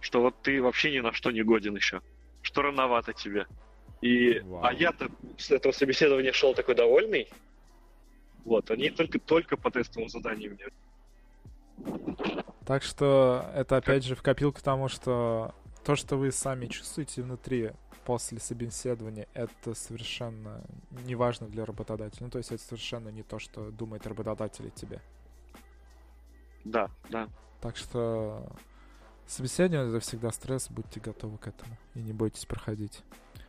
Что 0.00 0.20
вот 0.20 0.42
ты 0.42 0.62
вообще 0.62 0.92
ни 0.92 1.00
на 1.00 1.12
что 1.12 1.30
не 1.30 1.42
годен 1.42 1.74
еще. 1.74 2.02
Что 2.42 2.62
рановато 2.62 3.14
тебе. 3.14 3.46
И, 4.00 4.40
Вау. 4.40 4.64
а 4.64 4.72
я-то 4.72 5.08
с 5.36 5.50
этого 5.50 5.72
собеседования 5.72 6.32
шел 6.32 6.54
такой 6.54 6.74
довольный. 6.74 7.28
Вот, 8.44 8.70
они 8.70 8.90
только, 8.90 9.18
только 9.18 9.56
по 9.56 9.70
тестовому 9.70 10.08
заданию 10.08 10.54
мне. 10.54 10.66
Так 12.64 12.82
что 12.82 13.50
это 13.54 13.76
опять 13.76 14.04
же 14.04 14.14
в 14.14 14.22
копилку 14.22 14.60
тому, 14.62 14.88
что 14.88 15.54
то, 15.84 15.96
что 15.96 16.16
вы 16.16 16.30
сами 16.32 16.66
чувствуете 16.66 17.22
внутри 17.22 17.72
после 18.04 18.38
собеседования, 18.38 19.26
это 19.34 19.74
совершенно 19.74 20.62
не 21.04 21.14
важно 21.14 21.46
для 21.48 21.64
работодателя. 21.64 22.24
Ну, 22.24 22.30
то 22.30 22.38
есть 22.38 22.52
это 22.52 22.62
совершенно 22.62 23.08
не 23.08 23.22
то, 23.22 23.38
что 23.38 23.70
думает 23.70 24.06
работодатель 24.06 24.68
о 24.68 24.70
тебе. 24.70 25.00
Да, 26.64 26.90
да. 27.10 27.28
Так 27.60 27.76
что 27.76 28.46
собеседование 29.26 29.88
это 29.88 30.00
всегда 30.00 30.30
стресс, 30.30 30.68
будьте 30.70 31.00
готовы 31.00 31.38
к 31.38 31.48
этому 31.48 31.76
и 31.94 32.00
не 32.00 32.12
бойтесь 32.12 32.46
проходить. 32.46 33.02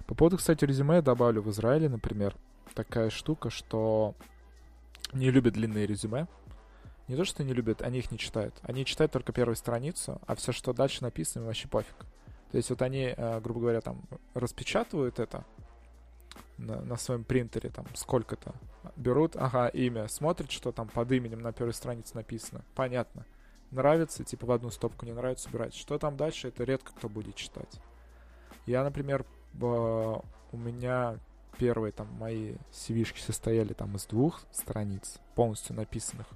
По 0.09 0.15
поводу, 0.15 0.37
кстати, 0.37 0.65
резюме 0.65 0.95
я 0.95 1.01
добавлю 1.03 1.43
в 1.43 1.51
Израиле, 1.51 1.87
например, 1.87 2.35
такая 2.73 3.11
штука, 3.11 3.51
что 3.51 4.15
не 5.13 5.29
любят 5.29 5.53
длинные 5.53 5.85
резюме. 5.85 6.25
Не 7.07 7.15
то, 7.15 7.25
что 7.25 7.43
не 7.43 7.53
любят, 7.53 7.83
они 7.83 7.99
их 7.99 8.09
не 8.09 8.17
читают. 8.17 8.55
Они 8.63 8.85
читают 8.85 9.11
только 9.11 9.31
первую 9.33 9.55
страницу, 9.55 10.19
а 10.25 10.33
все, 10.33 10.51
что 10.51 10.73
дальше 10.73 11.03
написано, 11.03 11.43
им 11.43 11.45
вообще 11.45 11.67
пофиг. 11.67 11.95
То 12.49 12.57
есть 12.57 12.71
вот 12.71 12.81
они, 12.81 13.13
э, 13.15 13.39
грубо 13.39 13.59
говоря, 13.59 13.81
там 13.81 14.01
распечатывают 14.33 15.19
это 15.19 15.45
на, 16.57 16.81
на 16.81 16.95
своем 16.95 17.23
принтере, 17.23 17.69
там 17.69 17.85
сколько-то, 17.93 18.55
берут, 18.95 19.35
ага, 19.35 19.67
имя, 19.67 20.07
смотрят, 20.07 20.49
что 20.49 20.71
там 20.71 20.87
под 20.87 21.11
именем 21.11 21.39
на 21.39 21.53
первой 21.53 21.73
странице 21.75 22.15
написано. 22.15 22.65
Понятно. 22.73 23.27
Нравится, 23.69 24.23
типа 24.23 24.47
в 24.47 24.51
одну 24.53 24.71
стопку, 24.71 25.05
не 25.05 25.13
нравится, 25.13 25.49
убирать. 25.49 25.75
Что 25.75 25.99
там 25.99 26.17
дальше, 26.17 26.47
это 26.47 26.63
редко 26.63 26.93
кто 26.97 27.09
будет 27.09 27.35
читать. 27.35 27.79
Я, 28.65 28.83
например, 28.83 29.23
у 29.53 30.57
меня 30.57 31.19
первые 31.57 31.91
там 31.91 32.07
мои 32.13 32.55
cv 32.71 33.05
состояли 33.19 33.73
там 33.73 33.95
из 33.95 34.05
двух 34.05 34.41
страниц, 34.51 35.19
полностью 35.35 35.75
написанных. 35.75 36.27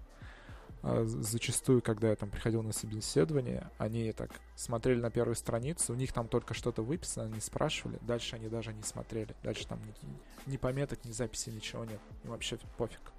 А 0.83 1.05
зачастую, 1.05 1.81
когда 1.81 2.09
я 2.09 2.15
там 2.17 2.29
приходил 2.29 2.61
на 2.61 2.73
собеседование, 2.73 3.69
они 3.77 4.11
так 4.11 4.31
смотрели 4.57 4.99
на 4.99 5.09
первую 5.09 5.35
страницу, 5.35 5.93
у 5.93 5.95
них 5.95 6.11
там 6.11 6.27
только 6.27 6.53
что-то 6.53 6.81
выписано, 6.81 7.27
они 7.27 7.39
спрашивали, 7.39 7.99
дальше 8.01 8.35
они 8.35 8.49
даже 8.49 8.73
не 8.73 8.83
смотрели, 8.83 9.33
дальше 9.43 9.65
там 9.65 9.79
ни, 9.79 10.51
ни 10.51 10.57
пометок, 10.57 11.05
ни 11.05 11.11
записи, 11.11 11.51
ничего 11.51 11.85
нет, 11.85 12.01
им 12.25 12.31
вообще 12.31 12.57
пофиг. 12.77 13.13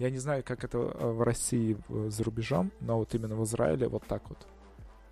Я 0.00 0.10
не 0.10 0.18
знаю, 0.18 0.42
как 0.42 0.64
это 0.64 0.78
э, 0.78 1.06
в 1.12 1.22
России 1.22 1.76
за 2.08 2.24
рубежом, 2.24 2.72
но 2.80 2.98
вот 2.98 3.14
именно 3.14 3.36
в 3.36 3.44
Израиле 3.44 3.86
вот 3.86 4.04
так 4.08 4.28
вот. 4.28 4.44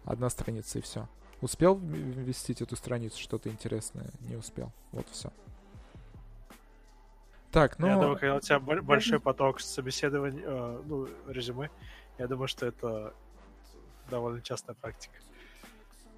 Одна 0.05 0.31
страница 0.31 0.81
и 0.81 0.83
все. 0.83 1.07
Успел 1.41 1.77
вместить 1.77 2.61
эту 2.63 2.75
страницу 2.77 3.21
что-то 3.21 3.49
интересное? 3.49 4.11
Не 4.29 4.37
успел. 4.37 4.73
Вот 4.93 5.07
все. 5.11 5.31
Так, 7.53 7.79
ну... 7.79 7.87
Я 7.87 7.95
думаю, 7.95 8.19
когда 8.19 8.37
у 8.37 8.41
тебя 8.41 8.59
большой 8.59 9.21
поток 9.21 9.61
собеседований, 9.61 10.43
э, 10.45 10.83
ну, 10.85 11.09
резюме, 11.29 11.71
я 12.19 12.27
думаю, 12.27 12.49
что 12.49 12.67
это 12.67 13.15
довольно 14.11 14.43
частая 14.43 14.75
практика. 14.75 15.15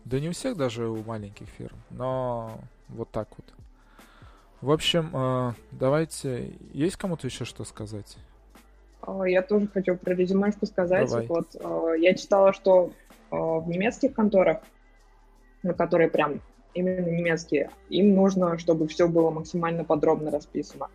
Да 0.04 0.18
не 0.18 0.28
у 0.30 0.32
всех, 0.32 0.56
даже 0.56 0.88
у 0.88 1.02
маленьких 1.04 1.46
фирм, 1.48 1.76
но 1.90 2.58
вот 2.88 3.10
так 3.10 3.28
вот. 3.36 3.46
В 4.60 4.70
общем, 4.70 5.10
э, 5.14 5.52
давайте... 5.72 6.54
Есть 6.72 6.96
кому-то 6.96 7.26
еще 7.26 7.44
что 7.44 7.64
сказать? 7.64 8.16
Я 9.26 9.42
тоже 9.42 9.68
хочу 9.68 9.96
про 9.96 10.14
резюмешку 10.14 10.66
сказать. 10.66 11.08
Давай. 11.08 11.26
Вот 11.26 11.54
э, 11.54 11.94
я 11.98 12.14
читала, 12.14 12.52
что 12.52 12.92
э, 13.30 13.36
в 13.36 13.66
немецких 13.68 14.14
конторах 14.14 14.58
на 15.62 15.74
которые 15.74 16.08
прям 16.08 16.40
именно 16.74 17.06
немецкие, 17.06 17.70
им 17.88 18.14
нужно, 18.14 18.58
чтобы 18.58 18.86
все 18.88 19.08
было 19.08 19.30
максимально 19.30 19.84
подробно 19.84 20.30
расписано. 20.30 20.88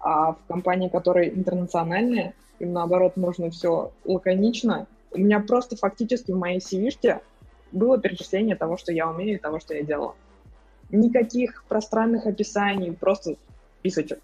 А 0.00 0.32
в 0.32 0.38
компании, 0.48 0.88
которые 0.88 1.34
интернациональные, 1.34 2.34
им 2.58 2.72
наоборот 2.72 3.16
нужно 3.16 3.50
все 3.50 3.92
лаконично. 4.04 4.86
У 5.12 5.18
меня 5.18 5.40
просто 5.40 5.76
фактически 5.76 6.32
в 6.32 6.36
моей 6.36 6.58
cv 6.58 7.20
было 7.72 7.98
перечисление 7.98 8.56
того, 8.56 8.76
что 8.76 8.92
я 8.92 9.08
умею 9.08 9.36
и 9.36 9.40
того, 9.40 9.58
что 9.58 9.74
я 9.74 9.82
делала. 9.82 10.14
Никаких 10.90 11.64
пространных 11.64 12.26
описаний, 12.26 12.92
просто 12.92 13.36
списочек. 13.80 14.20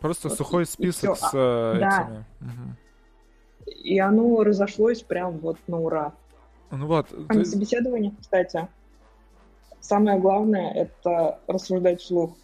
Просто 0.00 0.28
вот, 0.28 0.38
сухой 0.38 0.66
список 0.66 1.16
с 1.16 1.30
а, 1.34 1.72
этими. 1.72 1.80
Да. 1.80 2.24
Угу. 2.40 3.72
И 3.84 3.98
оно 3.98 4.44
разошлось 4.44 5.02
прям 5.02 5.38
вот 5.38 5.58
на 5.66 5.80
ура. 5.80 6.12
Ну 6.70 6.86
вот. 6.86 7.06
А 7.12 7.32
ты... 7.32 7.38
на 7.38 7.44
собеседовании, 7.44 8.14
кстати, 8.20 8.68
самое 9.86 10.18
главное— 10.18 10.72
это 10.74 11.38
рассуждать 11.46 12.00
вслух. 12.00 12.36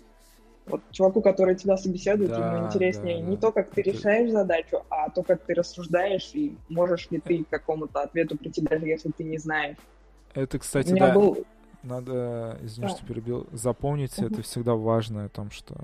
Вот 0.66 0.80
чуваку, 0.92 1.22
который 1.22 1.56
тебя 1.56 1.76
собеседует, 1.76 2.30
да, 2.30 2.54
ему 2.54 2.66
интереснее 2.66 3.20
да, 3.20 3.28
не 3.30 3.34
да. 3.34 3.42
то, 3.42 3.52
как 3.52 3.70
ты 3.70 3.82
решаешь 3.82 4.30
задачу, 4.30 4.84
а 4.90 5.10
то, 5.10 5.24
как 5.24 5.42
ты 5.42 5.54
рассуждаешь, 5.54 6.30
и 6.34 6.56
можешь 6.68 7.10
ли 7.10 7.18
ты 7.18 7.42
к 7.42 7.48
какому-то 7.48 8.00
ответу 8.00 8.38
прийти, 8.38 8.60
даже 8.60 8.86
если 8.86 9.10
ты 9.10 9.24
не 9.24 9.38
знаешь. 9.38 9.76
Это, 10.34 10.60
кстати, 10.60 10.92
да, 10.96 11.12
был... 11.12 11.44
надо, 11.82 12.58
извини, 12.62 12.88
да. 12.88 12.94
что 12.94 13.04
перебил, 13.04 13.46
запомнить, 13.50 14.16
uh-huh. 14.18 14.32
это 14.32 14.42
всегда 14.42 14.74
важно 14.74 15.24
о 15.24 15.28
том, 15.28 15.50
что 15.50 15.74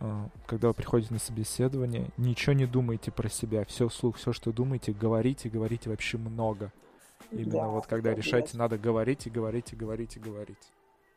э, 0.00 0.24
когда 0.46 0.68
вы 0.68 0.74
приходите 0.74 1.14
на 1.14 1.20
собеседование, 1.20 2.08
ничего 2.16 2.54
не 2.54 2.66
думайте 2.66 3.12
про 3.12 3.28
себя, 3.28 3.64
все 3.64 3.88
вслух, 3.88 4.16
все, 4.16 4.32
что 4.32 4.52
думаете, 4.52 4.92
говорите, 4.92 5.48
говорите 5.48 5.90
вообще 5.90 6.18
много. 6.18 6.72
Именно 7.30 7.50
да, 7.50 7.68
вот 7.68 7.86
когда 7.86 8.12
решаете, 8.14 8.56
надо 8.56 8.78
говорить 8.78 9.26
и 9.28 9.30
говорить 9.30 9.72
и 9.72 9.76
говорить 9.76 10.16
и 10.16 10.20
говорить. 10.20 10.58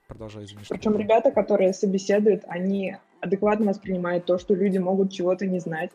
Продолжай, 0.07 0.45
извини. 0.45 0.61
Причем 0.69 0.97
ребята, 0.97 1.31
которые 1.31 1.73
собеседуют, 1.73 2.43
они 2.47 2.95
адекватно 3.21 3.67
воспринимают 3.67 4.25
то, 4.25 4.37
что 4.37 4.53
люди 4.53 4.77
могут 4.77 5.11
чего-то 5.11 5.45
не 5.45 5.59
знать. 5.59 5.91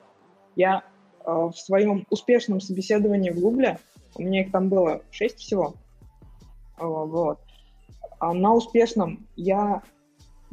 Я 0.55 0.85
э, 1.25 1.31
в 1.31 1.55
своем 1.55 2.07
успешном 2.11 2.61
собеседовании 2.61 3.31
в 3.31 3.41
Гугле, 3.41 3.79
у 4.15 4.23
меня 4.23 4.43
их 4.43 4.53
там 4.53 4.69
было 4.69 5.03
шесть 5.11 5.39
всего, 5.39 5.75
э, 6.79 6.85
вот, 6.85 7.39
а 8.23 8.33
на 8.35 8.55
успешном 8.55 9.27
я 9.35 9.83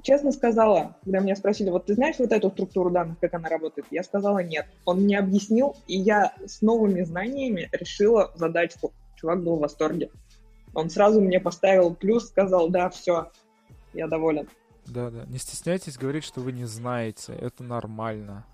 честно 0.02 0.32
сказала, 0.32 0.96
когда 1.04 1.20
меня 1.20 1.36
спросили, 1.36 1.70
вот 1.70 1.86
ты 1.86 1.94
знаешь 1.94 2.16
вот 2.18 2.32
эту 2.32 2.50
структуру 2.50 2.90
данных, 2.90 3.20
как 3.20 3.34
она 3.34 3.50
работает? 3.50 3.88
Я 3.92 4.04
сказала 4.04 4.40
нет. 4.40 4.66
Он 4.86 5.02
мне 5.02 5.20
объяснил, 5.20 5.76
и 5.88 5.98
я 5.98 6.34
с 6.46 6.62
новыми 6.62 7.04
знаниями 7.04 7.70
решила 7.72 8.32
задачку. 8.36 8.94
Чувак 9.18 9.44
был 9.44 9.58
в 9.58 9.60
восторге. 9.60 10.10
Он 10.74 10.90
сразу 10.90 11.22
мне 11.22 11.40
поставил 11.40 11.94
плюс, 11.94 12.28
сказал, 12.28 12.70
да, 12.70 12.90
все, 12.90 13.32
я 13.94 14.08
доволен. 14.08 14.48
Да, 14.86 15.10
да. 15.10 15.26
Не 15.26 15.38
стесняйтесь 15.38 15.98
говорить, 15.98 16.24
что 16.24 16.42
вы 16.42 16.52
не 16.52 16.66
знаете. 16.66 17.34
Это 17.34 17.64
нормально. 17.64 18.46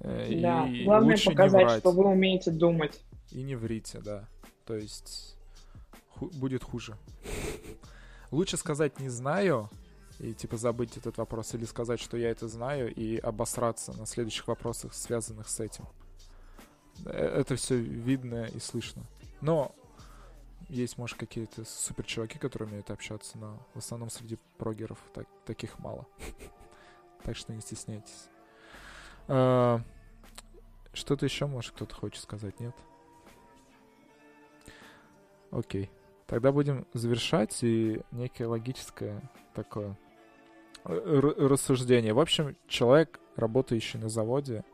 Э, 0.00 0.40
да, 0.40 0.68
и 0.68 0.84
главное 0.84 1.16
показать, 1.24 1.78
что 1.80 1.92
вы 1.92 2.04
умеете 2.04 2.50
думать. 2.50 3.00
И 3.30 3.42
не 3.42 3.54
врите, 3.54 4.00
да. 4.00 4.28
То 4.66 4.74
есть 4.74 5.36
ху- 6.10 6.30
будет 6.34 6.64
хуже. 6.64 6.96
Лучше 8.30 8.56
сказать 8.56 8.98
не 9.00 9.08
знаю 9.08 9.70
и 10.18 10.34
типа 10.34 10.56
забыть 10.56 10.96
этот 10.96 11.18
вопрос, 11.18 11.54
или 11.54 11.64
сказать, 11.64 12.00
что 12.00 12.16
я 12.16 12.30
это 12.30 12.46
знаю, 12.48 12.94
и 12.94 13.16
обосраться 13.16 13.92
на 13.98 14.06
следующих 14.06 14.46
вопросах, 14.46 14.94
связанных 14.94 15.48
с 15.48 15.58
этим. 15.60 15.84
Э, 17.04 17.40
это 17.40 17.56
все 17.56 17.76
видно 17.76 18.44
и 18.44 18.60
слышно. 18.60 19.02
Но 19.40 19.74
есть, 20.72 20.96
может, 20.96 21.18
какие-то 21.18 21.64
супер 21.64 22.04
чуваки, 22.04 22.38
которые 22.38 22.68
умеют 22.68 22.90
общаться, 22.90 23.36
но 23.36 23.58
в 23.74 23.78
основном 23.78 24.08
среди 24.08 24.38
прогеров 24.56 24.98
так, 25.12 25.26
таких 25.44 25.78
мало. 25.78 26.06
так 27.24 27.36
что 27.36 27.52
не 27.52 27.60
стесняйтесь. 27.60 28.28
А, 29.28 29.82
что-то 30.94 31.26
еще, 31.26 31.46
может, 31.46 31.72
кто-то 31.74 31.94
хочет 31.94 32.22
сказать, 32.22 32.58
нет? 32.58 32.74
Окей. 35.50 35.90
Тогда 36.26 36.52
будем 36.52 36.86
завершать 36.94 37.62
и 37.62 38.00
некое 38.10 38.46
логическое 38.46 39.20
такое 39.52 39.98
рассуждение. 40.84 42.14
В 42.14 42.20
общем, 42.20 42.56
человек, 42.66 43.20
работающий 43.36 43.98
на 43.98 44.08
заводе, 44.08 44.64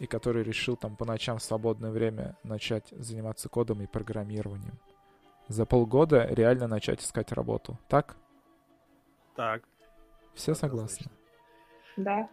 и 0.00 0.06
который 0.06 0.42
решил 0.42 0.76
там 0.76 0.96
по 0.96 1.06
ночам 1.06 1.38
в 1.38 1.42
свободное 1.42 1.90
время 1.90 2.36
начать 2.42 2.88
заниматься 2.90 3.48
кодом 3.48 3.80
и 3.80 3.86
программированием 3.86 4.78
за 5.48 5.66
полгода 5.66 6.26
реально 6.26 6.66
начать 6.66 7.02
искать 7.02 7.32
работу. 7.32 7.78
Так? 7.88 8.16
Так. 9.34 9.62
Все 10.34 10.54
согласны? 10.54 11.10
Да. 11.96 12.28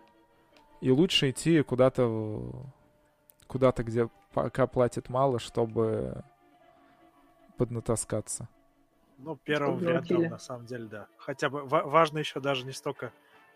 И 0.79 0.89
лучше 0.91 1.29
идти 1.29 1.61
куда-то, 1.61 2.51
куда-то, 3.47 3.83
где 3.83 4.09
пока 4.33 4.65
платят 4.65 5.09
мало, 5.09 5.39
чтобы 5.39 6.23
поднатаскаться. 7.57 8.47
Ну, 9.19 9.35
первым 9.35 9.77
Чтобы 9.79 9.93
научили. 9.93 10.27
на 10.27 10.39
самом 10.39 10.65
деле, 10.65 10.85
да. 10.85 11.07
Хотя 11.17 11.49
бы 11.49 11.63
ва- 11.65 11.83
важно 11.83 12.17
еще 12.17 12.39
даже 12.39 12.65
не 12.65 12.71
столько 12.71 13.11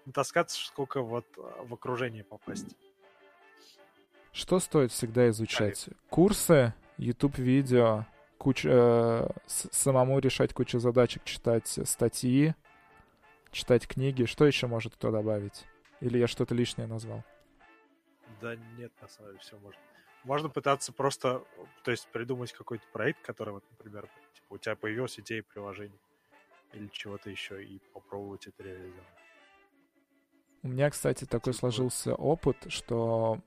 натаскаться, 0.06 0.64
сколько 0.64 1.02
вот 1.02 1.26
а, 1.38 1.64
в 1.65 1.73
окружение 1.73 2.23
попасть. 2.23 2.76
Что 4.32 4.60
стоит 4.60 4.91
всегда 4.91 5.27
изучать? 5.30 5.90
Курсы, 6.11 6.76
YouTube-видео, 6.98 8.06
куча, 8.38 8.70
э, 8.72 9.28
самому 9.48 10.20
решать 10.20 10.53
кучу 10.53 10.80
задачек, 10.80 11.24
читать 11.24 11.68
статьи, 11.68 12.53
читать 13.52 13.88
книги. 13.88 14.26
Что 14.26 14.45
еще 14.45 14.68
может 14.68 14.94
кто 14.95 15.12
добавить? 15.12 15.66
Или 16.02 16.18
я 16.18 16.28
что-то 16.28 16.53
лишнее 16.56 16.88
назвал? 16.88 17.24
Да 18.41 18.56
нет, 18.78 18.91
на 19.02 19.07
самом 19.07 19.32
деле, 19.32 19.40
все 19.40 19.57
можно. 19.60 19.82
Можно 20.24 20.49
пытаться 20.49 20.91
просто, 20.91 21.44
то 21.84 21.91
есть 21.91 22.07
придумать 22.07 22.52
какой-то 22.52 22.86
проект, 22.91 23.22
который, 23.22 23.53
вот, 23.53 23.64
например, 23.72 24.10
типа, 24.34 24.56
у 24.56 24.57
тебя 24.57 24.76
появилась 24.76 25.20
идея 25.20 25.44
приложения 25.44 25.99
или 26.74 26.88
чего-то 26.88 27.30
еще, 27.30 27.64
и 27.64 27.80
попробовать 27.94 28.48
это 28.48 28.64
реализовать. 28.64 29.03
У 30.64 30.68
меня, 30.68 30.90
кстати, 30.90 31.26
такой 31.26 31.53
Типа- 31.53 31.60
сложился 31.60 32.16
опыт, 32.16 32.57
что 32.70 33.40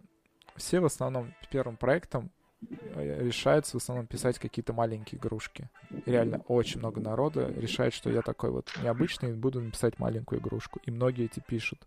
все 0.56 0.78
в 0.80 0.84
основном 0.84 1.34
первым 1.50 1.76
проектом 1.76 2.30
э, 2.70 3.24
решаются 3.24 3.78
в 3.78 3.82
основном 3.82 4.06
писать 4.06 4.38
какие-то 4.38 4.72
маленькие 4.72 5.18
игрушки. 5.20 5.70
И 5.90 6.10
реально 6.10 6.38
очень 6.48 6.78
много 6.80 7.00
народа 7.00 7.48
решает, 7.56 7.92
что 7.94 8.10
я 8.10 8.22
такой 8.22 8.50
вот 8.50 8.70
необычный 8.82 9.34
буду 9.34 9.60
написать 9.60 9.98
маленькую 9.98 10.40
игрушку. 10.40 10.80
И 10.84 10.90
многие 10.90 11.26
эти 11.26 11.40
пишут. 11.40 11.80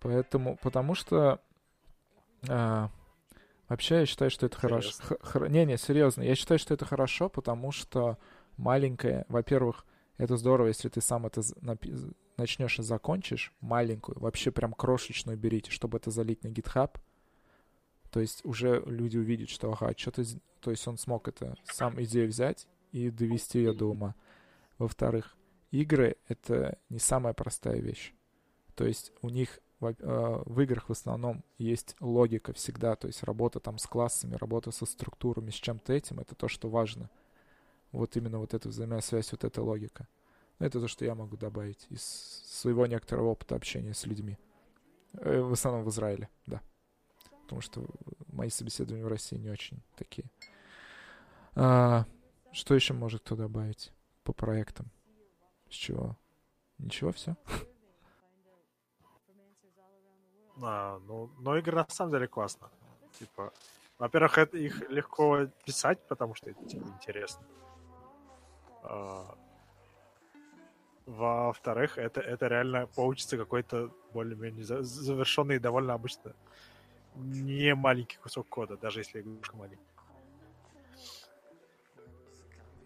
Поэтому, 0.00 0.56
потому 0.62 0.94
что 0.94 1.40
а, 2.48 2.90
вообще 3.68 4.00
я 4.00 4.06
считаю, 4.06 4.30
что 4.30 4.46
это 4.46 4.56
хорошо. 4.58 4.88
Интересно. 4.90 5.16
Х- 5.20 5.30
хор- 5.30 5.48
Не, 5.50 5.64
не, 5.66 5.76
серьезно. 5.76 6.22
Я 6.22 6.34
считаю, 6.34 6.58
что 6.58 6.74
это 6.74 6.84
хорошо, 6.86 7.28
потому 7.28 7.70
что 7.72 8.18
маленькое, 8.56 9.24
во-первых, 9.28 9.84
это 10.16 10.36
здорово, 10.36 10.68
если 10.68 10.88
ты 10.88 11.00
сам 11.00 11.26
это 11.26 11.42
начнешь 12.36 12.78
и 12.78 12.82
закончишь, 12.82 13.52
маленькую, 13.60 14.18
вообще 14.18 14.50
прям 14.50 14.72
крошечную 14.72 15.36
берите, 15.38 15.70
чтобы 15.70 15.98
это 15.98 16.10
залить 16.10 16.42
на 16.44 16.48
GitHub. 16.48 16.90
То 18.10 18.20
есть 18.20 18.44
уже 18.44 18.82
люди 18.86 19.18
увидят, 19.18 19.48
что 19.48 19.72
ага, 19.72 19.94
что-то... 19.96 20.24
То 20.60 20.70
есть 20.70 20.86
он 20.86 20.98
смог 20.98 21.28
это 21.28 21.56
сам 21.64 22.00
идею 22.02 22.28
взять 22.28 22.66
и 22.92 23.10
довести 23.10 23.58
ее 23.58 23.72
до 23.72 23.86
ума. 23.90 24.14
Во-вторых, 24.78 25.36
игры— 25.70 26.16
это 26.28 26.78
не 26.88 26.98
самая 26.98 27.32
простая 27.34 27.78
вещь. 27.80 28.12
То 28.74 28.84
есть 28.86 29.12
у 29.22 29.28
них 29.28 29.60
во- 29.78 29.92
э, 29.92 30.42
в 30.44 30.60
играх 30.60 30.88
в 30.88 30.92
основном 30.92 31.44
есть 31.58 31.96
логика 32.00 32.52
всегда, 32.52 32.96
то 32.96 33.06
есть 33.06 33.22
работа 33.22 33.60
там 33.60 33.78
с 33.78 33.86
классами, 33.86 34.34
работа 34.34 34.70
со 34.70 34.86
структурами, 34.86 35.50
с 35.50 35.54
чем-то 35.54 35.92
этим, 35.92 36.20
это 36.20 36.34
то, 36.34 36.48
что 36.48 36.68
важно. 36.68 37.10
Вот 37.92 38.16
именно 38.16 38.38
вот 38.38 38.54
эта 38.54 38.68
взаимосвязь, 38.68 39.32
вот 39.32 39.44
эта 39.44 39.62
логика. 39.62 40.06
Ну, 40.58 40.66
Это 40.66 40.80
то, 40.80 40.88
что 40.88 41.04
я 41.04 41.14
могу 41.14 41.36
добавить 41.36 41.86
из 41.88 42.02
своего 42.02 42.86
некоторого 42.86 43.28
опыта 43.28 43.54
общения 43.56 43.94
с 43.94 44.04
людьми. 44.06 44.36
Э, 45.14 45.40
В 45.40 45.52
основном 45.52 45.84
в 45.84 45.88
Израиле, 45.90 46.28
да. 46.46 46.60
Потому 47.50 47.62
что 47.62 47.84
мои 48.28 48.48
собеседования 48.48 49.04
в 49.04 49.08
России 49.08 49.34
не 49.34 49.50
очень 49.50 49.82
такие. 49.96 50.24
А, 51.56 52.04
что 52.52 52.76
еще 52.76 52.94
может 52.94 53.22
кто 53.22 53.34
добавить 53.34 53.90
по 54.22 54.32
проектам? 54.32 54.86
С 55.68 55.74
чего? 55.74 56.16
Ничего, 56.78 57.10
все? 57.10 57.36
А, 60.62 60.98
ну, 61.06 61.30
но 61.38 61.56
игры 61.56 61.74
на 61.74 61.86
самом 61.88 62.12
деле 62.12 62.28
классно. 62.28 62.68
Типа, 63.18 63.50
во-первых, 63.98 64.36
это 64.36 64.58
их 64.58 64.90
легко 64.90 65.46
писать, 65.64 65.98
потому 66.06 66.34
что 66.34 66.50
это 66.50 66.62
типа, 66.66 66.86
интересно. 66.86 67.46
А, 68.82 69.34
во-вторых, 71.06 71.96
это, 71.96 72.20
это 72.20 72.46
реально 72.46 72.86
получится 72.88 73.38
какой-то 73.38 73.90
более-менее 74.12 74.64
за- 74.64 74.82
завершенный 74.82 75.56
и 75.56 75.58
довольно 75.58 75.94
обычно 75.94 76.34
не 77.16 77.74
маленький 77.74 78.16
кусок 78.18 78.48
кода, 78.48 78.76
даже 78.76 79.00
если 79.00 79.20
игрушка 79.20 79.56
маленькая. 79.56 79.84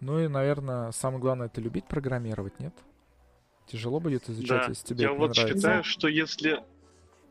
Ну 0.01 0.19
и, 0.19 0.27
наверное, 0.27 0.91
самое 0.91 1.19
главное 1.21 1.47
это 1.47 1.61
любить 1.61 1.85
программировать, 1.85 2.59
нет? 2.59 2.73
Тяжело 3.67 3.99
будет 3.99 4.29
изучать, 4.29 4.61
Да, 4.61 4.65
если 4.67 4.87
тебе 4.87 5.03
я 5.03 5.09
это 5.09 5.17
вот 5.17 5.35
не 5.35 5.41
нравится. 5.41 5.57
считаю, 5.57 5.83
что 5.83 6.07
если 6.07 6.63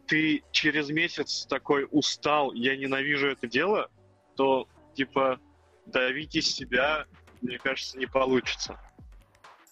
ты 0.07 0.43
через 0.51 0.89
месяц 0.91 1.47
такой 1.47 1.87
устал, 1.91 2.53
я 2.53 2.77
ненавижу 2.77 3.29
это 3.29 3.47
дело, 3.47 3.91
то, 4.35 4.67
типа, 4.95 5.39
давить 5.87 6.35
из 6.35 6.49
себя, 6.49 7.07
мне 7.43 7.59
кажется, 7.59 7.99
не 7.99 8.07
получится. 8.07 8.81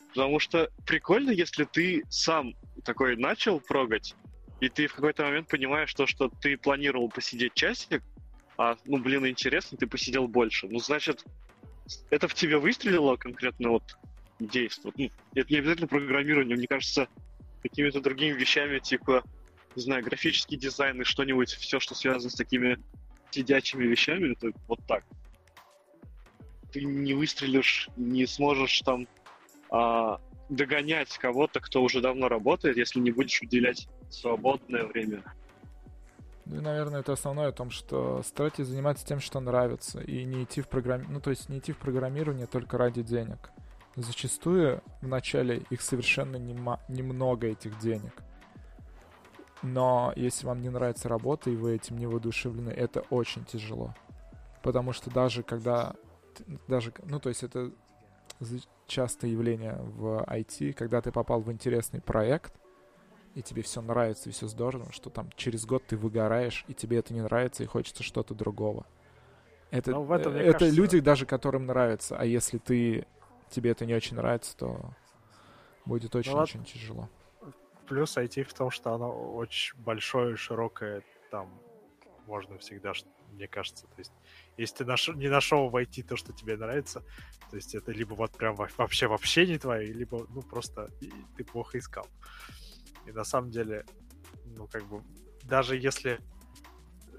Потому 0.08 0.38
что 0.38 0.70
прикольно, 0.86 1.30
если 1.30 1.64
ты 1.64 2.04
сам 2.08 2.54
такой 2.84 3.16
начал 3.16 3.58
прогать, 3.60 4.14
и 4.62 4.68
ты 4.68 4.86
в 4.86 4.94
какой-то 4.94 5.24
момент 5.24 5.48
понимаешь 5.48 5.92
то, 5.92 6.06
что 6.06 6.28
ты 6.28 6.56
планировал 6.56 7.08
посидеть 7.08 7.52
часик, 7.54 8.00
а, 8.56 8.76
ну, 8.84 8.98
блин, 8.98 9.26
интересно, 9.26 9.76
ты 9.76 9.88
посидел 9.88 10.28
больше. 10.28 10.68
Ну, 10.68 10.78
значит, 10.78 11.24
это 12.10 12.28
в 12.28 12.34
тебе 12.34 12.58
выстрелило 12.58 13.16
конкретно 13.16 13.70
вот 13.70 13.96
действие. 14.38 14.92
Ну, 14.96 15.10
это 15.34 15.52
не 15.52 15.58
обязательно 15.58 15.88
программирование, 15.88 16.56
мне 16.56 16.68
кажется, 16.68 17.08
какими-то 17.60 18.00
другими 18.00 18.38
вещами, 18.38 18.78
типа, 18.78 19.24
не 19.74 19.82
знаю, 19.82 20.04
графический 20.04 20.56
дизайн 20.56 21.00
и 21.00 21.04
что-нибудь, 21.04 21.50
все, 21.50 21.80
что 21.80 21.96
связано 21.96 22.30
с 22.30 22.36
такими 22.36 22.78
сидячими 23.32 23.84
вещами, 23.84 24.30
это 24.30 24.52
вот 24.68 24.78
так. 24.86 25.02
Ты 26.70 26.84
не 26.84 27.14
выстрелишь, 27.14 27.88
не 27.96 28.26
сможешь 28.26 28.80
там 28.82 29.08
а, 29.70 30.20
догонять 30.48 31.18
кого-то, 31.18 31.58
кто 31.58 31.82
уже 31.82 32.00
давно 32.00 32.28
работает, 32.28 32.76
если 32.76 33.00
не 33.00 33.10
будешь 33.10 33.42
уделять 33.42 33.88
свободное 34.14 34.84
время. 34.84 35.22
Ну 36.44 36.56
и, 36.56 36.60
наверное, 36.60 37.00
это 37.00 37.12
основное 37.12 37.48
о 37.48 37.52
том, 37.52 37.70
что 37.70 38.22
старайтесь 38.22 38.66
заниматься 38.66 39.06
тем, 39.06 39.20
что 39.20 39.40
нравится, 39.40 40.00
и 40.00 40.24
не 40.24 40.44
идти 40.44 40.60
в 40.60 40.68
программ... 40.68 41.04
ну, 41.08 41.20
то 41.20 41.30
есть 41.30 41.48
не 41.48 41.58
идти 41.58 41.72
в 41.72 41.78
программирование 41.78 42.46
только 42.46 42.78
ради 42.78 43.02
денег. 43.02 43.50
Зачастую 43.94 44.82
в 45.00 45.06
начале 45.06 45.62
их 45.70 45.80
совершенно 45.82 46.36
нема... 46.36 46.80
немного 46.88 47.46
этих 47.46 47.78
денег. 47.78 48.22
Но 49.62 50.12
если 50.16 50.46
вам 50.46 50.60
не 50.60 50.70
нравится 50.70 51.08
работа, 51.08 51.50
и 51.50 51.56
вы 51.56 51.76
этим 51.76 51.96
не 51.96 52.06
воодушевлены, 52.06 52.70
это 52.70 53.02
очень 53.10 53.44
тяжело. 53.44 53.94
Потому 54.62 54.92
что 54.92 55.10
даже 55.10 55.42
когда... 55.42 55.94
Даже, 56.66 56.92
ну, 57.04 57.20
то 57.20 57.28
есть 57.28 57.44
это 57.44 57.70
частое 58.86 59.30
явление 59.30 59.78
в 59.80 60.24
IT, 60.26 60.72
когда 60.72 61.00
ты 61.00 61.12
попал 61.12 61.40
в 61.40 61.52
интересный 61.52 62.00
проект, 62.00 62.54
и 63.34 63.42
тебе 63.42 63.62
все 63.62 63.80
нравится, 63.80 64.28
и 64.28 64.32
все 64.32 64.46
здорово, 64.46 64.90
что 64.92 65.10
там 65.10 65.30
через 65.36 65.64
год 65.64 65.84
ты 65.86 65.96
выгораешь, 65.96 66.64
и 66.68 66.74
тебе 66.74 66.98
это 66.98 67.14
не 67.14 67.22
нравится, 67.22 67.62
и 67.62 67.66
хочется 67.66 68.02
что-то 68.02 68.34
другого. 68.34 68.86
Это, 69.70 69.92
Ну, 69.92 70.02
в 70.02 70.12
этом, 70.12 70.34
э, 70.34 70.38
это 70.40 70.58
кажется- 70.58 70.76
люди, 70.80 71.00
даже 71.00 71.24
которым 71.24 71.66
нравится. 71.66 72.16
А 72.18 72.24
если 72.26 72.58
ты 72.58 73.06
тебе 73.50 73.70
это 73.70 73.86
не 73.86 73.94
очень 73.94 74.16
нравится, 74.16 74.54
то 74.56 74.90
будет 75.86 76.14
очень-очень 76.14 76.64
тяжело. 76.64 77.08
Плюс 77.86 78.16
IT 78.16 78.42
в 78.44 78.54
том, 78.54 78.70
что 78.70 78.92
оно 78.94 79.34
очень 79.34 79.78
большое, 79.78 80.36
широкое, 80.36 81.02
там 81.30 81.50
можно 82.26 82.56
всегда, 82.58 82.92
мне 83.32 83.48
кажется, 83.48 83.86
то 83.86 83.94
есть 83.98 84.12
если 84.56 84.76
ты 84.76 84.84
наш- 84.84 85.08
не 85.08 85.28
нашел 85.28 85.68
в 85.68 85.76
IT 85.76 86.02
то, 86.02 86.16
что 86.16 86.32
тебе 86.32 86.56
нравится, 86.56 87.02
то 87.50 87.56
есть 87.56 87.74
это 87.74 87.90
либо 87.92 88.14
вот 88.14 88.30
прям 88.32 88.54
во- 88.54 88.68
вообще 88.76 89.06
вообще 89.08 89.46
не 89.46 89.58
твое, 89.58 89.92
либо 89.92 90.26
ну 90.30 90.42
просто 90.42 90.90
ты 91.36 91.44
плохо 91.44 91.78
искал. 91.78 92.06
И 93.06 93.12
на 93.12 93.24
самом 93.24 93.50
деле, 93.50 93.84
ну 94.44 94.66
как 94.66 94.84
бы 94.86 95.02
даже 95.44 95.76
если 95.76 96.20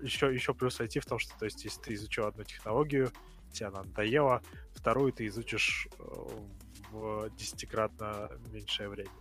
еще 0.02 0.34
еще 0.34 0.54
плюс 0.54 0.80
IT 0.80 1.00
в 1.00 1.06
том, 1.06 1.20
что 1.20 1.38
то 1.38 1.45
есть 1.45 1.64
если 1.64 1.82
ты 1.82 1.94
изучил 1.94 2.26
одну 2.26 2.44
технологию, 2.44 3.12
тебе 3.52 3.68
она 3.68 3.84
надоела, 3.84 4.41
вторую 4.74 5.14
ты 5.14 5.28
изучишь 5.28 5.88
э, 5.98 6.04
в 6.91 7.30
десятикратно 7.38 8.30
меньшее 8.52 8.90
время. 8.90 9.12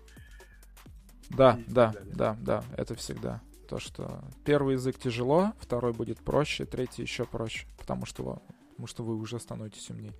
Да, 1.30 1.58
и 1.58 1.70
да, 1.70 1.92
далее. 1.92 2.14
да, 2.14 2.36
да, 2.40 2.64
это 2.76 2.94
всегда. 2.94 3.40
То, 3.68 3.78
что 3.78 4.22
первый 4.44 4.74
язык 4.74 4.98
тяжело, 4.98 5.52
второй 5.58 5.92
будет 5.92 6.18
проще, 6.18 6.66
третий 6.66 7.02
еще 7.02 7.24
проще, 7.24 7.66
потому 7.78 8.04
что, 8.04 8.42
потому 8.70 8.86
что 8.86 9.02
вы 9.02 9.16
уже 9.16 9.38
становитесь 9.38 9.88
умнее. 9.88 10.12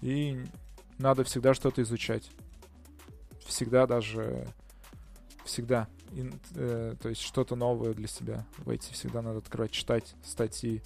И 0.00 0.44
надо 0.98 1.24
всегда 1.24 1.54
что-то 1.54 1.82
изучать. 1.82 2.30
Всегда 3.44 3.86
даже... 3.86 4.46
Всегда. 5.44 5.88
Ин- 6.12 6.40
э, 6.54 6.94
то 7.00 7.08
есть 7.08 7.20
что-то 7.22 7.56
новое 7.56 7.94
для 7.94 8.06
себя 8.06 8.44
войти. 8.58 8.92
Всегда 8.92 9.22
надо 9.22 9.38
открывать, 9.38 9.72
читать 9.72 10.14
статьи, 10.22 10.82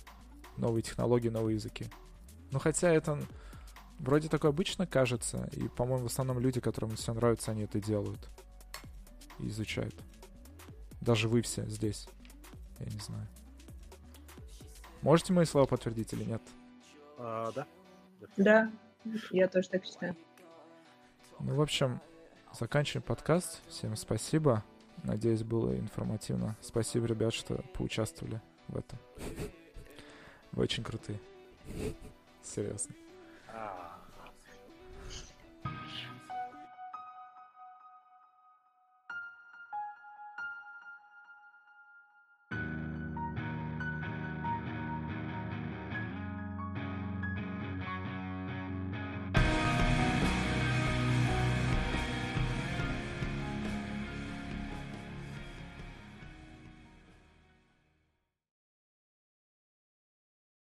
новые 0.57 0.83
технологии, 0.83 1.29
новые 1.29 1.57
языки. 1.57 1.87
Ну, 2.51 2.59
хотя 2.59 2.91
это 2.91 3.21
вроде 3.99 4.29
такое 4.29 4.51
обычно 4.51 4.87
кажется, 4.87 5.49
и, 5.53 5.69
по-моему, 5.69 6.05
в 6.05 6.11
основном 6.11 6.39
люди, 6.39 6.61
которым 6.61 6.97
все 6.97 7.13
нравится, 7.13 7.51
они 7.51 7.63
это 7.63 7.81
делают 7.81 8.29
и 9.39 9.49
изучают. 9.49 9.95
Даже 11.01 11.29
вы 11.29 11.43
все 11.43 11.67
здесь. 11.67 12.09
Я 12.79 12.87
не 12.87 13.01
знаю. 13.01 13.27
Можете 15.03 15.33
мои 15.33 15.45
слова 15.45 15.67
подтвердить 15.67 16.13
или 16.13 16.25
нет? 16.25 16.43
А, 17.19 17.53
да? 17.53 17.67
Да, 18.37 18.73
я 19.31 19.49
тоже 19.49 19.69
так 19.69 19.85
считаю. 19.85 20.17
Ну, 21.39 21.55
в 21.55 21.61
общем, 21.61 22.01
заканчиваем 22.59 23.03
подкаст. 23.03 23.61
Всем 23.69 23.97
спасибо. 23.97 24.65
Надеюсь, 25.03 25.43
было 25.43 25.77
информативно. 25.77 26.57
Спасибо, 26.61 27.07
ребят, 27.07 27.35
что 27.35 27.57
поучаствовали 27.75 28.41
в 28.69 28.77
этом. 28.77 28.99
Вы 30.53 30.63
очень 30.63 30.83
крутые. 30.83 31.21
Серьезно. 32.43 32.95